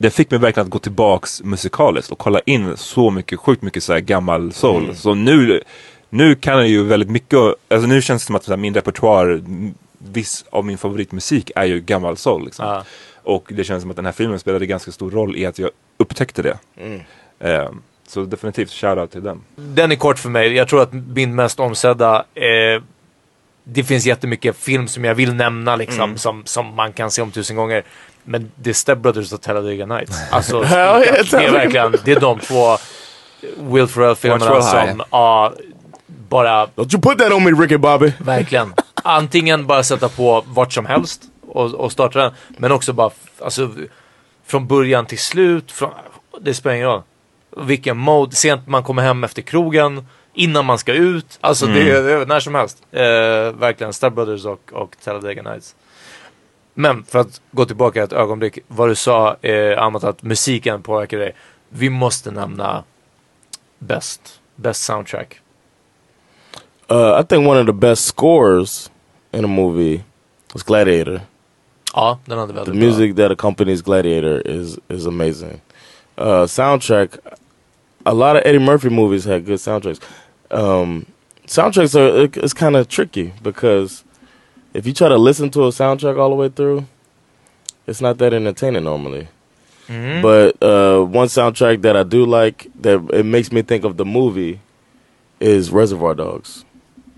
[0.00, 3.82] den fick mig verkligen att gå tillbaks musikaliskt och kolla in så mycket, sjukt mycket
[3.82, 4.82] så här gammal soul.
[4.84, 4.94] Mm.
[4.96, 5.62] Så nu,
[6.10, 7.38] nu kan jag ju väldigt mycket,
[7.68, 9.40] alltså nu känns det som att här, min repertoar,
[9.98, 12.44] viss av min favoritmusik är ju gammal soul.
[12.44, 12.66] Liksom.
[12.66, 12.84] Ja.
[13.22, 15.70] Och det känns som att den här filmen spelade ganska stor roll i att jag
[15.96, 16.58] upptäckte det.
[16.76, 17.00] Mm.
[17.40, 17.70] Eh,
[18.08, 19.40] så definitivt shoutout till den.
[19.56, 20.52] Den är kort för mig.
[20.52, 22.82] Jag tror att min mest omsedda eh,
[23.64, 26.18] det finns jättemycket film som jag vill nämna liksom, Mm.
[26.18, 27.82] som, som man kan se om tusen gånger.
[28.24, 30.18] Men det är Step Brothers och Talladega Nights.
[30.30, 32.76] Alltså, det är verkligen, det är de två
[33.58, 35.52] Will Ferrell-filmerna som, ja,
[36.28, 38.12] bara Don't you put that on me, Ricky Bobby.
[38.18, 38.74] Verkligen.
[38.94, 42.32] Antingen bara sätta på vart som helst och, och starta den.
[42.48, 43.70] Men också bara, alltså
[44.46, 45.72] från början till slut.
[45.72, 45.90] Från,
[46.40, 47.02] det spelar ingen roll.
[47.56, 48.36] Vilken mode.
[48.36, 50.06] Sent man kommer hem efter krogen.
[50.34, 51.38] Innan man ska ut.
[51.40, 52.78] Alltså det, är- det är när som helst.
[52.92, 53.00] Eh,
[53.58, 53.92] verkligen.
[53.92, 55.74] Step Brothers och, och Talladega Nights.
[56.74, 58.58] Men för att gå tillbaka ett ögonblick.
[58.68, 61.32] Vad du sa, eh, Amat, att musiken påverkar dig.
[61.68, 62.84] Vi måste nämna
[63.78, 64.40] bäst.
[64.56, 65.40] Bäst soundtrack.
[66.90, 68.88] Uh, I think one of the best scores
[69.32, 70.04] in a movie
[70.54, 71.22] was Gladiator.
[71.94, 72.74] Ja, den hade The väldigt bra.
[72.74, 75.60] music that accompanies Gladiator is is amazing.
[76.16, 77.18] Uh, soundtrack.
[78.06, 80.00] A lot of Eddie Murphy movies had good soundtracks.
[80.50, 81.04] Um,
[81.46, 84.02] soundtracks are it, it's kind of tricky because
[84.72, 86.86] if you try to listen to a soundtrack all the way through,
[87.86, 89.28] it's not that entertaining normally.
[89.88, 90.22] Mm.
[90.22, 94.04] But uh, one soundtrack that I do like that it makes me think of the
[94.04, 94.60] movie
[95.40, 96.64] is Reservoir Dogs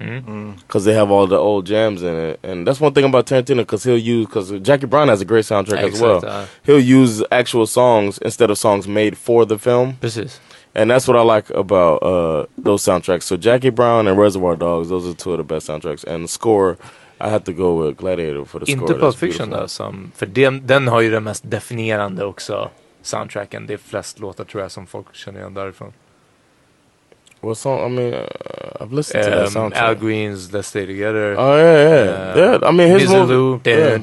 [0.01, 0.57] Mm.
[0.57, 3.59] because they have all the old jams in it, and that's one thing about Tarantino
[3.59, 6.47] because he'll use because Jackie Brown has a great soundtrack as well.
[6.65, 10.41] He'll use actual songs instead of songs made for the film, Precis.
[10.75, 13.25] and that's what I like about uh, those soundtracks.
[13.25, 16.05] So Jackie Brown and Reservoir Dogs, those are two of the best soundtracks.
[16.05, 16.79] And the score,
[17.21, 19.01] I have to go with Gladiator for the Inte score.
[19.01, 22.71] Pulp Fiction då, som, för den, den har ju den mest definierande också
[23.03, 23.67] soundtracken.
[23.67, 25.93] Det är flest låtar tror jag som folk känner igen därifrån.
[27.43, 27.81] What song?
[27.85, 28.27] I mean, uh,
[28.81, 29.89] I've listened to that Um, soundtrack.
[29.89, 31.35] Al Green's Let's Stay Together.
[31.39, 32.37] Oh, yeah, yeah.
[32.37, 33.99] Yeah, I mean, his movie- yeah.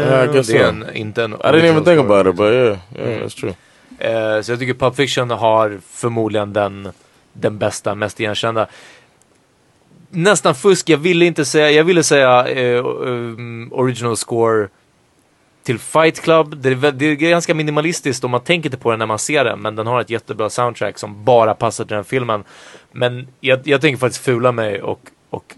[0.00, 0.56] Yeah, I guess so.
[0.56, 3.22] en, inte en I didn't even think about it, but yeah, yeah, Mm.
[3.22, 3.54] that's true.
[3.98, 6.88] Eh, så jag tycker Pulp Fiction har förmodligen den,
[7.32, 8.66] den bästa, mest igenkända.
[10.10, 14.68] Nästan fusk, jag ville inte säga, jag ville säga eh, um, original score
[15.66, 16.56] till Fight Club.
[16.56, 19.44] Det är, det är ganska minimalistiskt och man tänker inte på det när man ser
[19.44, 22.44] den, men den har ett jättebra soundtrack som bara passar till den filmen.
[22.92, 25.54] Men jag, jag tänker faktiskt fula mig och, och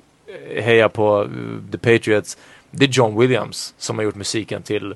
[0.55, 1.28] eh, heja på eh,
[1.73, 2.39] The Patriots.
[2.70, 4.95] Det är John Williams som har gjort musiken till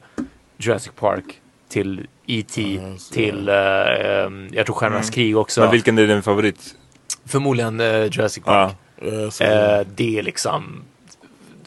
[0.58, 1.24] Jurassic Park,
[1.68, 2.80] till E.T.,
[3.12, 5.12] till, eh, ehm, jag tror Stjärnornas Mm.
[5.14, 5.60] krig också.
[5.60, 6.74] Men vilken är din favorit?
[7.26, 8.72] Förmodligen eh, Jurassic Park.
[9.32, 10.82] Så- Eh, det är liksom...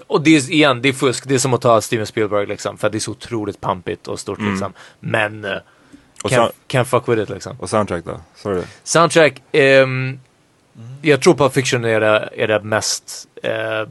[0.08, 1.28] Och det är igen, det är fusk.
[1.28, 2.78] Det är som att ta Steven Spielberg liksom.
[2.78, 4.52] För det är så otroligt pampigt och stort Mm.
[4.52, 4.74] liksom.
[5.00, 5.46] Men...
[5.46, 5.52] Uh,
[6.24, 7.58] can't, can't fuck with it liksom.
[7.60, 8.20] Och soundtrack då?
[8.36, 8.62] Sorry.
[8.84, 9.42] Soundtrack.
[9.52, 10.20] ehm,
[11.02, 13.90] jag tror Pulp Fiction är det, är det mest eh,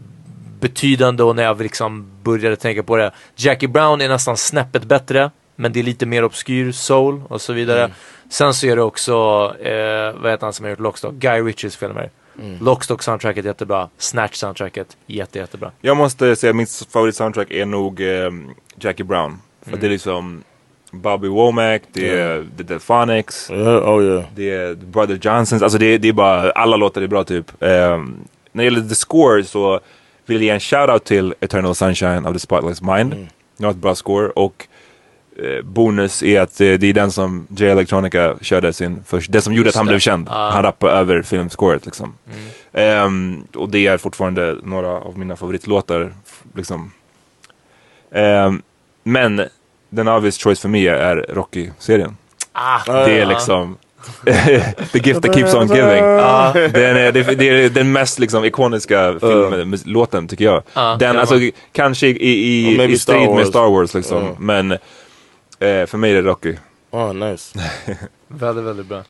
[0.61, 3.11] betydande och när jag liksom började tänka på det.
[3.37, 5.31] Jackie Brown är nästan snäppet bättre.
[5.57, 7.91] Men det är lite mer obskyr soul och så vidare.
[8.29, 9.13] Sen så är det också,
[9.61, 11.15] eh, vad heter han som har gjort Lockstock?
[11.15, 12.11] Guy Ritchies filmer.
[12.41, 12.59] Mm.
[12.65, 13.89] Lockstock soundtracket jättebra.
[13.99, 15.71] Snatch soundtracket jätte jättebra.
[15.81, 19.39] Jag måste säga mitt favoritsoundtrack är nog ehm, Jackie Brown.
[19.63, 19.81] För Mm.
[19.81, 20.43] det är liksom
[20.91, 22.43] Bobby Womack, det är Ja.
[22.57, 24.25] The Delphonics, oh yeah.
[24.35, 25.63] det är The Brother Johnsons.
[25.63, 27.63] Alltså det, det är bara, alla låtar är bra typ.
[27.63, 28.17] Ehm,
[28.53, 29.81] när det gäller the score så
[30.27, 33.13] vill jag ge en shoutout till Eternal Sunshine of the Spotless Mind.
[33.13, 33.27] Mm.
[33.57, 34.67] Det har ett bra score och eh,
[35.65, 39.53] bonus är att eh, det är den som J Electronica körde sin först, det som
[39.55, 39.91] gjorde Just att han det.
[39.91, 40.29] blev känd.
[40.31, 40.51] Ah.
[40.51, 42.15] Han rappade över filmscoret liksom.
[42.33, 42.49] Mm.
[43.07, 46.13] Ehm, och det är fortfarande några av mina favoritlåtar.
[46.57, 46.93] Liksom.
[48.15, 48.63] Ehm,
[49.03, 49.43] men
[49.91, 52.17] den obvious choice för mig är Rocky-serien.
[52.53, 53.77] Ah, det är liksom
[54.93, 56.05] The gift that keeps on giving.
[56.05, 56.53] Ah.
[56.53, 60.63] Den är, det, det är den mest liksom, ikoniska film, mus- låten tycker jag.
[60.73, 61.35] Ah, den, alltså,
[61.73, 63.49] kanske i, i, i Star strid med Wars.
[63.49, 64.23] Star Wars liksom.
[64.25, 64.35] Ja.
[64.39, 64.79] Men
[65.65, 66.57] eh, för mig är det Rocky.
[66.91, 67.59] Oh, nice.
[68.29, 69.03] Väldigt, väldigt bra.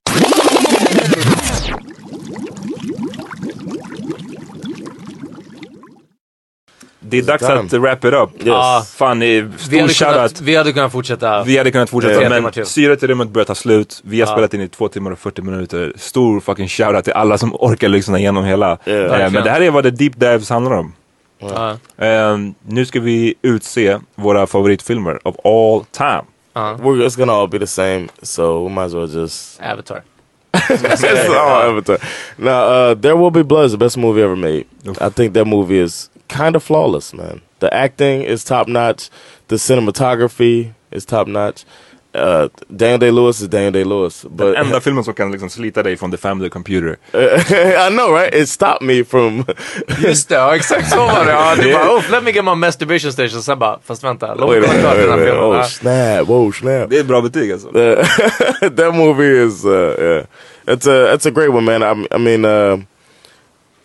[7.01, 7.67] Det är dags Damn.
[7.67, 8.31] att wrap it up.
[8.45, 8.85] Ja.
[8.97, 11.43] Fan, eh, Vi stor hade, kunnat, vi hade kunnat fortsätta.
[11.45, 14.01] Vi hade kunnat fortsätta timmar men syret i rummet börjar ta slut.
[14.05, 14.33] Vi har Ja.
[14.33, 15.93] spelat in i två timmar och 40 minuter.
[15.97, 18.79] Stor fucking shoutout till alla som orkar lyssna igenom hela.
[18.85, 19.21] Yeah.
[19.23, 20.93] Eh, men det här är vad the deep dives handlar om.
[21.39, 21.71] Ja.
[22.07, 26.23] Eh, nu ska vi utse våra favoritfilmer of all time.
[26.55, 26.77] Ja.
[26.77, 30.05] We're it's gonna all be the same, so we might as well just Avatar.
[30.55, 31.99] it's all Avatar.
[32.39, 34.67] Now, uh, There Will Be Blood is the best movie ever made.
[35.01, 37.41] I think that movie is kind of flawless, man.
[37.59, 39.11] The acting is top notch.
[39.49, 41.65] The cinematography is top notch.
[42.15, 45.51] Uh, Daniel Day Lewis is Daniel Day Lewis, but Den enda filmen som kan liksom
[45.51, 46.97] slita dig från the family computer.
[47.15, 48.35] I know, right?
[48.35, 49.45] It stopped me from.
[50.03, 51.31] Just det, ja, exakt så var det.
[51.33, 53.43] Ja, Det- bara, oh, let me get my masturbation station.
[53.43, 55.39] Sen bara, fast vänta, låt mig kolla den här filmen.
[55.45, 56.29] Oh snap!
[56.29, 56.91] Whoa, snap!
[56.91, 57.69] Det är ett bra betyg alltså.
[58.77, 60.25] That movie is uh, yeah,
[60.67, 61.83] it's a it's a great one, man.
[61.83, 62.81] I, I mean, uh,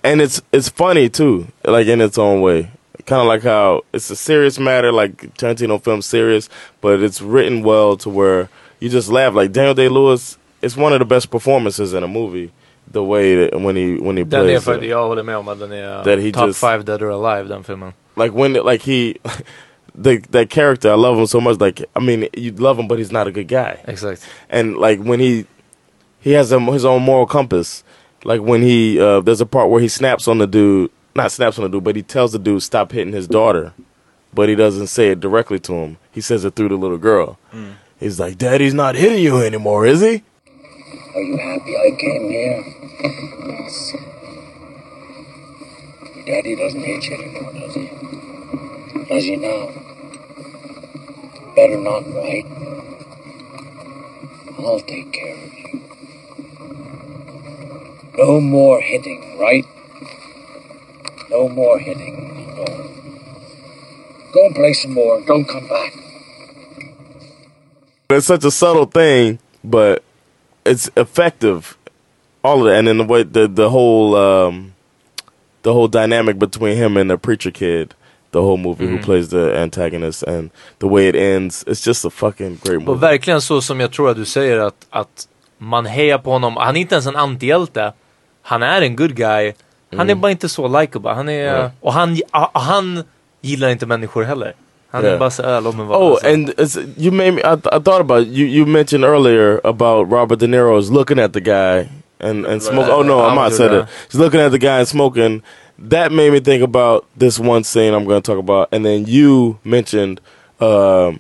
[0.04, 2.68] and it's it's funny too, like in its own way.
[3.10, 6.50] Kind of like how it's a serious matter, like Tarantino film serious,
[6.82, 9.34] but it's written well to where you just laugh.
[9.34, 12.52] Like Daniel Day Lewis, it's one of the best performances in a movie.
[12.92, 14.90] The way that when he when he Den är plays, för, it.
[14.90, 17.48] jag håller med om att den är That he top just- five dead or alive,
[17.50, 17.94] den filmen.
[18.16, 19.16] like when like he,
[20.04, 21.60] the that character, I love him so much.
[21.60, 23.80] Like I mean, you love him, but he's not a good guy.
[23.88, 24.28] Exactly.
[24.50, 25.46] and like when he
[26.22, 27.84] he has a, his own moral compass
[28.26, 30.90] like when he uh, there's a part where he snaps on the dude
[31.20, 33.74] not snaps on the dude but he tells the dude stop hitting his daughter
[34.34, 37.38] but he doesn't say it directly to him he says it through the little girl
[37.52, 37.72] hmm.
[38.00, 40.24] he's like daddy's not hitting you anymore is he
[41.16, 42.64] Are you happy I came here?
[43.50, 43.94] Yes.
[46.26, 47.86] Daddy doesn't hit you anymore, does he?
[49.10, 49.62] Does he now?
[51.56, 52.46] Better not, right?
[54.60, 55.82] I'll take care of you.
[58.18, 59.66] No more hitting, right?
[61.30, 62.16] No more hitting.
[62.56, 62.66] Go.
[64.34, 65.22] Go and play some more.
[65.28, 65.94] Don't come back.
[68.12, 70.04] it's such a subtle thing but
[70.66, 71.78] it's effective
[72.44, 74.74] all of that and then the way the the whole um
[75.62, 77.94] the whole dynamic between him and the preacher kid
[78.32, 79.04] the whole movie who Mm.
[79.04, 80.50] plays the antagonist and
[80.80, 83.92] the way it ends it's just a fucking great movie Och verkligen så som jag
[83.92, 85.28] tror att du säger att, att
[85.58, 86.58] man hejar på honom.
[86.58, 87.94] Han är inte ens en antihjälte.
[88.42, 89.54] Han är en good guy.
[89.92, 90.22] Han är Mm.
[90.22, 91.10] bara inte så likeable.
[91.12, 91.72] Han är, Ja.
[91.82, 93.04] och han, ah, han
[93.42, 94.54] gillar inte människor heller.
[94.92, 95.20] Han är Yeah.
[95.20, 96.00] bara så mig vara.
[96.00, 96.28] Oh, alltså.
[96.28, 97.42] and it's, you made me.
[97.42, 98.48] I, I thought about you.
[98.48, 101.88] You mentioned earlier about Robert De Niro's looking at the guy
[102.20, 102.92] and and smoke.
[102.92, 103.86] Oh no, Ahmad said it.
[104.12, 105.42] He's looking at the guy and smoking.
[105.90, 109.06] That made me think about this one scene I'm going to talk about, and then
[109.08, 110.20] you mentioned
[110.60, 111.20] um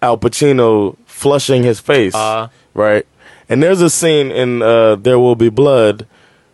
[0.00, 2.48] Al Pacino flushing his face, Uh.
[2.74, 3.04] right?
[3.48, 6.06] And there's a scene in uh, There Will Be Blood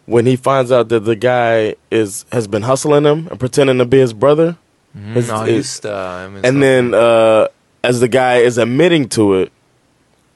[0.09, 3.85] when he finds out that the guy is has been hustling him and pretending to
[3.85, 4.57] be his brother.
[4.97, 5.89] Mm, His- ja, his- just det.
[5.91, 7.47] Jag minns and then uh,
[7.85, 9.51] as the guy is admitting to it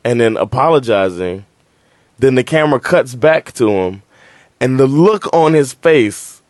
[0.04, 1.44] and then apologizing,
[2.18, 4.02] then the camera cuts back to him,
[4.60, 6.42] and the look on his face.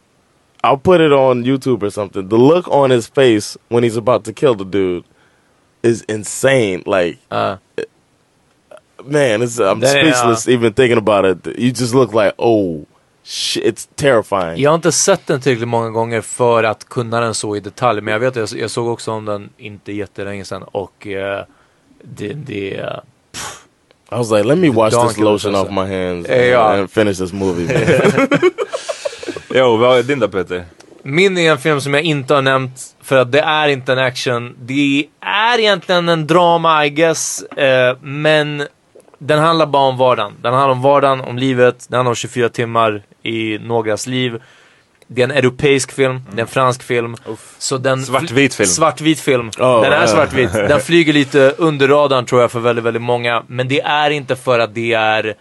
[0.65, 2.29] I'll put it on YouTube or something.
[2.29, 5.05] The look on his face when he's about to kill the dude
[5.83, 6.83] is insane.
[6.87, 7.19] Like,
[9.05, 11.59] man, it's, I'm är- speechless even thinking about it.
[11.59, 12.87] You just look like, oh,
[13.25, 14.63] it's terrifying.
[14.63, 18.01] Jag har inte sett den tillräckligt många gånger för att kunna den så i detalj.
[18.01, 20.63] Men jag vet att jag, jag såg också om den inte jättelänge sedan.
[20.63, 21.45] Och eh,
[22.03, 22.33] det...
[22.33, 22.99] det eh,
[24.13, 26.73] I was like, let me wash this lotion off my hands Eh, ja.
[26.73, 27.69] and finish this movie.
[29.55, 30.65] Jo, vad är din då Peter?
[31.03, 33.99] Min är en film som jag inte har nämnt för att det är inte en
[33.99, 34.57] action.
[34.61, 37.43] Det är egentligen en drama I guess.
[37.43, 38.67] Eh, men
[39.19, 40.33] den handlar bara om vardagen.
[40.43, 41.87] Den handlar om vardagen, om livet.
[41.89, 44.43] Den handlar om 24 timmar i någras liv.
[45.07, 47.17] Det är en europeisk film, det är en fransk film.
[47.59, 48.69] Så den Svartvit film.
[48.69, 49.51] Svartvit film.
[49.59, 50.53] Oh, den är svartvit.
[50.53, 53.43] Den flyger lite under radarn tror jag för väldigt, väldigt många.
[53.47, 55.35] Men det är inte för att det är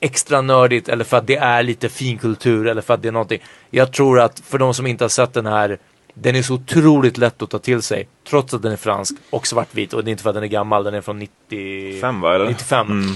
[0.00, 3.42] extra nördigt eller för att det är lite finkultur eller för att det är någonting.
[3.70, 5.78] Jag tror att för de som inte har sett den här,
[6.14, 8.08] den är så otroligt lätt att ta till sig.
[8.28, 9.92] Trots att den är fransk och svartvit.
[9.92, 12.00] Och det är inte för att den är gammal, den är från 90...
[12.00, 12.46] Fem va, eller?
[12.46, 12.86] 95.
[12.86, 13.14] Mm.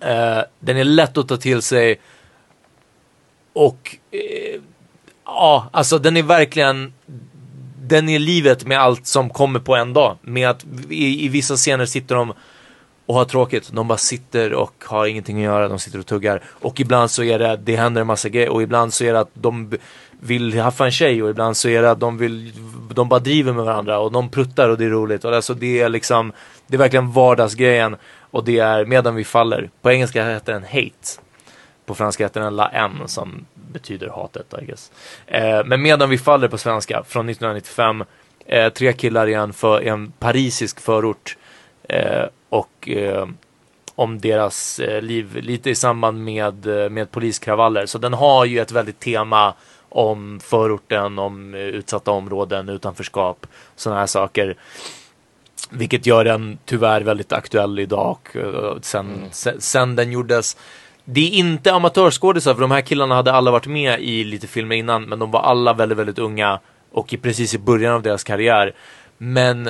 [0.00, 2.00] Eh, den är lätt att ta till sig.
[3.56, 4.60] Och eh,
[5.24, 6.92] ja, alltså den är verkligen
[7.82, 10.16] den är livet med allt som kommer på en dag.
[10.22, 12.32] Med att i, i vissa scener sitter de
[13.06, 13.72] och har tråkigt.
[13.72, 15.68] De bara sitter och har ingenting att göra.
[15.68, 16.42] De sitter och tuggar.
[16.46, 18.48] Och ibland så är det, det händer en massa grejer.
[18.48, 19.72] Och ibland så är det att de
[20.20, 21.22] vill haffa en tjej.
[21.22, 22.52] Och ibland så är det att de vill,
[22.94, 23.98] de bara driver med varandra.
[23.98, 25.24] Och de pruttar och det är roligt.
[25.24, 26.32] Och alltså det är liksom,
[26.66, 27.96] det är verkligen vardagsgrejen.
[28.30, 29.70] Och det är medan vi faller.
[29.82, 31.25] På engelska heter den hate.
[31.86, 34.90] På franska heter den La N som betyder hatet, I guess.
[35.26, 38.04] Eh, men Medan vi faller på svenska från 1995.
[38.46, 41.36] Eh, tre killar i en, för, i en parisisk förort.
[41.88, 43.26] Eh, och eh,
[43.94, 47.86] om deras eh, liv lite i samband med, eh, med poliskravaller.
[47.86, 49.54] Så den har ju ett väldigt tema
[49.88, 54.56] om förorten, om utsatta områden, utanförskap, sådana här saker.
[55.70, 60.56] Vilket gör den tyvärr väldigt aktuell idag och sen, sen, sen den gjordes.
[61.08, 64.76] Det är inte amatörskådisar för de här killarna hade alla varit med i lite filmer
[64.76, 66.60] innan men de var alla väldigt, väldigt unga
[66.92, 68.74] och i, precis i början av deras karriär.
[69.18, 69.68] Men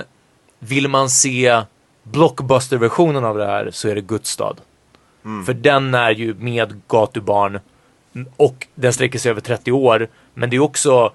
[0.58, 1.62] vill man se
[2.02, 4.56] blockbuster-versionen av det här så är det Gudstad.
[5.46, 7.60] För den är ju med gatubarn
[8.36, 10.08] och den sträcker sig över 30 år.
[10.34, 11.12] Men det är också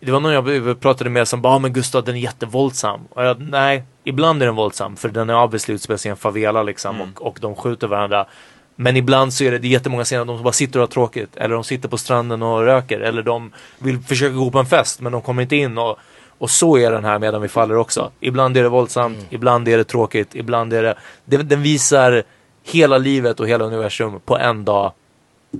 [0.00, 3.00] det var någon jag pratade med som bara, ah, men Gustav den är jättevåldsam.
[3.10, 6.16] Och jag, nej, ibland är den våldsam för den är obviously utspelar sig i en
[6.16, 8.26] favela liksom och, och de skjuter varandra.
[8.76, 11.36] Men ibland så är det, det är jättemånga scener de bara sitter och har tråkigt.
[11.36, 13.00] Eller de sitter på stranden och röker.
[13.00, 15.78] Eller de vill försöka gå på en fest men de kommer inte in.
[15.78, 15.98] Och,
[16.38, 18.10] och så är den här medan vi faller också.
[18.20, 20.94] Ibland är det våldsamt, ibland är det tråkigt, ibland är det...
[21.24, 22.22] Den, den visar
[22.62, 24.92] hela livet och hela universum på en dag.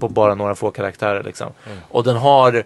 [0.00, 1.52] På bara några få karaktärer liksom.
[1.88, 2.64] Och den har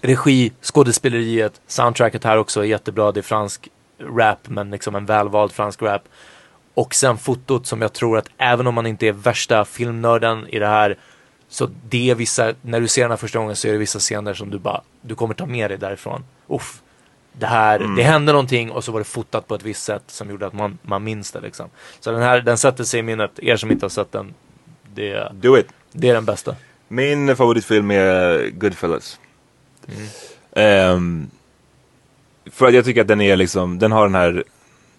[0.00, 3.12] regi, skådespeleriet, soundtracket här också är jättebra.
[3.12, 3.68] Det är fransk
[4.00, 6.02] rap, men liksom en välvald fransk rap.
[6.76, 10.58] Och sen fotot som jag tror att även om man inte är värsta filmnörden i
[10.58, 10.96] det här
[11.48, 13.98] så det är vissa, när du ser den här första gången så är det vissa
[13.98, 16.24] scener som du bara, du kommer ta med dig därifrån.
[16.48, 16.82] Uff,
[17.32, 17.96] det här, Mm.
[17.96, 20.52] det hände någonting och så var det fotat på ett visst sätt som gjorde att
[20.52, 21.68] man, man minns det liksom.
[22.00, 23.38] Så den här, den sätter sig i minnet.
[23.42, 24.34] Er som inte har sett den,
[24.94, 25.66] det, Do it.
[25.92, 26.56] det är den bästa.
[26.88, 29.20] Min favoritfilm är Goodfellas.
[30.52, 31.30] Ehm,
[32.50, 34.44] för att jag tycker att den är liksom, den har den här,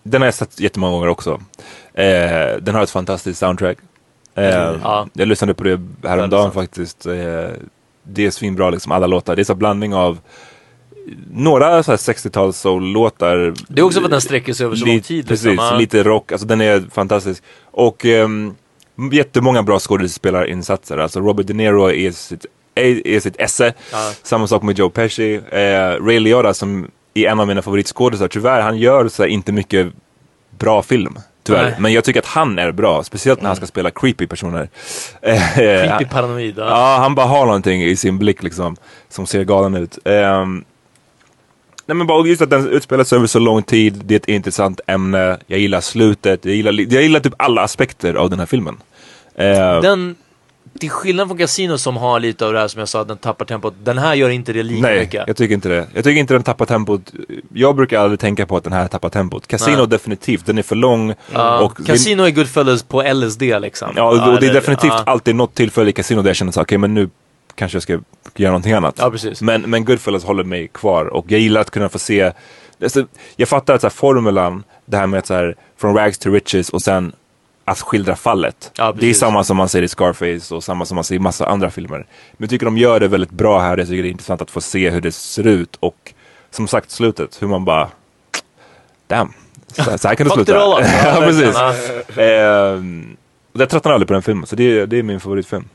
[0.10, 1.42] den har jag sett jättemånga gånger också.
[1.94, 3.78] Eh, den har ett fantastiskt soundtrack.
[4.36, 5.08] Eh, Mm, ja.
[5.14, 7.06] Jag lyssnade på det häromdagen faktiskt.
[7.06, 7.14] Eh,
[8.04, 9.36] det är svinbra liksom, alla låtar.
[9.36, 10.20] Det är så blandning av
[11.32, 13.54] några så här 60-tals soul-låtar.
[13.68, 15.28] Det är också för att den sträcker sig över så lång tid.
[15.28, 15.78] Precis, liksom.
[15.78, 16.32] Lite rock.
[16.32, 17.44] Alltså den är fantastisk.
[17.72, 18.56] Och um,
[19.12, 20.98] jättemånga bra skådespelarinsatser.
[20.98, 22.46] Alltså Robert De Niro är sitt,
[22.76, 23.74] är, är sitt esse.
[23.92, 24.12] Ja.
[24.24, 25.36] Samma sak med Joe Pesci.
[25.36, 26.88] Eh, Ray Liotta som
[27.26, 28.28] är en av mina favoritskådisar.
[28.28, 29.88] Tyvärr, han gör så inte mycket
[30.58, 31.18] bra film.
[31.44, 31.64] Tyvärr.
[31.64, 31.76] Nej.
[31.80, 33.04] Men jag tycker att han är bra.
[33.04, 34.70] Speciellt när han ska spela creepy personer.
[35.56, 36.54] Creepy paranoid.
[36.58, 36.98] ja.
[37.00, 38.76] Han bara har någonting i sin blick liksom.
[39.10, 39.98] Som ser galen ut.
[40.06, 40.64] Ehm,
[41.86, 44.02] nej men bara just att den utspelar sig över så lång tid.
[44.06, 45.38] Det är ett intressant ämne.
[45.48, 46.46] Jag gillar slutet.
[46.46, 48.78] Jag gillar, jag gillar typ alla aspekter av den här filmen.
[49.36, 50.16] Ehm, Den,
[50.78, 53.46] till skillnad från Casino som har lite av det här som jag sa, den tappar
[53.46, 53.74] tempot.
[53.84, 55.24] Den här gör inte det lika Nej, mycket.
[55.28, 55.88] jag tycker inte det.
[55.94, 57.14] Jag tycker inte den tappar tempot.
[57.54, 59.48] Jag brukar aldrig tänka på att den här tappar tempot.
[59.48, 59.88] Casino Nej.
[59.88, 61.14] definitivt, den är för lång.
[61.34, 63.94] Ja, och Casino är Goodfellas på LSD liksom.
[63.96, 65.04] Ja, och, och det är definitivt ja.
[65.06, 67.10] alltid något tillfälle i Casino där jag känner så okej men nu
[67.56, 68.00] kanske jag ska
[68.36, 68.96] göra någonting annat.
[68.98, 69.42] Ja, precis.
[69.42, 72.32] Men, men Goodfellas håller mig kvar och jag gillar att kunna få se,
[72.84, 76.18] alltså, jag fattar att så här, formulan, det här med att så här, från rags
[76.18, 77.12] to riches och sen
[77.68, 78.72] att skildra fallet.
[78.78, 81.20] Ja, det är samma som man ser i Scarface och samma som man ser i
[81.20, 81.98] massa andra filmer.
[81.98, 82.06] Men
[82.38, 84.62] jag tycker de gör det väldigt bra här, jag tycker det är intressant att få
[84.62, 86.14] se hur det ser ut och
[86.52, 87.90] som sagt slutet, hur man bara
[89.08, 89.34] damn.
[89.68, 90.52] Så, så här kan det sluta.
[91.06, 91.56] Ja, precis.
[93.54, 95.66] och jag tröttnar aldrig på den filmen, så det, är- det är min favoritfilm.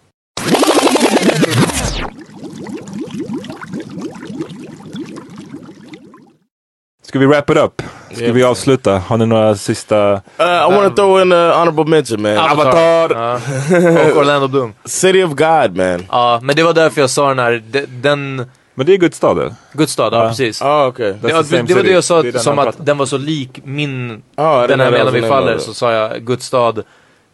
[7.13, 7.83] Ska vi wrap it up?
[8.13, 8.35] Ska Yeah.
[8.35, 8.99] vi avsluta?
[8.99, 10.13] Har ni några sista...
[10.13, 12.39] Uh, I want to throw in an honorable mention, man.
[12.39, 13.11] Avatar.
[13.11, 13.35] Ja.
[14.11, 14.75] Och Orlando Bloom.
[14.85, 16.07] City of God, man.
[16.11, 18.37] Ja, men det var därför jag sa den här, de- den...
[18.75, 19.55] Men det är Guds stad eller?
[19.73, 20.29] Guds stad, ja, Ja.
[20.29, 20.63] precis.
[20.63, 21.13] Oh, okay.
[21.23, 24.23] Det, same det var det jag sa Det som att den var så lik min,
[24.37, 26.83] Ja, den här där Mellan vi faller, så sa jag Guds stad.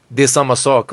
[0.08, 0.90] Det är samma sak.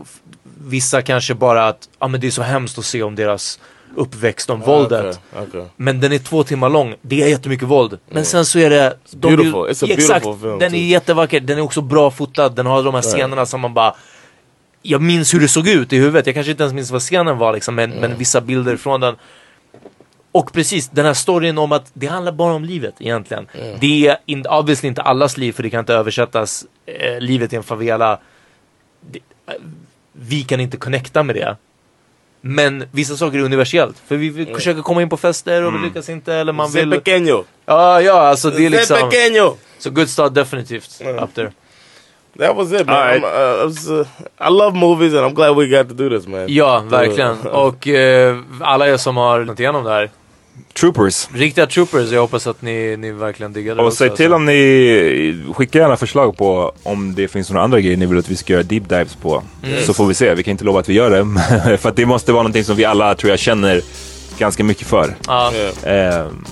[0.67, 3.59] Vissa kanske bara att, ja men det är så hemskt att se om deras
[3.95, 5.19] uppväxt, om våldet.
[5.31, 5.63] Okay, okay.
[5.75, 7.99] Men den är två timmar lång, det är jättemycket våld.
[8.09, 8.97] Men sen så är det...
[9.11, 9.89] de beautiful.
[9.89, 10.77] A Exakt, film, den är too.
[10.77, 13.95] jättevacker, den är också bra fotad, den har de här scenerna som man bara...
[14.81, 17.37] Jag minns hur det såg ut i huvudet, jag kanske inte ens minns vad scenen
[17.37, 19.15] var liksom, men, men vissa bilder från den.
[20.31, 23.47] Och precis, den här storyn om att det handlar bara om livet egentligen.
[23.79, 27.55] Det är in, obviously inte allas liv, för det kan inte översättas, eh, livet i
[27.55, 28.19] en favela.
[29.11, 29.53] Det, eh,
[30.11, 31.57] vi kan inte connecta med det.
[32.47, 33.95] Men vissa saker är universellt.
[34.07, 36.33] För vi vill försöker komma in på fester och vi lyckas inte.
[36.33, 36.93] Eller man Se vill...
[36.93, 37.43] pequeño.
[37.65, 38.97] Ja, ja, alltså det är Se liksom...
[38.97, 39.53] pequeño.
[39.79, 41.51] Så Good Start definitivt up there.
[42.39, 43.07] That was it, man.
[43.07, 43.23] Right.
[43.23, 44.07] Uh, I, was, uh,
[44.39, 46.45] I love movies, and I'm glad we got to do this, man.
[46.47, 47.31] Ja, verkligen.
[47.31, 50.09] Uh, Och eh, alla er som har gått igenom det här.
[50.73, 51.27] Troopers.
[51.33, 54.35] Riktiga troopers, jag hoppas att ni, ni verkligen diggar det Och också, säg till alltså.
[54.35, 58.29] om ni skickar gärna förslag på om det finns några andra grejer ni vill att
[58.29, 59.43] vi ska göra deep dives på.
[59.63, 59.83] Mm.
[59.83, 60.33] Så får vi se.
[60.35, 61.77] Vi kan inte lova att vi gör det.
[61.77, 63.81] för att det måste vara någonting som vi alla tror jag känner
[64.37, 65.15] ganska mycket för.
[65.27, 65.51] Ja.
[65.83, 66.45] Ehm,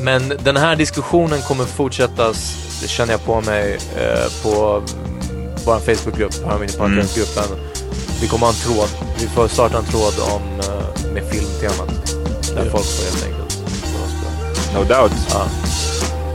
[0.00, 4.82] Men den här diskussionen kommer fortsättas, det känner jag på mig, eh, på
[5.30, 7.58] mm, vår Facebookgrupp, Harmony-gruppen.
[8.20, 8.88] Vi kommer ha en tråd,
[9.20, 12.16] vi får starta en tråd om, eh, med filmtemat.
[12.54, 13.45] Där folk får helt enkelt
[14.74, 15.12] no doubt.
[15.30, 15.46] Ja.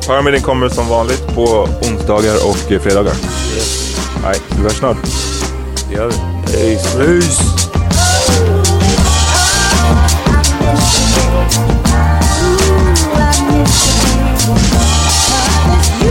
[0.08, 3.14] Paramedin kommer som vanligt på onsdagar och fredagar.
[4.24, 4.98] Nej, vi hörs snart.
[5.90, 6.16] Det gör vi.
[6.46, 6.98] Peace.
[6.98, 7.62] Peace.
[16.02, 16.11] The